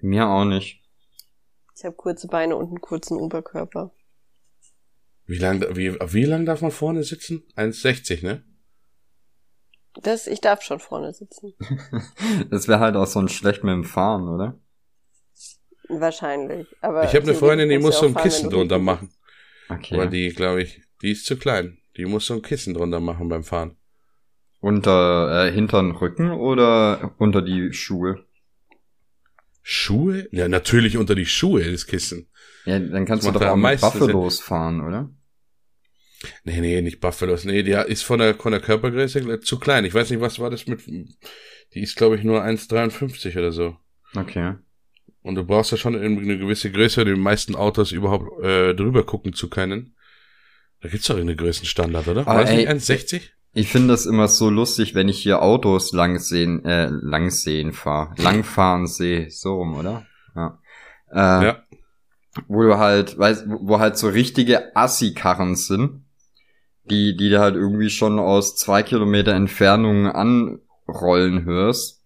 Mir 0.01 0.27
auch 0.27 0.45
nicht. 0.45 0.81
Ich 1.77 1.83
habe 1.83 1.95
kurze 1.95 2.27
Beine 2.27 2.55
und 2.55 2.67
einen 2.67 2.81
kurzen 2.81 3.17
Oberkörper. 3.17 3.93
Wie 5.27 5.37
lang, 5.37 5.61
wie, 5.75 5.93
wie 5.93 6.23
lang 6.23 6.45
darf 6.45 6.61
man 6.61 6.71
vorne 6.71 7.03
sitzen? 7.03 7.43
1,60, 7.55 8.23
ne? 8.23 8.43
Das, 10.01 10.27
ich 10.27 10.41
darf 10.41 10.61
schon 10.61 10.79
vorne 10.79 11.13
sitzen. 11.13 11.53
das 12.49 12.67
wäre 12.67 12.79
halt 12.79 12.95
auch 12.95 13.07
so 13.07 13.19
ein 13.19 13.29
schlecht 13.29 13.63
mit 13.63 13.73
dem 13.73 13.83
Fahren, 13.83 14.27
oder? 14.27 14.59
Wahrscheinlich. 15.87 16.67
Aber 16.81 17.03
ich 17.03 17.15
habe 17.15 17.23
eine 17.23 17.35
Freundin, 17.35 17.69
die 17.69 17.77
muss 17.77 17.99
so 17.99 18.07
ein 18.07 18.13
fahren, 18.13 18.23
Kissen 18.23 18.49
drunter 18.49 18.79
machen. 18.79 19.11
Okay. 19.69 19.95
Aber 19.95 20.07
die, 20.07 20.29
glaube 20.29 20.63
ich, 20.63 20.81
die 21.01 21.11
ist 21.11 21.25
zu 21.25 21.37
klein. 21.37 21.77
Die 21.97 22.05
muss 22.05 22.25
so 22.25 22.33
ein 22.33 22.41
Kissen 22.41 22.73
drunter 22.73 22.99
machen 22.99 23.29
beim 23.29 23.43
Fahren. 23.43 23.77
Unter 24.59 25.45
äh, 25.45 25.51
hintern 25.51 25.91
Rücken 25.91 26.31
oder 26.31 27.13
unter 27.19 27.41
die 27.41 27.71
Schuhe? 27.71 28.25
Schuhe? 29.61 30.27
Ja, 30.31 30.47
natürlich 30.47 30.97
unter 30.97 31.15
die 31.15 31.25
Schuhe, 31.25 31.71
das 31.71 31.85
Kissen. 31.85 32.27
Ja, 32.65 32.79
dann 32.79 33.05
kannst 33.05 33.25
das 33.25 33.33
du 33.33 33.39
doch 33.39 33.47
auch 33.47 33.55
mit 33.55 33.79
Buffalos 33.79 34.39
fahren, 34.39 34.81
oder? 34.81 35.09
Nee, 36.43 36.61
nee, 36.61 36.81
nicht 36.81 36.99
Buffalos. 36.99 37.45
Nee, 37.45 37.63
die 37.63 37.71
ist 37.71 38.03
von 38.03 38.19
der, 38.19 38.35
von 38.35 38.51
der 38.51 38.61
Körpergröße 38.61 39.39
zu 39.41 39.59
klein. 39.59 39.85
Ich 39.85 39.93
weiß 39.93 40.09
nicht, 40.09 40.21
was 40.21 40.39
war 40.39 40.49
das 40.49 40.67
mit, 40.67 40.85
die 40.87 41.81
ist 41.81 41.95
glaube 41.95 42.15
ich 42.15 42.23
nur 42.23 42.43
1,53 42.43 43.37
oder 43.37 43.51
so. 43.51 43.77
Okay. 44.15 44.55
Und 45.21 45.35
du 45.35 45.43
brauchst 45.43 45.71
ja 45.71 45.77
schon 45.77 45.95
eine 45.95 46.37
gewisse 46.37 46.71
Größe, 46.71 47.01
um 47.01 47.07
den 47.07 47.19
meisten 47.19 47.55
Autos 47.55 47.91
überhaupt 47.91 48.43
äh, 48.43 48.75
drüber 48.75 49.03
gucken 49.03 49.33
zu 49.33 49.49
können. 49.49 49.95
Da 50.81 50.89
gibt's 50.89 51.07
doch 51.07 51.15
irgendeinen 51.15 51.39
Größenstandard, 51.39 52.07
oder? 52.07 52.25
War 52.27 52.41
das 52.41 52.51
nicht 52.51 52.69
1,60? 52.69 53.31
Ich 53.53 53.69
finde 53.69 53.87
das 53.87 54.05
immer 54.05 54.27
so 54.27 54.51
lustig, 54.51 54.93
wenn 54.93 55.09
ich 55.09 55.17
hier 55.17 55.41
Autos 55.41 55.93
lang 55.93 56.19
sehen, 56.19 56.63
äh, 56.63 56.89
lang 56.91 57.31
sehen 57.31 57.71
fahre. 57.71 58.13
Langfahren 58.21 58.85
sehe, 58.85 59.31
so 59.31 59.55
rum, 59.55 59.75
oder? 59.75 60.05
Ja. 60.35 60.59
Äh, 61.09 61.45
ja. 61.45 61.63
Wo 62.47 62.61
du 62.61 62.77
halt, 62.77 63.17
weißt, 63.17 63.45
wo 63.47 63.79
halt 63.79 63.97
so 63.97 64.09
richtige 64.09 64.75
Assi-Karren 64.75 65.55
sind 65.55 66.04
die, 66.89 67.15
die 67.17 67.29
du 67.29 67.39
halt 67.39 67.55
irgendwie 67.55 67.89
schon 67.89 68.19
aus 68.19 68.55
zwei 68.55 68.83
Kilometer 68.83 69.33
Entfernung 69.33 70.07
anrollen 70.07 71.45
hörst. 71.45 72.03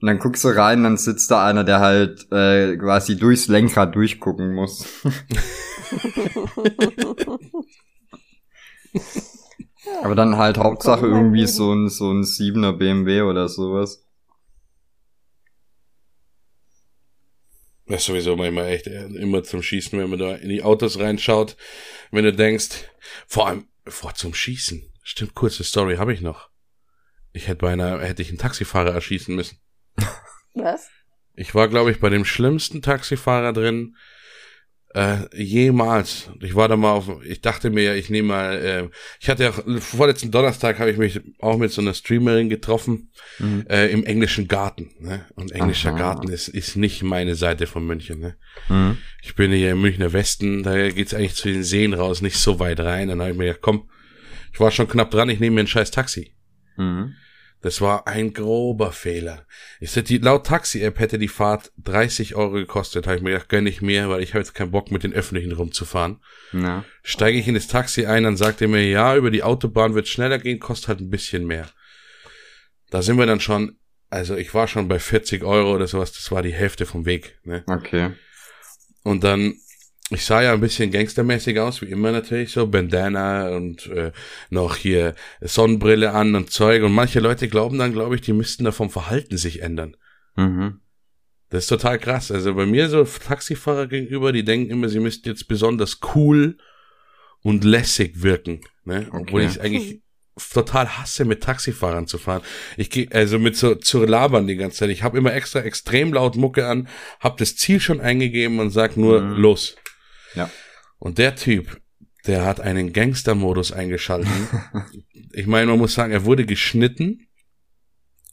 Und 0.00 0.08
dann 0.08 0.18
guckst 0.18 0.42
du 0.44 0.48
rein, 0.48 0.82
dann 0.82 0.96
sitzt 0.96 1.30
da 1.30 1.46
einer, 1.46 1.62
der 1.62 1.78
halt 1.78 2.26
äh, 2.32 2.76
quasi 2.76 3.16
durchs 3.16 3.46
Lenkrad 3.46 3.94
durchgucken 3.94 4.52
muss. 4.52 4.84
Aber 10.02 10.14
dann 10.14 10.36
halt 10.36 10.58
Hauptsache 10.58 11.06
irgendwie 11.06 11.46
so 11.46 11.72
ein, 11.72 11.88
so 11.88 12.10
ein 12.10 12.24
7er 12.24 12.72
BMW 12.72 13.22
oder 13.22 13.48
sowas. 13.48 14.04
Das 17.86 18.00
ist 18.00 18.06
sowieso 18.06 18.36
manchmal 18.36 18.68
echt 18.68 18.86
äh, 18.86 19.06
immer 19.06 19.42
zum 19.42 19.62
Schießen, 19.62 19.98
wenn 19.98 20.10
man 20.10 20.18
da 20.18 20.34
in 20.34 20.48
die 20.48 20.62
Autos 20.62 20.98
reinschaut. 20.98 21.56
Wenn 22.10 22.24
du 22.24 22.32
denkst, 22.32 22.90
vor 23.26 23.48
allem, 23.48 23.66
vor 23.86 24.14
zum 24.14 24.34
Schießen. 24.34 24.92
Stimmt, 25.02 25.34
kurze 25.34 25.64
Story 25.64 25.96
habe 25.96 26.12
ich 26.12 26.20
noch. 26.20 26.50
Ich 27.32 27.48
hätte 27.48 27.58
beinahe, 27.58 28.00
hätte 28.04 28.22
ich 28.22 28.28
einen 28.28 28.38
Taxifahrer 28.38 28.92
erschießen 28.92 29.34
müssen. 29.34 29.58
Was? 30.54 30.88
Ich 31.34 31.54
war, 31.54 31.68
glaube 31.68 31.90
ich, 31.90 32.00
bei 32.00 32.10
dem 32.10 32.24
schlimmsten 32.24 32.82
Taxifahrer 32.82 33.52
drin, 33.52 33.96
äh, 34.94 35.18
jemals. 35.34 36.30
Ich 36.40 36.54
war 36.54 36.68
da 36.68 36.76
mal 36.76 36.92
auf, 36.92 37.10
ich 37.24 37.40
dachte 37.40 37.70
mir, 37.70 37.94
ich 37.94 38.10
nehme 38.10 38.28
mal, 38.28 38.54
äh, 38.56 38.88
ich 39.20 39.28
hatte 39.28 39.44
ja, 39.44 39.52
vorletzten 39.80 40.30
Donnerstag 40.30 40.78
habe 40.78 40.90
ich 40.90 40.98
mich 40.98 41.20
auch 41.40 41.56
mit 41.56 41.70
so 41.72 41.80
einer 41.80 41.94
Streamerin 41.94 42.48
getroffen, 42.48 43.10
mhm. 43.38 43.64
äh, 43.68 43.88
im 43.88 44.04
englischen 44.04 44.48
Garten, 44.48 44.90
ne? 44.98 45.26
Und 45.34 45.52
englischer 45.52 45.90
Aha. 45.90 45.98
Garten 45.98 46.28
ist, 46.28 46.48
ist 46.48 46.76
nicht 46.76 47.02
meine 47.02 47.34
Seite 47.34 47.66
von 47.66 47.86
München, 47.86 48.20
ne? 48.20 48.36
Mhm. 48.68 48.98
Ich 49.22 49.34
bin 49.34 49.50
hier 49.52 49.72
im 49.72 49.80
Münchner 49.80 50.12
Westen, 50.12 50.62
da 50.62 50.90
geht's 50.90 51.14
eigentlich 51.14 51.34
zu 51.34 51.48
den 51.48 51.64
Seen 51.64 51.94
raus, 51.94 52.22
nicht 52.22 52.36
so 52.36 52.58
weit 52.58 52.80
rein. 52.80 53.08
Dann 53.08 53.20
habe 53.20 53.30
ich 53.30 53.36
mir 53.36 53.46
gedacht, 53.46 53.62
komm, 53.62 53.88
ich 54.52 54.60
war 54.60 54.70
schon 54.70 54.88
knapp 54.88 55.10
dran, 55.10 55.30
ich 55.30 55.40
nehme 55.40 55.54
mir 55.54 55.60
ein 55.62 55.68
scheiß 55.68 55.90
Taxi. 55.90 56.34
Mhm. 56.76 57.14
Das 57.62 57.80
war 57.80 58.08
ein 58.08 58.34
grober 58.34 58.90
Fehler. 58.90 59.46
Ich 59.78 59.92
die, 59.92 60.18
laut 60.18 60.46
Taxi-App 60.46 60.98
hätte 60.98 61.16
die 61.16 61.28
Fahrt 61.28 61.72
30 61.78 62.34
Euro 62.34 62.54
gekostet. 62.54 63.06
Habe 63.06 63.16
ich 63.16 63.22
mir 63.22 63.30
gedacht, 63.30 63.48
gönn 63.48 63.68
ich 63.68 63.80
mir, 63.80 64.08
weil 64.08 64.20
ich 64.20 64.30
habe 64.30 64.40
jetzt 64.40 64.54
keinen 64.54 64.72
Bock, 64.72 64.90
mit 64.90 65.04
den 65.04 65.12
Öffentlichen 65.12 65.52
rumzufahren. 65.52 66.20
Na. 66.50 66.84
Steige 67.04 67.38
ich 67.38 67.46
in 67.46 67.54
das 67.54 67.68
Taxi 67.68 68.04
ein, 68.04 68.24
dann 68.24 68.36
sagt 68.36 68.60
er 68.60 68.68
mir, 68.68 68.84
ja, 68.84 69.16
über 69.16 69.30
die 69.30 69.44
Autobahn 69.44 69.94
wird 69.94 70.08
schneller 70.08 70.40
gehen, 70.40 70.58
kostet 70.58 70.88
halt 70.88 71.00
ein 71.00 71.10
bisschen 71.10 71.46
mehr. 71.46 71.68
Da 72.90 73.00
sind 73.00 73.16
wir 73.16 73.26
dann 73.26 73.40
schon, 73.40 73.78
also 74.10 74.36
ich 74.36 74.52
war 74.54 74.66
schon 74.66 74.88
bei 74.88 74.98
40 74.98 75.44
Euro 75.44 75.72
oder 75.72 75.86
sowas, 75.86 76.12
das 76.12 76.32
war 76.32 76.42
die 76.42 76.52
Hälfte 76.52 76.84
vom 76.84 77.06
Weg. 77.06 77.38
Ne? 77.44 77.62
Okay. 77.68 78.10
Und 79.04 79.22
dann 79.22 79.54
ich 80.14 80.24
sah 80.24 80.42
ja 80.42 80.52
ein 80.52 80.60
bisschen 80.60 80.90
gangstermäßig 80.90 81.58
aus, 81.58 81.82
wie 81.82 81.86
immer 81.86 82.12
natürlich, 82.12 82.52
so 82.52 82.66
Bandana 82.66 83.50
und 83.50 83.86
äh, 83.88 84.12
noch 84.50 84.76
hier 84.76 85.14
Sonnenbrille 85.40 86.12
an 86.12 86.34
und 86.34 86.50
Zeug. 86.50 86.82
Und 86.82 86.92
manche 86.92 87.20
Leute 87.20 87.48
glauben 87.48 87.78
dann, 87.78 87.92
glaube 87.92 88.14
ich, 88.14 88.20
die 88.20 88.32
müssten 88.32 88.64
da 88.64 88.72
vom 88.72 88.90
Verhalten 88.90 89.36
sich 89.36 89.62
ändern. 89.62 89.96
Mhm. 90.36 90.80
Das 91.50 91.64
ist 91.64 91.68
total 91.68 91.98
krass. 91.98 92.30
Also 92.30 92.54
bei 92.54 92.66
mir 92.66 92.88
so 92.88 93.04
Taxifahrer 93.04 93.86
gegenüber, 93.86 94.32
die 94.32 94.44
denken 94.44 94.70
immer, 94.70 94.88
sie 94.88 95.00
müssten 95.00 95.28
jetzt 95.28 95.48
besonders 95.48 96.00
cool 96.14 96.56
und 97.42 97.64
lässig 97.64 98.22
wirken. 98.22 98.62
Ne? 98.84 99.06
Okay. 99.10 99.18
Obwohl 99.20 99.42
ich 99.42 99.60
eigentlich 99.60 100.02
total 100.52 100.88
hasse, 100.98 101.24
mit 101.24 101.42
Taxifahrern 101.42 102.06
zu 102.06 102.18
fahren. 102.18 102.42
Ich 102.76 102.90
gehe 102.90 103.08
also 103.12 103.38
mit 103.38 103.56
so 103.56 103.74
zu 103.74 104.04
labern 104.04 104.46
die 104.46 104.56
ganze 104.56 104.78
Zeit. 104.78 104.90
Ich 104.90 105.02
habe 105.02 105.18
immer 105.18 105.34
extra 105.34 105.60
extrem 105.60 106.12
laut 106.14 106.36
Mucke 106.36 106.66
an, 106.66 106.88
habe 107.20 107.36
das 107.38 107.56
Ziel 107.56 107.80
schon 107.80 108.00
eingegeben 108.00 108.58
und 108.58 108.70
sag 108.70 108.96
nur 108.96 109.20
mhm. 109.20 109.40
los. 109.40 109.76
Ja. 110.34 110.50
Und 110.98 111.18
der 111.18 111.34
Typ, 111.36 111.80
der 112.26 112.44
hat 112.44 112.60
einen 112.60 112.92
Gangster-Modus 112.92 113.72
eingeschalten. 113.72 114.48
ich 115.32 115.46
meine, 115.46 115.66
man 115.66 115.78
muss 115.78 115.94
sagen, 115.94 116.12
er 116.12 116.24
wurde 116.24 116.46
geschnitten. 116.46 117.28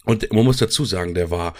Und 0.05 0.31
man 0.31 0.45
muss 0.45 0.57
dazu 0.57 0.85
sagen, 0.85 1.13
der 1.13 1.31
war 1.31 1.53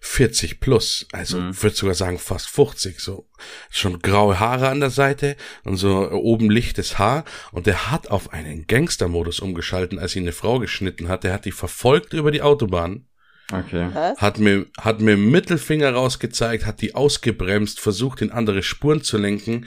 40 0.00 0.60
plus, 0.60 1.06
also 1.12 1.40
mhm. 1.40 1.62
würde 1.62 1.74
sogar 1.74 1.94
sagen 1.94 2.18
fast 2.18 2.48
50, 2.48 3.00
so 3.00 3.28
schon 3.70 4.00
graue 4.00 4.38
Haare 4.38 4.68
an 4.68 4.80
der 4.80 4.90
Seite 4.90 5.36
und 5.64 5.76
so 5.76 6.10
oben 6.10 6.50
lichtes 6.50 6.98
Haar 6.98 7.24
und 7.50 7.66
der 7.66 7.90
hat 7.90 8.08
auf 8.08 8.32
einen 8.32 8.66
Gangster-Modus 8.66 9.40
umgeschalten, 9.40 9.98
als 9.98 10.14
ihn 10.14 10.22
eine 10.22 10.32
Frau 10.32 10.60
geschnitten 10.60 11.08
hat. 11.08 11.24
Der 11.24 11.32
hat 11.32 11.44
die 11.44 11.52
verfolgt 11.52 12.12
über 12.12 12.30
die 12.30 12.42
Autobahn 12.42 13.07
Okay. 13.50 13.88
Hat 14.18 14.38
mir, 14.38 14.66
hat 14.78 15.00
mir 15.00 15.16
Mittelfinger 15.16 15.94
rausgezeigt, 15.94 16.66
hat 16.66 16.82
die 16.82 16.94
ausgebremst, 16.94 17.80
versucht 17.80 18.20
in 18.20 18.30
andere 18.30 18.62
Spuren 18.62 19.02
zu 19.02 19.16
lenken, 19.16 19.66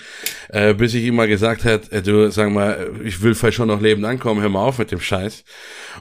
äh, 0.49 0.75
bis 0.75 0.93
ich 0.93 1.03
ihm 1.03 1.15
mal 1.15 1.27
gesagt 1.27 1.65
hat, 1.65 1.91
äh, 1.91 2.03
du, 2.03 2.29
sag 2.29 2.51
mal, 2.51 2.91
ich 3.03 3.23
will 3.23 3.33
vielleicht 3.33 3.57
schon 3.57 3.69
noch 3.69 3.81
lebend 3.81 4.05
ankommen, 4.05 4.39
hör 4.41 4.49
mal 4.49 4.63
auf 4.63 4.77
mit 4.77 4.91
dem 4.91 4.99
Scheiß. 4.99 5.43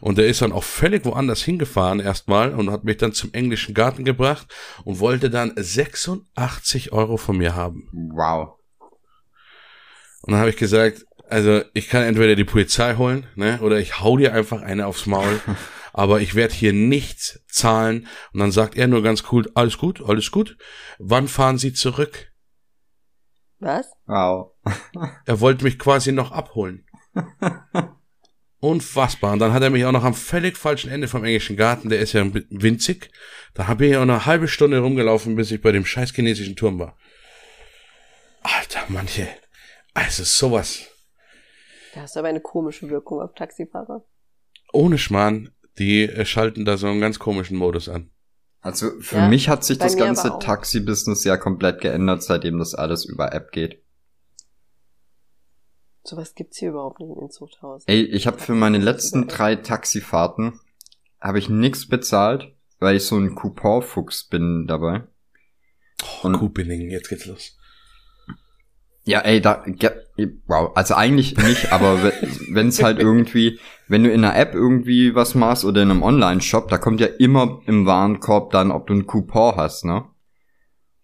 Und 0.02 0.18
er 0.18 0.26
ist 0.26 0.42
dann 0.42 0.52
auch 0.52 0.64
völlig 0.64 1.06
woanders 1.06 1.42
hingefahren 1.42 2.00
erstmal 2.00 2.52
und 2.52 2.70
hat 2.70 2.84
mich 2.84 2.98
dann 2.98 3.14
zum 3.14 3.32
englischen 3.32 3.72
Garten 3.72 4.04
gebracht 4.04 4.46
und 4.84 5.00
wollte 5.00 5.30
dann 5.30 5.52
86 5.56 6.92
Euro 6.92 7.16
von 7.16 7.38
mir 7.38 7.54
haben. 7.54 7.88
Wow. 8.12 8.58
Und 10.20 10.32
dann 10.32 10.40
habe 10.40 10.50
ich 10.50 10.56
gesagt, 10.58 11.06
also 11.30 11.62
ich 11.72 11.88
kann 11.88 12.02
entweder 12.02 12.36
die 12.36 12.44
Polizei 12.44 12.96
holen, 12.96 13.26
ne, 13.36 13.60
oder 13.62 13.78
ich 13.78 14.00
hau 14.00 14.18
dir 14.18 14.34
einfach 14.34 14.60
eine 14.60 14.86
aufs 14.86 15.06
Maul. 15.06 15.40
aber 15.92 16.20
ich 16.20 16.34
werde 16.34 16.54
hier 16.54 16.72
nichts 16.72 17.40
zahlen. 17.48 18.06
Und 18.32 18.40
dann 18.40 18.52
sagt 18.52 18.76
er 18.76 18.86
nur 18.86 19.02
ganz 19.02 19.24
cool, 19.30 19.50
alles 19.54 19.78
gut, 19.78 20.02
alles 20.02 20.30
gut. 20.30 20.56
Wann 20.98 21.28
fahren 21.28 21.58
Sie 21.58 21.72
zurück? 21.72 22.32
Was? 23.58 23.86
Wow. 24.06 24.52
er 25.26 25.40
wollte 25.40 25.64
mich 25.64 25.78
quasi 25.78 26.12
noch 26.12 26.32
abholen. 26.32 26.86
Unfassbar. 28.60 29.32
Und 29.32 29.38
dann 29.38 29.52
hat 29.52 29.62
er 29.62 29.70
mich 29.70 29.84
auch 29.84 29.92
noch 29.92 30.04
am 30.04 30.14
völlig 30.14 30.56
falschen 30.56 30.90
Ende 30.90 31.08
vom 31.08 31.24
englischen 31.24 31.56
Garten, 31.56 31.88
der 31.88 32.00
ist 32.00 32.12
ja 32.12 32.24
winzig. 32.50 33.10
Da 33.54 33.66
habe 33.68 33.86
ich 33.86 33.92
ja 33.92 33.98
auch 33.98 34.02
eine 34.02 34.26
halbe 34.26 34.48
Stunde 34.48 34.80
rumgelaufen, 34.80 35.36
bis 35.36 35.50
ich 35.50 35.62
bei 35.62 35.72
dem 35.72 35.86
scheiß 35.86 36.12
chinesischen 36.12 36.56
Turm 36.56 36.78
war. 36.78 36.96
Alter, 38.42 38.84
manche. 38.88 39.28
Also 39.94 40.24
sowas. 40.24 40.86
Da 41.94 42.02
hast 42.02 42.16
du 42.16 42.20
aber 42.20 42.28
eine 42.28 42.40
komische 42.40 42.88
Wirkung 42.88 43.20
auf 43.20 43.34
Taxifahrer. 43.34 44.04
Ohne 44.72 44.98
Schmarrn 44.98 45.50
die 45.78 46.02
äh, 46.02 46.24
schalten 46.24 46.64
da 46.64 46.76
so 46.76 46.86
einen 46.86 47.00
ganz 47.00 47.18
komischen 47.18 47.56
Modus 47.56 47.88
an. 47.88 48.10
Also 48.60 48.90
für 49.00 49.16
ja, 49.16 49.28
mich 49.28 49.48
hat 49.48 49.64
sich 49.64 49.78
das 49.78 49.96
ganze 49.96 50.38
Taxi-Business 50.38 51.24
ja 51.24 51.36
komplett 51.38 51.80
geändert, 51.80 52.22
seitdem 52.22 52.58
das 52.58 52.74
alles 52.74 53.06
über 53.06 53.32
App 53.32 53.52
geht. 53.52 53.82
Sowas 56.02 56.34
gibt's 56.34 56.58
hier 56.58 56.70
überhaupt 56.70 57.00
nicht 57.00 57.16
in 57.16 57.30
Zuchthaus. 57.30 57.84
Ey, 57.86 58.02
ich 58.02 58.26
habe 58.26 58.38
für 58.38 58.54
meine 58.54 58.78
letzten 58.78 59.28
drei 59.28 59.56
Taxifahrten 59.56 60.60
habe 61.20 61.38
ich 61.38 61.48
nichts 61.48 61.88
bezahlt, 61.88 62.54
weil 62.78 62.96
ich 62.96 63.04
so 63.04 63.16
ein 63.16 63.34
Coupon-Fuchs 63.34 64.24
bin 64.24 64.66
dabei. 64.66 65.04
Oh, 66.02 66.26
Und 66.26 66.38
Couponing, 66.38 66.90
jetzt 66.90 67.08
geht's 67.08 67.26
los. 67.26 67.56
Ja, 69.04 69.20
ey, 69.20 69.40
da, 69.40 69.64
wow, 70.46 70.72
also 70.74 70.94
eigentlich 70.94 71.36
nicht, 71.36 71.72
aber 71.72 72.02
wenn 72.50 72.68
es 72.68 72.82
halt 72.82 72.98
irgendwie, 72.98 73.58
wenn 73.88 74.04
du 74.04 74.10
in 74.10 74.24
einer 74.24 74.36
App 74.36 74.54
irgendwie 74.54 75.14
was 75.14 75.34
machst 75.34 75.64
oder 75.64 75.82
in 75.82 75.90
einem 75.90 76.02
Online-Shop, 76.02 76.68
da 76.68 76.78
kommt 76.78 77.00
ja 77.00 77.06
immer 77.06 77.60
im 77.66 77.86
Warenkorb 77.86 78.50
dann, 78.52 78.70
ob 78.70 78.86
du 78.86 78.92
einen 78.92 79.06
Coupon 79.06 79.56
hast, 79.56 79.84
ne? 79.84 80.04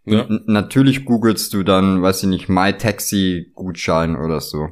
Ja. 0.08 0.24
natürlich 0.46 1.04
googelst 1.04 1.52
du 1.52 1.64
dann, 1.64 2.00
weiß 2.00 2.22
ich 2.22 2.28
nicht, 2.28 2.48
MyTaxi-Gutschein 2.48 4.14
oder 4.14 4.40
so. 4.40 4.68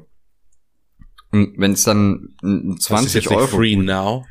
Und 1.32 1.58
wenn 1.58 1.72
es 1.72 1.82
dann 1.82 2.36
20 2.78 3.28
Euro. 3.32 3.48
Free 3.48 3.74
now? 3.74 4.24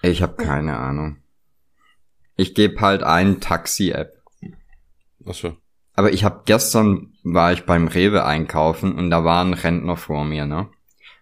Ich 0.00 0.22
habe 0.22 0.42
keine 0.42 0.78
Ahnung. 0.78 1.18
Ich 2.36 2.54
gebe 2.54 2.80
halt 2.80 3.02
ein 3.02 3.40
Taxi-App. 3.40 4.14
Ach 5.26 5.34
so. 5.34 5.58
Aber 6.00 6.14
ich 6.14 6.24
habe 6.24 6.44
gestern 6.46 7.12
war 7.24 7.52
ich 7.52 7.66
beim 7.66 7.86
Rewe 7.86 8.24
einkaufen 8.24 8.94
und 8.94 9.10
da 9.10 9.22
war 9.22 9.44
ein 9.44 9.52
Rentner 9.52 9.98
vor 9.98 10.24
mir, 10.24 10.46
ne? 10.46 10.70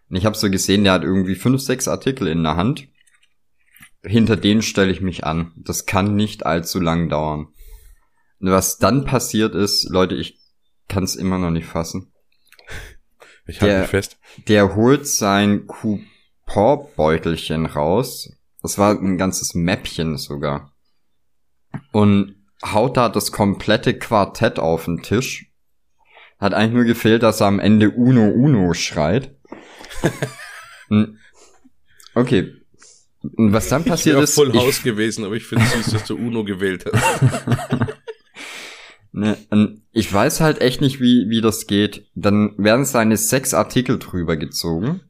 Und 0.09 0.15
ich 0.15 0.25
habe 0.25 0.37
so 0.37 0.49
gesehen, 0.49 0.85
der 0.85 0.93
hat 0.93 1.03
irgendwie 1.03 1.35
fünf, 1.35 1.61
sechs 1.61 1.89
Artikel 1.89 2.29
in 2.29 2.45
der 2.45 2.55
Hand. 2.55 2.87
Hinter 4.05 4.37
denen 4.37 4.63
stelle 4.63 4.93
ich 4.93 5.01
mich 5.01 5.25
an. 5.25 5.51
Das 5.57 5.85
kann 5.85 6.15
nicht 6.15 6.47
allzu 6.47 6.79
lang 6.79 7.09
dauern. 7.09 7.49
Und 8.39 8.53
was 8.53 8.79
dann 8.79 9.05
passiert 9.05 9.57
ist, 9.57 9.91
Leute, 9.91 10.15
ich 10.15 10.39
kann 10.87 11.03
es 11.03 11.17
immer 11.17 11.39
noch 11.39 11.51
nicht 11.51 11.67
fassen. 11.67 12.13
Ich 13.49 13.61
halte 13.61 13.81
mich 13.81 13.89
fest. 13.89 14.17
Der 14.47 14.77
holt 14.77 15.09
sein 15.09 15.67
Couponbeutelchen 15.67 17.67
raus. 17.67 18.31
Das 18.63 18.79
war 18.79 18.93
ein 18.93 19.19
ganzes 19.19 19.55
Mäppchen 19.55 20.19
sogar. 20.19 20.73
Und 21.91 22.38
haut 22.65 22.97
da 22.97 23.09
das 23.09 23.33
komplette 23.33 23.99
Quartett 23.99 24.59
auf 24.59 24.85
den 24.85 25.03
Tisch. 25.03 25.51
Hat 26.39 26.55
eigentlich 26.55 26.75
nur 26.75 26.85
gefehlt, 26.85 27.23
dass 27.23 27.41
er 27.41 27.49
am 27.49 27.59
Ende 27.59 27.91
Uno 27.91 28.29
Uno 28.29 28.75
schreit. 28.75 29.35
Hm. 30.91 31.19
okay. 32.15 32.55
Und 33.37 33.53
was 33.53 33.69
dann 33.69 33.85
passiert 33.85 34.17
ich 34.17 34.23
ist. 34.23 34.35
voll 34.37 34.55
Haus 34.55 34.83
gewesen, 34.83 35.23
aber 35.23 35.35
ich 35.35 35.45
finde 35.45 35.65
es 35.65 35.73
süß, 35.73 35.93
dass 35.93 36.05
du 36.05 36.17
Uno 36.17 36.45
gewählt 36.45 36.87
hast. 36.91 37.23
ne, 39.13 39.37
ich 39.93 40.11
weiß 40.11 40.41
halt 40.41 40.63
echt 40.63 40.81
nicht, 40.81 40.99
wie, 40.99 41.29
wie 41.29 41.43
das 41.43 41.67
geht. 41.67 42.07
Dann 42.15 42.55
werden 42.57 42.87
seine 42.87 43.19
sechs 43.19 43.53
Artikel 43.53 43.99
drüber 43.99 44.39
gezogen. 44.39 45.03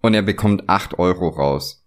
Und 0.00 0.14
er 0.14 0.22
bekommt 0.22 0.68
acht 0.68 0.98
Euro 0.98 1.28
raus. 1.28 1.84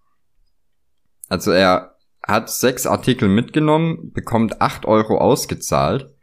Also 1.28 1.52
er 1.52 1.89
hat 2.30 2.50
sechs 2.50 2.86
Artikel 2.86 3.30
mitgenommen, 3.30 4.12
bekommt 4.14 4.62
acht 4.62 4.86
Euro 4.86 5.18
ausgezahlt, 5.18 6.14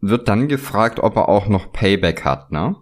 wird 0.00 0.28
dann 0.28 0.48
gefragt, 0.48 1.00
ob 1.00 1.16
er 1.16 1.28
auch 1.28 1.46
noch 1.46 1.72
Payback 1.72 2.24
hat, 2.24 2.50
ne? 2.52 2.76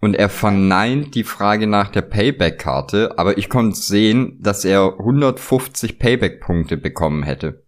Und 0.00 0.14
er 0.14 0.28
verneint 0.28 1.14
die 1.16 1.24
Frage 1.24 1.66
nach 1.66 1.90
der 1.90 2.02
Payback-Karte, 2.02 3.18
aber 3.18 3.36
ich 3.36 3.48
konnte 3.48 3.76
sehen, 3.76 4.38
dass 4.40 4.64
er 4.64 4.96
150 4.98 5.98
Payback-Punkte 5.98 6.76
bekommen 6.76 7.24
hätte. 7.24 7.64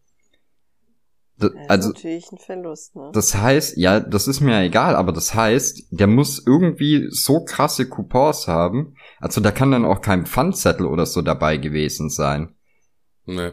Das, 1.41 1.51
also, 1.69 1.89
natürlich 1.89 2.31
ein 2.31 2.39
Verlust, 2.39 2.95
ne? 2.95 3.11
Das 3.13 3.35
heißt, 3.35 3.79
ja, 3.79 3.99
das 3.99 4.29
ist 4.29 4.41
mir 4.41 4.53
ja 4.53 4.63
egal, 4.63 4.95
aber 4.95 5.13
das 5.13 5.35
heißt, 5.35 5.87
der 5.91 6.07
muss 6.07 6.45
irgendwie 6.47 7.09
so 7.11 7.45
krasse 7.45 7.89
Coupons 7.89 8.47
haben. 8.47 8.95
Also 9.19 9.41
da 9.41 9.51
kann 9.51 9.71
dann 9.71 9.87
auch 9.87 10.03
kein 10.03 10.27
Pfandzettel 10.27 10.87
oder 10.87 11.07
so 11.07 11.23
dabei 11.23 11.57
gewesen 11.57 12.11
sein. 12.11 12.55
Nee. 13.27 13.53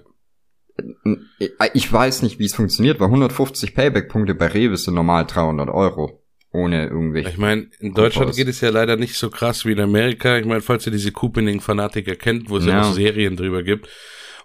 Ich 1.73 1.91
weiß 1.91 2.21
nicht, 2.21 2.39
wie 2.39 2.45
es 2.45 2.55
funktioniert, 2.55 2.99
weil 2.99 3.07
150 3.07 3.73
Payback-Punkte 3.73 4.35
bei 4.35 4.47
Rewe 4.47 4.77
sind 4.77 4.93
normal 4.93 5.25
300 5.25 5.69
Euro. 5.69 6.23
Ohne 6.51 6.87
irgendwelche. 6.87 7.29
Ich 7.29 7.37
meine, 7.37 7.67
in 7.79 7.93
Deutschland 7.93 8.35
geht 8.35 8.47
es 8.47 8.61
ja 8.61 8.69
leider 8.69 8.95
nicht 8.95 9.15
so 9.15 9.29
krass 9.29 9.65
wie 9.65 9.73
in 9.73 9.79
Amerika. 9.79 10.37
Ich 10.37 10.45
meine, 10.45 10.61
falls 10.61 10.85
ihr 10.85 10.91
diese 10.91 11.11
Couponing-Fanatiker 11.11 12.15
kennt, 12.15 12.49
wo 12.49 12.57
es 12.57 12.65
ja. 12.65 12.71
ja 12.71 12.81
auch 12.81 12.93
Serien 12.93 13.35
drüber 13.35 13.63
gibt, 13.63 13.89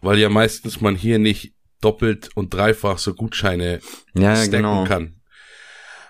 weil 0.00 0.18
ja 0.18 0.28
meistens 0.28 0.80
man 0.80 0.96
hier 0.96 1.18
nicht 1.18 1.54
doppelt 1.80 2.30
und 2.34 2.52
dreifach 2.52 2.98
so 2.98 3.14
Gutscheine 3.14 3.80
ja, 4.14 4.36
stacken 4.36 4.50
genau. 4.50 4.84
kann. 4.84 5.21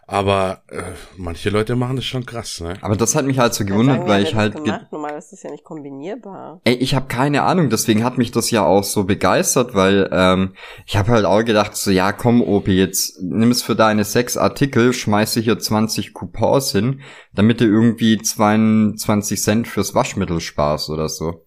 Aber 0.07 0.63
äh, 0.69 0.83
manche 1.17 1.49
Leute 1.51 1.77
machen 1.77 1.97
das 1.97 2.05
schon 2.05 2.27
krass, 2.27 2.61
ne? 2.61 2.75
Aber 2.81 2.97
das 2.97 3.15
hat 3.15 3.25
mich 3.25 3.39
halt 3.39 3.55
so 3.55 3.65
gewundert, 3.65 4.07
weil 4.07 4.25
ich 4.25 4.35
halt. 4.35 4.57
Gemacht? 4.57 4.91
Normal 4.91 5.17
ist 5.17 5.33
das 5.33 5.43
ja 5.43 5.51
nicht 5.51 5.65
kombinierbar. 5.65 6.61
Ey, 6.65 6.75
ich 6.75 6.95
habe 6.95 7.07
keine 7.07 7.43
Ahnung, 7.43 7.71
deswegen 7.71 8.03
hat 8.05 8.19
mich 8.19 8.33
das 8.33 8.51
ja 8.51 8.65
auch 8.65 8.85
so 8.85 9.05
begeistert, 9.05 9.75
weil 9.75 10.11
ähm, 10.13 10.55
ich 10.87 10.97
habe 10.97 11.13
halt 11.13 11.25
auch 11.25 11.45
gedacht, 11.45 11.77
so 11.77 11.91
ja, 11.91 12.13
komm, 12.13 12.43
Opi, 12.43 12.73
jetzt 12.73 13.23
nimm 13.23 13.51
es 13.51 13.63
für 13.63 13.77
deine 13.77 14.05
sechs 14.05 14.37
Artikel, 14.37 14.93
schmeiße 14.93 15.41
hier 15.41 15.59
20 15.59 16.13
Coupons 16.15 16.73
hin, 16.73 17.01
damit 17.33 17.61
du 17.61 17.65
irgendwie 17.65 18.19
22 18.19 19.41
Cent 19.41 19.69
fürs 19.69 19.95
Waschmittel 19.95 20.41
sparst 20.41 20.91
oder 20.91 21.09
so. 21.09 21.47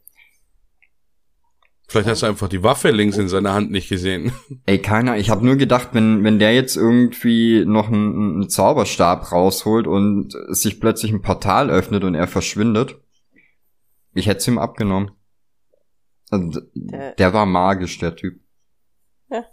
Vielleicht 1.87 2.07
hast 2.07 2.23
du 2.23 2.25
einfach 2.25 2.49
die 2.49 2.63
Waffe 2.63 2.89
links 2.89 3.17
in 3.17 3.27
seiner 3.27 3.53
Hand 3.53 3.71
nicht 3.71 3.89
gesehen. 3.89 4.31
Ey, 4.65 4.79
keiner. 4.81 5.17
Ich 5.17 5.29
habe 5.29 5.45
nur 5.45 5.55
gedacht, 5.55 5.89
wenn, 5.93 6.23
wenn 6.23 6.39
der 6.39 6.53
jetzt 6.53 6.75
irgendwie 6.75 7.63
noch 7.65 7.87
einen, 7.87 8.35
einen 8.35 8.49
Zauberstab 8.49 9.31
rausholt 9.31 9.85
und 9.85 10.33
sich 10.49 10.79
plötzlich 10.79 11.11
ein 11.11 11.21
Portal 11.21 11.69
öffnet 11.69 12.03
und 12.03 12.15
er 12.15 12.27
verschwindet, 12.27 12.97
ich 14.13 14.27
hätte 14.27 14.39
es 14.39 14.47
ihm 14.47 14.57
abgenommen. 14.57 15.11
Also, 16.31 16.61
der, 16.73 17.13
der 17.13 17.33
war 17.33 17.45
magisch, 17.45 17.99
der 17.99 18.15
Typ. 18.15 18.39
Ja, 19.29 19.45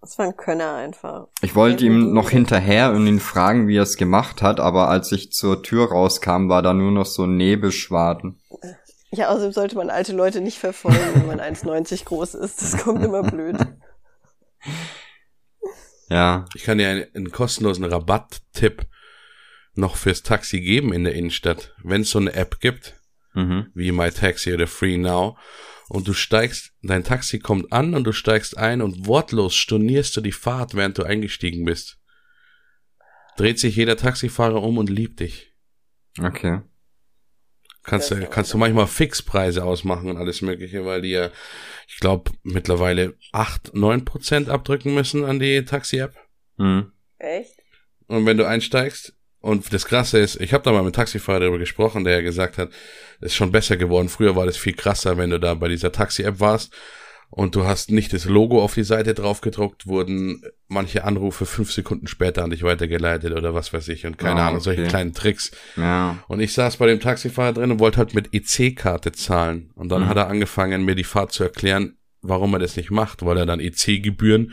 das 0.00 0.18
war 0.18 0.26
ein 0.26 0.36
Könner 0.36 0.74
einfach. 0.74 1.28
Ich 1.40 1.54
wollte 1.54 1.86
ihm 1.86 2.12
noch 2.12 2.28
hinterher 2.28 2.92
und 2.92 3.06
ihn 3.06 3.20
fragen, 3.20 3.66
wie 3.66 3.76
er 3.76 3.84
es 3.84 3.96
gemacht 3.96 4.42
hat, 4.42 4.60
aber 4.60 4.88
als 4.88 5.10
ich 5.12 5.32
zur 5.32 5.62
Tür 5.62 5.88
rauskam, 5.88 6.50
war 6.50 6.60
da 6.60 6.74
nur 6.74 6.90
noch 6.90 7.06
so 7.06 7.26
Nebelschwaden. 7.26 8.40
Ja, 9.10 9.28
außerdem 9.28 9.52
sollte 9.52 9.76
man 9.76 9.90
alte 9.90 10.12
Leute 10.12 10.40
nicht 10.40 10.58
verfolgen, 10.58 11.14
wenn 11.14 11.26
man 11.26 11.40
1,90 11.40 12.04
groß 12.04 12.34
ist. 12.34 12.60
Das 12.60 12.76
kommt 12.76 13.02
immer 13.02 13.22
blöd. 13.22 13.56
Ja. 16.10 16.44
Ich 16.54 16.64
kann 16.64 16.78
dir 16.78 16.88
einen, 16.88 17.06
einen 17.14 17.30
kostenlosen 17.30 17.84
Rabatttipp 17.84 18.86
noch 19.74 19.96
fürs 19.96 20.22
Taxi 20.22 20.60
geben 20.60 20.92
in 20.92 21.04
der 21.04 21.14
Innenstadt. 21.14 21.74
Wenn 21.82 22.02
es 22.02 22.10
so 22.10 22.18
eine 22.18 22.34
App 22.34 22.60
gibt, 22.60 23.00
mhm. 23.34 23.70
wie 23.74 23.92
MyTaxi 23.92 24.52
oder 24.52 24.66
Free 24.66 24.98
Now, 24.98 25.38
und 25.88 26.06
du 26.06 26.12
steigst, 26.12 26.72
dein 26.82 27.04
Taxi 27.04 27.38
kommt 27.38 27.72
an 27.72 27.94
und 27.94 28.04
du 28.04 28.12
steigst 28.12 28.58
ein 28.58 28.82
und 28.82 29.06
wortlos 29.06 29.54
stornierst 29.54 30.16
du 30.16 30.20
die 30.20 30.32
Fahrt, 30.32 30.74
während 30.74 30.98
du 30.98 31.04
eingestiegen 31.04 31.64
bist. 31.64 31.98
Dreht 33.38 33.58
sich 33.58 33.76
jeder 33.76 33.96
Taxifahrer 33.96 34.62
um 34.62 34.76
und 34.76 34.90
liebt 34.90 35.20
dich. 35.20 35.54
Okay. 36.20 36.60
Kannst, 37.88 38.10
du, 38.10 38.26
kannst 38.26 38.52
du 38.52 38.58
manchmal 38.58 38.86
Fixpreise 38.86 39.64
ausmachen 39.64 40.10
und 40.10 40.16
alles 40.16 40.42
mögliche, 40.42 40.84
weil 40.84 41.02
die 41.02 41.10
ja, 41.10 41.30
ich 41.88 41.98
glaube, 41.98 42.30
mittlerweile 42.42 43.14
acht 43.32 43.74
neun 43.74 44.04
Prozent 44.04 44.48
abdrücken 44.48 44.94
müssen 44.94 45.24
an 45.24 45.38
die 45.38 45.64
Taxi-App. 45.64 46.14
Mhm. 46.56 46.92
Echt? 47.18 47.54
Und 48.06 48.26
wenn 48.26 48.36
du 48.36 48.46
einsteigst, 48.46 49.14
und 49.40 49.72
das 49.72 49.86
Krasse 49.86 50.18
ist, 50.18 50.40
ich 50.40 50.52
habe 50.52 50.64
da 50.64 50.72
mal 50.72 50.82
mit 50.82 50.96
Taxifahrer 50.96 51.40
darüber 51.40 51.58
gesprochen, 51.58 52.04
der 52.04 52.14
ja 52.14 52.20
gesagt 52.22 52.58
hat, 52.58 52.70
es 53.20 53.28
ist 53.28 53.36
schon 53.36 53.52
besser 53.52 53.76
geworden. 53.76 54.08
Früher 54.08 54.34
war 54.34 54.46
das 54.46 54.56
viel 54.56 54.74
krasser, 54.74 55.16
wenn 55.16 55.30
du 55.30 55.38
da 55.38 55.54
bei 55.54 55.68
dieser 55.68 55.92
Taxi-App 55.92 56.40
warst 56.40 56.74
und 57.30 57.54
du 57.54 57.64
hast 57.64 57.90
nicht 57.90 58.12
das 58.12 58.24
Logo 58.24 58.62
auf 58.62 58.74
die 58.74 58.84
Seite 58.84 59.12
drauf 59.12 59.42
gedruckt, 59.42 59.86
wurden 59.86 60.42
manche 60.66 61.04
Anrufe 61.04 61.44
fünf 61.44 61.72
Sekunden 61.72 62.06
später 62.06 62.42
an 62.42 62.50
dich 62.50 62.62
weitergeleitet 62.62 63.32
oder 63.32 63.54
was 63.54 63.72
weiß 63.72 63.88
ich 63.88 64.06
und 64.06 64.16
keine 64.16 64.40
oh, 64.40 64.44
Ahnung, 64.44 64.60
solche 64.60 64.84
kleinen 64.84 65.12
Tricks. 65.12 65.50
Ja. 65.76 66.22
Und 66.28 66.40
ich 66.40 66.54
saß 66.54 66.78
bei 66.78 66.86
dem 66.86 67.00
Taxifahrer 67.00 67.52
drin 67.52 67.70
und 67.70 67.80
wollte 67.80 67.98
halt 67.98 68.14
mit 68.14 68.32
EC-Karte 68.32 69.12
zahlen. 69.12 69.70
Und 69.74 69.90
dann 69.90 70.04
mhm. 70.04 70.08
hat 70.08 70.16
er 70.16 70.28
angefangen, 70.28 70.84
mir 70.84 70.94
die 70.94 71.04
Fahrt 71.04 71.32
zu 71.32 71.44
erklären, 71.44 71.98
warum 72.22 72.54
er 72.54 72.60
das 72.60 72.76
nicht 72.76 72.90
macht, 72.90 73.24
weil 73.24 73.36
er 73.36 73.46
dann 73.46 73.60
EC-Gebühren 73.60 74.52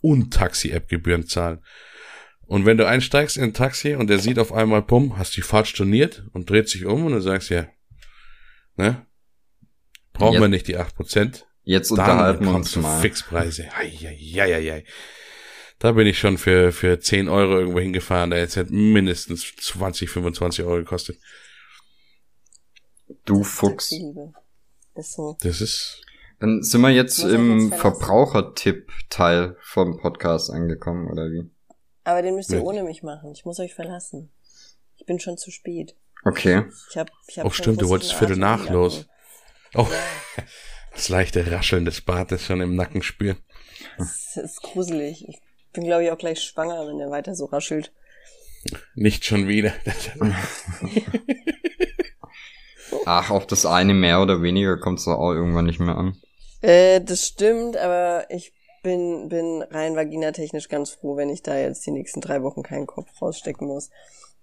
und 0.00 0.32
Taxi-App-Gebühren 0.32 1.26
zahlt. 1.26 1.60
Und 2.42 2.66
wenn 2.66 2.76
du 2.76 2.86
einsteigst 2.86 3.36
in 3.36 3.44
ein 3.44 3.54
Taxi 3.54 3.94
und 3.94 4.08
der 4.08 4.18
sieht 4.20 4.38
auf 4.38 4.52
einmal, 4.52 4.82
pum, 4.82 5.18
hast 5.18 5.36
die 5.36 5.42
Fahrt 5.42 5.66
storniert 5.66 6.24
und 6.32 6.48
dreht 6.48 6.68
sich 6.68 6.84
um 6.84 7.04
und 7.06 7.12
du 7.12 7.20
sagst 7.20 7.50
ja, 7.50 7.66
ne? 8.76 9.06
Brauchen 10.12 10.34
Jetzt. 10.34 10.42
wir 10.42 10.48
nicht 10.48 10.68
die 10.68 10.76
acht 10.76 10.94
Prozent 10.94 11.46
Jetzt 11.64 11.90
unterhalten 11.90 12.44
wir 12.44 12.54
uns 12.54 12.74
mal. 12.76 13.00
Fixpreise. 13.00 13.68
Eieieiei. 13.74 14.84
Da 15.78 15.92
bin 15.92 16.06
ich 16.06 16.18
schon 16.18 16.38
für, 16.38 16.72
für 16.72 17.00
10 17.00 17.28
Euro 17.28 17.58
irgendwo 17.58 17.80
hingefahren, 17.80 18.30
der 18.30 18.40
jetzt 18.40 18.56
hat 18.56 18.70
mindestens 18.70 19.54
20, 19.56 20.10
25 20.10 20.64
Euro 20.64 20.76
gekostet. 20.76 21.18
Du 23.24 23.42
Fuchs. 23.42 23.92
Ist 24.94 25.14
so. 25.14 25.36
Das 25.40 25.60
ist. 25.60 26.00
Dann 26.38 26.62
sind 26.62 26.80
wir 26.80 26.90
jetzt 26.90 27.22
im 27.22 27.72
Verbrauchertipp-Teil 27.72 29.56
vom 29.60 29.98
Podcast 30.00 30.50
angekommen, 30.50 31.08
oder 31.08 31.30
wie? 31.30 31.48
Aber 32.04 32.22
den 32.22 32.34
müsst 32.34 32.50
ihr 32.50 32.58
ja. 32.58 32.62
ohne 32.62 32.82
mich 32.82 33.02
machen. 33.02 33.32
Ich 33.32 33.44
muss 33.44 33.60
euch 33.60 33.74
verlassen. 33.74 34.32
Ich 34.96 35.06
bin 35.06 35.20
schon 35.20 35.38
zu 35.38 35.52
spät. 35.52 35.96
Okay. 36.24 36.64
Ich 36.90 36.96
hab, 36.96 37.10
ich 37.28 37.38
hab 37.38 37.46
oh, 37.46 37.50
stimmt, 37.50 37.80
du 37.80 37.88
wolltest 37.88 38.12
Viertel 38.14 38.36
nach 38.36 38.68
los. 38.68 39.06
Oh. 39.74 39.86
Ja. 40.36 40.44
Das 40.94 41.08
leichte 41.08 41.50
Rascheln 41.50 41.84
des 41.84 42.00
Bartes 42.00 42.44
schon 42.44 42.60
im 42.60 42.76
Nacken 42.76 43.02
spüren. 43.02 43.38
Das 43.98 44.36
ist 44.36 44.62
gruselig. 44.62 45.26
Ich 45.28 45.40
bin, 45.72 45.84
glaube 45.84 46.04
ich, 46.04 46.10
auch 46.10 46.18
gleich 46.18 46.40
schwanger, 46.40 46.86
wenn 46.86 46.98
der 46.98 47.10
weiter 47.10 47.34
so 47.34 47.46
raschelt. 47.46 47.92
Nicht 48.94 49.24
schon 49.24 49.48
wieder. 49.48 49.72
Ach, 53.06 53.30
auf 53.30 53.46
das 53.46 53.66
eine 53.66 53.94
mehr 53.94 54.20
oder 54.20 54.42
weniger 54.42 54.76
kommt 54.76 55.00
es 55.00 55.08
auch 55.08 55.32
irgendwann 55.32 55.66
nicht 55.66 55.80
mehr 55.80 55.96
an. 55.96 56.16
Äh, 56.60 57.00
das 57.00 57.26
stimmt, 57.26 57.76
aber 57.76 58.26
ich 58.28 58.52
bin, 58.82 59.28
bin 59.28 59.62
rein 59.62 59.96
vaginatechnisch 59.96 60.68
ganz 60.68 60.90
froh, 60.90 61.16
wenn 61.16 61.30
ich 61.30 61.42
da 61.42 61.56
jetzt 61.56 61.86
die 61.86 61.90
nächsten 61.90 62.20
drei 62.20 62.42
Wochen 62.42 62.62
keinen 62.62 62.86
Kopf 62.86 63.08
rausstecken 63.20 63.66
muss. 63.66 63.90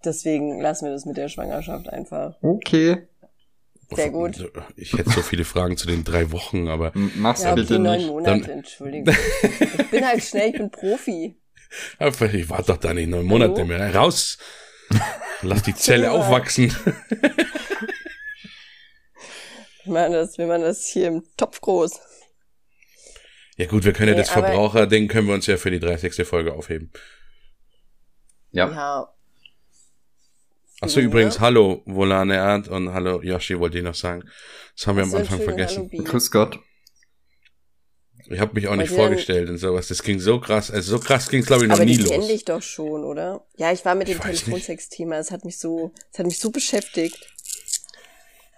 Deswegen 0.04 0.60
lassen 0.60 0.86
wir 0.86 0.94
das 0.94 1.06
mit 1.06 1.18
der 1.18 1.30
Schwangerschaft 1.30 1.90
einfach. 1.90 2.36
Okay. 2.42 3.08
Sehr 3.92 4.12
gut. 4.12 4.52
Ich 4.76 4.94
hätte 4.94 5.10
so 5.10 5.22
viele 5.22 5.46
Fragen 5.46 5.76
zu 5.76 5.88
den 5.88 6.04
drei 6.04 6.32
Wochen, 6.32 6.68
aber. 6.68 6.92
Mach's 7.16 7.44
ja, 7.44 7.56
bitte 7.56 7.80
neun 7.80 8.06
Monate, 8.06 8.42
Dann 8.42 8.50
Entschuldigung. 8.60 9.16
ich 9.42 9.90
bin 9.90 10.06
halt 10.06 10.24
schnell, 10.24 10.50
ich 10.50 10.58
bin 10.58 10.70
Profi. 10.70 11.36
Aber 12.00 12.34
ich 12.34 12.50
war 12.50 12.64
doch 12.64 12.78
da 12.78 12.96
nicht 12.96 13.10
neun 13.10 13.28
Monate 13.28 13.54
Hallo? 13.54 13.66
mehr. 13.66 13.94
Raus! 13.94 14.40
Lass 15.44 15.62
die 15.62 15.76
Zelle 15.76 16.12
aufwachsen. 16.12 16.76
ich 19.84 19.86
meine, 19.86 20.16
das, 20.16 20.40
wie 20.40 20.46
man 20.46 20.62
das 20.62 20.88
hier 20.88 21.10
im 21.10 21.24
Topf 21.38 21.62
groß. 21.62 22.00
Ja 23.58 23.68
gut, 23.68 23.86
wir 23.86 23.94
können 23.94 24.10
nee, 24.10 24.18
ja 24.18 24.24
das 24.24 24.32
Verbraucher-Ding 24.32 25.08
können 25.10 25.28
wir 25.28 25.36
uns 25.36 25.46
ja 25.46 25.58
für 25.58 25.70
die 25.70 25.80
30. 25.80 26.28
Folge 26.28 26.54
aufheben. 26.54 26.92
Ja. 28.52 28.68
ja 28.72 29.14
Achso, 30.82 31.02
übrigens, 31.02 31.36
ja. 31.36 31.42
hallo 31.42 31.82
Volane 31.86 32.36
Erd 32.36 32.70
und 32.70 32.94
hallo 32.94 33.22
Yoshi 33.22 33.60
wollte 33.60 33.78
ich 33.80 33.84
noch 33.84 33.96
sagen. 33.96 34.24
Das 34.76 34.88
haben 34.88 34.96
wir 34.96 35.04
am 35.04 35.14
Anfang 35.14 35.42
vergessen. 35.42 35.90
Hallo, 35.92 36.04
Grüß 36.04 36.32
Gott. 36.32 36.60
Ich 38.30 38.40
habe 38.40 38.54
mich 38.54 38.68
auch 38.68 38.76
nicht 38.76 38.92
vorgestellt 38.92 39.50
und 39.50 39.58
sowas. 39.58 39.88
Das 39.88 40.04
ging 40.04 40.20
so 40.20 40.40
krass. 40.40 40.72
Also 40.72 40.98
so 40.98 41.04
krass 41.04 41.30
ging 41.30 41.42
es, 41.42 41.48
glaube 41.48 41.64
ich, 41.64 41.70
noch 41.70 41.78
aber 41.78 41.86
nie 41.86 41.98
los. 41.98 42.12
Aber 42.12 42.30
ich 42.30 42.46
doch 42.46 42.62
schon, 42.62 43.04
oder? 43.04 43.46
Ja, 43.58 43.72
ich 43.72 43.84
war 43.84 43.96
mit 43.96 44.08
dem 44.08 44.20
Telefonsex-Thema. 44.20 45.18
Es 45.18 45.32
hat 45.32 45.44
mich 45.46 45.58
so, 45.58 45.92
es 46.14 46.20
hat 46.20 46.28
mich 46.28 46.40
so 46.40 46.52
beschäftigt. 46.52 47.28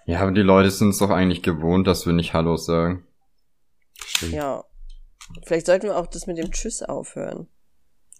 Ja, 0.04 0.20
aber 0.20 0.32
die 0.32 0.42
Leute 0.42 0.70
sind 0.70 0.90
es 0.90 0.98
doch 0.98 1.10
eigentlich 1.10 1.42
gewohnt, 1.42 1.86
dass 1.86 2.06
wir 2.06 2.12
nicht 2.12 2.34
Hallo 2.34 2.56
sagen. 2.56 3.06
Stimmt. 4.04 4.32
Ja. 4.32 4.64
Vielleicht 5.46 5.66
sollten 5.66 5.86
wir 5.86 5.96
auch 5.96 6.06
das 6.06 6.26
mit 6.26 6.38
dem 6.38 6.52
Tschüss 6.52 6.82
aufhören. 6.82 7.48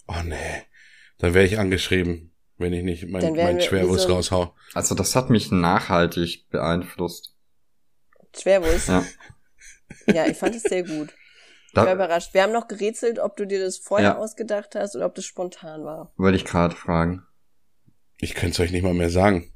Oh 0.08 0.22
nee. 0.24 0.62
Dann 1.18 1.34
wäre 1.34 1.44
ich 1.44 1.58
angeschrieben 1.58 2.31
wenn 2.62 2.72
ich 2.72 2.82
nicht 2.82 3.08
mein, 3.08 3.34
mein 3.34 3.60
Schwerwurst 3.60 4.06
so 4.06 4.14
raushau. 4.14 4.54
Also 4.74 4.94
das 4.94 5.14
hat 5.14 5.30
mich 5.30 5.50
nachhaltig 5.50 6.48
beeinflusst. 6.50 7.36
Schwerwurst? 8.36 8.88
Ja. 8.88 9.04
ja, 10.06 10.26
ich 10.26 10.36
fand 10.36 10.54
es 10.54 10.62
sehr 10.62 10.82
gut. 10.82 11.14
Ich 11.72 11.76
war 11.76 11.94
überrascht. 11.94 12.34
Wir 12.34 12.42
haben 12.42 12.52
noch 12.52 12.68
gerätselt, 12.68 13.18
ob 13.18 13.36
du 13.36 13.46
dir 13.46 13.60
das 13.60 13.78
vorher 13.78 14.10
ja. 14.10 14.18
ausgedacht 14.18 14.74
hast 14.74 14.94
oder 14.94 15.06
ob 15.06 15.14
das 15.14 15.24
spontan 15.24 15.84
war. 15.84 16.12
Wollte 16.16 16.36
ich 16.36 16.44
gerade 16.44 16.76
fragen. 16.76 17.22
Ich 18.18 18.34
könnte 18.34 18.52
es 18.52 18.60
euch 18.60 18.72
nicht 18.72 18.82
mal 18.82 18.94
mehr 18.94 19.10
sagen. 19.10 19.52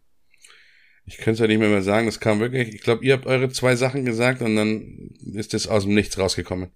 Ich 1.04 1.18
könnte 1.18 1.32
es 1.32 1.40
euch 1.42 1.48
nicht 1.48 1.58
mehr, 1.58 1.68
mehr 1.68 1.82
sagen. 1.82 2.06
Das 2.06 2.18
kam 2.18 2.40
wirklich. 2.40 2.74
Ich 2.74 2.80
glaube, 2.80 3.04
ihr 3.04 3.12
habt 3.12 3.26
eure 3.26 3.50
zwei 3.50 3.76
Sachen 3.76 4.04
gesagt 4.04 4.40
und 4.40 4.56
dann 4.56 5.10
ist 5.34 5.54
es 5.54 5.68
aus 5.68 5.84
dem 5.84 5.94
Nichts 5.94 6.18
rausgekommen. 6.18 6.72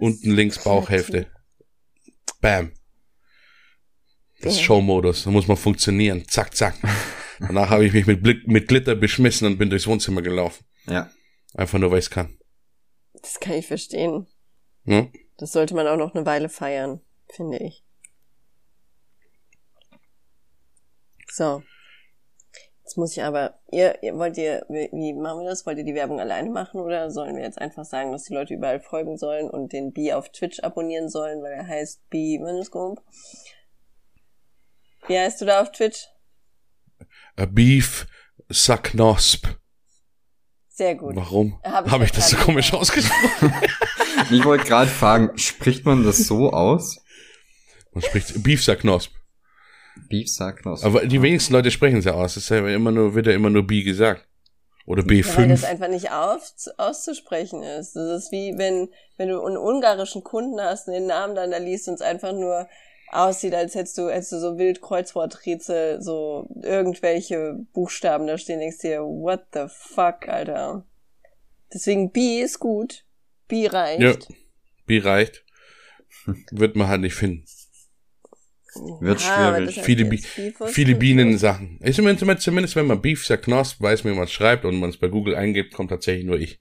Unten 0.00 0.30
links 0.30 0.62
Bauchhälfte. 0.64 1.28
Bam. 2.40 2.72
Das 4.44 4.54
ist 4.54 4.60
Showmodus, 4.60 5.24
da 5.24 5.30
muss 5.30 5.48
man 5.48 5.56
funktionieren. 5.56 6.28
Zack, 6.28 6.54
zack. 6.54 6.74
Danach 7.40 7.70
habe 7.70 7.86
ich 7.86 7.94
mich 7.94 8.06
mit, 8.06 8.22
Blick, 8.22 8.46
mit 8.46 8.68
Glitter 8.68 8.94
beschmissen 8.94 9.46
und 9.46 9.58
bin 9.58 9.70
durchs 9.70 9.86
Wohnzimmer 9.86 10.20
gelaufen. 10.20 10.66
Ja. 10.86 11.10
Einfach 11.54 11.78
nur, 11.78 11.90
weil 11.90 11.98
ich 11.98 12.06
es 12.06 12.10
kann. 12.10 12.38
Das 13.14 13.40
kann 13.40 13.54
ich 13.54 13.66
verstehen. 13.66 14.26
Hm? 14.84 15.10
Das 15.38 15.52
sollte 15.52 15.74
man 15.74 15.86
auch 15.86 15.96
noch 15.96 16.14
eine 16.14 16.26
Weile 16.26 16.50
feiern, 16.50 17.00
finde 17.34 17.58
ich. 17.58 17.82
So. 21.32 21.62
Jetzt 22.82 22.98
muss 22.98 23.16
ich 23.16 23.22
aber, 23.22 23.58
ihr, 23.72 24.02
ihr 24.02 24.14
wollt 24.18 24.36
ihr, 24.36 24.66
wie 24.68 25.14
machen 25.14 25.40
wir 25.40 25.48
das? 25.48 25.64
Wollt 25.64 25.78
ihr 25.78 25.84
die 25.84 25.94
Werbung 25.94 26.20
alleine 26.20 26.50
machen 26.50 26.80
oder 26.82 27.10
sollen 27.10 27.34
wir 27.34 27.42
jetzt 27.42 27.58
einfach 27.58 27.86
sagen, 27.86 28.12
dass 28.12 28.24
die 28.24 28.34
Leute 28.34 28.52
überall 28.52 28.78
folgen 28.78 29.16
sollen 29.16 29.48
und 29.48 29.72
den 29.72 29.92
B 29.92 30.12
auf 30.12 30.28
Twitch 30.28 30.60
abonnieren 30.60 31.08
sollen, 31.08 31.42
weil 31.42 31.52
er 31.52 31.66
heißt 31.66 32.10
B 32.10 32.38
Minusgump? 32.38 33.00
Wie 35.06 35.18
heißt 35.18 35.40
du 35.40 35.44
da 35.44 35.60
auf 35.60 35.72
Twitch? 35.72 36.06
A 37.36 37.46
Beef 37.46 38.06
Sacknosp. 38.48 39.46
Sehr 40.68 40.94
gut. 40.94 41.14
Warum? 41.16 41.60
Habe 41.62 41.86
ich, 41.86 41.92
Hab 41.92 42.02
ich 42.02 42.12
das 42.12 42.30
so 42.30 42.36
komisch 42.36 42.72
ausgesprochen? 42.72 43.54
ich 44.30 44.44
wollte 44.44 44.64
gerade 44.64 44.90
fragen, 44.90 45.36
spricht 45.38 45.84
man 45.84 46.04
das 46.04 46.26
so 46.26 46.52
aus? 46.52 46.98
Man 47.92 48.02
spricht 48.02 48.42
Beef 48.42 48.62
Sacknosp. 48.62 49.12
Beef 50.08 50.28
Sacknosp. 50.28 50.84
Aber 50.84 51.06
die 51.06 51.22
wenigsten 51.22 51.52
Leute 51.52 51.70
sprechen 51.70 51.98
es 51.98 52.04
ja 52.04 52.14
aus. 52.14 52.36
Es 52.36 52.44
ist 52.44 52.48
ja 52.48 52.66
immer 52.68 52.90
nur, 52.90 53.14
wird 53.14 53.26
ja 53.26 53.32
immer 53.32 53.50
nur 53.50 53.66
B 53.66 53.82
gesagt. 53.82 54.26
Oder 54.86 55.02
B5. 55.02 55.28
Ja, 55.28 55.36
weil 55.38 55.48
das 55.48 55.64
einfach 55.64 55.88
nicht 55.88 56.10
auf, 56.10 56.52
auszusprechen 56.76 57.62
ist. 57.62 57.94
Das 57.94 58.24
ist 58.24 58.32
wie 58.32 58.58
wenn, 58.58 58.88
wenn 59.16 59.28
du 59.28 59.42
einen 59.42 59.56
ungarischen 59.56 60.24
Kunden 60.24 60.60
hast 60.60 60.88
und 60.88 60.94
den 60.94 61.06
Namen 61.06 61.34
dann 61.34 61.50
da 61.50 61.58
liest 61.58 61.88
und 61.88 61.94
es 61.94 62.02
einfach 62.02 62.32
nur 62.32 62.68
aussieht, 63.10 63.54
als 63.54 63.74
hättest 63.74 63.98
du, 63.98 64.08
hättest 64.08 64.32
du 64.32 64.38
so 64.38 64.58
wild 64.58 64.80
Kreuzworträtsel, 64.80 66.02
so 66.02 66.48
irgendwelche 66.62 67.56
Buchstaben 67.72 68.26
da 68.26 68.38
stehen, 68.38 68.60
denkst 68.60 68.78
dir, 68.78 69.00
what 69.00 69.46
the 69.52 69.66
fuck, 69.68 70.28
Alter. 70.28 70.84
Deswegen 71.72 72.10
B 72.12 72.40
ist 72.40 72.58
gut. 72.58 73.04
B 73.48 73.66
reicht. 73.66 74.00
Ja, 74.00 74.36
B 74.86 74.98
reicht. 75.00 75.44
Wird 76.50 76.76
man 76.76 76.88
halt 76.88 77.00
nicht 77.02 77.14
finden. 77.14 77.44
Wird 79.00 79.20
ja, 79.20 79.54
schwierig. 79.54 79.80
Viele, 79.80 80.04
Bi 80.04 80.22
viele 80.66 80.94
Bienen-Sachen. 80.96 81.78
Ich 81.82 81.96
zumindest 81.96 82.76
wenn 82.76 82.86
man 82.86 83.00
Beef 83.00 83.24
sagt, 83.24 83.44
Knosp, 83.44 83.80
weiß 83.80 84.04
mir, 84.04 84.16
was 84.16 84.32
schreibt 84.32 84.64
und 84.64 84.78
man 84.80 84.90
es 84.90 84.96
bei 84.96 85.08
Google 85.08 85.36
eingibt, 85.36 85.74
kommt 85.74 85.90
tatsächlich 85.90 86.24
nur 86.24 86.38
ich. 86.38 86.60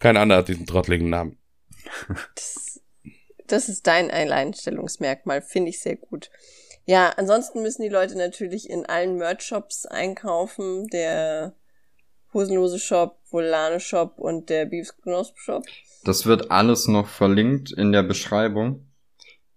Kein 0.00 0.16
anderer 0.16 0.40
hat 0.40 0.48
diesen 0.48 0.66
trottligen 0.66 1.08
Namen. 1.08 1.38
Das 2.34 2.69
das 3.52 3.68
ist 3.68 3.86
dein 3.86 4.10
Alleinstellungsmerkmal, 4.10 5.42
finde 5.42 5.70
ich 5.70 5.80
sehr 5.80 5.96
gut. 5.96 6.30
Ja, 6.84 7.10
ansonsten 7.16 7.62
müssen 7.62 7.82
die 7.82 7.88
Leute 7.88 8.16
natürlich 8.16 8.68
in 8.68 8.86
allen 8.86 9.16
Merch-Shops 9.16 9.86
einkaufen. 9.86 10.88
Der 10.88 11.54
Hosenlose 12.32 12.78
Shop, 12.78 13.18
Volane 13.30 13.80
Shop 13.80 14.18
und 14.18 14.50
der 14.50 14.66
Beefs 14.66 14.96
Knosp 14.96 15.38
Shop. 15.38 15.64
Das 16.04 16.26
wird 16.26 16.50
alles 16.50 16.88
noch 16.88 17.08
verlinkt 17.08 17.72
in 17.72 17.92
der 17.92 18.02
Beschreibung. 18.02 18.86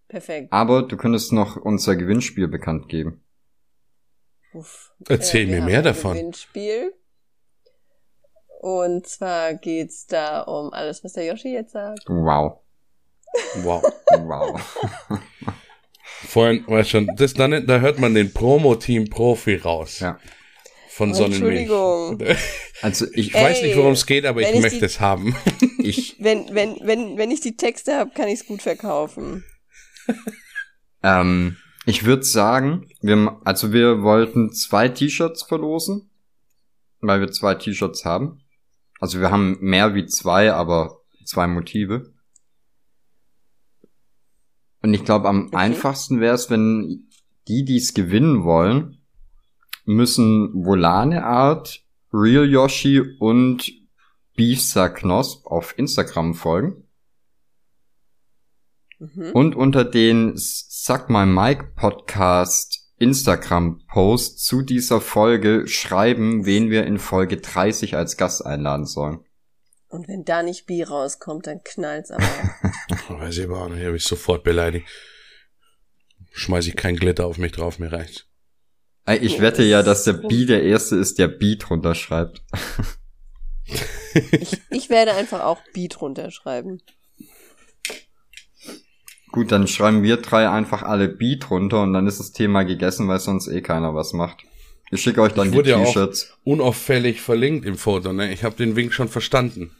Perfekt. 0.07 0.51
Aber 0.51 0.83
du 0.83 0.97
könntest 0.97 1.31
noch 1.31 1.55
unser 1.55 1.95
Gewinnspiel 1.95 2.47
bekannt 2.47 2.89
geben. 2.89 3.23
Uff. 4.53 4.93
Erzähl 5.07 5.47
äh, 5.49 5.51
mir 5.51 5.61
mehr 5.61 5.81
davon. 5.81 6.13
Gewinnspiel. 6.13 6.93
Und 8.61 9.07
zwar 9.07 9.55
geht's 9.55 10.05
da 10.05 10.41
um 10.41 10.71
alles, 10.71 11.03
was 11.03 11.13
der 11.13 11.25
Yoshi 11.25 11.53
jetzt 11.53 11.71
sagt. 11.71 12.03
Wow. 12.07 12.62
Wow. 13.63 13.83
wow. 14.11 14.61
Vorhin, 16.27 16.63
weißt 16.67 16.89
schon, 16.89 17.09
das, 17.17 17.33
dann, 17.33 17.65
da 17.67 17.79
hört 17.79 17.99
man 17.99 18.13
den 18.13 18.33
Promo-Team-Profi 18.33 19.55
raus. 19.57 19.99
Ja. 19.99 20.19
Von 20.89 21.11
oh, 21.11 21.13
Sonnenmilch. 21.13 21.61
Entschuldigung. 21.61 22.37
Also 22.81 23.05
ich, 23.13 23.29
ich 23.29 23.33
weiß 23.33 23.63
nicht, 23.63 23.75
worum 23.75 23.93
es 23.93 24.05
geht, 24.05 24.25
aber 24.25 24.41
ich 24.41 24.61
möchte 24.61 24.79
die, 24.79 24.85
es 24.85 24.99
haben. 24.99 25.35
Ich, 25.79 26.15
wenn, 26.19 26.53
wenn, 26.55 26.77
wenn, 26.83 27.17
wenn 27.17 27.29
ich 27.29 27.41
die 27.41 27.57
Texte 27.57 27.97
habe, 27.97 28.11
kann 28.11 28.29
ich 28.29 28.39
es 28.39 28.45
gut 28.45 28.61
verkaufen. 28.61 29.43
ähm, 31.03 31.57
ich 31.85 32.05
würde 32.05 32.23
sagen, 32.23 32.87
wir, 33.01 33.37
also 33.43 33.73
wir 33.73 34.01
wollten 34.01 34.53
zwei 34.53 34.87
T-Shirts 34.87 35.43
verlosen, 35.43 36.09
weil 37.01 37.19
wir 37.19 37.31
zwei 37.31 37.55
T-Shirts 37.55 38.05
haben. 38.05 38.41
Also 38.99 39.19
wir 39.19 39.29
haben 39.29 39.57
mehr 39.59 39.93
wie 39.93 40.05
zwei, 40.05 40.53
aber 40.53 41.01
zwei 41.25 41.47
Motive. 41.47 42.12
Und 44.83 44.93
ich 44.93 45.05
glaube, 45.05 45.29
am 45.29 45.47
okay. 45.47 45.55
einfachsten 45.55 46.19
wäre 46.19 46.35
es, 46.35 46.49
wenn 46.49 47.07
die, 47.47 47.65
die 47.65 47.77
es 47.77 47.93
gewinnen 47.93 48.43
wollen, 48.43 48.99
müssen 49.85 50.65
Volane 50.65 51.25
Art, 51.25 51.83
Real 52.11 52.47
Yoshi 52.47 53.01
und 53.19 53.71
Beefsa 54.35 54.89
Knosp 54.89 55.47
auf 55.47 55.77
Instagram 55.77 56.33
folgen. 56.35 56.83
Mhm. 58.99 59.31
Und 59.33 59.55
unter 59.55 59.85
den 59.85 60.33
Suck 60.35 61.09
My 61.09 61.25
Mike 61.25 61.73
Podcast 61.75 62.91
Instagram 62.97 63.81
Post 63.87 64.45
zu 64.45 64.61
dieser 64.61 65.01
Folge 65.01 65.67
schreiben, 65.67 66.45
wen 66.45 66.69
wir 66.69 66.85
in 66.85 66.99
Folge 66.99 67.37
30 67.37 67.95
als 67.95 68.17
Gast 68.17 68.45
einladen 68.45 68.85
sollen. 68.85 69.19
Und 69.93 70.07
wenn 70.07 70.25
da 70.25 70.41
nicht 70.41 70.65
B 70.65 70.83
rauskommt, 70.83 71.45
dann 71.45 71.61
knallt's 71.63 72.09
aber. 72.09 72.25
Weiß 73.09 73.37
ich 73.37 73.45
aber 73.45 73.61
auch 73.61 73.69
nicht, 73.69 73.85
habe 73.85 73.95
ich 73.95 74.03
sofort 74.03 74.43
beleidigt. 74.43 74.87
Schmeiß 76.31 76.65
ich 76.65 76.75
kein 76.75 76.95
Glitter 76.95 77.27
auf 77.27 77.37
mich 77.37 77.51
drauf, 77.51 77.77
mir 77.77 77.93
reicht's. 77.93 78.25
Ich 79.21 79.39
wette 79.39 79.61
ja, 79.61 79.83
dass 79.83 80.03
der 80.03 80.13
B 80.13 80.45
der 80.45 80.63
Erste 80.63 80.95
ist, 80.95 81.19
der 81.19 81.27
B 81.27 81.57
drunter 81.57 81.93
schreibt. 81.93 82.41
ich, 84.31 84.61
ich 84.71 84.89
werde 84.89 85.13
einfach 85.13 85.43
auch 85.43 85.59
B 85.73 85.87
drunter 85.89 86.31
schreiben. 86.31 86.81
Gut, 89.31 89.51
dann 89.51 89.67
schreiben 89.67 90.01
wir 90.01 90.17
drei 90.17 90.49
einfach 90.49 90.81
alle 90.81 91.07
B 91.07 91.35
drunter 91.35 91.83
und 91.83 91.93
dann 91.93 92.07
ist 92.07 92.19
das 92.19 92.31
Thema 92.31 92.63
gegessen, 92.63 93.07
weil 93.07 93.19
sonst 93.19 93.47
eh 93.47 93.61
keiner 93.61 93.93
was 93.93 94.13
macht. 94.13 94.43
Ich 94.89 95.01
schicke 95.01 95.21
euch 95.21 95.33
dann 95.33 95.53
ich 95.53 95.61
die 95.61 95.71
T-Shirts. 95.71 96.29
Ja 96.29 96.51
unauffällig 96.51 97.21
verlinkt 97.21 97.65
im 97.65 97.77
Foto, 97.77 98.11
ne? 98.11 98.33
Ich 98.33 98.43
habe 98.43 98.55
den 98.55 98.75
Wink 98.75 98.91
schon 98.93 99.07
verstanden. 99.07 99.75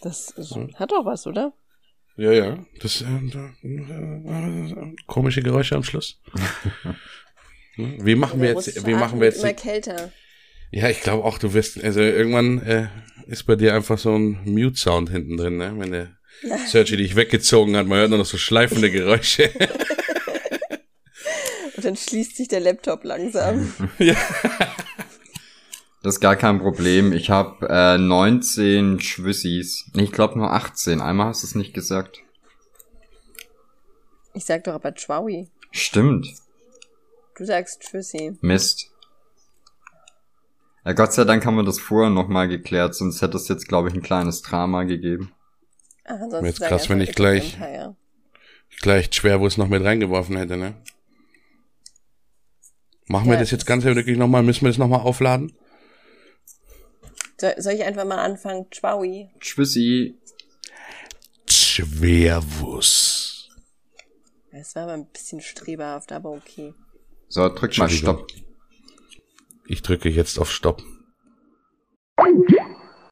Das 0.00 0.30
ist, 0.30 0.54
hm. 0.54 0.74
hat 0.76 0.92
doch 0.92 1.04
was, 1.04 1.26
oder? 1.26 1.52
Ja, 2.16 2.32
ja. 2.32 2.64
Das 2.80 3.02
äh, 3.02 3.06
äh, 3.66 4.94
komische 5.06 5.42
Geräusche 5.42 5.76
am 5.76 5.84
Schluss. 5.84 6.20
Hm? 7.76 8.04
wie 8.04 8.16
machen 8.16 8.42
wir 8.42 8.48
jetzt? 8.48 8.84
Wie 8.84 8.94
machen 8.94 9.20
wir 9.20 9.28
jetzt? 9.28 9.44
Immer 9.44 9.52
kälter. 9.52 10.10
Ja, 10.72 10.88
ich 10.88 11.02
glaube 11.02 11.22
auch, 11.24 11.38
du 11.38 11.54
wirst, 11.54 11.80
also 11.82 12.00
irgendwann 12.00 12.60
äh, 12.62 12.88
ist 13.28 13.44
bei 13.44 13.54
dir 13.54 13.74
einfach 13.74 13.96
so 13.96 14.12
ein 14.12 14.40
Mute-Sound 14.44 15.08
hinten 15.08 15.36
drin, 15.36 15.56
ne? 15.56 15.72
Wenn 15.76 15.92
der 15.92 16.16
Sergi 16.66 16.96
dich 16.96 17.14
weggezogen 17.14 17.76
hat, 17.76 17.86
man 17.86 17.98
hört 17.98 18.10
nur 18.10 18.18
noch 18.18 18.26
so 18.26 18.38
schleifende 18.38 18.90
Geräusche. 18.90 19.50
Und 21.76 21.84
dann 21.84 21.96
schließt 21.96 22.36
sich 22.36 22.48
der 22.48 22.58
Laptop 22.60 23.04
langsam. 23.04 23.72
ja. 23.98 24.16
Das 26.02 26.14
ist 26.14 26.20
gar 26.20 26.36
kein 26.36 26.60
Problem. 26.60 27.12
Ich 27.12 27.28
habe 27.28 27.68
äh, 27.68 27.98
19 27.98 29.00
Schwissis. 29.00 29.84
Ich 29.94 30.12
glaube 30.12 30.38
nur 30.38 30.50
18. 30.50 31.00
Einmal 31.00 31.26
hast 31.26 31.42
du 31.42 31.46
es 31.46 31.54
nicht 31.54 31.74
gesagt. 31.74 32.20
Ich 34.32 34.44
sag 34.46 34.64
doch 34.64 34.74
aber 34.74 34.92
Chwaui. 34.92 35.48
Stimmt. 35.72 36.32
Du 37.36 37.44
sagst 37.44 37.88
Schwissi. 37.88 38.38
Mist. 38.40 38.90
Ja, 40.84 40.92
Gott 40.92 41.12
sei 41.12 41.24
Dank 41.24 41.44
haben 41.44 41.56
wir 41.56 41.64
das 41.64 41.78
vorher 41.78 42.10
nochmal 42.10 42.48
geklärt, 42.48 42.94
sonst 42.94 43.20
hätte 43.20 43.36
es 43.36 43.48
jetzt, 43.48 43.68
glaube 43.68 43.88
ich, 43.88 43.94
ein 43.94 44.02
kleines 44.02 44.40
Drama 44.40 44.84
gegeben. 44.84 45.32
Ach, 46.04 46.18
jetzt 46.42 46.60
krass, 46.60 46.88
wenn 46.88 47.00
ich 47.00 47.14
gleich, 47.14 47.58
gleich 48.80 49.10
schwer, 49.12 49.40
wo 49.40 49.46
es 49.46 49.58
noch 49.58 49.68
mit 49.68 49.84
reingeworfen 49.84 50.36
hätte, 50.36 50.56
ne? 50.56 50.74
Machen 53.06 53.26
ja, 53.26 53.32
wir 53.32 53.38
das 53.38 53.50
jetzt 53.50 53.66
ganz 53.66 53.84
wirklich 53.84 54.16
nochmal? 54.16 54.42
Müssen 54.42 54.62
wir 54.62 54.70
das 54.70 54.78
nochmal 54.78 55.00
aufladen? 55.00 55.52
soll 57.40 57.74
ich 57.74 57.84
einfach 57.84 58.04
mal 58.04 58.18
anfangen? 58.18 58.66
Tschwaui. 58.70 59.30
Tschüssi. 59.40 60.14
Schwerwuss. 61.48 63.48
Es 64.52 64.74
war 64.74 64.84
aber 64.84 64.94
ein 64.94 65.06
bisschen 65.06 65.40
streberhaft, 65.40 66.12
aber 66.12 66.30
okay. 66.30 66.74
So, 67.28 67.48
drück 67.48 67.76
mal 67.78 67.88
Stopp. 67.88 68.26
Ich 69.66 69.82
drücke 69.82 70.08
jetzt 70.08 70.38
auf 70.38 70.50
Stopp. 70.50 70.82